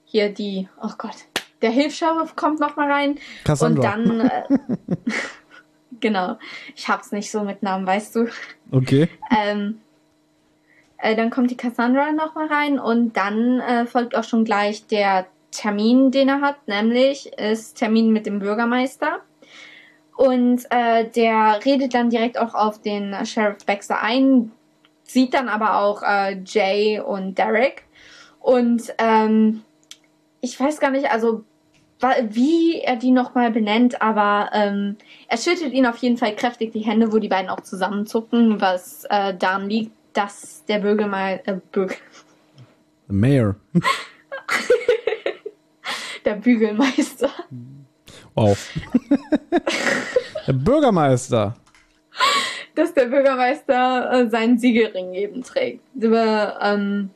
hier 0.05 0.33
die, 0.33 0.67
oh 0.81 0.91
Gott, 0.97 1.15
der 1.61 1.71
Hilfssheriff 1.71 2.35
kommt 2.35 2.59
nochmal 2.59 2.91
rein. 2.91 3.17
Cassandra. 3.43 3.95
Und 3.95 4.07
dann, 4.07 4.19
äh, 4.21 4.43
genau, 5.99 6.37
ich 6.75 6.87
hab's 6.87 7.11
nicht 7.11 7.29
so 7.29 7.43
mit 7.43 7.63
Namen, 7.63 7.85
weißt 7.85 8.15
du. 8.15 8.27
Okay. 8.71 9.07
ähm, 9.35 9.79
äh, 11.03 11.15
dann 11.17 11.29
kommt 11.29 11.51
die 11.51 11.57
Cassandra 11.57 12.13
nochmal 12.13 12.47
rein 12.47 12.79
und 12.79 13.17
dann 13.17 13.59
äh, 13.59 13.85
folgt 13.85 14.15
auch 14.15 14.23
schon 14.23 14.45
gleich 14.45 14.87
der 14.87 15.27
Termin, 15.51 16.11
den 16.11 16.29
er 16.29 16.39
hat, 16.39 16.65
nämlich 16.65 17.27
ist 17.37 17.77
Termin 17.77 18.13
mit 18.13 18.25
dem 18.25 18.39
Bürgermeister. 18.39 19.19
Und 20.15 20.63
äh, 20.69 21.09
der 21.09 21.59
redet 21.65 21.93
dann 21.93 22.09
direkt 22.09 22.37
auch 22.37 22.53
auf 22.53 22.81
den 22.81 23.13
Sheriff 23.25 23.65
Baxter 23.65 24.01
ein, 24.01 24.53
sieht 25.03 25.33
dann 25.33 25.49
aber 25.49 25.79
auch 25.79 26.03
äh, 26.03 26.41
Jay 26.45 27.01
und 27.01 27.37
Derek. 27.37 27.83
Und 28.39 28.93
ähm, 28.97 29.61
ich 30.39 30.57
weiß 30.57 30.79
gar 30.79 30.91
nicht, 30.91 31.11
also 31.11 31.43
wie 32.29 32.79
er 32.79 32.95
die 32.95 33.11
nochmal 33.11 33.51
benennt, 33.51 34.01
aber 34.01 34.51
ähm, 34.53 34.97
er 35.27 35.37
schüttelt 35.37 35.73
ihnen 35.73 35.85
auf 35.85 35.97
jeden 35.97 36.17
Fall 36.17 36.35
kräftig 36.35 36.71
die 36.71 36.79
Hände, 36.79 37.11
wo 37.11 37.17
die 37.17 37.29
beiden 37.29 37.49
auch 37.49 37.61
zusammenzucken, 37.61 38.61
was 38.61 39.05
äh, 39.09 39.33
daran 39.35 39.69
liegt, 39.69 39.91
dass 40.13 40.63
der 40.65 40.79
Bürgermeister. 40.79 41.53
Äh, 41.53 41.59
Bürger 41.71 41.95
The 43.07 43.13
Mayor. 43.13 43.55
der 46.25 46.35
Bügelmeister. 46.35 47.29
Wow. 48.33 48.57
der 50.47 50.53
Bürgermeister. 50.53 51.55
Dass 52.75 52.93
der 52.93 53.05
Bürgermeister 53.05 54.11
äh, 54.11 54.29
seinen 54.29 54.57
Siegelring 54.57 55.13
eben 55.13 55.43
trägt. 55.43 55.81
Über, 55.95 56.57
ähm, 56.61 57.09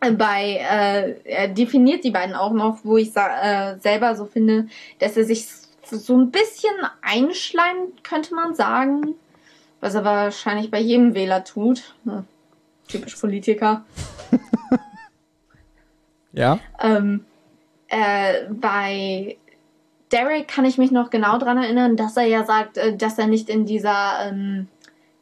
bei, 0.00 0.58
äh, 0.70 1.14
er 1.24 1.48
definiert 1.48 2.04
die 2.04 2.10
beiden 2.10 2.34
auch 2.34 2.52
noch, 2.52 2.80
wo 2.84 2.96
ich 2.98 3.16
äh, 3.16 3.78
selber 3.78 4.14
so 4.16 4.26
finde, 4.26 4.66
dass 4.98 5.16
er 5.16 5.24
sich 5.24 5.46
so 5.84 6.16
ein 6.16 6.30
bisschen 6.30 6.74
einschleimt, 7.02 8.04
könnte 8.04 8.34
man 8.34 8.54
sagen. 8.54 9.14
Was 9.84 9.94
er 9.94 10.02
wahrscheinlich 10.02 10.70
bei 10.70 10.80
jedem 10.80 11.12
Wähler 11.12 11.44
tut. 11.44 11.94
Hm. 12.04 12.24
Typisch 12.88 13.16
Politiker. 13.16 13.84
ja. 16.32 16.58
Ähm, 16.80 17.26
äh, 17.88 18.46
bei 18.48 19.36
Derek 20.10 20.48
kann 20.48 20.64
ich 20.64 20.78
mich 20.78 20.90
noch 20.90 21.10
genau 21.10 21.36
dran 21.36 21.58
erinnern, 21.58 21.98
dass 21.98 22.16
er 22.16 22.24
ja 22.24 22.44
sagt, 22.44 22.78
äh, 22.78 22.96
dass 22.96 23.18
er 23.18 23.26
nicht 23.26 23.50
in 23.50 23.66
dieser, 23.66 24.26
ähm, 24.26 24.68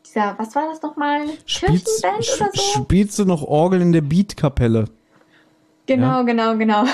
dieser, 0.07 0.39
was 0.39 0.55
war 0.55 0.69
das 0.69 0.81
nochmal? 0.81 1.23
Spielst, 1.45 2.01
Kirchenband 2.01 2.29
oder 2.37 2.51
so? 2.55 2.85
spielst 2.85 3.19
du 3.19 3.25
noch 3.25 3.43
Orgel 3.43 3.81
in 3.81 3.91
der 3.91 4.03
Beatkapelle? 4.03 4.85
Genau, 5.87 6.19
Ja. 6.19 6.23
genau, 6.23 6.57
genau. 6.57 6.85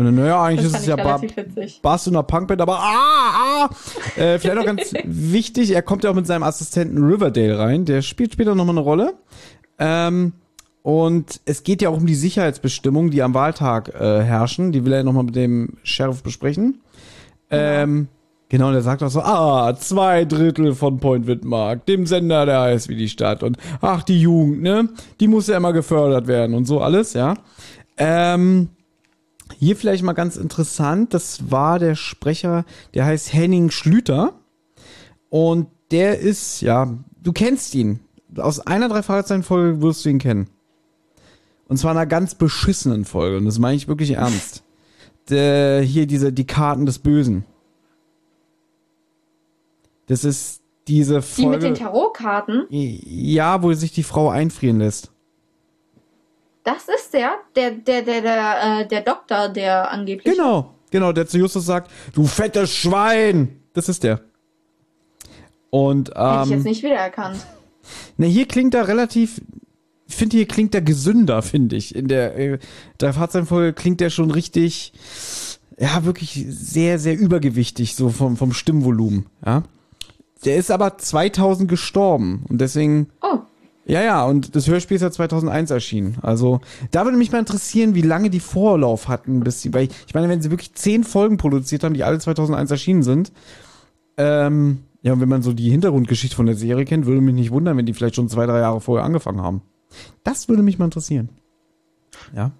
Und 0.00 0.06
dann, 0.06 0.14
naja, 0.14 0.42
eigentlich 0.42 0.66
ist 0.66 0.78
es 0.78 0.86
ja 0.86 0.96
ba 0.96 1.20
witzig. 1.20 1.80
Bass 1.82 2.06
in 2.06 2.14
einer 2.14 2.22
Punkband, 2.22 2.62
aber 2.62 2.78
ah, 2.78 3.68
ah. 3.68 3.70
Äh, 4.16 4.38
vielleicht 4.38 4.58
auch 4.58 4.64
ganz 4.64 4.94
wichtig, 5.04 5.74
er 5.74 5.82
kommt 5.82 6.04
ja 6.04 6.10
auch 6.10 6.14
mit 6.14 6.26
seinem 6.26 6.42
Assistenten 6.42 7.04
Riverdale 7.04 7.58
rein, 7.58 7.84
der 7.84 8.00
spielt 8.00 8.32
später 8.32 8.54
nochmal 8.54 8.76
eine 8.76 8.80
Rolle. 8.80 9.12
Ähm, 9.78 10.32
und 10.82 11.42
es 11.44 11.64
geht 11.64 11.82
ja 11.82 11.90
auch 11.90 11.98
um 11.98 12.06
die 12.06 12.14
Sicherheitsbestimmungen, 12.14 13.10
die 13.10 13.22
am 13.22 13.34
Wahltag 13.34 13.94
äh, 13.94 14.22
herrschen. 14.22 14.72
Die 14.72 14.86
will 14.86 14.94
er 14.94 15.04
nochmal 15.04 15.24
mit 15.24 15.36
dem 15.36 15.74
Sheriff 15.82 16.22
besprechen. 16.22 16.80
Ähm, 17.50 18.08
genau, 18.48 18.68
und 18.68 18.74
er 18.74 18.80
sagt 18.80 19.02
auch 19.02 19.10
so, 19.10 19.20
ah, 19.20 19.76
zwei 19.76 20.24
Drittel 20.24 20.74
von 20.74 20.98
Point 20.98 21.26
Wittmark, 21.26 21.84
dem 21.84 22.06
Sender, 22.06 22.46
der 22.46 22.62
heißt 22.62 22.88
wie 22.88 22.96
die 22.96 23.10
Stadt. 23.10 23.42
Und 23.42 23.58
ach, 23.82 24.02
die 24.02 24.18
Jugend, 24.18 24.62
ne? 24.62 24.88
Die 25.20 25.28
muss 25.28 25.46
ja 25.46 25.58
immer 25.58 25.74
gefördert 25.74 26.26
werden 26.26 26.56
und 26.56 26.64
so 26.64 26.80
alles, 26.80 27.12
ja. 27.12 27.34
Ähm, 27.98 28.70
hier 29.60 29.76
vielleicht 29.76 30.02
mal 30.02 30.14
ganz 30.14 30.36
interessant, 30.36 31.12
das 31.12 31.50
war 31.50 31.78
der 31.78 31.94
Sprecher, 31.94 32.64
der 32.94 33.04
heißt 33.04 33.34
Henning 33.34 33.70
Schlüter. 33.70 34.32
Und 35.28 35.66
der 35.90 36.18
ist, 36.18 36.62
ja, 36.62 36.96
du 37.22 37.32
kennst 37.32 37.74
ihn. 37.74 38.00
Aus 38.36 38.60
einer 38.60 38.88
drei 38.88 39.02
Fragezeichen-Folge 39.02 39.82
wirst 39.82 40.04
du 40.04 40.08
ihn 40.08 40.18
kennen. 40.18 40.48
Und 41.68 41.76
zwar 41.76 41.90
einer 41.90 42.06
ganz 42.06 42.34
beschissenen 42.34 43.04
Folge. 43.04 43.36
Und 43.36 43.44
das 43.44 43.58
meine 43.58 43.76
ich 43.76 43.86
wirklich 43.86 44.12
ernst. 44.12 44.62
Der, 45.28 45.82
hier 45.82 46.06
diese, 46.06 46.32
die 46.32 46.46
Karten 46.46 46.86
des 46.86 46.98
Bösen. 46.98 47.44
Das 50.06 50.24
ist 50.24 50.62
diese 50.88 51.20
Die 51.36 51.46
mit 51.46 51.62
den 51.62 51.76
Folge. 51.76 51.78
Tarotkarten, 51.78 52.66
Ja, 52.70 53.62
wo 53.62 53.72
sich 53.74 53.92
die 53.92 54.02
Frau 54.04 54.30
einfrieren 54.30 54.78
lässt. 54.78 55.12
Das 56.64 56.88
ist 56.88 57.12
der, 57.14 57.32
der, 57.56 57.70
der, 57.72 58.02
der, 58.02 58.20
der, 58.22 58.80
äh, 58.80 58.88
der 58.88 59.00
Doktor, 59.02 59.48
der 59.48 59.90
angeblich. 59.90 60.34
Genau, 60.34 60.74
genau, 60.90 61.12
der 61.12 61.26
zu 61.26 61.38
Justus 61.38 61.66
sagt, 61.66 61.90
du 62.14 62.26
fettes 62.26 62.74
Schwein. 62.74 63.60
Das 63.72 63.88
ist 63.88 64.02
der. 64.02 64.20
Und 65.70 66.08
Hätte 66.10 66.40
ich 66.44 66.50
jetzt 66.50 66.58
ähm, 66.58 66.62
nicht 66.64 66.82
wiedererkannt. 66.82 67.36
ne, 68.16 68.26
hier 68.26 68.46
klingt 68.46 68.74
er 68.74 68.88
relativ, 68.88 69.40
ich 70.08 70.14
finde 70.16 70.36
hier 70.36 70.48
klingt 70.48 70.74
er 70.74 70.82
gesünder, 70.82 71.42
finde 71.42 71.76
ich. 71.76 71.94
In 71.94 72.08
der 72.08 72.36
äh, 72.36 72.58
drei 72.98 73.12
Fahrzeugfolge 73.12 73.72
klingt 73.72 74.00
er 74.00 74.10
schon 74.10 74.30
richtig, 74.32 74.92
ja, 75.78 76.04
wirklich 76.04 76.44
sehr, 76.48 76.98
sehr 76.98 77.16
übergewichtig, 77.16 77.94
so 77.94 78.08
vom, 78.10 78.36
vom 78.36 78.52
Stimmvolumen, 78.52 79.26
ja. 79.46 79.62
Der 80.44 80.56
ist 80.56 80.70
aber 80.70 80.96
2000 80.96 81.68
gestorben 81.68 82.44
und 82.48 82.60
deswegen 82.62 83.10
Oh, 83.22 83.40
ja, 83.90 84.02
ja, 84.02 84.24
und 84.24 84.54
das 84.54 84.68
Hörspiel 84.68 84.94
ist 84.96 85.02
ja 85.02 85.10
2001 85.10 85.70
erschienen. 85.70 86.18
Also, 86.22 86.60
da 86.90 87.04
würde 87.04 87.18
mich 87.18 87.32
mal 87.32 87.38
interessieren, 87.40 87.94
wie 87.94 88.02
lange 88.02 88.30
die 88.30 88.40
Vorlauf 88.40 89.08
hatten, 89.08 89.40
bis 89.40 89.62
sie, 89.62 89.74
weil 89.74 89.84
ich, 89.84 89.90
ich 90.06 90.14
meine, 90.14 90.28
wenn 90.28 90.40
sie 90.40 90.50
wirklich 90.50 90.74
zehn 90.74 91.04
Folgen 91.04 91.36
produziert 91.38 91.82
haben, 91.84 91.94
die 91.94 92.04
alle 92.04 92.18
2001 92.18 92.70
erschienen 92.70 93.02
sind, 93.02 93.32
ähm, 94.16 94.84
ja, 95.02 95.12
und 95.14 95.20
wenn 95.20 95.28
man 95.28 95.42
so 95.42 95.52
die 95.52 95.70
Hintergrundgeschichte 95.70 96.36
von 96.36 96.46
der 96.46 96.54
Serie 96.56 96.84
kennt, 96.84 97.06
würde 97.06 97.20
mich 97.20 97.34
nicht 97.34 97.50
wundern, 97.50 97.76
wenn 97.76 97.86
die 97.86 97.94
vielleicht 97.94 98.16
schon 98.16 98.28
zwei, 98.28 98.46
drei 98.46 98.60
Jahre 98.60 98.80
vorher 98.80 99.04
angefangen 99.04 99.40
haben. 99.40 99.62
Das 100.24 100.48
würde 100.48 100.62
mich 100.62 100.78
mal 100.78 100.84
interessieren. 100.84 101.30
Ja. 102.36 102.52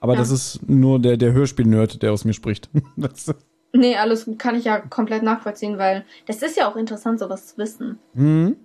Aber 0.00 0.14
Ja. 0.14 0.18
das 0.20 0.30
ist 0.30 0.68
nur 0.68 0.98
der, 0.98 1.16
der 1.16 1.32
Hörspiel-Nerd, 1.32 2.02
der 2.02 2.12
aus 2.12 2.24
mir 2.24 2.34
spricht. 2.34 2.68
Das, 2.96 3.32
nee, 3.72 3.96
alles 3.96 4.28
kann 4.38 4.56
ich 4.56 4.64
ja 4.64 4.78
komplett 4.78 5.22
nachvollziehen, 5.22 5.78
weil 5.78 6.04
das 6.26 6.42
ist 6.42 6.56
ja 6.56 6.70
auch 6.70 6.76
interessant, 6.76 7.18
sowas 7.20 7.46
zu 7.48 7.58
wissen. 7.58 7.98
Mhm. 8.14 8.56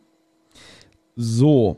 So. 1.16 1.78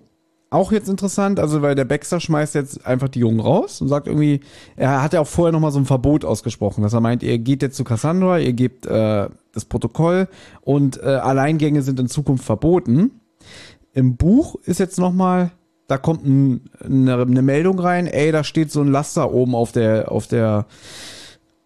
Auch 0.51 0.71
jetzt 0.71 0.87
interessant, 0.87 1.39
also 1.39 1.61
weil 1.61 1.75
der 1.75 1.85
Baxter 1.85 2.19
schmeißt 2.19 2.55
jetzt 2.55 2.85
einfach 2.85 3.09
die 3.09 3.19
Jungen 3.19 3.39
raus 3.39 3.81
und 3.81 3.89
sagt 3.89 4.07
irgendwie, 4.07 4.39
er 4.75 5.01
hat 5.01 5.13
ja 5.13 5.19
auch 5.19 5.27
vorher 5.27 5.51
nochmal 5.51 5.71
so 5.71 5.79
ein 5.79 5.85
Verbot 5.85 6.23
ausgesprochen, 6.23 6.81
dass 6.81 6.93
er 6.93 7.01
meint, 7.01 7.23
ihr 7.23 7.37
geht 7.39 7.61
jetzt 7.61 7.75
zu 7.75 7.83
Cassandra, 7.83 8.39
ihr 8.39 8.53
gebt 8.53 8.85
äh, 8.85 9.27
das 9.51 9.65
Protokoll 9.65 10.29
und 10.61 11.01
äh, 11.01 11.07
Alleingänge 11.07 11.81
sind 11.81 11.99
in 11.99 12.07
Zukunft 12.07 12.45
verboten. 12.45 13.19
Im 13.93 14.17
Buch 14.17 14.55
ist 14.63 14.79
jetzt 14.79 14.99
nochmal, 14.99 15.51
da 15.87 15.97
kommt 15.97 16.25
ein, 16.25 16.69
eine, 16.81 17.21
eine 17.21 17.41
Meldung 17.41 17.79
rein, 17.79 18.07
ey, 18.07 18.31
da 18.31 18.43
steht 18.43 18.71
so 18.71 18.81
ein 18.81 18.91
Laster 18.91 19.33
oben 19.33 19.55
auf 19.55 19.71
der, 19.71 20.11
auf 20.11 20.27
der, 20.27 20.67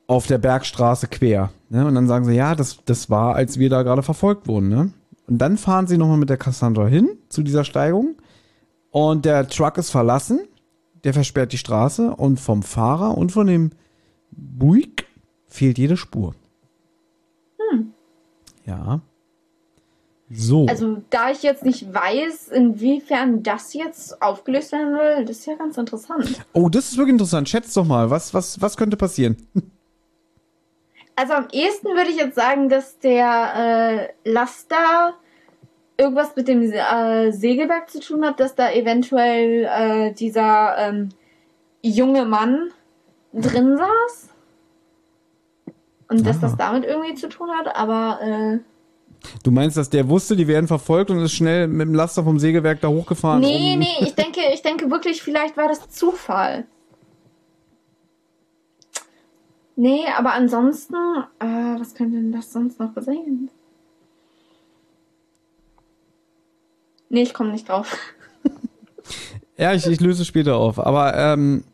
auf 0.07 0.25
der 0.25 0.37
Bergstraße 0.39 1.07
quer. 1.07 1.51
Ne? 1.69 1.85
Und 1.85 1.95
dann 1.95 2.07
sagen 2.07 2.25
sie, 2.25 2.33
ja, 2.33 2.55
das, 2.55 2.79
das 2.85 3.09
war, 3.09 3.35
als 3.35 3.59
wir 3.59 3.69
da 3.69 3.83
gerade 3.83 4.03
verfolgt 4.03 4.47
wurden. 4.47 4.69
Ne? 4.69 4.91
Und 5.29 5.37
dann 5.37 5.57
fahren 5.57 5.85
sie 5.85 5.97
nochmal 5.97 6.17
mit 6.17 6.29
der 6.29 6.37
Cassandra 6.37 6.87
hin 6.87 7.17
zu 7.29 7.43
dieser 7.43 7.63
Steigung. 7.63 8.15
Und 8.89 9.25
der 9.25 9.47
Truck 9.47 9.77
ist 9.77 9.91
verlassen. 9.91 10.41
Der 11.03 11.13
versperrt 11.13 11.53
die 11.53 11.59
Straße. 11.59 12.15
Und 12.15 12.39
vom 12.39 12.63
Fahrer 12.63 13.15
und 13.15 13.31
von 13.31 13.45
dem 13.45 13.71
Buick 14.31 15.05
fehlt 15.47 15.77
jede 15.77 15.97
Spur. 15.97 16.33
Ja. 18.65 19.01
So. 20.31 20.67
Also, 20.67 21.01
da 21.09 21.31
ich 21.31 21.41
jetzt 21.41 21.65
nicht 21.65 21.91
weiß, 21.91 22.49
inwiefern 22.49 23.41
das 23.41 23.73
jetzt 23.73 24.21
aufgelöst 24.21 24.71
werden 24.71 24.93
will, 24.93 25.25
das 25.25 25.39
ist 25.39 25.45
ja 25.47 25.55
ganz 25.55 25.75
interessant. 25.77 26.45
oh, 26.53 26.69
das 26.69 26.91
ist 26.91 26.97
wirklich 26.97 27.13
interessant. 27.13 27.49
Schätzt 27.49 27.75
doch 27.75 27.85
mal, 27.85 28.11
was, 28.11 28.33
was, 28.33 28.61
was 28.61 28.77
könnte 28.77 28.97
passieren? 28.97 29.37
Also, 31.19 31.33
am 31.33 31.47
ehesten 31.51 31.87
würde 31.89 32.11
ich 32.11 32.15
jetzt 32.15 32.35
sagen, 32.35 32.69
dass 32.69 32.97
der 32.99 34.09
äh, 34.23 34.29
Laster 34.29 35.15
irgendwas 35.97 36.33
mit 36.37 36.47
dem 36.47 36.61
äh, 36.71 37.31
Segelwerk 37.33 37.89
zu 37.89 37.99
tun 37.99 38.23
hat, 38.25 38.39
dass 38.39 38.55
da 38.55 38.71
eventuell 38.71 39.65
äh, 39.65 40.13
dieser 40.13 40.77
ähm, 40.77 41.09
junge 41.81 42.23
Mann 42.23 42.69
drin 43.33 43.77
saß. 43.77 44.29
Und 46.09 46.25
dass 46.25 46.37
Ah. 46.37 46.41
das 46.43 46.55
damit 46.55 46.85
irgendwie 46.85 47.15
zu 47.15 47.27
tun 47.27 47.49
hat, 47.51 47.75
aber 47.75 48.19
äh, 48.21 48.59
Du 49.43 49.51
meinst, 49.51 49.75
dass 49.75 49.89
der 49.89 50.07
wusste, 50.07 50.37
die 50.37 50.47
werden 50.47 50.67
verfolgt 50.69 51.11
und 51.11 51.19
ist 51.19 51.33
schnell 51.33 51.67
mit 51.67 51.81
dem 51.85 51.93
Laster 51.93 52.23
vom 52.23 52.39
Sägewerk 52.39 52.79
da 52.79 52.87
hochgefahren? 52.87 53.41
Nee, 53.41 53.73
um- 53.73 53.79
nee, 53.79 53.87
ich 53.99 54.15
denke, 54.15 54.39
ich 54.53 54.61
denke 54.61 54.89
wirklich, 54.89 55.21
vielleicht 55.21 55.57
war 55.57 55.67
das 55.67 55.89
Zufall. 55.89 56.65
Nee, 59.81 60.03
aber 60.17 60.33
ansonsten, 60.33 60.93
äh, 61.39 61.45
was 61.79 61.93
könnte 61.93 62.17
denn 62.17 62.33
das 62.33 62.51
sonst 62.51 62.81
noch 62.81 62.91
sein? 62.97 63.49
Nee, 67.07 67.21
ich 67.21 67.33
komme 67.33 67.53
nicht 67.53 67.69
drauf. 67.69 67.95
Ja, 69.57 69.73
ich, 69.73 69.85
ich 69.87 69.99
löse 69.99 70.23
später 70.23 70.55
auf. 70.55 70.79
Aber 70.79 71.17
ähm, 71.17 71.65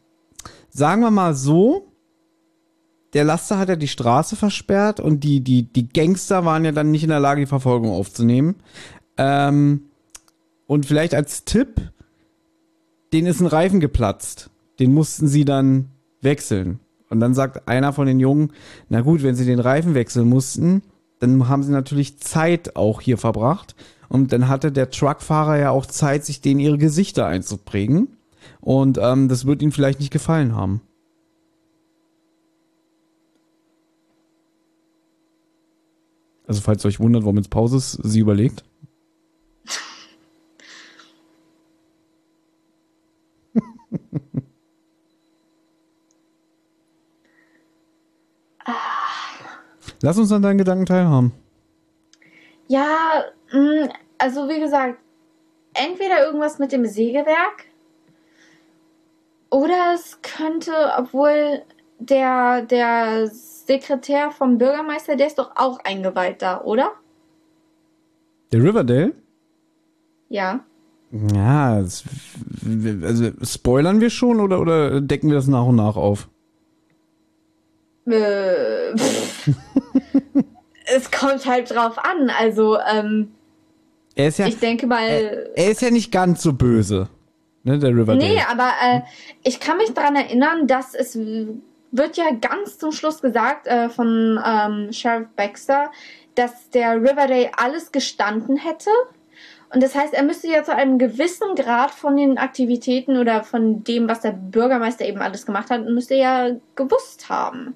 sagen 0.69 1.01
wir 1.01 1.11
mal 1.11 1.35
so, 1.35 1.91
der 3.13 3.23
Laster 3.23 3.59
hat 3.59 3.69
ja 3.69 3.75
die 3.75 3.87
Straße 3.87 4.35
versperrt 4.35 4.99
und 4.99 5.23
die, 5.23 5.41
die, 5.41 5.71
die 5.71 5.87
Gangster 5.87 6.45
waren 6.45 6.65
ja 6.65 6.71
dann 6.71 6.89
nicht 6.89 7.03
in 7.03 7.09
der 7.09 7.19
Lage, 7.19 7.41
die 7.41 7.45
Verfolgung 7.45 7.91
aufzunehmen. 7.91 8.55
Ähm, 9.17 9.91
und 10.65 10.87
vielleicht 10.87 11.13
als 11.13 11.45
Tipp, 11.45 11.91
den 13.13 13.27
ist 13.27 13.39
ein 13.39 13.45
Reifen 13.45 13.79
geplatzt. 13.79 14.49
Den 14.79 14.91
mussten 14.91 15.27
sie 15.27 15.45
dann 15.45 15.89
wechseln. 16.21 16.79
Und 17.09 17.19
dann 17.19 17.33
sagt 17.33 17.67
einer 17.67 17.93
von 17.93 18.07
den 18.07 18.19
Jungen, 18.19 18.51
na 18.89 19.01
gut, 19.01 19.23
wenn 19.23 19.35
sie 19.35 19.45
den 19.45 19.59
Reifen 19.59 19.93
wechseln 19.93 20.27
mussten, 20.27 20.81
dann 21.19 21.47
haben 21.47 21.63
sie 21.63 21.71
natürlich 21.71 22.19
Zeit 22.19 22.75
auch 22.75 23.01
hier 23.01 23.17
verbracht. 23.17 23.75
Und 24.09 24.31
dann 24.31 24.47
hatte 24.47 24.71
der 24.71 24.89
Truckfahrer 24.89 25.57
ja 25.57 25.69
auch 25.71 25.85
Zeit, 25.85 26.25
sich 26.25 26.41
denen 26.41 26.59
ihre 26.59 26.77
Gesichter 26.77 27.25
einzuprägen. 27.25 28.17
Und 28.61 28.99
ähm, 29.01 29.29
das 29.29 29.45
wird 29.45 29.61
ihnen 29.61 29.71
vielleicht 29.71 29.99
nicht 29.99 30.11
gefallen 30.11 30.55
haben. 30.55 30.81
Also 36.47 36.61
falls 36.61 36.85
ihr 36.85 36.89
euch 36.89 36.99
wundert, 36.99 37.23
warum 37.23 37.37
jetzt 37.37 37.49
Pause 37.49 37.77
ist, 37.77 37.99
sie 38.03 38.19
überlegt. 38.19 38.63
Lass 50.05 50.19
uns 50.19 50.31
an 50.31 50.43
deinen 50.43 50.59
Gedanken 50.59 50.85
teilhaben. 50.85 51.31
Ja, 52.67 53.23
mh, 53.51 53.89
also 54.19 54.47
wie 54.47 54.59
gesagt, 54.59 54.99
entweder 55.73 56.23
irgendwas 56.27 56.59
mit 56.59 56.71
dem 56.71 56.85
Sägewerk 56.85 57.65
oder 59.49 59.95
es 59.95 60.19
könnte, 60.21 60.73
obwohl 60.95 61.63
der, 61.97 62.61
der 62.61 63.31
Sekretär 63.31 64.29
vom 64.29 64.59
Bürgermeister, 64.59 65.15
der 65.15 65.25
ist 65.25 65.39
doch 65.39 65.53
auch 65.55 65.79
eingeweiht 65.83 66.39
da, 66.43 66.61
oder? 66.61 66.91
Der 68.51 68.61
Riverdale? 68.61 69.13
Ja. 70.29 70.59
Ja, 71.33 71.81
das, 71.81 72.03
also 73.01 73.31
spoilern 73.41 74.01
wir 74.01 74.11
schon 74.11 74.39
oder, 74.39 74.59
oder 74.59 75.01
decken 75.01 75.29
wir 75.29 75.35
das 75.37 75.47
nach 75.47 75.65
und 75.65 75.77
nach 75.77 75.95
auf? 75.95 76.29
Äh, 78.07 78.91
es 80.85 81.11
kommt 81.11 81.45
halt 81.45 81.71
drauf 81.71 81.97
an. 81.97 82.29
Also, 82.29 82.77
ähm, 82.79 83.33
er 84.15 84.27
ist 84.27 84.39
ja, 84.39 84.47
ich 84.47 84.59
denke 84.59 84.87
mal. 84.87 85.03
Er, 85.03 85.57
er, 85.57 85.71
ist 85.71 85.81
ja 85.81 85.91
nicht 85.91 86.11
ganz 86.11 86.41
so 86.41 86.53
böse, 86.53 87.09
ne, 87.63 87.79
der 87.79 87.91
Riverdale. 87.91 88.17
Nee, 88.17 88.41
aber 88.49 88.71
äh, 88.83 89.01
ich 89.43 89.59
kann 89.59 89.77
mich 89.77 89.93
daran 89.93 90.15
erinnern, 90.15 90.67
dass 90.67 90.93
es 90.93 91.17
wird 91.91 92.17
ja 92.17 92.31
ganz 92.31 92.77
zum 92.77 92.91
Schluss 92.91 93.21
gesagt 93.21 93.67
äh, 93.67 93.89
von 93.89 94.39
ähm, 94.45 94.91
Sheriff 94.91 95.27
Baxter, 95.35 95.91
dass 96.35 96.69
der 96.69 96.95
Riverdale 96.95 97.51
alles 97.57 97.91
gestanden 97.91 98.57
hätte. 98.57 98.89
Und 99.73 99.81
das 99.81 99.95
heißt, 99.95 100.13
er 100.13 100.23
müsste 100.23 100.47
ja 100.47 100.63
zu 100.63 100.75
einem 100.75 100.99
gewissen 100.99 101.55
Grad 101.55 101.91
von 101.91 102.15
den 102.15 102.37
Aktivitäten 102.37 103.17
oder 103.17 103.43
von 103.43 103.83
dem, 103.83 104.07
was 104.07 104.21
der 104.21 104.31
Bürgermeister 104.31 105.05
eben 105.05 105.21
alles 105.21 105.45
gemacht 105.45 105.69
hat, 105.69 105.85
müsste 105.85 106.15
ja 106.15 106.51
gewusst 106.75 107.29
haben. 107.29 107.75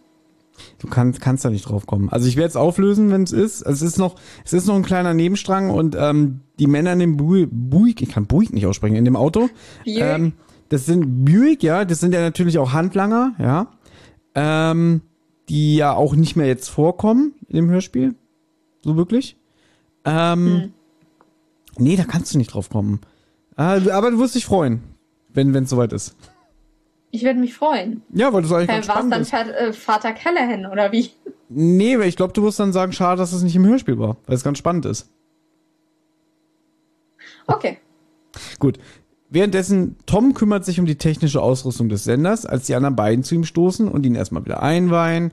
Du 0.79 0.87
kannst, 0.87 1.21
kannst 1.21 1.45
da 1.45 1.49
nicht 1.49 1.67
drauf 1.67 1.85
kommen. 1.85 2.09
Also 2.09 2.27
ich 2.27 2.35
werde 2.35 2.49
es 2.49 2.55
auflösen, 2.55 3.11
wenn 3.11 3.23
es 3.23 3.31
ist. 3.31 3.61
Es 3.61 3.81
ist 3.81 3.97
noch, 3.97 4.15
es 4.45 4.53
ist 4.53 4.67
noch 4.67 4.75
ein 4.75 4.83
kleiner 4.83 5.13
Nebenstrang 5.13 5.69
und 5.69 5.95
ähm, 5.99 6.41
die 6.59 6.67
Männer 6.67 6.93
in 6.93 6.99
dem 6.99 7.17
Buick, 7.17 8.01
ich 8.01 8.09
kann 8.09 8.25
Buick 8.25 8.53
nicht 8.53 8.65
aussprechen, 8.65 8.95
in 8.95 9.05
dem 9.05 9.15
Auto. 9.15 9.49
Ähm, 9.85 10.33
das 10.69 10.85
sind 10.85 11.25
Buick, 11.25 11.63
ja, 11.63 11.85
das 11.85 11.99
sind 11.99 12.13
ja 12.13 12.21
natürlich 12.21 12.57
auch 12.59 12.73
Handlanger, 12.73 13.33
ja. 13.39 13.67
Ähm, 14.35 15.01
die 15.49 15.75
ja 15.75 15.93
auch 15.93 16.15
nicht 16.15 16.35
mehr 16.35 16.47
jetzt 16.47 16.69
vorkommen 16.69 17.33
im 17.47 17.69
Hörspiel. 17.69 18.15
So 18.83 18.95
wirklich. 18.95 19.35
Ähm, 20.05 20.45
hm. 20.45 20.73
Nee, 21.77 21.95
da 21.95 22.03
kannst 22.03 22.33
du 22.33 22.37
nicht 22.37 22.53
drauf 22.53 22.69
kommen. 22.69 23.01
Äh, 23.57 23.89
aber 23.89 24.11
du 24.11 24.19
wirst 24.19 24.35
dich 24.35 24.45
freuen, 24.45 24.81
wenn 25.33 25.55
es 25.55 25.69
soweit 25.69 25.93
ist. 25.93 26.15
Ich 27.11 27.23
würde 27.23 27.39
mich 27.39 27.53
freuen. 27.53 28.03
Ja, 28.13 28.31
weil 28.33 28.43
du 28.43 28.53
eigentlich 28.53 28.67
ganz 28.67 28.85
spannend 28.85 29.13
dann 29.13 29.25
Vater, 29.25 29.57
äh, 29.57 29.73
Vater 29.73 30.13
Callahan 30.13 30.65
oder 30.65 30.91
wie? 30.91 31.09
Nee, 31.49 31.97
weil 31.97 32.07
ich 32.07 32.15
glaube, 32.15 32.33
du 32.33 32.43
wirst 32.43 32.59
dann 32.59 32.73
sagen, 32.73 32.91
schade, 32.91 33.17
dass 33.17 33.33
es 33.33 33.41
nicht 33.41 33.55
im 33.55 33.65
Hörspiel 33.65 33.97
war, 33.97 34.17
weil 34.27 34.35
es 34.35 34.43
ganz 34.43 34.59
spannend 34.59 34.85
ist. 34.85 35.09
Okay. 37.47 37.77
Gut. 38.59 38.77
Währenddessen, 39.31 39.95
Tom 40.05 40.33
kümmert 40.33 40.65
sich 40.65 40.79
um 40.79 40.85
die 40.85 40.97
technische 40.97 41.41
Ausrüstung 41.41 41.89
des 41.89 42.03
Senders, 42.03 42.45
als 42.45 42.65
die 42.65 42.75
anderen 42.75 42.95
beiden 42.95 43.23
zu 43.23 43.35
ihm 43.35 43.43
stoßen 43.43 43.87
und 43.87 44.05
ihn 44.05 44.15
erstmal 44.15 44.45
wieder 44.45 44.61
einweihen. 44.61 45.31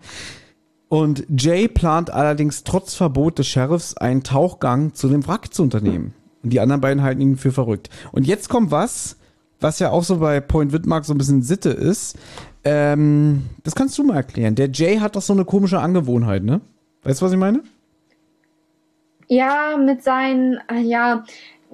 Und 0.89 1.27
Jay 1.29 1.69
plant 1.69 2.11
allerdings 2.11 2.63
trotz 2.63 2.95
Verbot 2.95 3.39
des 3.39 3.49
Sheriffs 3.49 3.97
einen 3.97 4.23
Tauchgang 4.23 4.95
zu 4.95 5.09
dem 5.09 5.27
Wrack 5.27 5.53
zu 5.53 5.63
unternehmen. 5.63 6.15
Und 6.43 6.51
die 6.51 6.61
anderen 6.61 6.81
beiden 6.81 7.03
halten 7.03 7.21
ihn 7.21 7.37
für 7.37 7.53
verrückt. 7.53 7.91
Und 8.13 8.27
jetzt 8.27 8.49
kommt 8.49 8.71
was, 8.71 9.17
was 9.61 9.79
ja 9.79 9.91
auch 9.91 10.05
so 10.05 10.19
bei 10.19 10.41
Point 10.41 10.73
Widmark 10.73 11.05
so 11.05 11.15
ein 11.15 11.19
bisschen 11.19 11.43
Sitte 11.43 11.71
ist. 11.71 12.17
Ähm, 12.65 13.45
das 13.65 13.75
kannst 13.75 13.97
du 13.99 14.05
mal 14.05 14.17
erklären. 14.17 14.55
Der 14.55 14.71
Jay 14.71 14.99
hat 14.99 15.17
doch 15.17 15.23
so 15.23 15.33
eine 15.33 15.45
komische 15.45 15.79
Angewohnheit, 15.79 16.43
ne? 16.43 16.61
Weißt 17.03 17.21
du, 17.21 17.27
was 17.27 17.33
ich 17.33 17.39
meine? 17.39 17.63
Ja, 19.29 19.77
mit 19.77 20.03
seinen, 20.03 20.61
äh, 20.69 20.81
ja, 20.81 21.25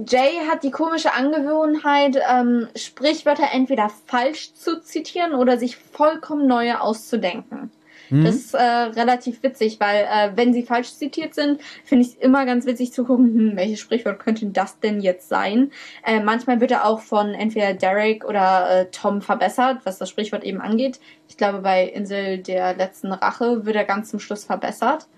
Jay 0.06 0.40
hat 0.50 0.62
die 0.62 0.70
komische 0.70 1.12
Angewohnheit, 1.14 2.18
ähm, 2.30 2.68
Sprichwörter 2.76 3.48
entweder 3.52 3.90
falsch 4.06 4.54
zu 4.54 4.80
zitieren 4.80 5.34
oder 5.34 5.58
sich 5.58 5.76
vollkommen 5.76 6.46
neue 6.46 6.80
auszudenken. 6.80 7.70
Mhm. 8.12 8.24
Das 8.24 8.34
ist 8.34 8.54
äh, 8.54 8.62
relativ 8.62 9.42
witzig, 9.42 9.80
weil 9.80 10.04
äh, 10.04 10.36
wenn 10.36 10.52
sie 10.52 10.62
falsch 10.62 10.92
zitiert 10.92 11.34
sind, 11.34 11.62
finde 11.84 12.04
ich 12.04 12.12
es 12.12 12.14
immer 12.16 12.44
ganz 12.44 12.66
witzig 12.66 12.92
zu 12.92 13.04
gucken, 13.04 13.34
hm, 13.34 13.56
welches 13.56 13.80
Sprichwort 13.80 14.18
könnte 14.18 14.46
das 14.46 14.78
denn 14.80 15.00
jetzt 15.00 15.30
sein? 15.30 15.70
Äh, 16.04 16.20
manchmal 16.20 16.60
wird 16.60 16.72
er 16.72 16.84
auch 16.84 17.00
von 17.00 17.32
entweder 17.32 17.72
Derek 17.72 18.26
oder 18.26 18.70
äh, 18.70 18.86
Tom 18.90 19.22
verbessert, 19.22 19.80
was 19.84 19.96
das 19.96 20.10
Sprichwort 20.10 20.44
eben 20.44 20.60
angeht. 20.60 21.00
Ich 21.28 21.38
glaube, 21.38 21.60
bei 21.60 21.84
Insel 21.84 22.38
der 22.38 22.74
letzten 22.74 23.12
Rache 23.12 23.64
wird 23.64 23.76
er 23.76 23.84
ganz 23.84 24.10
zum 24.10 24.20
Schluss 24.20 24.44
verbessert. 24.44 25.08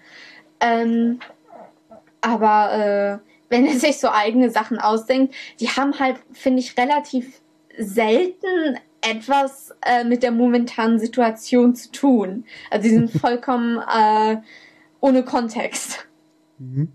Ähm, 0.61 1.19
aber 2.21 3.21
äh, 3.21 3.31
wenn 3.49 3.67
er 3.67 3.75
sich 3.75 3.99
so 3.99 4.09
eigene 4.09 4.51
Sachen 4.51 4.79
ausdenkt, 4.79 5.35
die 5.59 5.69
haben 5.69 5.99
halt, 5.99 6.17
finde 6.33 6.61
ich, 6.61 6.79
relativ 6.79 7.41
selten 7.77 8.79
etwas 9.09 9.75
äh, 9.83 10.05
mit 10.05 10.23
der 10.23 10.31
momentanen 10.31 10.99
Situation 10.99 11.75
zu 11.75 11.93
tun. 11.93 12.45
Also 12.71 12.89
die 12.89 12.95
sind 12.95 13.11
vollkommen 13.21 13.79
äh, 13.79 14.37
ohne 15.01 15.25
Kontext. 15.25 16.07
Mhm. 16.59 16.89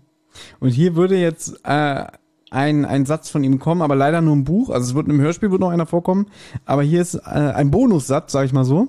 Und 0.58 0.70
hier 0.70 0.96
würde 0.96 1.16
jetzt 1.16 1.60
äh, 1.64 2.04
ein, 2.50 2.84
ein 2.84 3.06
Satz 3.06 3.30
von 3.30 3.44
ihm 3.44 3.58
kommen, 3.58 3.82
aber 3.82 3.94
leider 3.94 4.20
nur 4.20 4.34
im 4.34 4.44
Buch. 4.44 4.70
Also 4.70 4.90
es 4.90 4.94
wird 4.94 5.08
im 5.08 5.20
Hörspiel 5.20 5.50
wird 5.50 5.60
noch 5.60 5.70
einer 5.70 5.86
vorkommen. 5.86 6.26
Aber 6.64 6.82
hier 6.82 7.00
ist 7.00 7.14
äh, 7.14 7.20
ein 7.20 7.70
Bonussatz, 7.70 8.32
sag 8.32 8.44
ich 8.46 8.52
mal 8.52 8.64
so. 8.64 8.88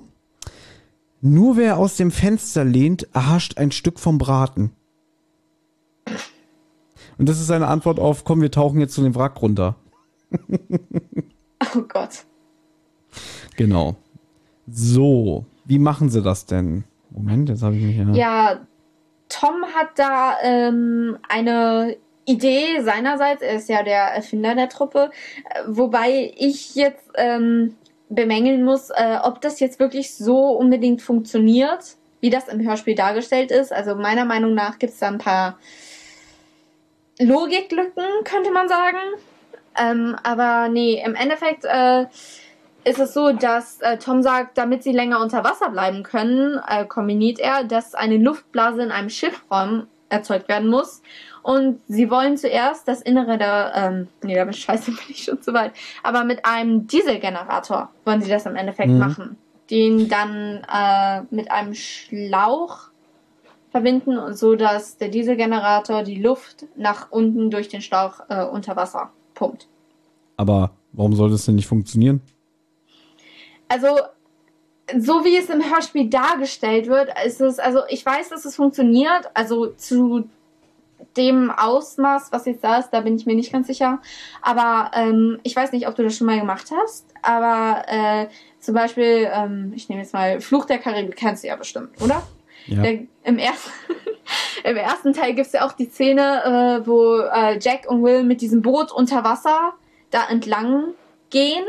Nur 1.20 1.56
wer 1.56 1.78
aus 1.78 1.96
dem 1.96 2.10
Fenster 2.10 2.64
lehnt, 2.64 3.08
erhascht 3.14 3.56
ein 3.56 3.70
Stück 3.70 4.00
vom 4.00 4.18
Braten. 4.18 4.72
Und 7.18 7.28
das 7.28 7.40
ist 7.40 7.50
eine 7.52 7.68
Antwort 7.68 8.00
auf, 8.00 8.24
komm, 8.24 8.40
wir 8.40 8.50
tauchen 8.50 8.80
jetzt 8.80 8.94
zu 8.94 9.02
dem 9.02 9.14
Wrack 9.14 9.40
runter. 9.40 9.76
oh 11.76 11.82
Gott. 11.88 12.24
Genau. 13.56 13.96
So, 14.70 15.44
wie 15.64 15.78
machen 15.78 16.08
sie 16.08 16.22
das 16.22 16.46
denn? 16.46 16.84
Moment, 17.10 17.48
jetzt 17.48 17.62
habe 17.62 17.76
ich 17.76 17.82
mich 17.82 17.96
ja. 17.96 18.12
Ja, 18.12 18.60
Tom 19.28 19.64
hat 19.74 19.90
da 19.96 20.36
ähm, 20.42 21.18
eine 21.28 21.96
Idee 22.24 22.80
seinerseits. 22.80 23.42
Er 23.42 23.56
ist 23.56 23.68
ja 23.68 23.82
der 23.82 24.02
Erfinder 24.14 24.54
der 24.54 24.68
Truppe. 24.68 25.10
Äh, 25.50 25.62
wobei 25.66 26.32
ich 26.36 26.74
jetzt 26.74 27.10
ähm, 27.16 27.76
bemängeln 28.08 28.64
muss, 28.64 28.90
äh, 28.90 29.18
ob 29.22 29.40
das 29.40 29.60
jetzt 29.60 29.80
wirklich 29.80 30.14
so 30.14 30.50
unbedingt 30.50 31.02
funktioniert, 31.02 31.96
wie 32.20 32.30
das 32.30 32.48
im 32.48 32.60
Hörspiel 32.60 32.94
dargestellt 32.94 33.50
ist. 33.50 33.72
Also 33.72 33.94
meiner 33.94 34.24
Meinung 34.24 34.54
nach 34.54 34.78
gibt 34.78 34.92
es 34.92 34.98
da 34.98 35.08
ein 35.08 35.18
paar 35.18 35.58
Logiklücken, 37.18 38.04
könnte 38.24 38.52
man 38.52 38.68
sagen. 38.68 38.98
Ähm, 39.78 40.16
aber 40.22 40.68
nee, 40.68 41.02
im 41.04 41.14
Endeffekt 41.14 41.64
äh, 41.64 42.06
ist 42.84 42.98
es 42.98 43.14
so, 43.14 43.32
dass 43.32 43.80
äh, 43.80 43.98
Tom 43.98 44.22
sagt, 44.22 44.58
damit 44.58 44.82
sie 44.82 44.92
länger 44.92 45.20
unter 45.20 45.44
Wasser 45.44 45.70
bleiben 45.70 46.02
können, 46.02 46.60
äh, 46.66 46.84
kombiniert 46.84 47.38
er, 47.38 47.64
dass 47.64 47.94
eine 47.94 48.16
Luftblase 48.16 48.82
in 48.82 48.90
einem 48.90 49.08
Schiffraum 49.08 49.86
erzeugt 50.08 50.48
werden 50.48 50.68
muss. 50.68 51.02
Und 51.42 51.80
sie 51.88 52.10
wollen 52.10 52.36
zuerst 52.36 52.86
das 52.86 53.02
Innere 53.02 53.38
der, 53.38 53.72
ähm, 53.74 54.08
nee, 54.22 54.34
da 54.34 54.44
bin 54.44 54.52
ich 54.52 54.60
scheiße, 54.60 54.92
bin 54.92 55.00
ich 55.08 55.24
schon 55.24 55.40
zu 55.42 55.52
weit. 55.52 55.72
Aber 56.02 56.24
mit 56.24 56.44
einem 56.44 56.86
Dieselgenerator 56.86 57.90
wollen 58.04 58.22
sie 58.22 58.30
das 58.30 58.46
im 58.46 58.56
Endeffekt 58.56 58.90
mhm. 58.90 58.98
machen. 58.98 59.36
Den 59.70 60.08
dann 60.08 60.62
äh, 60.72 61.22
mit 61.30 61.50
einem 61.50 61.74
Schlauch 61.74 62.90
verbinden, 63.70 64.34
so 64.34 64.54
dass 64.54 64.98
der 64.98 65.08
Dieselgenerator 65.08 66.02
die 66.02 66.20
Luft 66.20 66.66
nach 66.76 67.10
unten 67.10 67.50
durch 67.50 67.68
den 67.68 67.80
Schlauch 67.80 68.20
äh, 68.28 68.44
unter 68.44 68.76
Wasser 68.76 69.10
pumpt. 69.34 69.66
Aber 70.36 70.72
warum 70.92 71.14
soll 71.14 71.30
das 71.30 71.46
denn 71.46 71.54
nicht 71.54 71.68
funktionieren? 71.68 72.20
Also, 73.72 73.98
so 74.98 75.24
wie 75.24 75.36
es 75.36 75.48
im 75.48 75.62
Hörspiel 75.62 76.10
dargestellt 76.10 76.88
wird, 76.88 77.08
ist 77.24 77.40
es, 77.40 77.58
also 77.58 77.80
ich 77.88 78.04
weiß, 78.04 78.28
dass 78.28 78.44
es 78.44 78.56
funktioniert, 78.56 79.30
also 79.32 79.68
zu 79.68 80.28
dem 81.16 81.50
Ausmaß, 81.50 82.32
was 82.32 82.44
jetzt 82.44 82.62
da 82.64 82.76
ist, 82.76 82.90
da 82.90 83.00
bin 83.00 83.16
ich 83.16 83.24
mir 83.24 83.34
nicht 83.34 83.50
ganz 83.50 83.66
sicher. 83.66 84.00
Aber 84.42 84.90
ähm, 84.94 85.40
ich 85.42 85.56
weiß 85.56 85.72
nicht, 85.72 85.88
ob 85.88 85.94
du 85.94 86.02
das 86.02 86.16
schon 86.16 86.26
mal 86.26 86.38
gemacht 86.38 86.70
hast, 86.70 87.06
aber 87.22 87.84
äh, 87.88 88.26
zum 88.60 88.74
Beispiel, 88.74 89.30
ähm, 89.32 89.72
ich 89.74 89.88
nehme 89.88 90.02
jetzt 90.02 90.12
mal 90.12 90.40
Fluch 90.42 90.66
der 90.66 90.78
Karibik, 90.78 91.16
kennst 91.16 91.42
du 91.42 91.48
ja 91.48 91.56
bestimmt, 91.56 92.00
oder? 92.00 92.22
Ja. 92.66 92.82
Der, 92.82 92.98
im, 93.24 93.38
ersten, 93.38 93.70
Im 94.64 94.76
ersten 94.76 95.12
Teil 95.12 95.34
gibt 95.34 95.46
es 95.46 95.52
ja 95.52 95.66
auch 95.66 95.72
die 95.72 95.86
Szene, 95.86 96.80
äh, 96.82 96.86
wo 96.86 97.20
äh, 97.20 97.58
Jack 97.58 97.86
und 97.88 98.04
Will 98.04 98.22
mit 98.22 98.40
diesem 98.42 98.62
Boot 98.62 98.92
unter 98.92 99.24
Wasser 99.24 99.72
da 100.10 100.26
entlang 100.28 100.94
gehen. 101.30 101.64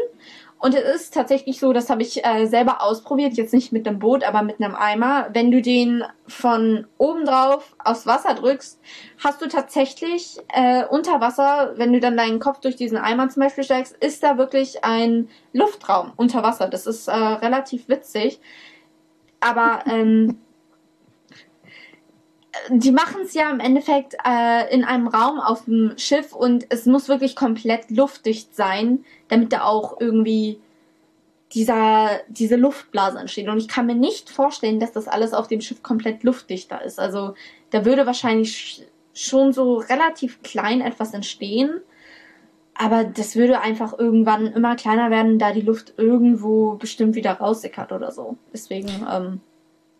Und 0.64 0.74
es 0.76 0.96
ist 0.96 1.14
tatsächlich 1.14 1.60
so, 1.60 1.74
das 1.74 1.90
habe 1.90 2.04
ich 2.04 2.26
äh, 2.26 2.46
selber 2.46 2.82
ausprobiert, 2.82 3.34
jetzt 3.34 3.54
nicht 3.54 3.74
mit 3.74 3.86
einem 3.86 4.00
Boot, 4.00 4.24
aber 4.24 4.44
mit 4.44 4.62
einem 4.62 4.76
Eimer. 4.76 5.28
Wenn 5.34 5.52
du 5.52 5.62
den 5.62 6.06
von 6.26 6.88
oben 6.98 7.26
drauf 7.26 7.76
aufs 7.84 8.08
Wasser 8.08 8.34
drückst, 8.34 8.80
hast 9.22 9.42
du 9.42 9.50
tatsächlich 9.50 10.38
äh, 10.54 10.86
unter 10.86 11.20
Wasser, 11.20 11.74
wenn 11.76 11.92
du 11.92 12.00
dann 12.00 12.16
deinen 12.16 12.40
Kopf 12.40 12.62
durch 12.62 12.78
diesen 12.78 12.98
Eimer 12.98 13.28
zum 13.28 13.44
Beispiel 13.44 13.66
steigst, 13.66 13.98
ist 13.98 14.24
da 14.24 14.38
wirklich 14.38 14.86
ein 14.86 15.28
Luftraum 15.52 16.14
unter 16.16 16.44
Wasser. 16.44 16.70
Das 16.70 16.88
ist 16.88 17.10
äh, 17.10 17.12
relativ 17.12 17.90
witzig. 17.90 18.40
Aber 19.42 19.84
ähm, 19.92 20.40
die 22.70 22.92
machen 22.92 23.22
es 23.24 23.34
ja 23.34 23.50
im 23.50 23.60
Endeffekt 23.60 24.16
äh, 24.26 24.74
in 24.74 24.84
einem 24.84 25.08
Raum 25.08 25.40
auf 25.40 25.66
dem 25.66 25.94
Schiff 25.98 26.34
und 26.34 26.66
es 26.70 26.86
muss 26.86 27.10
wirklich 27.10 27.36
komplett 27.36 27.90
luftdicht 27.90 28.56
sein, 28.56 29.04
damit 29.28 29.54
da 29.54 29.64
auch 29.64 30.00
irgendwie 30.00 30.60
dieser, 31.54 32.22
diese 32.28 32.56
Luftblase 32.56 33.20
entsteht. 33.20 33.48
Und 33.48 33.58
ich 33.58 33.68
kann 33.68 33.86
mir 33.86 33.96
nicht 33.96 34.30
vorstellen, 34.30 34.80
dass 34.80 34.92
das 34.92 35.08
alles 35.08 35.34
auf 35.34 35.48
dem 35.48 35.62
Schiff 35.62 35.84
komplett 35.84 36.24
luftdichter 36.24 36.82
ist. 36.84 37.00
Also 37.00 37.36
da 37.72 37.86
würde 37.86 38.06
wahrscheinlich 38.06 38.86
schon 39.14 39.54
so 39.54 39.76
relativ 39.78 40.42
klein 40.42 40.82
etwas 40.82 41.14
entstehen. 41.14 41.82
aber 42.76 43.04
das 43.04 43.36
würde 43.36 43.62
einfach 43.62 43.98
irgendwann 43.98 44.48
immer 44.48 44.76
kleiner 44.76 45.12
werden, 45.12 45.38
da 45.38 45.52
die 45.52 45.62
Luft 45.62 45.94
irgendwo 45.98 46.76
bestimmt 46.76 47.16
wieder 47.16 47.34
raussickert 47.34 47.92
oder 47.92 48.12
so. 48.12 48.38
Deswegen, 48.52 48.90
ähm, 49.12 49.42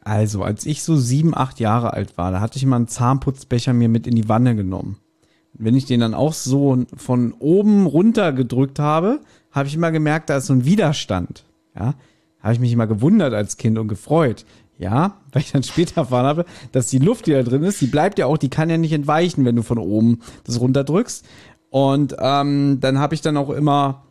Also, 0.04 0.44
als 0.44 0.66
ich 0.66 0.84
so 0.84 0.98
sieben, 0.98 1.36
acht 1.36 1.60
Jahre 1.60 1.94
alt 1.94 2.18
war, 2.18 2.32
da 2.32 2.42
hatte 2.42 2.58
ich 2.58 2.66
mal 2.66 2.76
einen 2.76 2.88
Zahnputzbecher 2.88 3.74
mir 3.74 3.88
mit 3.88 4.06
in 4.06 4.16
die 4.16 4.28
Wanne 4.28 4.56
genommen. 4.56 4.98
Wenn 5.54 5.76
ich 5.76 5.86
den 5.86 6.02
dann 6.02 6.14
auch 6.14 6.34
so 6.34 6.84
von 6.98 7.34
oben 7.40 7.86
runter 7.86 8.34
gedrückt 8.34 8.80
habe, 8.80 9.22
habe 9.52 9.68
ich 9.68 9.76
immer 9.76 9.92
gemerkt, 9.92 10.30
da 10.30 10.38
ist 10.38 10.48
so 10.48 10.54
ein 10.54 10.66
Widerstand. 10.66 11.46
Ja, 11.76 11.94
habe 12.42 12.54
ich 12.54 12.60
mich 12.60 12.74
immer 12.74 12.88
gewundert 12.88 13.34
als 13.34 13.58
Kind 13.58 13.78
und 13.78 13.88
gefreut. 13.88 14.46
Ja, 14.78 15.18
weil 15.32 15.44
ich 15.44 15.52
dann 15.52 15.64
später 15.64 16.02
erfahren 16.02 16.26
habe, 16.26 16.46
dass 16.72 16.88
die 16.88 17.00
Luft, 17.00 17.28
die 17.28 17.32
da 17.32 17.44
drin 17.44 17.64
ist, 17.64 17.80
die 17.80 17.88
bleibt 17.88 18.20
ja 18.20 18.26
auch, 18.26 18.38
die 18.38 18.50
kann 18.50 18.70
ja 18.70 18.78
nicht 18.78 18.94
entweichen, 18.94 19.46
wenn 19.46 19.56
du 19.56 19.64
von 19.64 19.78
oben 19.78 20.20
das 20.44 20.60
runterdrückst. 20.60 21.26
Und 21.70 22.16
ähm, 22.20 22.80
dann 22.82 23.00
habe 23.00 23.16
ich 23.16 23.22
dann 23.22 23.38
auch 23.38 23.50
immer 23.50 24.04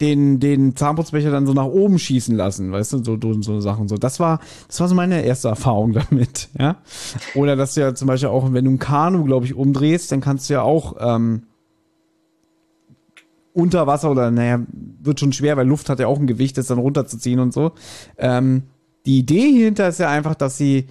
den, 0.00 0.40
den 0.40 0.76
Zahnputzbecher 0.76 1.30
dann 1.30 1.46
so 1.46 1.52
nach 1.52 1.66
oben 1.66 1.98
schießen 1.98 2.36
lassen, 2.36 2.72
weißt 2.72 2.94
du, 2.94 3.04
so, 3.04 3.18
so, 3.20 3.42
so 3.42 3.60
Sachen. 3.60 3.88
So, 3.88 3.96
das 3.96 4.20
war, 4.20 4.40
das 4.68 4.80
war 4.80 4.88
so 4.88 4.94
meine 4.94 5.22
erste 5.22 5.48
Erfahrung 5.48 5.92
damit, 6.10 6.48
ja. 6.58 6.76
Oder 7.34 7.56
dass 7.56 7.74
du 7.74 7.80
ja 7.80 7.94
zum 7.94 8.08
Beispiel 8.08 8.28
auch, 8.28 8.52
wenn 8.52 8.64
du 8.64 8.70
ein 8.72 8.78
Kanu, 8.78 9.24
glaube 9.24 9.46
ich, 9.46 9.54
umdrehst, 9.54 10.12
dann 10.12 10.20
kannst 10.20 10.48
du 10.48 10.54
ja 10.54 10.62
auch 10.62 10.96
ähm, 11.00 11.44
unter 13.54 13.86
Wasser 13.86 14.10
oder 14.10 14.30
naja, 14.30 14.60
wird 15.02 15.20
schon 15.20 15.32
schwer, 15.32 15.56
weil 15.56 15.66
Luft 15.66 15.88
hat 15.88 16.00
ja 16.00 16.06
auch 16.06 16.18
ein 16.18 16.26
Gewicht, 16.26 16.56
das 16.56 16.68
dann 16.68 16.78
runterzuziehen 16.78 17.38
und 17.38 17.52
so. 17.52 17.72
Ähm, 18.16 18.64
die 19.04 19.18
Idee 19.18 19.50
hierhinter 19.50 19.88
ist 19.88 19.98
ja 19.98 20.08
einfach, 20.08 20.34
dass 20.34 20.56
sie 20.56 20.86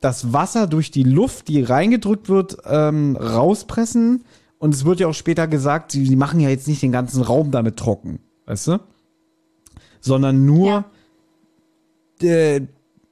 das 0.00 0.32
Wasser 0.32 0.66
durch 0.66 0.90
die 0.90 1.02
Luft, 1.02 1.48
die 1.48 1.62
reingedrückt 1.62 2.28
wird, 2.28 2.58
ähm, 2.66 3.16
rauspressen. 3.16 4.24
Und 4.58 4.74
es 4.74 4.84
wird 4.84 5.00
ja 5.00 5.06
auch 5.06 5.14
später 5.14 5.46
gesagt, 5.46 5.92
sie, 5.92 6.04
sie 6.04 6.16
machen 6.16 6.40
ja 6.40 6.48
jetzt 6.48 6.66
nicht 6.68 6.82
den 6.82 6.92
ganzen 6.92 7.22
Raum 7.22 7.50
damit 7.50 7.76
trocken, 7.76 8.18
weißt 8.46 8.66
du? 8.68 8.80
Sondern 10.00 10.44
nur 10.46 10.84
Ja. 12.20 12.28
äh, 12.28 12.60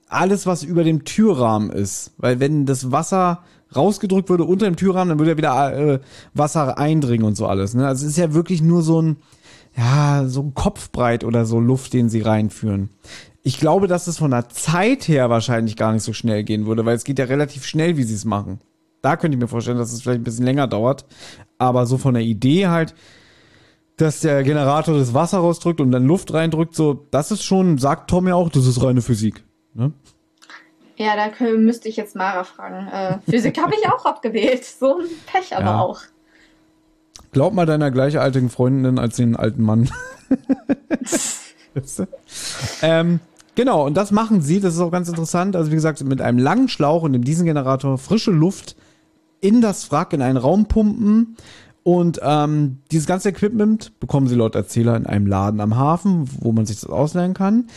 alles, 0.09 0.47
was 0.47 0.63
über 0.63 0.85
dem 0.85 1.05
Türrahmen 1.05 1.71
ist. 1.71 2.13
Weil 2.19 2.41
wenn 2.41 2.67
das 2.67 2.93
Wasser 2.93 3.43
rausgedrückt 3.75 4.29
würde 4.29 4.45
unter 4.45 4.67
dem 4.67 4.77
Türrahmen, 4.77 5.11
dann 5.11 5.19
würde 5.19 5.33
ja 5.33 5.37
wieder 5.37 5.77
äh, 5.95 6.01
Wasser 6.35 6.79
eindringen 6.79 7.27
und 7.27 7.37
so 7.37 7.47
alles. 7.47 7.75
Ne? 7.75 7.87
Also 7.87 8.05
es 8.07 8.13
ist 8.13 8.19
ja 8.19 8.33
wirklich 8.33 8.63
nur 8.63 8.83
so 8.83 9.03
ein, 9.03 9.17
ja, 9.77 10.25
so 10.27 10.43
ein 10.43 10.55
Kopfbreit 10.55 11.25
oder 11.25 11.45
so 11.45 11.61
Luft, 11.61 11.93
den 11.93 12.09
sie 12.09 12.21
reinführen. 12.23 12.91
Ich 13.43 13.59
glaube, 13.61 13.87
dass 13.89 14.07
es 14.07 14.19
von 14.19 14.31
der 14.31 14.49
Zeit 14.49 15.07
her 15.09 15.29
wahrscheinlich 15.31 15.77
gar 15.77 15.93
nicht 15.93 16.03
so 16.03 16.13
schnell 16.13 16.43
gehen 16.45 16.67
würde, 16.67 16.85
weil 16.85 16.97
es 16.97 17.05
geht 17.05 17.19
ja 17.19 17.27
relativ 17.27 17.65
schnell, 17.67 17.97
wie 17.97 18.03
sie 18.05 18.15
es 18.15 18.25
machen. 18.25 18.61
Da 19.03 19.17
könnte 19.17 19.37
ich 19.37 19.41
mir 19.43 19.49
vorstellen, 19.49 19.79
dass 19.79 19.93
es 19.93 20.03
vielleicht 20.03 20.21
ein 20.21 20.25
bisschen 20.25 20.45
länger 20.45 20.67
dauert. 20.67 21.05
Aber 21.59 21.87
so 21.87 21.99
von 21.99 22.15
der 22.15 22.23
Idee 22.23 22.67
halt, 22.69 22.95
dass 23.97 24.21
der 24.21 24.43
Generator 24.43 24.99
das 24.99 25.15
Wasser 25.15 25.39
rausdrückt 25.39 25.81
und 25.81 25.91
dann 25.93 26.05
Luft 26.07 26.33
reindrückt, 26.35 26.75
so, 26.75 27.07
das 27.11 27.31
ist 27.31 27.45
schon, 27.45 27.79
sagt 27.79 28.11
Tom 28.11 28.29
ja 28.29 28.35
auch, 28.35 28.49
das 28.51 28.67
ist 28.67 28.83
reine 28.83 29.01
Physik. 29.03 29.45
Ne? 29.75 29.93
ja, 30.97 31.15
da 31.17 31.27
kö- 31.27 31.59
müsste 31.59 31.89
ich 31.89 31.97
jetzt 31.97 32.17
Mara 32.17 32.45
fragen. 32.45 32.89
Äh, 32.89 33.19
Physik 33.31 33.61
habe 33.63 33.75
ich 33.79 33.87
auch 33.91 34.05
abgewählt. 34.07 34.65
So 34.65 34.99
ein 34.99 35.05
Pech 35.27 35.55
aber 35.55 35.65
Ja. 35.67 35.81
auch. 35.81 36.01
Glaub 37.33 37.53
mal 37.55 37.67
deiner 37.67 37.91
gleichaltigen 37.91 38.49
Freundin 38.51 38.99
als 38.99 39.17
den 39.17 39.37
alten 39.37 39.63
Mann. 39.63 39.91
Ähm, 42.83 43.21
genau, 43.55 43.85
und 43.87 43.95
das 43.95 44.11
machen 44.11 44.41
sie, 44.41 44.61
das 44.61 44.75
ist 44.75 44.81
auch 44.81 44.91
ganz 44.91 45.09
interessant. 45.09 45.57
Also 45.57 45.71
wie 45.71 45.75
gesagt, 45.75 46.03
mit 46.05 46.21
einem 46.21 46.39
langen 46.39 46.69
Schlauch 46.69 47.03
und 47.03 47.15
in 47.15 47.23
diesem 47.23 47.45
Generator 47.47 47.99
frische 47.99 48.31
Luft 48.31 48.77
in 49.41 49.61
das 49.61 49.91
Wrack, 49.91 50.13
in 50.13 50.23
einen 50.23 50.39
Raum 50.39 50.67
pumpen. 50.67 51.37
Und 51.83 52.21
ähm, 52.23 52.79
dieses 52.91 53.07
ganze 53.07 53.29
Equipment 53.29 53.99
bekommen 54.01 54.27
sie 54.27 54.35
laut 54.35 54.55
Erzähler 54.55 54.97
in 54.97 55.07
einem 55.07 55.27
Laden 55.27 55.61
am 55.61 55.77
Hafen, 55.77 56.29
wo 56.41 56.53
man 56.53 56.67
sich 56.67 56.81
das 56.81 56.91
ausleihen 56.91 57.35
kann. 57.35 57.69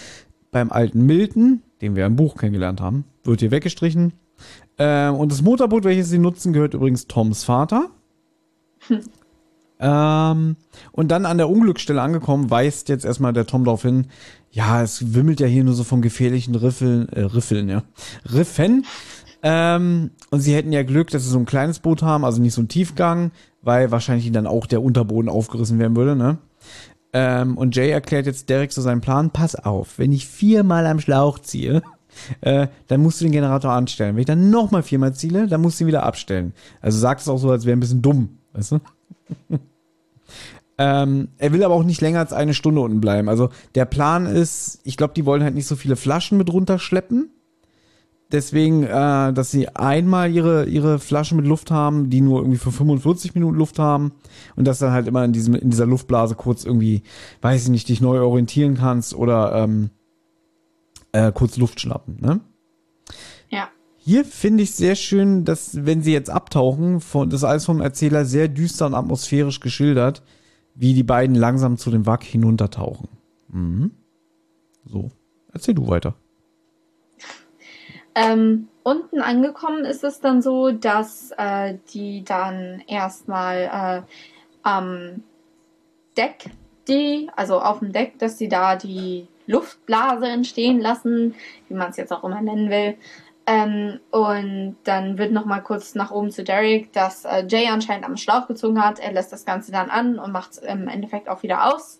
Beim 0.51 0.71
alten 0.71 1.05
Milton, 1.05 1.61
den 1.81 1.95
wir 1.95 2.05
im 2.05 2.15
Buch 2.15 2.35
kennengelernt 2.35 2.81
haben, 2.81 3.05
wird 3.23 3.41
hier 3.41 3.51
weggestrichen. 3.51 4.13
Ähm, 4.79 5.15
und 5.15 5.31
das 5.31 5.41
Motorboot, 5.41 5.83
welches 5.83 6.09
sie 6.09 6.17
nutzen, 6.17 6.53
gehört 6.53 6.73
übrigens 6.73 7.07
Toms 7.07 7.43
Vater. 7.43 7.89
Ähm, 9.81 10.57
und 10.91 11.07
dann 11.09 11.25
an 11.25 11.37
der 11.37 11.49
Unglücksstelle 11.49 12.01
angekommen, 12.01 12.49
weist 12.49 12.89
jetzt 12.89 13.05
erstmal 13.05 13.31
der 13.31 13.47
Tom 13.47 13.63
darauf 13.63 13.83
hin, 13.83 14.07
ja, 14.51 14.81
es 14.83 15.13
wimmelt 15.13 15.39
ja 15.39 15.47
hier 15.47 15.63
nur 15.63 15.73
so 15.73 15.83
von 15.83 16.01
gefährlichen 16.01 16.55
Riffeln, 16.55 17.07
äh, 17.09 17.21
Riffeln, 17.21 17.69
ja, 17.69 17.83
Riffen. 18.33 18.85
Ähm, 19.41 20.11
und 20.31 20.41
sie 20.41 20.53
hätten 20.53 20.71
ja 20.71 20.83
Glück, 20.83 21.09
dass 21.11 21.23
sie 21.23 21.29
so 21.29 21.39
ein 21.39 21.45
kleines 21.45 21.79
Boot 21.79 22.01
haben, 22.01 22.25
also 22.25 22.41
nicht 22.41 22.53
so 22.53 22.61
ein 22.61 22.67
Tiefgang, 22.67 23.31
weil 23.61 23.91
wahrscheinlich 23.91 24.31
dann 24.31 24.47
auch 24.47 24.65
der 24.65 24.83
Unterboden 24.83 25.29
aufgerissen 25.29 25.79
werden 25.79 25.95
würde, 25.95 26.15
ne? 26.15 26.37
Ähm, 27.11 27.57
und 27.57 27.75
Jay 27.75 27.89
erklärt 27.89 28.27
jetzt 28.27 28.49
Derek 28.49 28.71
so 28.71 28.81
seinen 28.81 29.01
Plan, 29.01 29.31
pass 29.31 29.55
auf, 29.55 29.97
wenn 29.97 30.11
ich 30.11 30.27
viermal 30.27 30.85
am 30.85 30.99
Schlauch 30.99 31.39
ziehe, 31.39 31.81
äh, 32.41 32.67
dann 32.87 33.01
musst 33.01 33.19
du 33.19 33.25
den 33.25 33.31
Generator 33.31 33.71
anstellen. 33.71 34.15
Wenn 34.15 34.21
ich 34.21 34.27
dann 34.27 34.51
nochmal 34.51 34.83
viermal 34.83 35.13
ziele, 35.13 35.47
dann 35.47 35.61
musst 35.61 35.79
du 35.79 35.85
ihn 35.85 35.87
wieder 35.87 36.03
abstellen. 36.03 36.53
Also 36.81 36.99
sagt 36.99 37.21
es 37.21 37.27
auch 37.27 37.37
so, 37.37 37.49
als 37.49 37.65
wäre 37.65 37.75
ein 37.75 37.79
bisschen 37.79 38.01
dumm, 38.01 38.37
weißt 38.53 38.73
du? 38.73 38.79
ähm, 40.77 41.29
er 41.37 41.51
will 41.51 41.63
aber 41.63 41.73
auch 41.73 41.83
nicht 41.83 42.01
länger 42.01 42.19
als 42.19 42.33
eine 42.33 42.53
Stunde 42.53 42.81
unten 42.81 43.01
bleiben. 43.01 43.27
Also 43.27 43.49
der 43.73 43.85
Plan 43.85 44.27
ist, 44.27 44.79
ich 44.83 44.95
glaube, 44.95 45.13
die 45.15 45.25
wollen 45.25 45.43
halt 45.43 45.55
nicht 45.55 45.67
so 45.67 45.75
viele 45.75 45.95
Flaschen 45.95 46.37
mit 46.37 46.53
runterschleppen. 46.53 47.31
Deswegen, 48.31 48.83
äh, 48.83 49.33
dass 49.33 49.49
sie 49.49 49.69
einmal 49.69 50.31
ihre, 50.31 50.65
ihre 50.65 50.99
Flaschen 50.99 51.37
mit 51.37 51.47
Luft 51.47 51.71
haben, 51.71 52.11
die 52.11 52.21
nur 52.21 52.41
irgendwie 52.41 52.59
für 52.59 52.71
45 52.71 53.33
Minuten 53.33 53.57
Luft 53.57 53.79
haben 53.79 54.11
und 54.55 54.67
dass 54.67 54.77
dann 54.77 54.91
halt 54.91 55.07
immer 55.07 55.25
in, 55.25 55.33
diesem, 55.33 55.55
in 55.55 55.71
dieser 55.71 55.87
Luftblase 55.87 56.35
kurz 56.35 56.63
irgendwie, 56.63 57.01
weiß 57.41 57.63
ich 57.63 57.69
nicht, 57.69 57.89
dich 57.89 58.01
neu 58.01 58.21
orientieren 58.21 58.75
kannst 58.75 59.15
oder 59.15 59.55
ähm, 59.55 59.89
äh, 61.11 61.31
kurz 61.31 61.57
Luft 61.57 61.81
schnappen. 61.81 62.17
Ne? 62.21 62.39
Ja. 63.49 63.69
Hier 63.97 64.23
finde 64.23 64.61
ich 64.61 64.75
sehr 64.75 64.95
schön, 64.95 65.43
dass, 65.43 65.85
wenn 65.85 66.03
sie 66.03 66.13
jetzt 66.13 66.29
abtauchen, 66.29 66.99
von, 67.01 67.31
das 67.31 67.41
ist 67.41 67.45
alles 67.45 67.65
vom 67.65 67.81
Erzähler 67.81 68.25
sehr 68.25 68.47
düster 68.47 68.85
und 68.85 68.93
atmosphärisch 68.93 69.59
geschildert, 69.59 70.21
wie 70.75 70.93
die 70.93 71.03
beiden 71.03 71.35
langsam 71.35 71.77
zu 71.77 71.89
dem 71.89 72.05
Wrack 72.05 72.23
hinuntertauchen. 72.23 73.09
Mhm. 73.51 73.91
So, 74.85 75.09
erzähl 75.51 75.73
du 75.73 75.87
weiter. 75.87 76.13
Ähm, 78.15 78.67
unten 78.83 79.21
angekommen 79.21 79.85
ist 79.85 80.03
es 80.03 80.19
dann 80.19 80.41
so, 80.41 80.71
dass 80.71 81.31
äh, 81.37 81.75
die 81.93 82.23
dann 82.23 82.83
erstmal 82.87 84.05
äh, 84.05 84.11
am 84.63 85.23
Deck, 86.17 86.45
die, 86.87 87.29
also 87.35 87.61
auf 87.61 87.79
dem 87.79 87.91
Deck, 87.91 88.17
dass 88.19 88.37
sie 88.37 88.49
da 88.49 88.75
die 88.75 89.27
Luftblase 89.47 90.27
entstehen 90.27 90.79
lassen, 90.79 91.35
wie 91.67 91.73
man 91.73 91.91
es 91.91 91.97
jetzt 91.97 92.11
auch 92.11 92.23
immer 92.23 92.41
nennen 92.41 92.69
will. 92.69 92.97
Ähm, 93.45 93.99
und 94.11 94.77
dann 94.83 95.17
wird 95.17 95.31
nochmal 95.31 95.63
kurz 95.63 95.95
nach 95.95 96.11
oben 96.11 96.29
zu 96.29 96.43
Derek, 96.43 96.93
dass 96.93 97.25
äh, 97.25 97.45
Jay 97.47 97.67
anscheinend 97.67 98.05
am 98.05 98.15
Schlauch 98.15 98.47
gezogen 98.47 98.83
hat. 98.83 98.99
Er 98.99 99.11
lässt 99.11 99.33
das 99.33 99.43
Ganze 99.43 99.71
dann 99.71 99.89
an 99.89 100.19
und 100.19 100.31
macht 100.31 100.51
es 100.51 100.57
im 100.59 100.87
Endeffekt 100.87 101.27
auch 101.29 101.41
wieder 101.41 101.73
aus. 101.73 101.99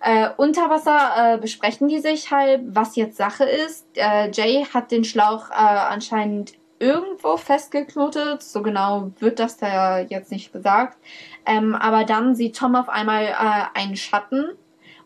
Äh, 0.00 0.30
unter 0.38 0.70
Wasser 0.70 1.34
äh, 1.34 1.38
besprechen 1.38 1.88
die 1.88 1.98
sich 1.98 2.30
halt, 2.30 2.62
was 2.68 2.96
jetzt 2.96 3.16
Sache 3.16 3.44
ist. 3.44 3.86
Äh, 3.94 4.30
Jay 4.30 4.64
hat 4.72 4.90
den 4.90 5.04
Schlauch 5.04 5.50
äh, 5.50 5.54
anscheinend 5.54 6.54
irgendwo 6.78 7.36
festgeknotet. 7.36 8.42
So 8.42 8.62
genau 8.62 9.12
wird 9.18 9.38
das 9.38 9.58
da 9.58 10.00
jetzt 10.00 10.32
nicht 10.32 10.52
gesagt. 10.52 10.98
Ähm, 11.44 11.74
aber 11.74 12.04
dann 12.04 12.34
sieht 12.34 12.56
Tom 12.56 12.74
auf 12.74 12.88
einmal 12.88 13.24
äh, 13.26 13.78
einen 13.78 13.96
Schatten, 13.96 14.46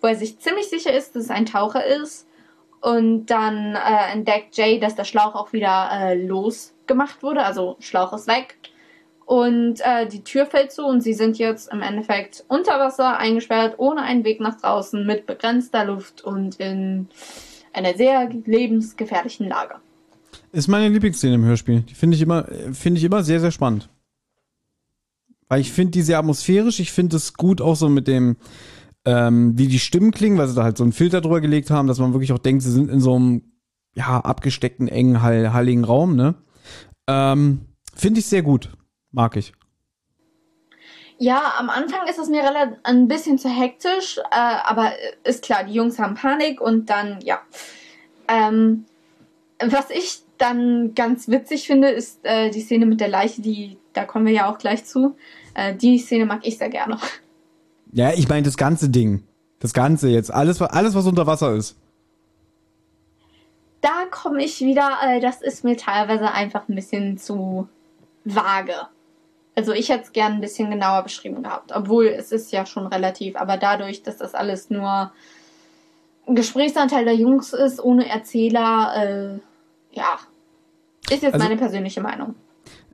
wo 0.01 0.07
er 0.07 0.15
sich 0.15 0.39
ziemlich 0.39 0.71
sicher 0.71 0.93
ist, 0.93 1.17
dass 1.17 1.25
es 1.25 1.31
ein 1.31 1.47
Taucher 1.47 1.85
ist. 1.85 2.29
Und 2.81 3.27
dann 3.27 3.75
äh, 3.75 4.13
entdeckt 4.13 4.57
Jay, 4.57 4.79
dass 4.79 4.95
der 4.95 5.05
Schlauch 5.05 5.35
auch 5.35 5.53
wieder 5.53 5.89
äh, 5.91 6.15
losgemacht 6.15 7.23
wurde. 7.23 7.45
Also 7.45 7.77
Schlauch 7.81 8.13
ist 8.13 8.29
weg. 8.29 8.59
Und 9.27 9.81
äh, 9.81 10.07
die 10.07 10.23
Tür 10.23 10.45
fällt 10.47 10.73
zu 10.73 10.85
und 10.85 11.01
sie 11.01 11.15
sind 11.15 11.39
jetzt 11.39 11.73
im 11.73 11.81
Endeffekt 11.81 12.45
unter 12.49 12.79
Wasser 12.79 13.17
eingesperrt, 13.17 13.75
ohne 13.79 14.03
einen 14.03 14.25
Weg 14.25 14.41
nach 14.41 14.61
draußen, 14.61 15.07
mit 15.07 15.27
begrenzter 15.27 15.85
Luft 15.87 16.23
und 16.23 16.57
in 16.57 17.09
einer 17.73 17.95
sehr 17.95 18.29
lebensgefährlichen 18.29 19.49
Lage. 19.49 19.77
Ist 20.53 20.69
meine 20.69 20.89
Lieblingsszene 20.89 21.35
im 21.35 21.45
Hörspiel. 21.45 21.81
Die 21.81 21.95
finde 21.95 22.17
ich 22.17 22.23
immer, 22.23 22.47
ich 22.51 23.05
immer 23.05 23.23
sehr, 23.25 23.41
sehr 23.41 23.51
spannend. 23.51 23.89
Weil 25.49 25.61
ich 25.61 25.73
finde 25.73 25.93
die 25.93 26.03
sehr 26.03 26.19
atmosphärisch. 26.19 26.81
Ich 26.81 26.93
finde 26.93 27.17
es 27.17 27.35
gut 27.35 27.61
auch 27.61 27.77
so 27.77 27.89
mit 27.89 28.07
dem, 28.07 28.37
ähm, 29.05 29.59
wie 29.59 29.69
die 29.69 29.79
Stimmen 29.79 30.11
klingen, 30.11 30.39
weil 30.39 30.49
sie 30.49 30.55
da 30.55 30.65
halt 30.65 30.77
so 30.77 30.85
einen 30.85 30.93
Filter 30.93 31.21
drüber 31.21 31.41
gelegt 31.41 31.71
haben, 31.71 31.89
dass 31.89 31.99
man 31.99 32.13
wirklich 32.13 32.33
auch 32.33 32.39
denkt, 32.39 32.63
sie 32.63 32.71
sind 32.71 32.91
in 32.91 33.01
so 33.01 33.17
einem, 33.17 33.43
ja, 33.95 34.21
abgesteckten, 34.21 34.89
engen, 34.89 35.23
hall, 35.23 35.53
halligen 35.53 35.85
Raum, 35.85 36.17
ne? 36.17 36.35
Ähm, 37.07 37.61
finde 37.95 38.21
ich 38.21 38.27
sehr 38.27 38.43
gut. 38.43 38.71
Mag 39.15 39.37
ich. 39.37 39.53
Ja, 41.19 41.55
am 41.59 41.71
Anfang 41.71 42.09
ist 42.09 42.19
es 42.19 42.29
mir 42.29 42.43
ein 42.83 43.07
bisschen 43.07 43.39
zu 43.39 43.49
hektisch, 43.49 44.19
äh, 44.19 44.23
aber 44.31 44.93
ist 45.23 45.45
klar, 45.45 45.63
die 45.63 45.73
Jungs 45.73 46.01
haben 46.01 46.17
Panik 46.17 46.61
und 46.61 46.91
dann, 46.91 47.21
ja. 47.23 47.41
Ähm, 48.27 48.87
was 49.61 49.91
ich 49.91 50.23
dann 50.39 50.95
ganz 50.95 51.29
witzig 51.29 51.69
finde, 51.69 51.91
ist 51.91 52.19
äh, 52.25 52.51
die 52.51 52.61
Szene 52.61 52.87
mit 52.87 53.01
der 53.01 53.09
Leiche, 53.09 53.41
die, 53.41 53.79
da 53.93 54.05
kommen 54.05 54.27
wir 54.27 54.33
ja 54.33 54.51
auch 54.51 54.59
gleich 54.59 54.85
zu. 54.85 55.17
Äh, 55.55 55.77
die 55.77 55.99
Szene 55.99 56.27
mag 56.27 56.41
ich 56.43 56.59
sehr 56.59 56.71
gerne. 56.71 56.99
Ja, 57.93 58.13
ich 58.13 58.29
meine 58.29 58.43
das 58.43 58.57
ganze 58.57 58.89
Ding. 58.89 59.23
Das 59.61 59.73
Ganze 59.73 60.09
jetzt. 60.09 60.35
Alles, 60.35 60.61
alles 60.61 60.97
was 60.97 61.07
unter 61.07 61.29
Wasser 61.29 61.55
ist. 61.55 61.77
Da 63.81 64.07
komme 64.11 64.43
ich 64.43 64.61
wieder, 64.61 64.99
äh, 65.07 65.21
das 65.21 65.41
ist 65.41 65.63
mir 65.63 65.77
teilweise 65.77 66.33
einfach 66.33 66.69
ein 66.69 66.75
bisschen 66.75 67.19
zu 67.19 67.69
vage. 68.25 68.75
Also 69.57 69.73
ich 69.73 69.89
hätte 69.89 70.05
es 70.05 70.13
gern 70.13 70.33
ein 70.33 70.41
bisschen 70.41 70.71
genauer 70.71 71.03
beschrieben 71.03 71.43
gehabt, 71.43 71.73
obwohl 71.75 72.07
es 72.07 72.33
ist 72.33 72.51
ja 72.53 72.67
schon 72.67 72.87
relativ, 72.87 73.37
aber 73.37 73.57
dadurch, 73.57 74.03
dass 74.03 74.17
das 74.17 74.35
alles 74.35 74.69
nur 74.69 75.13
ein 76.27 76.35
Gesprächsanteil 76.35 77.05
der 77.05 77.15
Jungs 77.15 77.53
ist, 77.53 77.83
ohne 77.83 78.09
Erzähler, 78.09 78.93
äh, 78.97 79.39
ja, 79.93 80.19
ist 81.11 81.23
jetzt 81.23 81.35
also, 81.35 81.39
meine 81.39 81.57
persönliche 81.57 82.01
Meinung. 82.01 82.35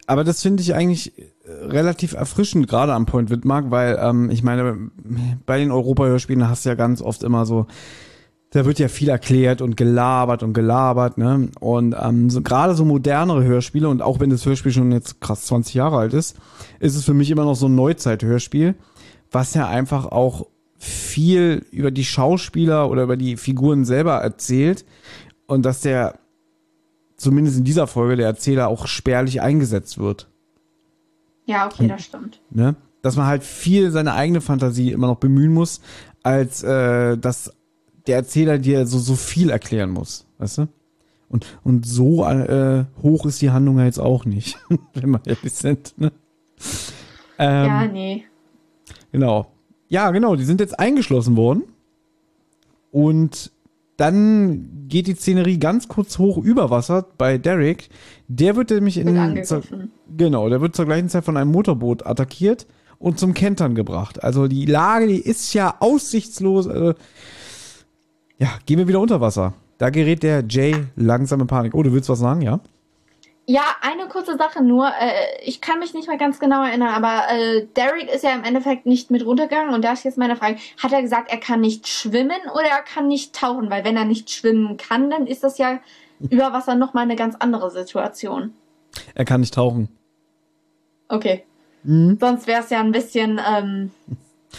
Aber 0.06 0.24
das 0.24 0.42
finde 0.42 0.62
ich 0.62 0.74
eigentlich 0.74 1.16
äh, 1.18 1.24
relativ 1.46 2.14
erfrischend, 2.14 2.68
gerade 2.68 2.92
am 2.92 3.06
Point 3.06 3.30
Wittmark, 3.30 3.70
weil 3.70 3.98
ähm, 4.02 4.30
ich 4.30 4.42
meine, 4.42 4.90
bei 5.46 5.58
den 5.58 5.70
Europa-Hörspielen 5.70 6.48
hast 6.48 6.64
du 6.64 6.70
ja 6.70 6.74
ganz 6.74 7.00
oft 7.00 7.22
immer 7.22 7.46
so, 7.46 7.66
da 8.50 8.64
wird 8.64 8.80
ja 8.80 8.88
viel 8.88 9.08
erklärt 9.08 9.62
und 9.62 9.76
gelabert 9.76 10.42
und 10.42 10.52
gelabert, 10.54 11.18
ne? 11.18 11.48
Und 11.60 11.94
ähm, 12.00 12.30
so, 12.30 12.42
gerade 12.42 12.74
so 12.74 12.84
modernere 12.84 13.44
Hörspiele, 13.44 13.88
und 13.88 14.02
auch 14.02 14.18
wenn 14.18 14.30
das 14.30 14.44
Hörspiel 14.44 14.72
schon 14.72 14.90
jetzt 14.90 15.20
krass 15.20 15.46
20 15.46 15.74
Jahre 15.74 15.98
alt 15.98 16.14
ist, 16.14 16.36
ist 16.80 16.96
es 16.96 17.04
für 17.04 17.14
mich 17.14 17.30
immer 17.30 17.44
noch 17.44 17.54
so 17.54 17.66
ein 17.66 17.76
Neuzeit-Hörspiel, 17.76 18.74
was 19.30 19.54
ja 19.54 19.68
einfach 19.68 20.06
auch 20.06 20.46
viel 20.78 21.64
über 21.70 21.90
die 21.90 22.04
Schauspieler 22.04 22.90
oder 22.90 23.04
über 23.04 23.16
die 23.16 23.36
Figuren 23.36 23.84
selber 23.84 24.14
erzählt 24.14 24.84
und 25.46 25.64
dass 25.64 25.82
der 25.82 26.18
zumindest 27.16 27.58
in 27.58 27.64
dieser 27.64 27.86
Folge 27.86 28.16
der 28.16 28.26
Erzähler 28.26 28.68
auch 28.68 28.86
spärlich 28.86 29.42
eingesetzt 29.42 29.98
wird. 29.98 30.28
Ja, 31.44 31.66
okay, 31.66 31.86
das 31.86 32.02
stimmt. 32.02 32.40
Ne? 32.50 32.76
Dass 33.02 33.16
man 33.16 33.26
halt 33.26 33.44
viel 33.44 33.90
seine 33.90 34.14
eigene 34.14 34.40
Fantasie 34.40 34.90
immer 34.90 35.06
noch 35.06 35.18
bemühen 35.18 35.52
muss, 35.52 35.82
als 36.22 36.62
äh, 36.62 37.18
dass 37.18 37.52
der 38.10 38.16
Erzähler 38.16 38.58
dir 38.58 38.86
so, 38.86 38.98
so 38.98 39.14
viel 39.14 39.50
erklären 39.50 39.90
muss, 39.90 40.26
weißt 40.38 40.58
du? 40.58 40.68
Und, 41.28 41.46
und 41.62 41.86
so 41.86 42.24
äh, 42.26 42.84
hoch 43.02 43.24
ist 43.24 43.40
die 43.40 43.50
Handlung 43.50 43.78
ja 43.78 43.84
jetzt 43.84 44.00
auch 44.00 44.24
nicht, 44.24 44.58
wenn 44.94 45.10
wir 45.10 45.20
ehrlich 45.24 45.52
sind. 45.52 45.94
Ne? 45.96 46.10
Ähm, 47.38 47.66
ja, 47.66 47.86
nee. 47.86 48.24
Genau. 49.12 49.46
Ja, 49.88 50.10
genau, 50.10 50.34
die 50.34 50.44
sind 50.44 50.58
jetzt 50.58 50.76
eingeschlossen 50.78 51.36
worden. 51.36 51.62
Und 52.90 53.52
dann 53.96 54.88
geht 54.88 55.06
die 55.06 55.14
Szenerie 55.14 55.58
ganz 55.58 55.86
kurz 55.86 56.18
hoch 56.18 56.36
über 56.36 56.70
Wasser 56.70 57.06
bei 57.16 57.38
Derek. 57.38 57.90
Der 58.26 58.56
wird 58.56 58.70
nämlich 58.70 58.96
in. 58.98 59.44
Zur, 59.44 59.62
genau, 60.16 60.48
der 60.48 60.60
wird 60.60 60.74
zur 60.74 60.86
gleichen 60.86 61.08
Zeit 61.08 61.24
von 61.24 61.36
einem 61.36 61.52
Motorboot 61.52 62.04
attackiert 62.04 62.66
und 62.98 63.20
zum 63.20 63.34
Kentern 63.34 63.76
gebracht. 63.76 64.24
Also 64.24 64.48
die 64.48 64.66
Lage, 64.66 65.06
die 65.06 65.20
ist 65.20 65.54
ja 65.54 65.76
aussichtslos. 65.78 66.66
Also 66.66 66.94
ja, 68.40 68.48
gehen 68.64 68.78
wir 68.78 68.88
wieder 68.88 69.00
unter 69.00 69.20
Wasser. 69.20 69.52
Da 69.78 69.90
gerät 69.90 70.22
der 70.22 70.44
Jay 70.48 70.74
langsam 70.96 71.40
in 71.42 71.46
Panik. 71.46 71.74
Oh, 71.74 71.82
du 71.82 71.92
willst 71.92 72.08
was 72.08 72.18
sagen, 72.18 72.40
ja? 72.40 72.58
Ja, 73.46 73.62
eine 73.82 74.08
kurze 74.08 74.36
Sache 74.36 74.62
nur. 74.62 74.88
Äh, 74.88 75.44
ich 75.44 75.60
kann 75.60 75.78
mich 75.78 75.92
nicht 75.92 76.08
mehr 76.08 76.16
ganz 76.16 76.38
genau 76.38 76.64
erinnern, 76.64 76.94
aber 76.94 77.24
äh, 77.30 77.66
Derek 77.76 78.08
ist 78.08 78.24
ja 78.24 78.34
im 78.34 78.44
Endeffekt 78.44 78.86
nicht 78.86 79.10
mit 79.10 79.24
runtergegangen 79.26 79.74
und 79.74 79.84
da 79.84 79.92
ist 79.92 80.04
jetzt 80.04 80.18
meine 80.18 80.36
Frage, 80.36 80.56
hat 80.82 80.92
er 80.92 81.02
gesagt, 81.02 81.30
er 81.30 81.38
kann 81.38 81.60
nicht 81.60 81.86
schwimmen 81.86 82.40
oder 82.52 82.68
er 82.68 82.82
kann 82.82 83.08
nicht 83.08 83.34
tauchen? 83.34 83.68
Weil 83.68 83.84
wenn 83.84 83.96
er 83.96 84.04
nicht 84.04 84.30
schwimmen 84.30 84.76
kann, 84.76 85.10
dann 85.10 85.26
ist 85.26 85.44
das 85.44 85.58
ja 85.58 85.80
über 86.20 86.52
Wasser 86.52 86.76
nochmal 86.76 87.04
eine 87.04 87.16
ganz 87.16 87.34
andere 87.38 87.70
Situation. 87.70 88.54
Er 89.14 89.24
kann 89.24 89.40
nicht 89.40 89.54
tauchen. 89.54 89.88
Okay. 91.08 91.44
Mhm. 91.82 92.18
Sonst 92.20 92.46
wäre 92.46 92.62
es 92.62 92.70
ja 92.70 92.80
ein 92.80 92.92
bisschen 92.92 93.40
ähm, 93.46 93.90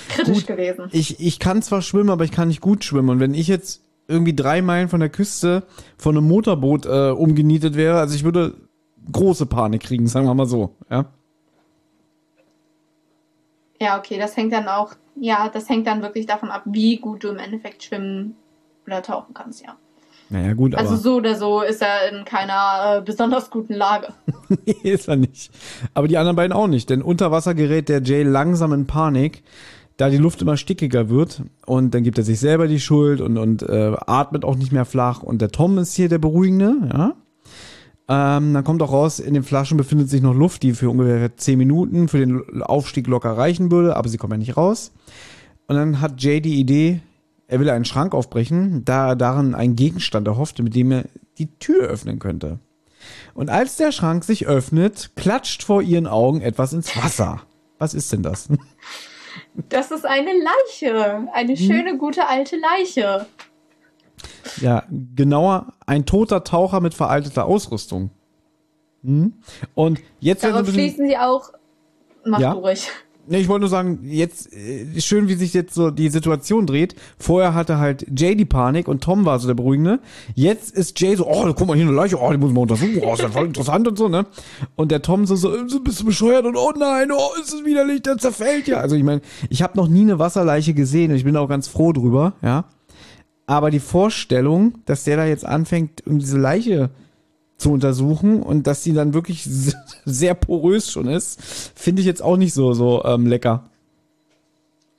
kritisch 0.09 0.39
gut, 0.39 0.47
gewesen. 0.47 0.89
Ich, 0.91 1.19
ich 1.19 1.39
kann 1.39 1.61
zwar 1.61 1.81
schwimmen, 1.81 2.09
aber 2.09 2.23
ich 2.23 2.31
kann 2.31 2.47
nicht 2.47 2.61
gut 2.61 2.83
schwimmen. 2.83 3.09
Und 3.09 3.19
wenn 3.19 3.33
ich 3.33 3.47
jetzt 3.47 3.83
irgendwie 4.07 4.35
drei 4.35 4.61
Meilen 4.61 4.89
von 4.89 4.99
der 4.99 5.09
Küste 5.09 5.63
von 5.97 6.17
einem 6.17 6.27
Motorboot 6.27 6.85
äh, 6.85 7.11
umgenietet 7.11 7.75
wäre, 7.75 7.99
also 7.99 8.15
ich 8.15 8.23
würde 8.23 8.55
große 9.11 9.45
Panik 9.45 9.83
kriegen, 9.83 10.07
sagen 10.07 10.25
wir 10.25 10.33
mal 10.33 10.45
so, 10.45 10.75
ja. 10.89 11.05
Ja, 13.79 13.97
okay, 13.97 14.19
das 14.19 14.37
hängt 14.37 14.53
dann 14.53 14.67
auch, 14.67 14.93
ja, 15.15 15.49
das 15.49 15.67
hängt 15.67 15.87
dann 15.87 16.03
wirklich 16.03 16.27
davon 16.27 16.51
ab, 16.51 16.61
wie 16.65 16.97
gut 16.97 17.23
du 17.23 17.29
im 17.29 17.37
Endeffekt 17.37 17.83
schwimmen 17.83 18.35
oder 18.85 19.01
tauchen 19.01 19.33
kannst, 19.33 19.63
ja. 19.63 19.75
Naja, 20.29 20.53
gut, 20.53 20.75
also 20.75 20.87
aber. 20.87 20.97
Also 20.97 21.09
so 21.09 21.15
oder 21.17 21.35
so 21.35 21.61
ist 21.61 21.81
er 21.81 22.09
in 22.09 22.23
keiner 22.23 22.97
äh, 22.97 23.01
besonders 23.01 23.49
guten 23.49 23.73
Lage. 23.73 24.13
nee, 24.65 24.91
ist 24.91 25.09
er 25.09 25.17
nicht. 25.17 25.51
Aber 25.93 26.07
die 26.07 26.17
anderen 26.17 26.37
beiden 26.37 26.53
auch 26.53 26.67
nicht, 26.67 26.89
denn 26.89 27.01
unter 27.01 27.31
Wasser 27.31 27.53
gerät 27.53 27.89
der 27.89 28.01
Jay 28.01 28.23
langsam 28.23 28.71
in 28.71 28.87
Panik 28.87 29.43
da 29.97 30.09
die 30.09 30.17
Luft 30.17 30.41
immer 30.41 30.57
stickiger 30.57 31.09
wird 31.09 31.43
und 31.65 31.93
dann 31.93 32.03
gibt 32.03 32.17
er 32.17 32.23
sich 32.23 32.39
selber 32.39 32.67
die 32.67 32.79
Schuld 32.79 33.21
und, 33.21 33.37
und 33.37 33.63
äh, 33.63 33.95
atmet 34.07 34.45
auch 34.45 34.55
nicht 34.55 34.71
mehr 34.71 34.85
flach 34.85 35.21
und 35.21 35.41
der 35.41 35.51
Tom 35.51 35.77
ist 35.77 35.93
hier 35.95 36.09
der 36.09 36.19
Beruhigende, 36.19 36.75
ja. 36.93 37.15
Ähm, 38.07 38.53
dann 38.53 38.63
kommt 38.65 38.81
auch 38.81 38.91
raus, 38.91 39.19
in 39.19 39.33
den 39.33 39.43
Flaschen 39.43 39.77
befindet 39.77 40.09
sich 40.09 40.21
noch 40.21 40.33
Luft, 40.33 40.63
die 40.63 40.73
für 40.73 40.89
ungefähr 40.89 41.37
10 41.37 41.57
Minuten 41.57 42.09
für 42.09 42.17
den 42.17 42.61
Aufstieg 42.61 43.07
locker 43.07 43.37
reichen 43.37 43.71
würde, 43.71 43.95
aber 43.95 44.09
sie 44.09 44.17
kommen 44.17 44.33
ja 44.33 44.37
nicht 44.37 44.57
raus. 44.57 44.91
Und 45.67 45.77
dann 45.77 46.01
hat 46.01 46.21
Jay 46.21 46.41
die 46.41 46.59
Idee, 46.59 46.99
er 47.47 47.61
will 47.61 47.69
einen 47.69 47.85
Schrank 47.85 48.13
aufbrechen, 48.13 48.83
da 48.83 49.09
er 49.09 49.15
darin 49.15 49.55
einen 49.55 49.77
Gegenstand 49.77 50.27
erhoffte, 50.27 50.61
mit 50.61 50.75
dem 50.75 50.91
er 50.91 51.05
die 51.37 51.47
Tür 51.59 51.87
öffnen 51.87 52.19
könnte. 52.19 52.59
Und 53.33 53.49
als 53.49 53.77
der 53.77 53.91
Schrank 53.91 54.23
sich 54.23 54.47
öffnet, 54.47 55.11
klatscht 55.15 55.63
vor 55.63 55.81
ihren 55.81 56.07
Augen 56.07 56.41
etwas 56.41 56.73
ins 56.73 56.95
Wasser. 56.97 57.41
Was 57.77 57.93
ist 57.93 58.11
denn 58.11 58.23
das? 58.23 58.49
Das 59.69 59.91
ist 59.91 60.05
eine 60.05 60.31
Leiche. 60.31 61.27
Eine 61.33 61.55
hm. 61.55 61.57
schöne, 61.57 61.97
gute 61.97 62.27
alte 62.27 62.57
Leiche. 62.57 63.25
Ja, 64.57 64.83
genauer, 65.15 65.73
ein 65.85 66.05
toter 66.05 66.43
Taucher 66.43 66.79
mit 66.79 66.93
veralteter 66.93 67.45
Ausrüstung. 67.45 68.11
Hm? 69.03 69.33
Und 69.73 69.99
jetzt 70.19 70.43
Darauf 70.43 70.69
schließen 70.69 71.07
sie 71.07 71.17
auch. 71.17 71.51
Mach 72.23 72.39
ja? 72.39 72.51
ruhig. 72.51 72.89
Ne, 73.27 73.39
ich 73.39 73.47
wollte 73.47 73.61
nur 73.61 73.69
sagen, 73.69 73.99
jetzt 74.03 74.51
äh, 74.51 74.99
schön, 74.99 75.27
wie 75.27 75.35
sich 75.35 75.53
jetzt 75.53 75.75
so 75.75 75.91
die 75.91 76.09
Situation 76.09 76.65
dreht. 76.65 76.95
Vorher 77.19 77.53
hatte 77.53 77.77
halt 77.77 78.05
Jay 78.17 78.35
die 78.35 78.45
Panik 78.45 78.87
und 78.87 79.03
Tom 79.03 79.25
war 79.25 79.39
so 79.39 79.47
der 79.47 79.53
Beruhigende. 79.53 79.99
Jetzt 80.33 80.75
ist 80.75 80.99
Jay 80.99 81.15
so, 81.15 81.27
oh, 81.27 81.53
guck 81.53 81.67
mal 81.67 81.75
hier 81.75 81.85
eine 81.85 81.95
Leiche, 81.95 82.19
oh, 82.19 82.31
die 82.31 82.37
muss 82.37 82.51
man 82.51 82.63
untersuchen, 82.63 82.99
oh, 83.03 83.13
ist 83.13 83.21
ja 83.21 83.29
voll 83.29 83.45
interessant 83.45 83.87
und 83.87 83.97
so, 83.97 84.09
ne? 84.09 84.25
Und 84.75 84.91
der 84.91 85.03
Tom 85.03 85.25
so, 85.25 85.35
so, 85.35 85.55
äh, 85.55 85.63
bist 85.83 85.99
du 85.99 86.05
bescheuert 86.05 86.45
und 86.45 86.55
oh 86.55 86.71
nein, 86.77 87.11
oh, 87.11 87.39
ist 87.39 87.53
es 87.53 87.63
widerlich, 87.63 88.01
der 88.01 88.17
zerfällt 88.17 88.67
ja. 88.67 88.77
Also 88.77 88.95
ich 88.95 89.03
meine, 89.03 89.21
ich 89.49 89.61
habe 89.61 89.77
noch 89.77 89.87
nie 89.87 90.01
eine 90.01 90.17
Wasserleiche 90.17 90.73
gesehen 90.73 91.11
und 91.11 91.17
ich 91.17 91.23
bin 91.23 91.37
auch 91.37 91.47
ganz 91.47 91.67
froh 91.67 91.93
drüber, 91.93 92.33
ja. 92.41 92.65
Aber 93.45 93.69
die 93.69 93.79
Vorstellung, 93.79 94.79
dass 94.85 95.03
der 95.03 95.17
da 95.17 95.25
jetzt 95.25 95.45
anfängt, 95.45 96.07
um 96.07 96.19
diese 96.19 96.39
Leiche 96.39 96.89
zu 97.61 97.71
untersuchen 97.71 98.41
und 98.41 98.67
dass 98.67 98.83
sie 98.83 98.93
dann 98.93 99.13
wirklich 99.13 99.47
sehr 100.05 100.33
porös 100.33 100.91
schon 100.91 101.07
ist, 101.07 101.39
finde 101.75 102.01
ich 102.01 102.05
jetzt 102.05 102.21
auch 102.21 102.37
nicht 102.37 102.53
so, 102.53 102.73
so 102.73 103.03
ähm, 103.05 103.27
lecker. 103.27 103.69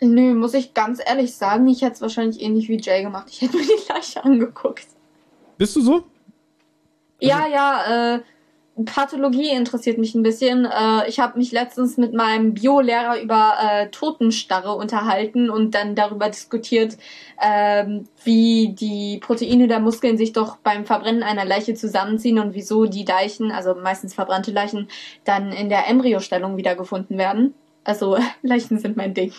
Nö, 0.00 0.34
muss 0.34 0.54
ich 0.54 0.74
ganz 0.74 1.00
ehrlich 1.04 1.34
sagen, 1.34 1.68
ich 1.68 1.82
hätte 1.82 1.94
es 1.94 2.00
wahrscheinlich 2.00 2.40
ähnlich 2.40 2.68
wie 2.68 2.80
Jay 2.80 3.02
gemacht. 3.02 3.26
Ich 3.30 3.40
hätte 3.40 3.56
mir 3.56 3.62
die 3.62 3.92
Leiche 3.92 4.24
angeguckt. 4.24 4.86
Bist 5.58 5.76
du 5.76 5.80
so? 5.80 6.04
Ja, 7.20 7.44
also, 7.44 7.52
ja, 7.52 8.14
äh, 8.16 8.20
Pathologie 8.86 9.50
interessiert 9.50 9.98
mich 9.98 10.14
ein 10.14 10.22
bisschen. 10.22 10.64
Äh, 10.64 11.06
ich 11.06 11.20
habe 11.20 11.38
mich 11.38 11.52
letztens 11.52 11.98
mit 11.98 12.14
meinem 12.14 12.54
Biolehrer 12.54 13.20
über 13.20 13.54
äh, 13.60 13.88
Totenstarre 13.90 14.74
unterhalten 14.74 15.50
und 15.50 15.74
dann 15.74 15.94
darüber 15.94 16.30
diskutiert, 16.30 16.96
äh, 17.38 17.84
wie 18.24 18.70
die 18.72 19.18
Proteine 19.18 19.68
der 19.68 19.78
Muskeln 19.78 20.16
sich 20.16 20.32
doch 20.32 20.56
beim 20.56 20.86
Verbrennen 20.86 21.22
einer 21.22 21.44
Leiche 21.44 21.74
zusammenziehen 21.74 22.38
und 22.38 22.54
wieso 22.54 22.86
die 22.86 23.04
Leichen, 23.04 23.52
also 23.52 23.74
meistens 23.74 24.14
verbrannte 24.14 24.52
Leichen, 24.52 24.88
dann 25.24 25.52
in 25.52 25.68
der 25.68 25.86
Embryostellung 25.88 26.56
wiedergefunden 26.56 27.18
werden. 27.18 27.52
Also 27.84 28.16
Leichen 28.42 28.78
sind 28.78 28.96
mein 28.96 29.12
Ding. 29.12 29.32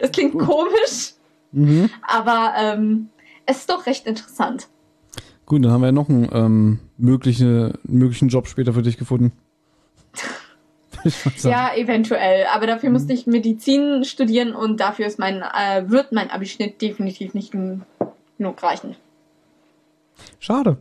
Das 0.00 0.10
klingt 0.10 0.36
komisch, 0.36 1.12
mhm. 1.52 1.90
aber 2.02 2.54
ähm, 2.58 3.10
es 3.46 3.58
ist 3.58 3.70
doch 3.70 3.86
recht 3.86 4.06
interessant. 4.06 4.68
Gut, 5.46 5.64
dann 5.64 5.72
haben 5.72 5.82
wir 5.82 5.88
ja 5.88 5.92
noch 5.92 6.08
einen 6.08 6.28
ähm, 6.32 6.78
mögliche, 6.96 7.78
möglichen 7.84 8.28
Job 8.28 8.48
später 8.48 8.72
für 8.72 8.82
dich 8.82 8.96
gefunden. 8.96 9.32
ja, 11.42 11.74
eventuell. 11.74 12.46
Aber 12.54 12.66
dafür 12.66 12.90
musste 12.90 13.12
ich 13.12 13.26
Medizin 13.26 14.04
studieren 14.04 14.54
und 14.54 14.80
dafür 14.80 15.06
ist 15.06 15.18
mein, 15.18 15.42
äh, 15.42 15.90
wird 15.90 16.12
mein 16.12 16.30
Abischnitt 16.30 16.80
definitiv 16.80 17.34
nicht 17.34 17.52
genug 17.52 18.62
reichen. 18.62 18.96
Schade. 20.38 20.78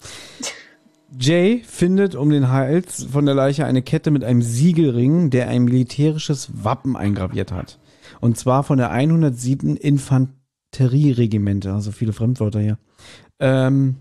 Jay 1.18 1.62
findet 1.66 2.14
um 2.14 2.30
den 2.30 2.50
Hals 2.50 3.06
von 3.10 3.26
der 3.26 3.34
Leiche 3.34 3.66
eine 3.66 3.82
Kette 3.82 4.10
mit 4.10 4.24
einem 4.24 4.42
Siegelring, 4.42 5.30
der 5.30 5.48
ein 5.48 5.64
militärisches 5.64 6.64
Wappen 6.64 6.96
eingraviert 6.96 7.52
hat. 7.52 7.78
Und 8.20 8.38
zwar 8.38 8.62
von 8.62 8.78
der 8.78 8.90
107. 8.90 9.76
Infanterieregimente, 9.76 11.72
also 11.72 11.92
viele 11.92 12.12
Fremdwörter 12.12 12.60
hier. 12.60 12.78
Ähm, 13.40 13.96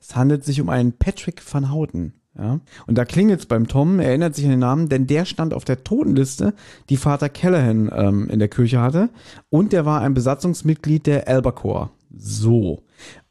Es 0.00 0.16
handelt 0.16 0.44
sich 0.44 0.60
um 0.60 0.68
einen 0.68 0.92
Patrick 0.92 1.42
van 1.52 1.72
Houten. 1.72 2.14
Ja? 2.36 2.60
Und 2.86 2.96
da 2.96 3.04
klingelt 3.04 3.40
es 3.40 3.46
beim 3.46 3.68
Tom, 3.68 4.00
er 4.00 4.08
erinnert 4.08 4.34
sich 4.34 4.44
an 4.44 4.52
den 4.52 4.60
Namen, 4.60 4.88
denn 4.88 5.06
der 5.06 5.24
stand 5.24 5.52
auf 5.52 5.64
der 5.64 5.84
Totenliste, 5.84 6.54
die 6.88 6.96
Vater 6.96 7.28
Callahan 7.28 7.90
ähm, 7.94 8.28
in 8.30 8.38
der 8.38 8.48
Kirche 8.48 8.80
hatte. 8.80 9.10
Und 9.50 9.72
der 9.72 9.84
war 9.84 10.00
ein 10.00 10.14
Besatzungsmitglied 10.14 11.06
der 11.06 11.28
Albacore. 11.28 11.90
So. 12.16 12.82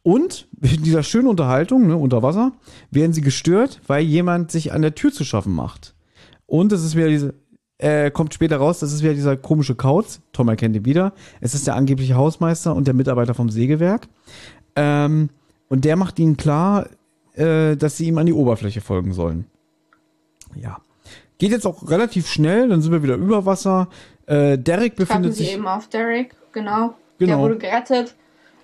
Und 0.04 0.48
in 0.62 0.84
dieser 0.84 1.04
schönen 1.04 1.28
Unterhaltung, 1.28 1.88
ne, 1.88 1.98
unter 1.98 2.22
Wasser, 2.24 2.54
werden 2.92 3.14
sie 3.14 3.22
gestört, 3.22 3.82
weil 3.88 4.04
jemand 4.04 4.52
sich 4.52 4.74
an 4.74 4.82
der 4.82 4.96
Tür 4.96 5.12
zu 5.12 5.24
schaffen 5.24 5.54
macht. 5.54 5.96
Und 6.46 6.72
es 6.72 6.84
ist 6.84 6.96
wieder 6.96 7.10
diese, 7.10 7.34
äh, 7.78 8.12
kommt 8.12 8.34
später 8.34 8.58
raus, 8.58 8.80
das 8.80 8.92
ist 8.92 9.04
wieder 9.04 9.14
dieser 9.14 9.38
komische 9.38 9.76
Kauz. 9.76 10.22
Tom 10.34 10.50
erkennt 10.50 10.76
ihn 10.76 10.86
wieder. 10.86 11.14
Es 11.42 11.56
ist 11.56 11.68
der 11.68 11.76
angebliche 11.76 12.16
Hausmeister 12.16 12.76
und 12.76 12.88
der 12.88 12.94
Mitarbeiter 12.94 13.34
vom 13.34 13.50
Sägewerk. 13.50 14.08
Ähm, 14.80 15.30
und 15.68 15.86
der 15.86 15.96
macht 15.96 16.20
ihnen 16.20 16.38
klar, 16.38 16.88
äh, 17.34 17.76
dass 17.76 17.98
sie 17.98 18.08
ihm 18.08 18.18
an 18.18 18.26
die 18.26 18.34
Oberfläche 18.34 18.82
folgen 18.82 19.14
sollen. 19.14 19.46
Ja. 20.56 20.78
Geht 21.38 21.52
jetzt 21.52 21.66
auch 21.66 21.90
relativ 21.90 22.28
schnell, 22.28 22.70
dann 22.70 22.82
sind 22.82 22.92
wir 22.92 23.04
wieder 23.04 23.16
über 23.16 23.46
Wasser. 23.46 23.88
Äh, 24.26 24.58
Derek 24.58 24.96
befindet 24.96 25.36
sie 25.36 25.44
sich. 25.44 25.54
eben 25.54 25.68
auf 25.68 25.88
Derek, 25.88 26.36
genau. 26.52 26.96
Genau. 27.18 27.32
Der 27.32 27.40
wurde 27.40 27.58
gerettet. 27.58 28.16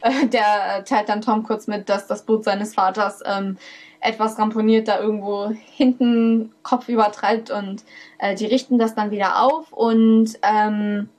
Äh, 0.02 0.28
der 0.28 0.84
teilt 0.86 1.10
dann 1.10 1.22
Tom 1.22 1.44
kurz 1.44 1.68
mit, 1.68 1.90
dass 1.90 2.08
das 2.08 2.24
Boot 2.24 2.44
seines 2.44 2.74
Vaters 2.74 3.22
ähm, 3.26 3.58
etwas 4.00 4.38
ramponiert 4.38 4.88
da 4.88 5.00
irgendwo 5.00 5.52
hinten 5.74 6.52
Kopf 6.64 6.90
übertreibt 6.90 7.50
und 7.50 7.84
äh, 8.20 8.36
die 8.36 8.46
richten 8.46 8.78
das 8.78 8.94
dann 8.96 9.12
wieder 9.12 9.42
auf 9.42 9.72
und 9.74 10.38
ähm, 10.44 11.10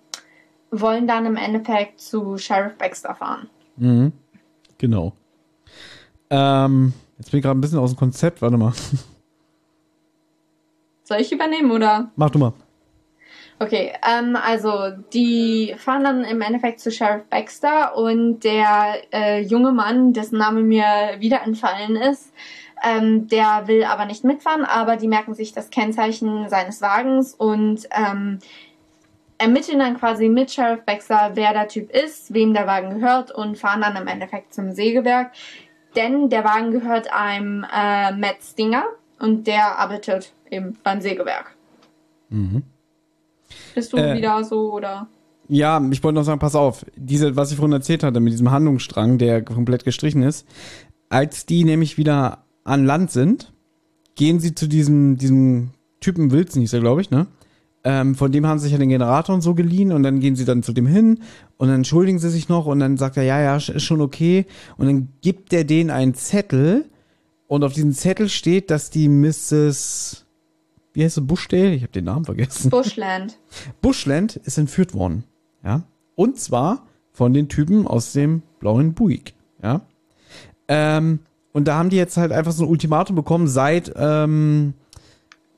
wollen 0.71 1.07
dann 1.07 1.27
im 1.27 1.37
Endeffekt 1.37 2.01
zu 2.01 2.39
Sheriff 2.39 2.77
Baxter 2.77 3.15
fahren. 3.15 3.49
Mhm. 3.77 4.13
Genau. 4.79 5.13
Ähm, 6.31 6.93
jetzt 7.19 7.31
bin 7.31 7.39
ich 7.39 7.45
gerade 7.45 7.59
ein 7.59 7.61
bisschen 7.61 7.79
aus 7.79 7.93
dem 7.93 7.99
Konzept, 7.99 8.43
warte 8.43 8.57
mal. 8.57 8.73
Soll 11.05 11.21
ich 11.21 11.31
übernehmen 11.33 11.71
oder? 11.71 12.11
Mach 12.17 12.31
du 12.31 12.39
mal. 12.39 12.53
Okay, 13.59 13.93
ähm, 14.07 14.37
also 14.37 14.91
die 15.15 15.75
fahren 15.79 16.05
dann 16.05 16.25
im 16.25 16.43
Endeffekt 16.43 16.79
zu 16.79 16.91
Sheriff 16.91 17.25
Baxter 17.31 17.97
und 17.97 18.41
der 18.41 18.97
äh, 19.13 19.41
junge 19.41 19.73
Mann, 19.73 20.13
dessen 20.13 20.37
Name 20.37 20.61
mir 20.61 20.85
wieder 21.21 21.43
entfallen 21.43 21.97
ist, 21.97 22.35
ähm, 22.85 23.29
der 23.29 23.67
will 23.67 23.85
aber 23.85 24.05
nicht 24.05 24.25
mitfahren, 24.25 24.67
aber 24.67 24.97
die 24.97 25.09
merken 25.09 25.33
sich 25.33 25.53
das 25.53 25.71
Kennzeichen 25.71 26.51
seines 26.51 26.83
Wagens 26.83 27.33
und 27.33 27.89
ähm, 27.93 28.41
ermitteln 29.39 29.79
dann 29.79 29.99
quasi 29.99 30.29
mit 30.29 30.51
Sheriff 30.51 30.85
Baxter, 30.85 31.33
wer 31.35 31.53
der 31.53 31.69
Typ 31.69 31.91
ist, 31.91 32.33
wem 32.33 32.55
der 32.55 32.67
Wagen 32.67 32.99
gehört 33.01 33.31
und 33.31 33.59
fahren 33.59 33.81
dann 33.83 33.97
im 33.97 34.07
Endeffekt 34.07 34.55
zum 34.55 34.73
Sägewerk. 34.73 35.33
Denn 35.95 36.29
der 36.29 36.45
Wagen 36.45 36.73
gehört 36.73 37.13
einem 37.13 37.65
äh, 37.65 38.13
Matt 38.13 38.37
Stinger 38.43 38.85
und 39.19 39.47
der 39.47 39.79
arbeitet 39.79 40.33
eben 40.51 40.77
beim 40.83 41.01
Sägewerk. 41.01 41.55
Mhm. 42.29 42.63
Bist 43.75 43.93
du 43.93 43.97
Äh. 43.97 44.17
wieder 44.17 44.43
so 44.45 44.73
oder? 44.73 45.09
Ja, 45.49 45.81
ich 45.91 46.03
wollte 46.03 46.17
noch 46.17 46.25
sagen, 46.25 46.41
pass 46.41 46.57
auf, 46.57 46.85
diese, 46.97 47.37
was 47.37 47.51
ich 47.51 47.57
vorhin 47.57 47.73
erzählt 47.73 48.03
hatte 48.03 48.19
mit 48.21 48.33
diesem 48.33 48.51
Handlungsstrang, 48.51 49.17
der 49.17 49.43
komplett 49.43 49.85
gestrichen 49.85 50.23
ist, 50.23 50.47
als 51.09 51.47
die 51.47 51.65
nämlich 51.65 51.99
wieder 51.99 52.45
an 52.65 52.85
Land 52.85 53.13
sind, 53.13 53.53
gehen 54.17 54.41
sie 54.41 54.55
zu 54.55 54.67
diesem, 54.67 55.17
diesem 55.19 55.71
Typen 56.01 56.33
Wilson, 56.33 56.63
hieß 56.63 56.73
er, 56.73 56.81
glaube 56.81 57.01
ich, 57.01 57.11
ne? 57.11 57.29
Ähm, 57.89 58.17
von 58.17 58.33
dem 58.33 58.45
haben 58.49 58.59
sie 58.59 58.65
sich 58.65 58.73
ja 58.73 58.79
den 58.79 58.89
Generator 58.89 59.33
und 59.33 59.43
so 59.43 59.55
geliehen 59.55 59.93
und 59.93 60.03
dann 60.03 60.19
gehen 60.19 60.35
sie 60.35 60.45
dann 60.45 60.65
zu 60.65 60.73
dem 60.73 60.89
hin 60.89 61.21
und 61.57 61.69
dann 61.69 61.77
entschuldigen 61.77 62.19
sie 62.19 62.31
sich 62.31 62.49
noch 62.49 62.67
und 62.67 62.81
dann 62.81 62.97
sagt 62.97 63.17
er, 63.17 63.23
ja, 63.23 63.41
ja, 63.41 63.55
ist 63.55 63.85
schon 63.85 64.01
okay. 64.01 64.47
Und 64.77 64.87
dann 64.87 65.09
gibt 65.21 65.53
er 65.53 65.63
denen 65.63 65.91
einen 65.91 66.13
Zettel 66.15 66.87
und 67.47 67.63
auf 67.63 67.75
diesem 67.75 67.93
Zettel 67.93 68.29
steht, 68.29 68.73
dass 68.73 68.91
die 68.91 69.09
Mrs. 69.09 70.27
Wie 70.95 71.05
heißt 71.05 71.15
sie? 71.15 71.21
Bushdale? 71.21 71.75
Ich 71.75 71.83
habe 71.83 71.93
den 71.93 72.07
Namen 72.07 72.25
vergessen. 72.25 72.71
Bushland. 72.71 73.39
Bushland 73.81 74.35
ist 74.35 74.59
entführt 74.59 74.93
worden. 74.93 75.23
Ja. 75.65 75.85
Und 76.17 76.41
zwar 76.41 76.87
von 77.13 77.33
den 77.33 77.49
Typen 77.49 77.87
aus 77.87 78.13
dem 78.13 78.43
blauen 78.59 78.95
Buick. 78.95 79.35
Ja. 79.63 79.83
Ähm, 80.67 81.21
und 81.53 81.69
da 81.69 81.79
haben 81.79 81.91
die 81.91 81.97
jetzt 81.97 82.17
halt 82.17 82.33
einfach 82.33 82.51
so 82.51 82.65
ein 82.65 82.69
Ultimatum 82.69 83.15
bekommen, 83.15 83.47
seit 83.47 83.93
ähm, 83.95 84.75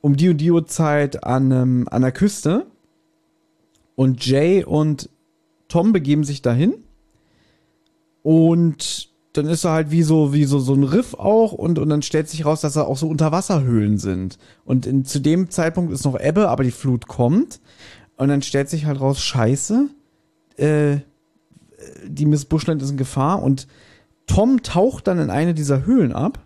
um 0.00 0.16
die 0.16 0.28
und 0.28 0.38
die 0.38 0.50
Uhrzeit 0.50 1.24
an, 1.24 1.50
ähm, 1.50 1.88
an 1.90 2.02
der 2.02 2.12
Küste. 2.12 2.66
Und 3.94 4.24
Jay 4.24 4.64
und 4.64 5.10
Tom 5.68 5.92
begeben 5.92 6.24
sich 6.24 6.42
dahin. 6.42 6.74
Und 8.22 9.10
dann 9.32 9.46
ist 9.46 9.64
er 9.64 9.72
halt 9.72 9.90
wie 9.90 10.02
so, 10.02 10.32
wie 10.32 10.44
so, 10.44 10.58
so 10.58 10.74
ein 10.74 10.84
Riff 10.84 11.14
auch 11.14 11.52
und, 11.52 11.78
und 11.78 11.88
dann 11.88 12.02
stellt 12.02 12.28
sich 12.28 12.44
raus, 12.44 12.60
dass 12.60 12.74
da 12.74 12.82
auch 12.82 12.96
so 12.96 13.08
Unterwasserhöhlen 13.08 13.98
sind. 13.98 14.38
Und 14.64 14.86
in, 14.86 15.04
zu 15.04 15.20
dem 15.20 15.50
Zeitpunkt 15.50 15.92
ist 15.92 16.04
noch 16.04 16.18
Ebbe, 16.18 16.48
aber 16.48 16.64
die 16.64 16.70
Flut 16.70 17.06
kommt. 17.06 17.60
Und 18.16 18.28
dann 18.28 18.42
stellt 18.42 18.68
sich 18.68 18.86
halt 18.86 19.00
raus, 19.00 19.20
scheiße, 19.20 19.88
äh, 20.56 20.98
die 22.04 22.26
Miss 22.26 22.44
Bushland 22.44 22.82
ist 22.82 22.90
in 22.90 22.96
Gefahr 22.96 23.42
und 23.42 23.68
Tom 24.26 24.62
taucht 24.62 25.06
dann 25.06 25.18
in 25.18 25.30
eine 25.30 25.54
dieser 25.54 25.86
Höhlen 25.86 26.12
ab 26.12 26.44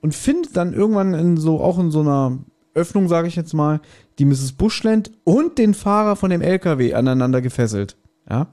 und 0.00 0.14
findet 0.14 0.56
dann 0.56 0.72
irgendwann 0.72 1.14
in 1.14 1.36
so, 1.36 1.60
auch 1.60 1.78
in 1.78 1.90
so 1.90 2.00
einer 2.00 2.38
Öffnung, 2.78 3.08
sage 3.08 3.28
ich 3.28 3.36
jetzt 3.36 3.54
mal, 3.54 3.80
die 4.18 4.24
Mrs. 4.24 4.52
Bushland 4.52 5.10
und 5.24 5.58
den 5.58 5.74
Fahrer 5.74 6.16
von 6.16 6.30
dem 6.30 6.40
LKW 6.40 6.94
aneinander 6.94 7.40
gefesselt. 7.40 7.96
Ja. 8.28 8.48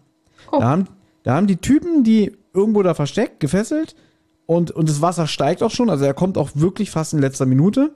Oh. 0.51 0.59
Da, 0.59 0.65
haben, 0.65 0.87
da 1.23 1.35
haben 1.35 1.47
die 1.47 1.57
Typen, 1.57 2.03
die 2.03 2.31
irgendwo 2.53 2.83
da 2.83 2.93
versteckt, 2.93 3.39
gefesselt 3.39 3.95
und, 4.45 4.71
und 4.71 4.89
das 4.89 5.01
Wasser 5.01 5.27
steigt 5.27 5.63
auch 5.63 5.71
schon, 5.71 5.89
also 5.89 6.05
er 6.05 6.13
kommt 6.13 6.37
auch 6.37 6.51
wirklich 6.53 6.91
fast 6.91 7.13
in 7.13 7.19
letzter 7.19 7.45
Minute. 7.45 7.95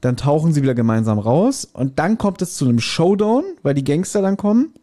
Dann 0.00 0.16
tauchen 0.16 0.52
sie 0.52 0.62
wieder 0.62 0.74
gemeinsam 0.74 1.18
raus 1.18 1.68
und 1.72 1.98
dann 1.98 2.18
kommt 2.18 2.42
es 2.42 2.56
zu 2.56 2.64
einem 2.64 2.80
Showdown, 2.80 3.44
weil 3.62 3.74
die 3.74 3.84
Gangster 3.84 4.20
dann 4.20 4.36
kommen. 4.36 4.74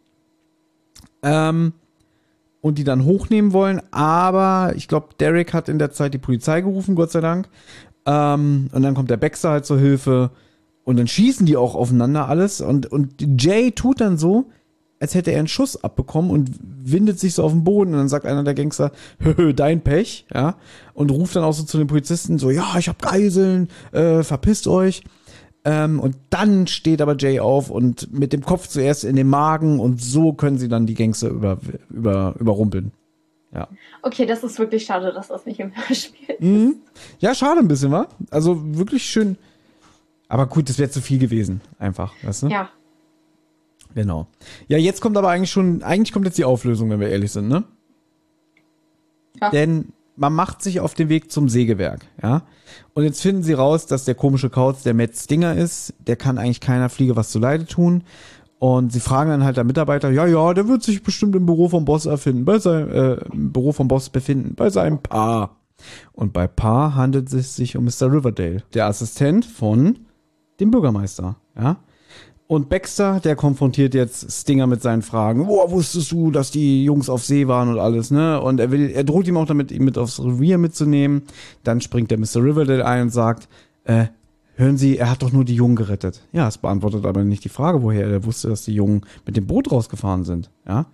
Ähm, 1.22 1.74
und 2.62 2.78
die 2.78 2.84
dann 2.84 3.04
hochnehmen 3.04 3.52
wollen, 3.52 3.82
aber 3.90 4.72
ich 4.76 4.86
glaube, 4.86 5.08
Derek 5.18 5.52
hat 5.52 5.68
in 5.68 5.80
der 5.80 5.90
Zeit 5.90 6.14
die 6.14 6.18
Polizei 6.18 6.60
gerufen, 6.60 6.94
Gott 6.94 7.10
sei 7.10 7.20
Dank. 7.20 7.48
Ähm, 8.06 8.70
und 8.72 8.82
dann 8.82 8.94
kommt 8.94 9.10
der 9.10 9.16
Baxter 9.16 9.50
halt 9.50 9.66
zur 9.66 9.78
Hilfe 9.78 10.30
und 10.84 10.98
dann 10.98 11.06
schießen 11.06 11.46
die 11.46 11.56
auch 11.56 11.74
aufeinander 11.74 12.28
alles 12.28 12.60
und, 12.60 12.86
und 12.86 13.14
Jay 13.40 13.70
tut 13.72 14.00
dann 14.00 14.18
so, 14.18 14.46
als 15.02 15.14
hätte 15.14 15.32
er 15.32 15.40
einen 15.40 15.48
Schuss 15.48 15.82
abbekommen 15.82 16.30
und 16.30 16.50
windet 16.60 17.18
sich 17.18 17.34
so 17.34 17.42
auf 17.42 17.52
den 17.52 17.64
Boden 17.64 17.92
und 17.92 17.98
dann 17.98 18.08
sagt 18.08 18.24
einer 18.24 18.44
der 18.44 18.54
Gangster, 18.54 18.92
Höhö, 19.18 19.52
dein 19.52 19.80
Pech, 19.80 20.26
ja, 20.32 20.56
und 20.94 21.10
ruft 21.10 21.34
dann 21.34 21.44
auch 21.44 21.52
so 21.52 21.64
zu 21.64 21.78
den 21.78 21.88
Polizisten 21.88 22.38
so, 22.38 22.50
ja, 22.50 22.76
ich 22.78 22.88
hab 22.88 23.02
Geiseln, 23.02 23.68
äh, 23.92 24.22
verpisst 24.22 24.66
euch. 24.68 25.02
Ähm, 25.64 26.00
und 26.00 26.16
dann 26.30 26.66
steht 26.66 27.00
aber 27.00 27.16
Jay 27.16 27.38
auf 27.38 27.70
und 27.70 28.12
mit 28.12 28.32
dem 28.32 28.42
Kopf 28.42 28.66
zuerst 28.66 29.04
in 29.04 29.14
den 29.14 29.28
Magen 29.28 29.78
und 29.78 30.02
so 30.02 30.32
können 30.32 30.58
sie 30.58 30.68
dann 30.68 30.86
die 30.86 30.94
Gangster 30.94 31.28
über, 31.28 31.58
über, 31.88 32.34
überrumpeln. 32.38 32.92
Ja. 33.54 33.68
Okay, 34.02 34.26
das 34.26 34.42
ist 34.42 34.58
wirklich 34.58 34.84
schade, 34.84 35.12
dass 35.12 35.28
das 35.28 35.46
nicht 35.46 35.60
im 35.60 35.72
Hörspiel 35.74 36.30
ist. 36.30 36.40
Mhm. 36.40 36.76
Ja, 37.18 37.34
schade 37.34 37.60
ein 37.60 37.68
bisschen, 37.68 37.92
wa? 37.92 38.08
Also 38.30 38.60
wirklich 38.76 39.04
schön. 39.04 39.36
Aber 40.32 40.46
gut, 40.46 40.70
das 40.70 40.78
wäre 40.78 40.88
zu 40.88 41.02
viel 41.02 41.18
gewesen, 41.18 41.60
einfach, 41.78 42.14
weißt 42.22 42.44
du? 42.44 42.46
Ja. 42.46 42.70
Genau. 43.94 44.28
Ja, 44.66 44.78
jetzt 44.78 45.02
kommt 45.02 45.18
aber 45.18 45.28
eigentlich 45.28 45.50
schon, 45.50 45.82
eigentlich 45.82 46.10
kommt 46.10 46.24
jetzt 46.24 46.38
die 46.38 46.46
Auflösung, 46.46 46.88
wenn 46.88 47.00
wir 47.00 47.10
ehrlich 47.10 47.32
sind, 47.32 47.48
ne? 47.48 47.64
Ja. 49.42 49.50
Denn 49.50 49.92
man 50.16 50.32
macht 50.32 50.62
sich 50.62 50.80
auf 50.80 50.94
den 50.94 51.10
Weg 51.10 51.30
zum 51.30 51.50
Sägewerk, 51.50 52.06
ja? 52.22 52.44
Und 52.94 53.04
jetzt 53.04 53.20
finden 53.20 53.42
sie 53.42 53.52
raus, 53.52 53.84
dass 53.84 54.06
der 54.06 54.14
komische 54.14 54.48
Kauz 54.48 54.82
der 54.82 54.94
Matt 54.94 55.14
Stinger 55.16 55.54
ist. 55.54 55.92
Der 55.98 56.16
kann 56.16 56.38
eigentlich 56.38 56.60
keiner 56.60 56.88
Fliege 56.88 57.14
was 57.14 57.28
zuleide 57.28 57.66
tun. 57.66 58.02
Und 58.58 58.90
sie 58.90 59.00
fragen 59.00 59.28
dann 59.28 59.44
halt 59.44 59.58
der 59.58 59.64
Mitarbeiter, 59.64 60.10
ja, 60.12 60.24
ja, 60.24 60.54
der 60.54 60.66
wird 60.66 60.82
sich 60.82 61.02
bestimmt 61.02 61.36
im 61.36 61.44
Büro 61.44 61.68
vom 61.68 61.84
Boss 61.84 62.06
erfinden, 62.06 62.46
bei 62.46 62.58
seinem, 62.58 62.90
äh, 62.90 63.14
im 63.34 63.52
Büro 63.52 63.72
vom 63.72 63.86
Boss 63.86 64.08
befinden, 64.08 64.54
bei 64.54 64.70
seinem 64.70 65.02
Paar. 65.02 65.58
Und 66.12 66.32
bei 66.32 66.46
Paar 66.46 66.94
handelt 66.94 67.30
es 67.34 67.54
sich 67.54 67.76
um 67.76 67.84
Mr. 67.84 68.10
Riverdale, 68.10 68.62
der 68.72 68.86
Assistent 68.86 69.44
von 69.44 69.98
dem 70.60 70.70
Bürgermeister, 70.70 71.36
ja? 71.56 71.78
Und 72.52 72.68
Baxter, 72.68 73.18
der 73.18 73.34
konfrontiert 73.34 73.94
jetzt 73.94 74.30
Stinger 74.30 74.66
mit 74.66 74.82
seinen 74.82 75.00
Fragen. 75.00 75.46
Boah, 75.46 75.70
wusstest 75.70 76.12
du, 76.12 76.30
dass 76.30 76.50
die 76.50 76.84
Jungs 76.84 77.08
auf 77.08 77.24
See 77.24 77.48
waren 77.48 77.70
und 77.70 77.78
alles, 77.78 78.10
ne? 78.10 78.42
Und 78.42 78.60
er 78.60 78.70
will, 78.70 78.90
er 78.90 79.04
droht 79.04 79.26
ihm 79.26 79.38
auch 79.38 79.46
damit, 79.46 79.72
ihn 79.72 79.84
mit 79.84 79.96
aufs 79.96 80.20
Revier 80.20 80.58
mitzunehmen. 80.58 81.22
Dann 81.64 81.80
springt 81.80 82.10
der 82.10 82.18
Mr. 82.18 82.44
Riverdale 82.44 82.84
ein 82.84 83.02
und 83.04 83.10
sagt, 83.10 83.48
äh, 83.84 84.06
hören 84.56 84.76
Sie, 84.76 84.98
er 84.98 85.10
hat 85.10 85.22
doch 85.22 85.32
nur 85.32 85.46
die 85.46 85.54
Jungen 85.54 85.76
gerettet. 85.76 86.20
Ja, 86.32 86.46
es 86.46 86.58
beantwortet 86.58 87.06
aber 87.06 87.24
nicht 87.24 87.42
die 87.44 87.48
Frage, 87.48 87.82
woher 87.82 88.06
er 88.06 88.24
wusste, 88.26 88.50
dass 88.50 88.66
die 88.66 88.74
Jungen 88.74 89.06
mit 89.24 89.36
dem 89.36 89.46
Boot 89.46 89.72
rausgefahren 89.72 90.24
sind, 90.24 90.50
ja? 90.68 90.86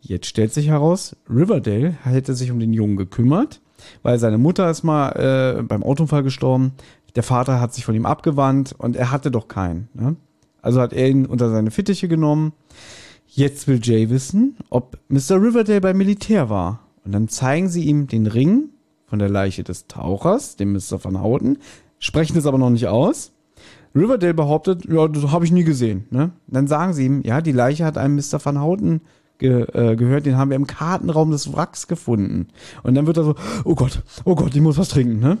Jetzt 0.00 0.26
stellt 0.26 0.52
sich 0.52 0.68
heraus, 0.68 1.16
Riverdale 1.28 1.96
hätte 2.02 2.34
sich 2.34 2.50
um 2.50 2.60
den 2.60 2.72
Jungen 2.72 2.96
gekümmert, 2.96 3.60
weil 4.02 4.18
seine 4.18 4.38
Mutter 4.38 4.70
ist 4.70 4.82
mal 4.82 5.10
äh, 5.58 5.62
beim 5.62 5.82
Autounfall 5.82 6.22
gestorben. 6.22 6.72
Der 7.16 7.22
Vater 7.22 7.60
hat 7.60 7.74
sich 7.74 7.84
von 7.84 7.94
ihm 7.94 8.06
abgewandt 8.06 8.74
und 8.76 8.94
er 8.94 9.10
hatte 9.10 9.30
doch 9.30 9.48
keinen, 9.48 9.88
ne? 9.94 10.16
Also 10.62 10.80
hat 10.80 10.92
er 10.92 11.08
ihn 11.08 11.26
unter 11.26 11.50
seine 11.50 11.70
Fittiche 11.70 12.08
genommen. 12.08 12.52
Jetzt 13.26 13.68
will 13.68 13.80
Jay 13.82 14.10
wissen, 14.10 14.56
ob 14.68 14.98
Mr. 15.08 15.40
Riverdale 15.40 15.80
beim 15.80 15.96
Militär 15.96 16.50
war. 16.50 16.80
Und 17.04 17.12
dann 17.12 17.28
zeigen 17.28 17.68
sie 17.68 17.84
ihm 17.84 18.08
den 18.08 18.26
Ring 18.26 18.70
von 19.06 19.18
der 19.18 19.28
Leiche 19.28 19.62
des 19.62 19.86
Tauchers, 19.86 20.56
dem 20.56 20.72
Mr. 20.72 21.02
Van 21.02 21.22
Houten, 21.22 21.58
sprechen 21.98 22.36
es 22.36 22.46
aber 22.46 22.58
noch 22.58 22.70
nicht 22.70 22.88
aus. 22.88 23.32
Riverdale 23.94 24.34
behauptet, 24.34 24.84
ja, 24.86 25.06
das 25.08 25.30
habe 25.30 25.44
ich 25.44 25.52
nie 25.52 25.64
gesehen. 25.64 26.06
Ne? 26.10 26.32
Dann 26.48 26.66
sagen 26.66 26.92
sie 26.92 27.06
ihm, 27.06 27.22
ja, 27.22 27.40
die 27.40 27.52
Leiche 27.52 27.84
hat 27.84 27.96
einem 27.96 28.16
Mr. 28.16 28.44
Van 28.44 28.60
Houten 28.60 29.02
ge 29.38 29.66
äh, 29.72 29.96
gehört, 29.96 30.26
den 30.26 30.36
haben 30.36 30.50
wir 30.50 30.56
im 30.56 30.66
Kartenraum 30.66 31.30
des 31.30 31.52
Wracks 31.52 31.86
gefunden. 31.86 32.48
Und 32.82 32.94
dann 32.94 33.06
wird 33.06 33.16
er 33.16 33.24
so, 33.24 33.34
oh 33.64 33.74
Gott, 33.74 34.02
oh 34.24 34.34
Gott, 34.34 34.54
ich 34.54 34.60
muss 34.60 34.78
was 34.78 34.88
trinken, 34.88 35.20
ne? 35.20 35.38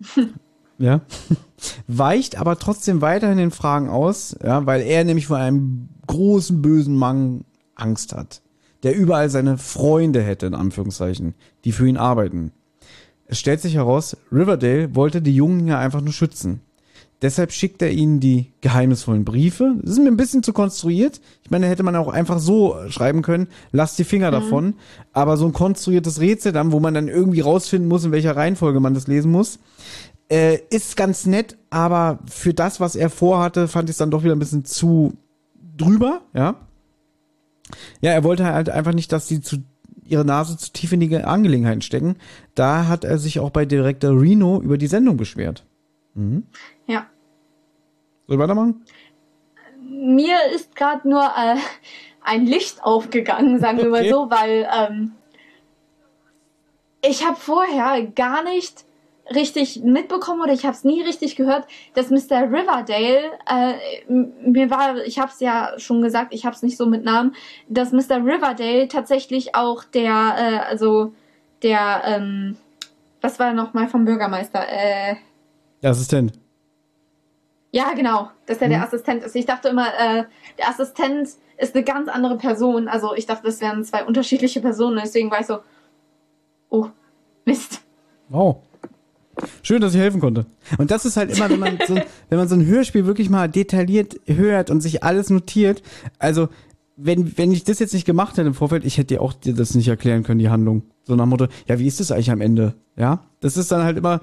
ja. 0.78 1.00
Weicht 1.86 2.36
aber 2.38 2.58
trotzdem 2.58 3.00
weiterhin 3.00 3.38
den 3.38 3.50
Fragen 3.50 3.88
aus, 3.88 4.36
ja, 4.42 4.66
weil 4.66 4.82
er 4.82 5.04
nämlich 5.04 5.26
vor 5.26 5.38
einem 5.38 5.88
großen, 6.06 6.60
bösen 6.62 6.96
Mann 6.96 7.44
Angst 7.74 8.12
hat, 8.14 8.42
der 8.82 8.96
überall 8.96 9.30
seine 9.30 9.58
Freunde 9.58 10.22
hätte, 10.22 10.46
in 10.46 10.54
Anführungszeichen, 10.54 11.34
die 11.64 11.72
für 11.72 11.88
ihn 11.88 11.96
arbeiten. 11.96 12.52
Es 13.26 13.38
stellt 13.38 13.60
sich 13.60 13.74
heraus, 13.74 14.16
Riverdale 14.30 14.94
wollte 14.94 15.20
die 15.20 15.34
Jungen 15.34 15.66
ja 15.66 15.78
einfach 15.78 16.00
nur 16.00 16.12
schützen. 16.12 16.60
Deshalb 17.22 17.50
schickt 17.50 17.80
er 17.80 17.90
ihnen 17.90 18.20
die 18.20 18.52
geheimnisvollen 18.60 19.24
Briefe. 19.24 19.74
Das 19.80 19.92
ist 19.92 19.98
mir 20.00 20.08
ein 20.08 20.18
bisschen 20.18 20.42
zu 20.42 20.52
konstruiert. 20.52 21.22
Ich 21.42 21.50
meine, 21.50 21.66
hätte 21.66 21.82
man 21.82 21.96
auch 21.96 22.08
einfach 22.08 22.38
so 22.38 22.76
schreiben 22.90 23.22
können, 23.22 23.48
lasst 23.72 23.98
die 23.98 24.04
Finger 24.04 24.28
mhm. 24.28 24.34
davon. 24.34 24.74
Aber 25.14 25.38
so 25.38 25.46
ein 25.46 25.54
konstruiertes 25.54 26.20
Rätsel 26.20 26.52
dann, 26.52 26.72
wo 26.72 26.80
man 26.80 26.92
dann 26.92 27.08
irgendwie 27.08 27.40
rausfinden 27.40 27.88
muss, 27.88 28.04
in 28.04 28.12
welcher 28.12 28.36
Reihenfolge 28.36 28.80
man 28.80 28.92
das 28.92 29.06
lesen 29.06 29.32
muss, 29.32 29.58
äh, 30.28 30.58
ist 30.70 30.96
ganz 30.96 31.26
nett, 31.26 31.56
aber 31.70 32.18
für 32.28 32.54
das, 32.54 32.80
was 32.80 32.96
er 32.96 33.10
vorhatte, 33.10 33.68
fand 33.68 33.88
ich 33.88 33.94
es 33.94 33.98
dann 33.98 34.10
doch 34.10 34.24
wieder 34.24 34.34
ein 34.34 34.40
bisschen 34.40 34.64
zu 34.64 35.14
drüber, 35.76 36.22
ja. 36.34 36.56
Ja, 38.00 38.12
er 38.12 38.24
wollte 38.24 38.44
halt 38.44 38.70
einfach 38.70 38.92
nicht, 38.92 39.12
dass 39.12 39.26
die 39.26 39.40
zu 39.40 39.58
ihre 40.04 40.24
Nase 40.24 40.56
zu 40.56 40.72
tief 40.72 40.92
in 40.92 41.00
die 41.00 41.16
Angelegenheiten 41.16 41.82
stecken. 41.82 42.16
Da 42.54 42.86
hat 42.86 43.04
er 43.04 43.18
sich 43.18 43.40
auch 43.40 43.50
bei 43.50 43.64
Direktor 43.64 44.20
Reno 44.20 44.60
über 44.60 44.78
die 44.78 44.86
Sendung 44.86 45.16
beschwert. 45.16 45.64
Mhm. 46.14 46.44
Ja. 46.86 47.06
Soll 48.26 48.36
ich 48.36 48.40
weitermachen? 48.40 48.84
Mir 49.88 50.36
ist 50.54 50.76
gerade 50.76 51.08
nur 51.08 51.22
äh, 51.22 51.56
ein 52.22 52.46
Licht 52.46 52.82
aufgegangen, 52.82 53.60
sagen 53.60 53.78
wir 53.78 53.90
okay. 53.90 54.02
mal 54.02 54.10
so, 54.10 54.30
weil 54.30 54.68
ähm, 54.72 55.12
ich 57.02 57.24
habe 57.24 57.36
vorher 57.36 58.06
gar 58.06 58.42
nicht 58.42 58.84
richtig 59.34 59.82
mitbekommen 59.82 60.40
oder 60.40 60.52
ich 60.52 60.64
habe 60.64 60.74
es 60.74 60.84
nie 60.84 61.02
richtig 61.02 61.36
gehört, 61.36 61.66
dass 61.94 62.10
Mr. 62.10 62.42
Riverdale, 62.50 63.32
äh, 63.50 63.74
mir 64.08 64.70
war, 64.70 64.96
ich 65.04 65.18
habe 65.18 65.30
es 65.32 65.40
ja 65.40 65.72
schon 65.78 66.02
gesagt, 66.02 66.32
ich 66.32 66.44
habe 66.44 66.54
es 66.54 66.62
nicht 66.62 66.76
so 66.76 66.86
mit 66.86 67.04
Namen, 67.04 67.34
dass 67.68 67.92
Mr. 67.92 68.24
Riverdale 68.24 68.88
tatsächlich 68.88 69.54
auch 69.54 69.84
der, 69.84 70.12
äh, 70.38 70.70
also 70.70 71.12
der, 71.62 72.02
ähm, 72.04 72.56
was 73.20 73.38
war 73.38 73.52
noch 73.52 73.74
mal 73.74 73.88
vom 73.88 74.04
Bürgermeister? 74.04 74.64
Äh, 74.68 75.16
der 75.82 75.90
Assistent. 75.90 76.32
Ja, 77.72 77.92
genau, 77.94 78.30
dass 78.46 78.58
er 78.58 78.68
hm. 78.68 78.70
der 78.70 78.82
Assistent 78.84 79.24
ist. 79.24 79.36
Ich 79.36 79.46
dachte 79.46 79.68
immer, 79.68 79.88
äh, 79.98 80.24
der 80.58 80.68
Assistent 80.68 81.28
ist 81.58 81.74
eine 81.74 81.84
ganz 81.84 82.08
andere 82.08 82.36
Person. 82.38 82.88
Also 82.88 83.14
ich 83.14 83.26
dachte, 83.26 83.44
das 83.44 83.60
wären 83.60 83.84
zwei 83.84 84.04
unterschiedliche 84.04 84.60
Personen. 84.60 85.00
Deswegen 85.02 85.30
war 85.30 85.40
ich 85.40 85.46
so, 85.46 85.58
oh, 86.70 86.88
Mist. 87.44 87.82
Wow. 88.28 88.62
Schön, 89.62 89.80
dass 89.80 89.94
ich 89.94 90.00
helfen 90.00 90.20
konnte. 90.20 90.46
Und 90.78 90.90
das 90.90 91.04
ist 91.04 91.16
halt 91.16 91.30
immer, 91.36 91.50
wenn 91.50 91.60
man 91.60 91.78
so, 91.86 91.94
wenn 92.28 92.38
man 92.38 92.48
so 92.48 92.54
ein 92.54 92.66
Hörspiel 92.66 93.06
wirklich 93.06 93.30
mal 93.30 93.48
detailliert 93.48 94.16
hört 94.26 94.70
und 94.70 94.80
sich 94.80 95.02
alles 95.02 95.30
notiert. 95.30 95.82
Also, 96.18 96.48
wenn, 96.96 97.36
wenn 97.36 97.52
ich 97.52 97.64
das 97.64 97.78
jetzt 97.78 97.92
nicht 97.92 98.06
gemacht 98.06 98.38
hätte 98.38 98.48
im 98.48 98.54
Vorfeld, 98.54 98.84
ich 98.84 98.96
hätte 98.96 99.14
dir 99.14 99.22
auch 99.22 99.34
dir 99.34 99.54
das 99.54 99.74
nicht 99.74 99.88
erklären 99.88 100.22
können, 100.22 100.38
die 100.38 100.48
Handlung. 100.48 100.82
So 101.04 101.14
nach 101.14 101.24
dem 101.24 101.30
Motto, 101.30 101.46
ja, 101.66 101.78
wie 101.78 101.86
ist 101.86 102.00
das 102.00 102.10
eigentlich 102.10 102.30
am 102.30 102.40
Ende? 102.40 102.74
Ja, 102.96 103.24
das 103.40 103.56
ist 103.56 103.70
dann 103.70 103.84
halt 103.84 103.98
immer 103.98 104.22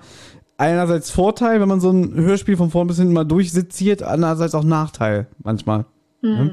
einerseits 0.57 1.11
Vorteil, 1.11 1.61
wenn 1.61 1.68
man 1.68 1.80
so 1.80 1.91
ein 1.91 2.15
Hörspiel 2.15 2.57
von 2.57 2.72
vorn 2.72 2.88
bis 2.88 2.98
hinten 2.98 3.14
mal 3.14 3.23
durchsitziert, 3.23 4.02
andererseits 4.02 4.56
auch 4.56 4.64
Nachteil 4.64 5.27
manchmal. 5.44 5.85
Mhm. 6.22 6.30
Ja? 6.30 6.49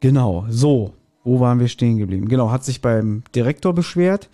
Genau, 0.00 0.44
so. 0.48 0.94
Wo 1.24 1.38
waren 1.38 1.60
wir 1.60 1.68
stehen 1.68 1.98
geblieben? 1.98 2.26
Genau, 2.26 2.50
hat 2.50 2.64
sich 2.64 2.82
beim 2.82 3.22
Direktor 3.32 3.72
beschwert 3.72 4.28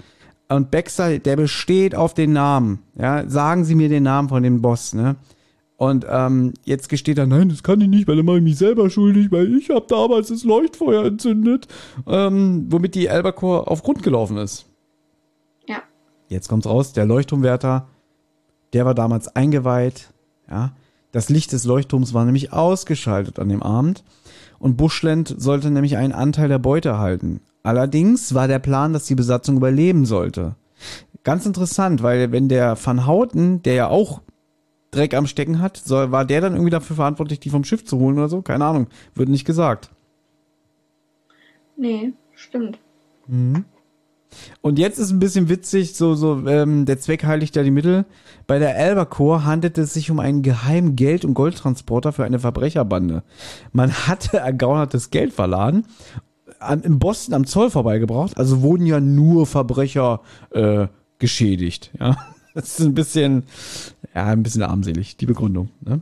und 0.49 0.71
Baxter, 0.71 1.19
der 1.19 1.37
besteht 1.37 1.95
auf 1.95 2.15
den 2.15 2.33
Namen. 2.33 2.81
Ja, 2.95 3.29
sagen 3.29 3.65
Sie 3.65 3.75
mir 3.75 3.89
den 3.89 4.05
Namen 4.05 4.29
von 4.29 4.43
dem 4.43 4.63
Boss, 4.63 4.95
ne? 4.95 5.17
Und 5.77 6.05
ähm, 6.11 6.55
jetzt 6.65 6.89
gesteht 6.89 7.19
er, 7.19 7.27
nein, 7.27 7.51
das 7.51 7.63
kann 7.63 7.81
ich 7.81 7.87
nicht, 7.87 8.09
weil 8.09 8.17
dann 8.17 8.27
mache 8.27 8.39
ich 8.39 8.43
mich 8.43 8.59
selber 8.59 8.91
schuldig, 8.91 9.31
weil 9.31 9.57
ich 9.57 9.71
habe 9.71 9.87
damals 9.89 10.27
das 10.27 10.43
Leuchtfeuer 10.43 11.05
entzündet, 11.05 11.69
ähm, 12.05 12.67
womit 12.69 12.97
die 12.97 13.09
Albacore 13.09 13.69
auf 13.69 13.85
Grund 13.85 14.03
gelaufen 14.03 14.39
ist. 14.39 14.67
Ja. 15.69 15.77
Jetzt 16.29 16.49
kommt's 16.49 16.67
raus, 16.67 16.95
der 16.95 17.07
Leuchtturmwärter, 17.07 17.87
der 18.73 18.87
war 18.87 18.95
damals 18.95 19.29
eingeweiht, 19.37 20.13
ja. 20.51 20.73
Das 21.13 21.31
Licht 21.31 21.53
des 21.53 21.65
Leuchtturms 21.65 22.13
war 22.13 22.25
nämlich 22.25 22.53
ausgeschaltet 22.53 23.39
an 23.39 23.49
dem 23.49 23.63
Abend 23.63 24.05
und 24.59 24.77
Bushland 24.77 25.35
sollte 25.37 25.71
nämlich 25.71 25.97
einen 25.97 26.13
Anteil 26.13 26.49
der 26.49 26.59
Beute 26.59 26.91
erhalten. 26.91 27.41
Allerdings 27.63 28.35
war 28.35 28.49
der 28.49 28.59
Plan, 28.59 28.93
dass 28.93 29.07
die 29.07 29.15
Besatzung 29.15 29.57
überleben 29.57 30.07
sollte. 30.07 30.57
Ganz 31.25 31.45
interessant, 31.47 32.03
weil 32.03 32.33
wenn 32.33 32.49
der 32.49 32.77
Van 32.83 33.07
Houten, 33.07 33.63
der 33.63 33.75
ja 33.75 33.89
auch 33.89 34.23
Dreck 34.91 35.15
am 35.15 35.27
Stecken 35.27 35.61
hat, 35.61 35.77
soll, 35.77 36.13
war 36.13 36.25
der 36.25 36.41
dann 36.41 36.55
irgendwie 36.55 36.71
dafür 36.71 36.97
verantwortlich, 36.97 37.41
die 37.41 37.51
vom 37.51 37.65
Schiff 37.65 37.85
zu 37.85 37.99
holen 37.99 38.17
oder 38.17 38.29
so? 38.29 38.41
Keine 38.41 38.65
Ahnung. 38.65 38.87
Wird 39.15 39.29
nicht 39.29 39.45
gesagt. 39.45 39.91
Nee, 41.77 42.13
stimmt. 42.35 42.79
Mhm. 43.27 43.65
Und 44.61 44.79
jetzt 44.79 44.99
ist 44.99 45.11
ein 45.11 45.19
bisschen 45.19 45.49
witzig, 45.49 45.95
so, 45.95 46.15
so, 46.15 46.47
ähm, 46.47 46.85
der 46.85 46.99
Zweck 46.99 47.25
heiligt 47.25 47.57
ja 47.57 47.63
die 47.63 47.71
Mittel. 47.71 48.05
Bei 48.47 48.59
der 48.59 48.77
Albacore 48.77 49.45
handelt 49.45 49.79
es 49.79 49.95
sich 49.95 50.11
um 50.11 50.21
einen 50.21 50.43
geheimen 50.43 50.97
Geld- 50.97 51.25
und 51.25 51.35
Goldtransporter 51.35 52.13
für 52.13 52.25
eine 52.25 52.39
Verbrecherbande. 52.39 53.23
Man 53.73 53.93
hatte 53.93 54.39
ergaunertes 54.39 55.11
Geld 55.11 55.33
verladen 55.33 55.85
an, 56.61 56.81
in 56.83 56.99
Boston 56.99 57.35
am 57.35 57.47
Zoll 57.47 57.71
vorbeigebracht. 57.71 58.37
Also 58.37 58.63
wurden 58.63 58.87
ja 58.87 59.01
nur 59.01 59.47
Verbrecher 59.47 60.21
äh, 60.51 60.89
geschädigt. 61.19 61.91
Ja, 61.99 62.17
das 62.55 62.79
ist 62.79 62.87
ein 62.87 62.95
bisschen, 62.95 63.45
ja, 64.15 64.27
ein 64.27 64.43
bisschen 64.43 64.63
armselig, 64.63 65.17
die 65.17 65.27
Begründung. 65.27 65.71
Ne? 65.81 66.01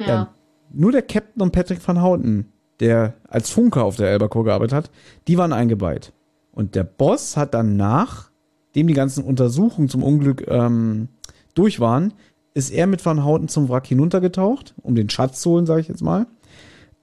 Ja. 0.00 0.06
ja. 0.06 0.34
Nur 0.72 0.92
der 0.92 1.02
Captain 1.02 1.42
und 1.42 1.52
Patrick 1.52 1.86
van 1.86 2.02
Houten, 2.02 2.52
der 2.80 3.14
als 3.28 3.50
Funker 3.50 3.84
auf 3.84 3.96
der 3.96 4.10
Albacore 4.10 4.46
gearbeitet 4.46 4.74
hat, 4.74 4.90
die 5.28 5.38
waren 5.38 5.52
eingeweiht. 5.52 6.12
Und 6.56 6.74
der 6.74 6.82
Boss 6.82 7.36
hat 7.36 7.54
dann 7.54 7.76
nach, 7.76 8.30
dem 8.74 8.88
die 8.88 8.94
ganzen 8.94 9.22
Untersuchungen 9.22 9.88
zum 9.88 10.02
Unglück 10.02 10.48
ähm, 10.48 11.06
durch 11.54 11.78
waren, 11.78 12.14
ist 12.54 12.70
er 12.70 12.88
mit 12.88 13.06
Van 13.06 13.24
Houten 13.24 13.46
zum 13.46 13.68
Wrack 13.68 13.86
hinuntergetaucht, 13.86 14.74
um 14.82 14.96
den 14.96 15.08
Schatz 15.08 15.40
zu 15.40 15.50
holen, 15.50 15.66
sage 15.66 15.82
ich 15.82 15.88
jetzt 15.88 16.02
mal 16.02 16.26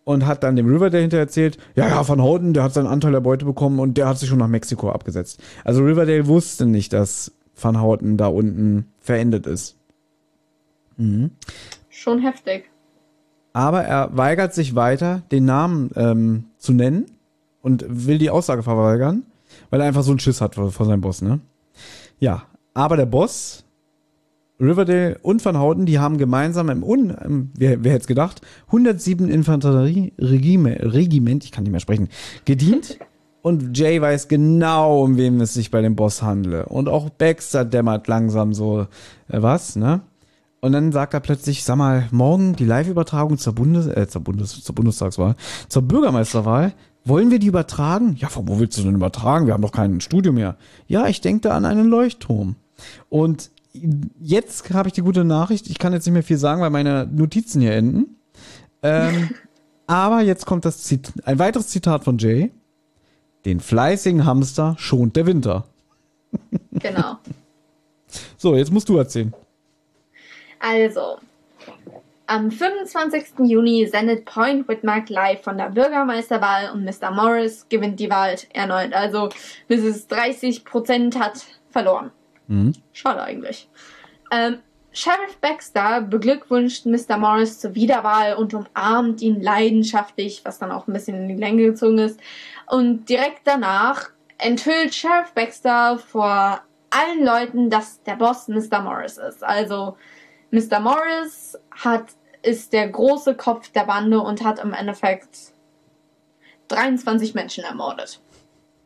und 0.04 0.26
hat 0.26 0.44
dann 0.44 0.56
dem 0.56 0.68
River 0.68 0.90
dahinter 0.90 1.18
erzählt, 1.18 1.58
ja, 1.76 1.88
ja, 1.88 2.08
Van 2.08 2.22
Houten, 2.22 2.54
der 2.54 2.64
hat 2.64 2.74
seinen 2.74 2.88
Anteil 2.88 3.12
der 3.12 3.22
Beute 3.22 3.46
bekommen 3.46 3.80
und 3.80 3.98
der 3.98 4.08
hat 4.08 4.18
sich 4.18 4.30
schon 4.30 4.40
nach 4.40 4.48
Mexiko 4.48 4.92
abgesetzt. 4.92 5.42
Also 5.64 5.84
Riverdale 5.84 6.28
wusste 6.28 6.66
nicht, 6.66 6.94
dass 6.94 7.32
Van 7.60 7.82
Houten 7.82 8.18
da 8.18 8.28
unten 8.28 8.92
verendet 9.00 9.48
ist. 9.48 9.78
Mhm. 10.98 11.32
Schon 11.90 12.20
heftig. 12.20 12.66
Aber 13.54 13.84
er 13.84 14.10
weigert 14.18 14.54
sich 14.54 14.76
weiter, 14.76 15.22
den 15.32 15.46
Namen 15.46 15.92
ähm, 15.96 16.46
zu 16.58 16.74
nennen 16.74 17.06
und 17.62 17.86
will 17.88 18.18
die 18.18 18.32
Aussage 18.32 18.64
verweigern, 18.64 19.24
weil 19.70 19.82
er 19.82 19.88
einfach 19.88 20.04
so 20.04 20.12
einen 20.12 20.20
Schiss 20.20 20.42
hat 20.42 20.56
vor, 20.56 20.72
vor 20.72 20.86
seinem 20.86 21.02
Boss, 21.02 21.22
ne? 21.22 21.40
Ja, 22.20 22.44
aber 22.74 22.98
der 22.98 23.06
Boss 23.06 23.64
Riverdale 24.60 25.18
und 25.22 25.44
Van 25.44 25.60
Houten, 25.60 25.86
die 25.86 26.00
haben 26.00 26.18
gemeinsam 26.18 26.70
im, 26.70 26.84
Un, 26.84 27.10
im 27.10 27.52
wer, 27.58 27.84
wer 27.84 27.94
hätte 27.94 28.04
es 28.04 28.08
gedacht, 28.08 28.42
107 28.68 29.30
Infanterie-Regiment, 29.30 31.44
ich 31.44 31.52
kann 31.52 31.64
nicht 31.64 31.72
mehr 31.72 31.80
sprechen, 31.80 32.10
gedient. 32.46 33.00
Und 33.44 33.78
Jay 33.78 34.02
weiß 34.02 34.30
genau, 34.30 35.04
um 35.04 35.18
wen 35.18 35.42
es 35.42 35.54
sich 35.54 35.70
bei 35.70 35.82
dem 35.82 35.98
Boss 35.98 36.24
handle. 36.24 36.66
Und 36.66 36.88
auch 36.88 37.10
Baxter 37.10 37.66
dämmert 37.66 38.08
langsam 38.08 38.54
so, 38.54 38.88
äh, 39.28 39.42
was, 39.42 39.76
ne? 39.76 40.00
Und 40.62 40.72
dann 40.72 40.94
sagt 40.94 41.14
er 41.14 41.20
plötzlich, 41.20 41.66
sag 41.66 41.76
mal, 41.76 42.08
morgen 42.12 42.56
die 42.56 42.64
Live-Übertragung 42.64 43.38
zur 43.38 43.52
Bundes, 43.52 43.88
äh, 43.88 44.08
zur 44.08 44.22
Bundes, 44.22 44.64
zur 44.64 44.74
Bundestagswahl, 44.74 45.36
zur 45.68 45.82
Bürgermeisterwahl. 45.82 46.72
Wollen 47.06 47.32
wir 47.32 47.40
die 47.40 47.48
übertragen? 47.48 48.16
Ja, 48.18 48.30
von 48.30 48.48
wo 48.48 48.60
willst 48.60 48.78
du 48.78 48.84
denn 48.84 48.96
übertragen? 48.96 49.46
Wir 49.46 49.54
haben 49.54 49.62
doch 49.62 49.72
kein 49.72 50.00
Studio 50.00 50.32
mehr. 50.32 50.56
Ja, 50.88 51.08
ich 51.08 51.20
denke 51.22 51.50
da 51.50 51.56
an 51.56 51.66
einen 51.66 51.88
Leuchtturm. 51.88 52.56
Und 53.10 53.52
jetzt 54.20 54.74
habe 54.74 54.88
ich 54.88 54.94
die 54.94 55.02
gute 55.02 55.24
Nachricht. 55.24 55.68
Ich 55.70 55.80
kann 55.80 55.94
jetzt 55.94 56.06
nicht 56.06 56.14
mehr 56.14 56.24
viel 56.24 56.38
sagen, 56.38 56.62
weil 56.62 56.70
meine 56.70 57.08
Notizen 57.08 57.62
hier 57.62 57.74
enden. 57.74 58.18
Ähm, 58.82 59.32
aber 59.88 60.22
jetzt 60.22 60.46
kommt 60.46 60.66
das 60.66 60.84
Zit 60.84 61.12
ein 61.26 61.40
weiteres 61.40 61.68
Zitat 61.68 62.04
von 62.06 62.18
Jay. 62.18 62.52
Den 63.46 63.60
fleißigen 63.60 64.26
Hamster 64.26 64.76
schont 64.80 65.18
der 65.18 65.26
Winter. 65.26 65.66
Genau. 66.72 67.18
so, 68.38 68.56
jetzt 68.56 68.72
musst 68.72 68.88
du 68.88 68.98
erzählen. 68.98 69.34
Also, 70.60 71.18
am 72.26 72.52
25. 72.52 73.40
Juni 73.40 73.86
sendet 73.88 74.26
Point 74.26 74.68
Whitmark 74.68 75.10
live 75.10 75.42
von 75.42 75.58
der 75.58 75.70
Bürgermeisterwahl 75.70 76.72
und 76.72 76.86
Mr. 76.86 77.12
Morris 77.12 77.68
gewinnt 77.70 78.00
die 78.00 78.10
Wahl 78.10 78.36
erneut. 78.54 78.94
Also, 78.94 79.30
bis 79.68 79.84
es 79.84 80.08
30 80.08 80.64
Prozent 80.64 81.20
hat 81.20 81.44
verloren. 81.70 82.12
Mhm. 82.48 82.74
Schade 82.94 83.22
eigentlich. 83.22 83.70
Ähm, 84.32 84.60
Sheriff 84.92 85.38
Baxter 85.42 86.02
beglückwünscht 86.02 86.86
Mr. 86.86 87.18
Morris 87.18 87.60
zur 87.60 87.74
Wiederwahl 87.74 88.36
und 88.36 88.54
umarmt 88.54 89.22
ihn 89.22 89.42
leidenschaftlich, 89.42 90.42
was 90.46 90.60
dann 90.60 90.72
auch 90.72 90.88
ein 90.88 90.94
bisschen 90.94 91.18
in 91.18 91.28
die 91.28 91.42
Länge 91.42 91.64
gezogen 91.64 91.98
ist. 91.98 92.20
Und 92.68 93.10
direkt 93.10 93.42
danach 93.46 94.12
enthüllt 94.38 94.94
Sheriff 94.94 95.34
Baxter 95.34 95.98
vor 95.98 96.62
allen 96.92 97.26
Leuten, 97.26 97.70
dass 97.72 98.04
der 98.04 98.16
Boss 98.16 98.48
Mr. 98.48 98.82
Morris 98.82 99.18
ist. 99.18 99.44
Also 99.44 99.98
Mr. 100.54 100.80
Morris 100.80 101.58
hat, 101.72 102.06
ist 102.44 102.74
der 102.74 102.88
große 102.88 103.36
Kopf 103.36 103.72
der 103.72 103.86
Bande 103.86 104.20
und 104.20 104.44
hat 104.44 104.60
im 104.60 104.74
Endeffekt 104.74 105.52
23 106.68 107.34
Menschen 107.34 107.64
ermordet. 107.64 108.22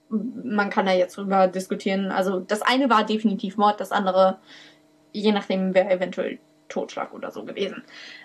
Man 0.10 0.70
kann 0.70 0.86
da 0.86 0.94
jetzt 0.94 1.18
drüber 1.18 1.48
diskutieren. 1.48 2.10
Also 2.12 2.40
das 2.40 2.62
eine 2.62 2.90
war 2.90 3.06
definitiv 3.06 3.58
Mord, 3.58 3.82
das 3.82 3.92
andere 3.92 4.40
je 5.12 5.32
nachdem 5.32 5.74
wäre 5.74 5.90
eventuell 5.90 6.40
Totschlag 6.70 7.14
oder 7.14 7.32
so 7.32 7.44
gewesen. 7.44 7.84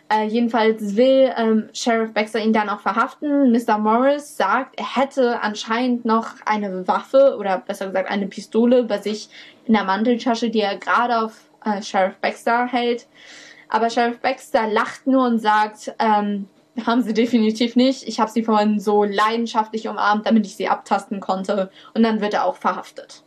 Äh, 0.09 0.27
jedenfalls 0.27 0.97
will 0.97 1.32
ähm, 1.36 1.69
Sheriff 1.73 2.12
Baxter 2.12 2.40
ihn 2.40 2.52
dann 2.52 2.69
auch 2.69 2.81
verhaften. 2.81 3.52
Mr. 3.52 3.78
Morris 3.78 4.36
sagt, 4.36 4.78
er 4.78 4.97
hätte 4.97 5.40
anscheinend 5.40 6.05
noch 6.05 6.35
eine 6.44 6.86
Waffe 6.89 7.36
oder 7.39 7.59
besser 7.59 7.86
gesagt 7.86 8.10
eine 8.10 8.27
Pistole 8.27 8.85
bei 8.85 8.98
sich 8.98 9.28
in 9.64 9.74
der 9.74 9.85
Manteltasche, 9.85 10.51
die 10.51 10.60
er 10.60 10.77
gerade 10.77 11.20
auf 11.20 11.52
äh, 11.64 11.82
Sheriff 11.82 12.16
Baxter 12.20 12.66
hält. 12.66 13.06
Aber 13.68 13.90
Sheriff 13.90 14.20
Baxter 14.20 14.68
lacht 14.68 15.06
nur 15.06 15.26
und 15.26 15.39
sagt, 15.39 15.94
ähm, 15.98 16.48
haben 16.86 17.02
sie 17.02 17.14
definitiv 17.14 17.76
nicht. 17.76 18.06
Ich 18.09 18.20
habe 18.20 18.30
sie 18.30 18.43
vorhin 18.43 18.80
so 18.80 19.05
leidenschaftlich 19.05 19.89
umarmt, 19.89 20.26
damit 20.26 20.47
ich 20.47 20.56
sie 20.56 20.68
abtasten 20.68 21.20
konnte. 21.20 21.70
Und 21.94 22.02
dann 22.02 22.20
wird 22.20 22.34
er 22.34 22.44
auch 22.44 22.56
verhaftet. 22.56 23.22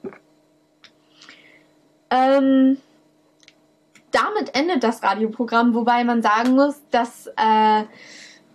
Ähm, 2.09 2.77
damit 4.11 4.55
endet 4.55 4.83
das 4.83 5.03
Radioprogramm, 5.03 5.73
wobei 5.73 6.03
man 6.03 6.21
sagen 6.21 6.51
muss, 6.51 6.81
dass 6.89 7.27
äh, 7.27 7.83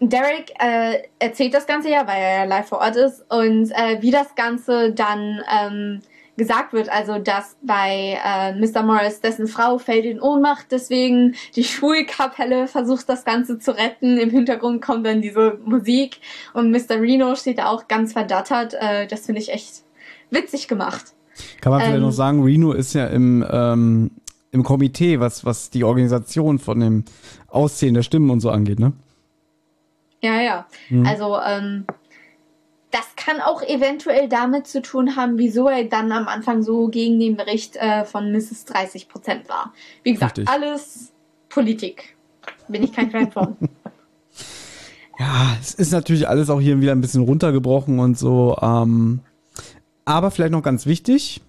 Derek 0.01 0.52
äh, 0.59 1.02
erzählt 1.19 1.52
das 1.52 1.66
Ganze 1.66 1.90
ja, 1.90 2.07
weil 2.07 2.20
er 2.20 2.39
ja 2.39 2.44
live 2.44 2.69
vor 2.69 2.78
Ort 2.78 2.97
ist 2.97 3.23
und 3.31 3.70
äh, 3.73 4.01
wie 4.01 4.11
das 4.11 4.35
Ganze 4.35 4.93
dann 4.93 5.43
ähm, 5.52 6.01
gesagt 6.36 6.73
wird, 6.73 6.89
also 6.89 7.19
dass 7.19 7.57
bei 7.62 8.19
äh, 8.24 8.55
Mr. 8.55 8.82
Morris 8.82 9.20
dessen 9.20 9.47
Frau 9.47 9.78
fällt 9.78 10.05
in 10.05 10.20
Ohnmacht, 10.20 10.66
deswegen 10.70 11.35
die 11.57 11.65
Schulkapelle 11.65 12.66
versucht 12.66 13.09
das 13.09 13.24
Ganze 13.24 13.59
zu 13.59 13.77
retten. 13.77 14.19
Im 14.19 14.31
Hintergrund 14.31 14.82
kommt 14.82 15.07
dann 15.07 15.20
diese 15.20 15.59
Musik 15.65 16.20
und 16.55 16.70
Mr. 16.70 17.01
Reno 17.01 17.35
steht 17.35 17.59
da 17.59 17.66
auch 17.66 17.89
ganz 17.89 18.12
verdattert. 18.12 18.74
Äh, 18.74 19.07
das 19.07 19.27
finde 19.27 19.40
ich 19.40 19.52
echt 19.52 19.82
witzig 20.31 20.69
gemacht. 20.69 21.15
Kann 21.61 21.73
man 21.73 21.81
vielleicht 21.81 21.97
ähm, 21.97 22.02
noch 22.02 22.12
sagen, 22.12 22.43
Reno 22.43 22.73
ist 22.73 22.94
ja 22.94 23.07
im 23.07 23.44
ähm, 23.51 24.11
im 24.52 24.65
Komitee, 24.65 25.20
was, 25.20 25.44
was 25.44 25.70
die 25.70 25.85
Organisation 25.85 26.59
von 26.59 26.81
dem 26.81 27.05
Auszählen 27.48 27.94
der 27.94 28.02
Stimmen 28.02 28.31
und 28.31 28.40
so 28.40 28.51
angeht, 28.51 28.81
ne? 28.81 28.93
Ja, 30.23 30.40
ja. 30.40 30.66
Mhm. 30.90 31.07
Also, 31.07 31.39
ähm, 31.40 31.85
das 32.91 33.15
kann 33.17 33.41
auch 33.41 33.62
eventuell 33.62 34.29
damit 34.29 34.67
zu 34.67 34.83
tun 34.83 35.17
haben, 35.17 35.39
wieso 35.39 35.69
er 35.69 35.85
dann 35.85 36.11
am 36.12 36.27
Anfang 36.29 36.62
so 36.62 36.89
gegen 36.89 37.21
den 37.21 37.37
Bericht 37.37 37.77
äh, 37.77 38.05
von 38.05 38.33
Mrs. 38.33 38.65
30 38.67 39.09
Prozent 39.09 39.49
war. 39.49 39.73
Wie 40.03 40.12
gesagt, 40.12 40.39
Richtig. 40.39 40.53
alles 40.53 41.12
Politik. 41.49 42.17
Bin 42.69 42.83
ich 42.83 42.93
kein 42.93 43.11
Fan 43.11 43.31
von. 43.31 43.57
ja, 45.19 45.57
es 45.61 45.75
ist 45.75 45.93
natürlich 45.93 46.29
alles 46.29 46.51
auch 46.51 46.61
hier 46.61 46.81
wieder 46.81 46.93
ein 46.93 47.01
bisschen 47.01 47.23
runtergebrochen 47.23 47.99
und 47.99 48.19
so. 48.19 48.57
Ähm, 48.61 49.21
aber 50.05 50.31
vielleicht 50.31 50.53
noch 50.53 50.62
ganz 50.62 50.87
wichtig, 50.87 51.41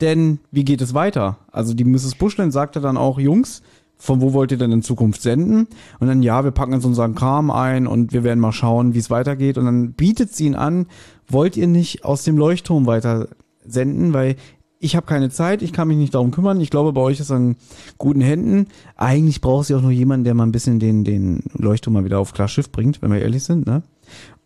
denn 0.00 0.40
wie 0.50 0.64
geht 0.64 0.80
es 0.80 0.92
weiter? 0.92 1.38
Also 1.52 1.72
die 1.72 1.84
Mrs. 1.84 2.16
Bushland 2.16 2.52
sagte 2.52 2.80
dann 2.80 2.96
auch, 2.96 3.18
Jungs, 3.18 3.62
von 4.04 4.20
wo 4.20 4.34
wollt 4.34 4.52
ihr 4.52 4.58
denn 4.58 4.70
in 4.70 4.82
Zukunft 4.82 5.22
senden? 5.22 5.66
Und 5.98 6.08
dann, 6.08 6.22
ja, 6.22 6.44
wir 6.44 6.50
packen 6.50 6.74
jetzt 6.74 6.84
unseren 6.84 7.14
Kram 7.14 7.50
ein 7.50 7.86
und 7.86 8.12
wir 8.12 8.22
werden 8.22 8.38
mal 8.38 8.52
schauen, 8.52 8.92
wie 8.92 8.98
es 8.98 9.08
weitergeht. 9.08 9.56
Und 9.56 9.64
dann 9.64 9.92
bietet 9.94 10.34
sie 10.34 10.44
ihn 10.44 10.54
an, 10.54 10.86
wollt 11.26 11.56
ihr 11.56 11.66
nicht 11.66 12.04
aus 12.04 12.22
dem 12.22 12.36
Leuchtturm 12.36 12.84
weiter 12.84 13.28
senden? 13.64 14.12
Weil 14.12 14.36
ich 14.78 14.94
habe 14.94 15.06
keine 15.06 15.30
Zeit, 15.30 15.62
ich 15.62 15.72
kann 15.72 15.88
mich 15.88 15.96
nicht 15.96 16.12
darum 16.12 16.32
kümmern. 16.32 16.60
Ich 16.60 16.68
glaube, 16.68 16.92
bei 16.92 17.00
euch 17.00 17.18
ist 17.18 17.30
er 17.30 17.38
in 17.38 17.56
guten 17.96 18.20
Händen. 18.20 18.66
Eigentlich 18.96 19.40
braucht 19.40 19.68
sie 19.68 19.74
auch 19.74 19.80
nur 19.80 19.90
jemanden, 19.90 20.24
der 20.24 20.34
mal 20.34 20.44
ein 20.44 20.52
bisschen 20.52 20.80
den, 20.80 21.04
den 21.04 21.42
Leuchtturm 21.54 21.94
mal 21.94 22.04
wieder 22.04 22.18
auf 22.18 22.34
klar 22.34 22.48
Schiff 22.48 22.70
bringt, 22.70 23.00
wenn 23.00 23.10
wir 23.10 23.22
ehrlich 23.22 23.44
sind. 23.44 23.66
Ne? 23.66 23.82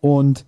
Und 0.00 0.46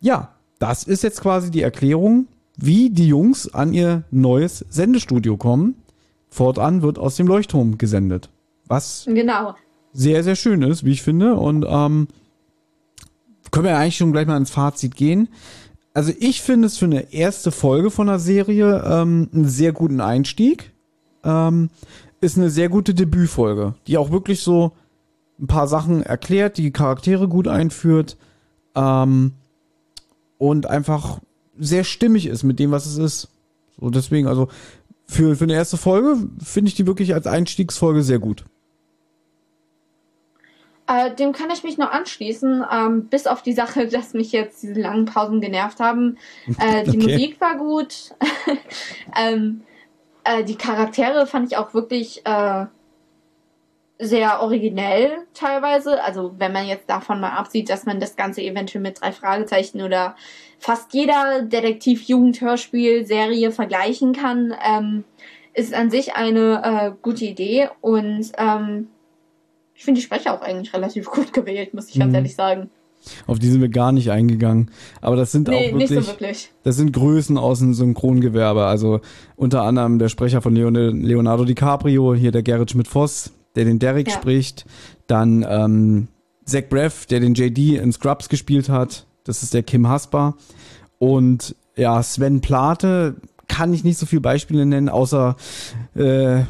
ja, 0.00 0.34
das 0.58 0.84
ist 0.84 1.02
jetzt 1.02 1.22
quasi 1.22 1.50
die 1.50 1.62
Erklärung 1.62 2.26
wie 2.58 2.90
die 2.90 3.08
Jungs 3.08 3.54
an 3.54 3.72
ihr 3.72 4.04
neues 4.10 4.66
Sendestudio 4.68 5.38
kommen. 5.38 5.76
Fortan 6.28 6.82
wird 6.82 6.98
aus 6.98 7.16
dem 7.16 7.26
Leuchtturm 7.26 7.78
gesendet. 7.78 8.28
Was 8.70 9.04
genau. 9.06 9.56
sehr, 9.92 10.22
sehr 10.22 10.36
schön 10.36 10.62
ist, 10.62 10.84
wie 10.84 10.92
ich 10.92 11.02
finde. 11.02 11.34
Und 11.34 11.66
ähm, 11.68 12.06
können 13.50 13.66
wir 13.66 13.76
eigentlich 13.76 13.96
schon 13.96 14.12
gleich 14.12 14.28
mal 14.28 14.36
ins 14.36 14.52
Fazit 14.52 14.94
gehen. 14.94 15.28
Also 15.92 16.12
ich 16.20 16.40
finde 16.40 16.66
es 16.66 16.78
für 16.78 16.84
eine 16.84 17.12
erste 17.12 17.50
Folge 17.50 17.90
von 17.90 18.06
der 18.06 18.20
Serie 18.20 18.84
ähm, 18.86 19.28
einen 19.34 19.48
sehr 19.48 19.72
guten 19.72 20.00
Einstieg. 20.00 20.72
Ähm, 21.24 21.70
ist 22.20 22.38
eine 22.38 22.48
sehr 22.48 22.68
gute 22.68 22.94
Debütfolge, 22.94 23.74
die 23.88 23.98
auch 23.98 24.12
wirklich 24.12 24.40
so 24.40 24.70
ein 25.40 25.48
paar 25.48 25.66
Sachen 25.66 26.04
erklärt, 26.04 26.56
die 26.56 26.70
Charaktere 26.70 27.26
gut 27.26 27.48
einführt 27.48 28.18
ähm, 28.76 29.32
und 30.38 30.66
einfach 30.66 31.18
sehr 31.58 31.82
stimmig 31.82 32.26
ist 32.26 32.44
mit 32.44 32.60
dem, 32.60 32.70
was 32.70 32.86
es 32.86 32.98
ist. 32.98 33.28
So 33.80 33.90
deswegen, 33.90 34.28
also 34.28 34.46
für, 35.06 35.34
für 35.34 35.44
eine 35.44 35.54
erste 35.54 35.76
Folge 35.76 36.18
finde 36.40 36.68
ich 36.68 36.76
die 36.76 36.86
wirklich 36.86 37.14
als 37.14 37.26
Einstiegsfolge 37.26 38.04
sehr 38.04 38.20
gut. 38.20 38.44
Äh, 40.90 41.14
dem 41.14 41.32
kann 41.32 41.50
ich 41.50 41.62
mich 41.62 41.78
noch 41.78 41.92
anschließen, 41.92 42.64
ähm, 42.70 43.06
bis 43.06 43.26
auf 43.28 43.42
die 43.42 43.52
Sache, 43.52 43.86
dass 43.86 44.12
mich 44.12 44.32
jetzt 44.32 44.60
diese 44.62 44.80
langen 44.80 45.04
Pausen 45.04 45.40
genervt 45.40 45.78
haben. 45.78 46.18
Äh, 46.58 46.82
die 46.84 46.90
okay. 46.98 47.12
Musik 47.12 47.40
war 47.40 47.56
gut. 47.56 48.10
ähm, 49.16 49.62
äh, 50.24 50.42
die 50.42 50.56
Charaktere 50.56 51.26
fand 51.26 51.50
ich 51.50 51.56
auch 51.56 51.74
wirklich 51.74 52.26
äh, 52.26 52.66
sehr 54.00 54.42
originell 54.42 55.18
teilweise. 55.32 56.02
Also 56.02 56.34
wenn 56.38 56.52
man 56.52 56.66
jetzt 56.66 56.90
davon 56.90 57.20
mal 57.20 57.36
absieht, 57.36 57.70
dass 57.70 57.86
man 57.86 58.00
das 58.00 58.16
Ganze 58.16 58.42
eventuell 58.42 58.82
mit 58.82 59.00
drei 59.00 59.12
Fragezeichen 59.12 59.82
oder 59.82 60.16
fast 60.58 60.92
jeder 60.92 61.42
Detektiv-Jugend-Hörspiel-Serie 61.42 63.52
vergleichen 63.52 64.12
kann, 64.12 64.56
ähm, 64.66 65.04
ist 65.54 65.72
an 65.72 65.90
sich 65.90 66.14
eine 66.14 66.62
äh, 66.64 66.90
gute 67.00 67.26
Idee 67.26 67.68
und 67.80 68.32
ähm, 68.38 68.88
ich 69.80 69.84
finde 69.86 69.98
die 69.98 70.04
Sprecher 70.04 70.34
auch 70.34 70.42
eigentlich 70.42 70.74
relativ 70.74 71.06
gut 71.06 71.32
gewählt, 71.32 71.72
muss 71.72 71.88
ich 71.88 71.98
ganz 71.98 72.10
mhm. 72.10 72.16
ehrlich 72.16 72.34
sagen. 72.34 72.68
Auf 73.26 73.38
die 73.38 73.48
sind 73.48 73.62
wir 73.62 73.70
gar 73.70 73.92
nicht 73.92 74.10
eingegangen. 74.10 74.70
Aber 75.00 75.16
das 75.16 75.32
sind 75.32 75.48
nee, 75.48 75.70
auch 75.70 75.78
wirklich, 75.78 76.04
so 76.04 76.06
wirklich, 76.06 76.50
Das 76.64 76.76
sind 76.76 76.92
Größen 76.92 77.38
aus 77.38 77.60
dem 77.60 77.72
Synchrongewerbe. 77.72 78.66
Also 78.66 79.00
unter 79.36 79.62
anderem 79.62 79.98
der 79.98 80.10
Sprecher 80.10 80.42
von 80.42 80.54
Leonardo 80.54 81.46
DiCaprio, 81.46 82.14
hier 82.14 82.30
der 82.30 82.42
Gerrit 82.42 82.72
Schmidt-Voss, 82.72 83.32
der 83.56 83.64
den 83.64 83.78
Derek 83.78 84.08
ja. 84.08 84.12
spricht. 84.12 84.66
Dann 85.06 85.46
ähm, 85.48 86.08
Zach 86.44 86.64
Braff, 86.68 87.06
der 87.06 87.20
den 87.20 87.32
JD 87.32 87.80
in 87.80 87.90
Scrubs 87.90 88.28
gespielt 88.28 88.68
hat. 88.68 89.06
Das 89.24 89.42
ist 89.42 89.54
der 89.54 89.62
Kim 89.62 89.88
Hasper. 89.88 90.34
Und 90.98 91.56
ja, 91.74 92.02
Sven 92.02 92.42
Plate 92.42 93.16
kann 93.48 93.72
ich 93.72 93.82
nicht 93.82 93.96
so 93.96 94.04
viele 94.04 94.20
Beispiele 94.20 94.66
nennen, 94.66 94.90
außer 94.90 95.36
äh, 95.94 96.42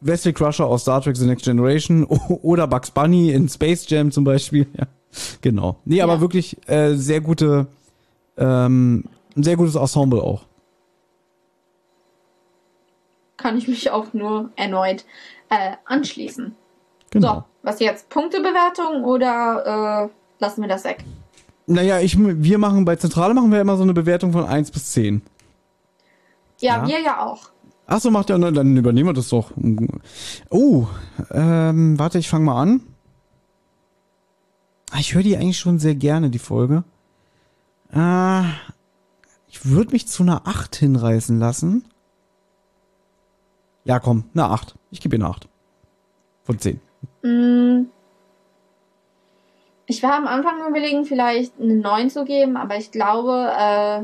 Wesley 0.00 0.32
Crusher 0.32 0.66
aus 0.66 0.82
Star 0.82 1.00
Trek 1.00 1.16
The 1.16 1.26
Next 1.26 1.44
Generation 1.44 2.04
oder 2.42 2.66
Bugs 2.66 2.90
Bunny 2.90 3.30
in 3.30 3.48
Space 3.48 3.88
Jam 3.88 4.10
zum 4.10 4.24
Beispiel. 4.24 4.66
Ja, 4.76 4.86
genau. 5.40 5.80
Nee, 5.86 5.96
ja. 5.96 6.04
aber 6.04 6.20
wirklich 6.20 6.56
äh, 6.68 6.92
sehr 6.94 7.22
gute, 7.22 7.66
ähm, 8.36 9.04
ein 9.34 9.42
sehr 9.42 9.56
gutes 9.56 9.74
Ensemble 9.74 10.22
auch. 10.22 10.42
Kann 13.38 13.56
ich 13.56 13.68
mich 13.68 13.90
auch 13.90 14.12
nur 14.12 14.50
erneut 14.54 15.06
äh, 15.48 15.72
anschließen. 15.86 16.54
Genau. 17.10 17.34
So, 17.34 17.44
was 17.62 17.80
jetzt? 17.80 18.10
Punktebewertung 18.10 19.02
oder 19.04 20.10
äh, 20.10 20.42
lassen 20.42 20.60
wir 20.60 20.68
das 20.68 20.84
weg? 20.84 21.04
Naja, 21.66 22.00
ich, 22.00 22.16
wir 22.18 22.58
machen 22.58 22.84
bei 22.84 22.96
Zentrale 22.96 23.32
machen 23.32 23.50
wir 23.50 23.60
immer 23.60 23.76
so 23.76 23.82
eine 23.82 23.94
Bewertung 23.94 24.32
von 24.32 24.44
1 24.44 24.70
bis 24.70 24.92
10. 24.92 25.22
Ja, 26.60 26.76
ja. 26.76 26.86
wir 26.86 27.00
ja 27.00 27.26
auch. 27.26 27.50
Ach 27.90 28.00
so, 28.02 28.10
macht 28.10 28.28
ja, 28.28 28.36
dann 28.36 28.76
übernehmen 28.76 29.08
wir 29.08 29.14
das 29.14 29.30
doch. 29.30 29.50
Oh, 30.50 30.86
ähm, 31.30 31.98
warte, 31.98 32.18
ich 32.18 32.28
fange 32.28 32.44
mal 32.44 32.60
an. 32.60 32.82
Ah, 34.90 34.98
ich 35.00 35.14
höre 35.14 35.22
die 35.22 35.38
eigentlich 35.38 35.58
schon 35.58 35.78
sehr 35.78 35.94
gerne, 35.94 36.28
die 36.28 36.38
Folge. 36.38 36.84
Äh, 37.90 38.42
ich 39.48 39.64
würde 39.64 39.92
mich 39.92 40.06
zu 40.06 40.22
einer 40.22 40.46
8 40.46 40.76
hinreißen 40.76 41.38
lassen. 41.38 41.86
Ja, 43.84 44.00
komm, 44.00 44.24
eine 44.34 44.44
8. 44.44 44.74
Ich 44.90 45.00
gebe 45.00 45.16
ihr 45.16 45.24
eine 45.24 45.30
8. 45.34 45.48
Von 46.44 46.58
10. 46.58 46.80
Mm. 47.22 47.86
Ich 49.86 50.02
war 50.02 50.12
am 50.12 50.26
Anfang 50.26 50.68
überlegen, 50.68 51.06
vielleicht 51.06 51.58
eine 51.58 51.76
9 51.76 52.10
zu 52.10 52.26
geben, 52.26 52.58
aber 52.58 52.76
ich 52.76 52.90
glaube, 52.90 53.50
äh, 53.58 54.02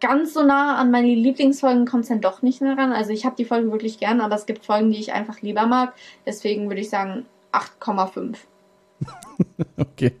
ganz 0.00 0.34
so 0.34 0.42
nah 0.42 0.76
an 0.76 0.90
meine 0.90 1.14
Lieblingsfolgen 1.14 1.86
kommt 1.86 2.04
es 2.04 2.08
dann 2.08 2.20
doch 2.20 2.42
nicht 2.42 2.60
mehr 2.60 2.76
ran. 2.76 2.92
Also 2.92 3.10
ich 3.10 3.24
habe 3.24 3.36
die 3.36 3.44
Folgen 3.44 3.72
wirklich 3.72 3.98
gern, 3.98 4.20
aber 4.20 4.36
es 4.36 4.46
gibt 4.46 4.64
Folgen, 4.64 4.90
die 4.90 4.98
ich 4.98 5.12
einfach 5.12 5.40
lieber 5.42 5.66
mag. 5.66 5.94
Deswegen 6.26 6.68
würde 6.68 6.80
ich 6.80 6.90
sagen 6.90 7.26
8,5. 7.52 8.36
okay. 9.78 10.12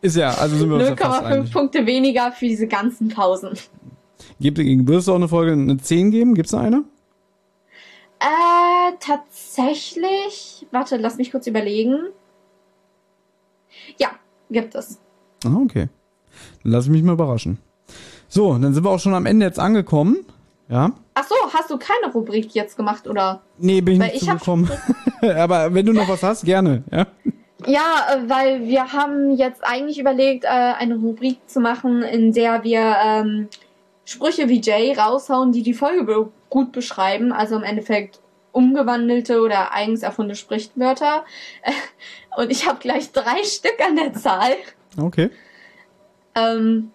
Ist 0.00 0.16
ja, 0.16 0.30
also 0.34 0.56
sind 0.56 0.70
wir 0.70 0.76
uns 0.76 0.88
ja 0.88 0.96
fast 0.96 1.22
0,5 1.22 1.24
einig. 1.24 1.52
Punkte 1.52 1.86
weniger 1.86 2.32
für 2.32 2.46
diese 2.46 2.66
ganzen 2.66 3.08
Pausen. 3.08 3.58
Gibt, 4.40 4.58
würdest 4.58 5.08
du 5.08 5.12
auch 5.12 5.16
eine 5.16 5.28
Folge 5.28 5.52
eine 5.52 5.76
10 5.76 6.10
geben? 6.10 6.34
Gibt's 6.34 6.52
da 6.52 6.60
eine? 6.60 6.84
Äh, 8.20 8.92
tatsächlich. 9.00 10.66
Warte, 10.70 10.96
lass 10.96 11.16
mich 11.16 11.30
kurz 11.30 11.46
überlegen. 11.46 12.08
Ja, 13.98 14.10
gibt 14.50 14.74
es. 14.74 14.98
Ah, 15.44 15.56
okay. 15.56 15.88
Dann 16.62 16.72
lass 16.72 16.84
ich 16.86 16.90
mich 16.90 17.02
mal 17.02 17.12
überraschen. 17.12 17.58
So, 18.34 18.54
dann 18.54 18.72
sind 18.72 18.82
wir 18.82 18.88
auch 18.88 18.98
schon 18.98 19.12
am 19.12 19.26
Ende 19.26 19.44
jetzt 19.44 19.58
angekommen. 19.58 20.24
Ja. 20.70 20.92
Ach 21.12 21.24
so, 21.24 21.34
hast 21.52 21.68
du 21.68 21.76
keine 21.76 22.10
Rubrik 22.14 22.54
jetzt 22.54 22.78
gemacht, 22.78 23.06
oder? 23.06 23.42
Nee, 23.58 23.82
bin 23.82 23.96
ich 23.96 24.00
nicht 24.00 24.14
ich 24.14 24.20
zugekommen. 24.26 24.70
Aber 25.36 25.74
wenn 25.74 25.84
du 25.84 25.92
noch 25.92 26.08
was 26.08 26.22
hast, 26.22 26.46
gerne. 26.46 26.82
Ja. 26.90 27.06
Ja, 27.66 28.06
äh, 28.08 28.30
weil 28.30 28.66
wir 28.66 28.94
haben 28.94 29.36
jetzt 29.36 29.62
eigentlich 29.62 29.98
überlegt, 29.98 30.44
äh, 30.44 30.48
eine 30.48 30.96
Rubrik 30.96 31.40
zu 31.46 31.60
machen, 31.60 32.00
in 32.00 32.32
der 32.32 32.64
wir 32.64 32.96
ähm, 33.04 33.48
Sprüche 34.06 34.48
wie 34.48 34.62
Jay 34.62 34.94
raushauen, 34.94 35.52
die 35.52 35.62
die 35.62 35.74
Folge 35.74 36.30
gut 36.48 36.72
beschreiben. 36.72 37.32
Also 37.32 37.56
im 37.56 37.64
Endeffekt 37.64 38.20
umgewandelte 38.52 39.42
oder 39.42 39.74
eigens 39.74 40.02
erfundene 40.02 40.36
Sprichwörter. 40.36 41.26
Und 42.38 42.50
ich 42.50 42.66
habe 42.66 42.78
gleich 42.78 43.12
drei 43.12 43.44
Stück 43.44 43.76
an 43.86 43.96
der 43.96 44.14
Zahl. 44.14 44.52
Okay. 44.98 45.28
Ähm, 46.34 46.92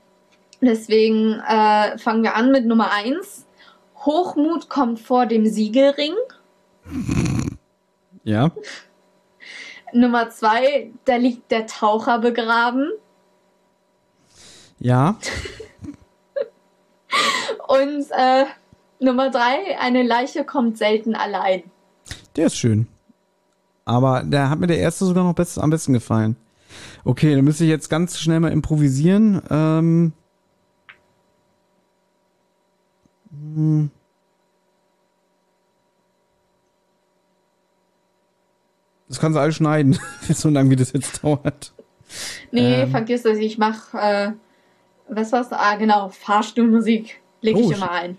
deswegen 0.61 1.39
äh, 1.47 1.97
fangen 1.97 2.23
wir 2.23 2.35
an 2.35 2.51
mit 2.51 2.65
Nummer 2.65 2.91
eins. 2.91 3.45
Hochmut 4.05 4.69
kommt 4.69 4.99
vor 4.99 5.25
dem 5.25 5.45
Siegelring. 5.45 6.13
Ja. 8.23 8.51
Nummer 9.93 10.29
zwei, 10.29 10.91
da 11.05 11.15
liegt 11.15 11.51
der 11.51 11.65
Taucher 11.67 12.19
begraben. 12.19 12.91
Ja. 14.79 15.17
Und 17.67 18.05
äh, 18.11 18.45
Nummer 18.99 19.29
drei, 19.29 19.79
eine 19.79 20.03
Leiche 20.03 20.43
kommt 20.43 20.77
selten 20.77 21.15
allein. 21.15 21.63
Der 22.35 22.47
ist 22.47 22.57
schön. 22.57 22.87
Aber 23.85 24.23
da 24.25 24.49
hat 24.49 24.59
mir 24.59 24.67
der 24.67 24.79
erste 24.79 25.05
sogar 25.05 25.23
noch 25.23 25.35
am 25.57 25.69
besten 25.69 25.93
gefallen. 25.93 26.35
Okay, 27.05 27.35
dann 27.35 27.45
müsste 27.45 27.63
ich 27.63 27.69
jetzt 27.69 27.89
ganz 27.89 28.19
schnell 28.19 28.39
mal 28.39 28.51
improvisieren. 28.51 29.41
Ähm, 29.49 30.13
hm. 33.55 33.91
das 39.07 39.19
kannst 39.19 39.37
du 39.37 39.41
alles 39.41 39.55
schneiden, 39.55 39.97
so 40.29 40.49
lang 40.49 40.69
wie 40.69 40.75
das 40.75 40.93
jetzt 40.93 41.23
dauert. 41.23 41.73
Nee, 42.51 42.81
Ähm. 42.81 42.91
vergiss 42.91 43.25
es, 43.25 43.37
ich 43.37 43.57
mach, 43.57 43.93
äh, 43.93 44.31
was 45.09 45.31
war's? 45.31 45.51
Ah, 45.51 45.75
genau, 45.75 46.09
Fahrstuhlmusik 46.09 47.21
lege 47.41 47.59
Oh, 47.59 47.71
ich 47.71 47.77
immer 47.77 47.91
ein. 47.91 48.17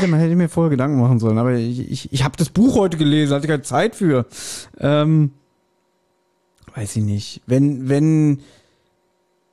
Hätte 0.00 0.10
man 0.10 0.20
hätte 0.20 0.36
mir 0.36 0.48
vorher 0.48 0.70
Gedanken 0.70 1.00
machen 1.00 1.18
sollen, 1.18 1.38
aber 1.38 1.54
ich, 1.54 1.90
ich, 1.90 2.12
ich 2.12 2.24
habe 2.24 2.36
das 2.36 2.48
Buch 2.50 2.76
heute 2.76 2.96
gelesen, 2.96 3.34
hatte 3.34 3.46
keine 3.48 3.62
Zeit 3.62 3.94
für. 3.96 4.26
Ähm, 4.78 5.32
weiß 6.74 6.96
ich 6.96 7.02
nicht. 7.04 7.42
Wenn, 7.46 7.88
wenn, 7.88 8.40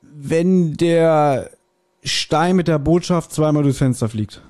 wenn 0.02 0.74
der 0.76 1.50
Stein 2.02 2.56
mit 2.56 2.68
der 2.68 2.78
Botschaft 2.78 3.32
zweimal 3.32 3.62
durchs 3.62 3.78
Fenster 3.78 4.08
fliegt. 4.08 4.42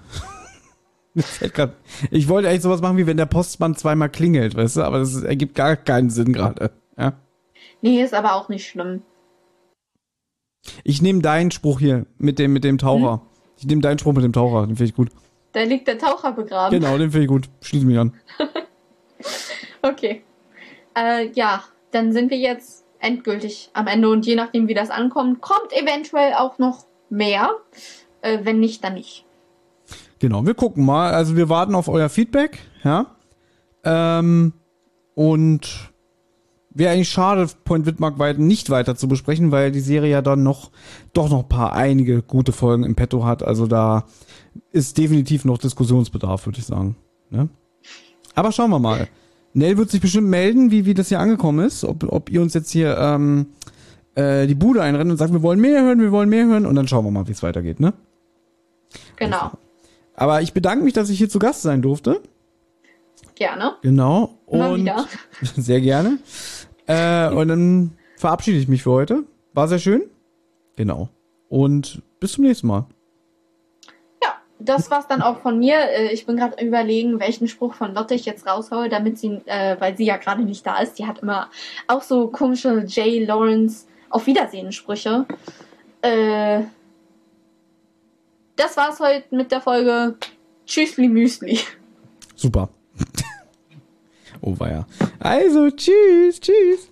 Grad- 1.53 1.77
ich 2.11 2.29
wollte 2.29 2.49
eigentlich 2.49 2.63
sowas 2.63 2.81
machen, 2.81 2.97
wie 2.97 3.07
wenn 3.07 3.17
der 3.17 3.27
Postmann 3.27 3.77
zweimal 3.77 4.09
klingelt, 4.11 4.57
weißt 4.57 4.79
du, 4.79 4.83
aber 4.83 4.99
das 4.99 5.15
ergibt 5.23 5.55
gar 5.55 5.77
keinen 5.77 6.11
Sinn 6.11 6.33
gerade. 6.33 6.73
Ja. 6.99 7.13
Nee, 7.83 8.03
ist 8.03 8.15
aber 8.15 8.35
auch 8.35 8.49
nicht 8.49 8.67
schlimm. 8.67 9.03
Ich 10.83 11.03
nehme 11.03 11.21
deinen 11.21 11.51
Spruch 11.51 11.79
hier 11.79 12.07
mit 12.19 12.39
dem, 12.39 12.53
mit 12.53 12.65
dem 12.65 12.79
Taucher. 12.79 13.21
Ich 13.59 13.67
nehme 13.67 13.83
deinen 13.83 13.99
Spruch 13.99 14.15
mit 14.15 14.25
dem 14.25 14.33
Taucher, 14.33 14.67
den 14.67 14.77
finde 14.77 14.85
ich 14.91 14.95
gut. 14.95 15.11
Da 15.55 15.63
liegt 15.63 15.89
der 15.89 15.99
Taucher 15.99 16.33
begraben. 16.33 16.79
Genau, 16.79 16.99
den 16.99 17.11
finde 17.11 17.23
ich 17.23 17.29
gut. 17.29 17.49
Schließe 17.63 17.87
mich 17.87 17.99
an. 17.99 18.13
Okay. 19.81 20.23
Äh, 20.97 21.31
ja, 21.33 21.63
dann 21.91 22.13
sind 22.15 22.31
wir 22.31 22.39
jetzt 22.39 22.87
endgültig 23.01 23.69
am 23.75 23.87
Ende 23.87 24.09
und 24.09 24.25
je 24.25 24.35
nachdem, 24.35 24.67
wie 24.67 24.73
das 24.73 24.89
ankommt, 24.89 25.43
kommt 25.43 25.73
eventuell 25.73 26.33
auch 26.33 26.59
noch 26.59 26.87
mehr. 27.11 27.51
Äh, 28.23 28.39
wenn 28.45 28.61
nicht, 28.61 28.83
dann 28.83 28.95
nicht. 28.95 29.27
Genau, 30.21 30.47
wir 30.47 30.55
gucken 30.55 30.87
mal. 30.87 31.13
Also 31.13 31.37
wir 31.37 31.51
warten 31.51 31.75
auf 31.75 31.89
euer 31.89 32.09
Feedback, 32.09 32.61
ja. 32.83 33.15
Ähm, 33.85 34.55
und 35.15 35.93
wäre 36.75 36.93
eigentlich 36.93 37.09
schade, 37.09 37.49
Point 37.65 37.87
Widmark 37.87 38.19
weit 38.19 38.39
nicht 38.39 38.69
weiter 38.69 38.97
zu 38.97 39.09
besprechen, 39.09 39.53
weil 39.53 39.71
die 39.71 39.81
Serie 39.81 40.11
ja 40.11 40.23
dann 40.23 40.43
noch 40.43 40.71
doch 41.13 41.31
noch 41.31 41.45
ein 41.45 41.49
paar 41.49 41.73
einige 41.73 42.23
gute 42.23 42.53
Folgen 42.53 42.85
im 42.85 42.97
Petto 42.97 43.25
hat. 43.25 43.43
Also 43.43 43.67
da 43.67 44.05
ist 44.73 44.99
definitiv 44.99 45.45
noch 45.45 45.59
Diskussionsbedarf, 45.59 46.47
würde 46.47 46.59
ich 46.59 46.67
sagen. 46.67 46.97
Ne? 47.31 47.49
Aber 48.35 48.53
schauen 48.53 48.71
wir 48.71 48.79
mal. 48.79 49.09
Nell 49.53 49.79
wird 49.79 49.91
sich 49.91 50.01
bestimmt 50.01 50.29
melden, 50.29 50.73
wie, 50.73 50.85
wie 50.85 50.95
das 50.95 51.09
hier 51.09 51.21
angekommen 51.21 51.65
ist, 51.65 51.85
ob, 51.85 52.13
ob 52.13 52.29
ihr 52.29 52.43
uns 52.43 52.55
jetzt 52.55 52.71
hier 52.71 52.99
ähm, 52.99 53.47
äh, 54.17 54.49
die 54.49 54.57
Bude 54.57 54.83
einrennt 54.83 55.13
und 55.13 55.17
sagt, 55.17 55.33
wir 55.33 55.43
wollen 55.43 55.61
mehr 55.61 55.83
hören, 55.83 56.01
wir 56.01 56.11
wollen 56.11 56.29
mehr 56.29 56.47
hören 56.47 56.67
und 56.67 56.75
dann 56.75 56.89
schauen 56.89 57.05
wir 57.05 57.13
mal, 57.13 57.29
wie 57.29 57.33
es 57.33 57.43
weitergeht, 57.43 57.79
ne? 57.79 57.95
Genau. 59.17 59.53
Aber 60.17 60.43
ich 60.43 60.53
bedanke 60.53 60.85
mich, 60.85 60.93
dass 60.93 61.09
ich 61.09 61.19
hier 61.19 61.29
zu 61.29 61.39
Gast 61.39 61.63
sein 61.63 61.83
durfte. 61.83 62.21
Gerne. 63.35 63.75
Genau. 63.83 64.39
Immer 64.49 64.71
Und 64.71 64.81
wieder. 64.81 65.07
sehr 65.57 65.81
gerne. 65.81 66.19
Äh, 66.87 67.29
und 67.31 67.49
dann 67.49 67.93
verabschiede 68.17 68.59
ich 68.59 68.69
mich 68.69 68.83
für 68.83 68.93
heute. 68.93 69.25
War 69.53 69.69
sehr 69.69 69.79
schön. 69.79 70.03
Genau. 70.77 71.09
Und 71.49 72.03
bis 72.21 72.33
zum 72.33 72.45
nächsten 72.45 72.67
Mal. 72.67 72.87
Ja, 74.23 74.35
das 74.59 74.91
war's 74.91 75.07
dann 75.07 75.23
auch 75.23 75.39
von 75.41 75.59
mir. 75.59 75.77
Äh, 75.77 76.13
Ich 76.13 76.27
bin 76.27 76.37
gerade 76.37 76.65
überlegen, 76.65 77.21
welchen 77.21 77.49
Spruch 77.49 77.75
von 77.75 77.95
Lotte 77.95 78.15
ich 78.15 78.25
jetzt 78.25 78.47
raushole, 78.47 78.89
damit 78.89 79.19
sie, 79.19 79.41
äh, 79.47 79.77
weil 79.81 79.97
sie 79.97 80.05
ja 80.05 80.17
gerade 80.17 80.43
nicht 80.43 80.67
da 80.67 80.79
ist. 80.79 80.99
Die 80.99 81.07
hat 81.07 81.21
immer 81.21 81.51
auch 81.87 82.03
so 82.03 82.29
komische 82.29 82.85
Jay 82.87 83.25
Lawrence 83.25 83.87
auf 84.11 84.27
Wiedersehen 84.27 84.73
Sprüche. 84.73 85.27
Äh, 86.03 86.63
das 88.57 88.77
war's 88.77 89.01
heute 89.01 89.35
mit 89.35 89.51
der 89.51 89.61
Folge 89.61 90.17
Tschüssli 90.67 91.09
Müsli. 91.09 91.59
Super. 92.37 92.69
Oh 94.47 94.55
weia. 94.59 94.87
Also, 95.21 95.71
tschüss, 95.71 96.39
tschüss. 96.39 96.91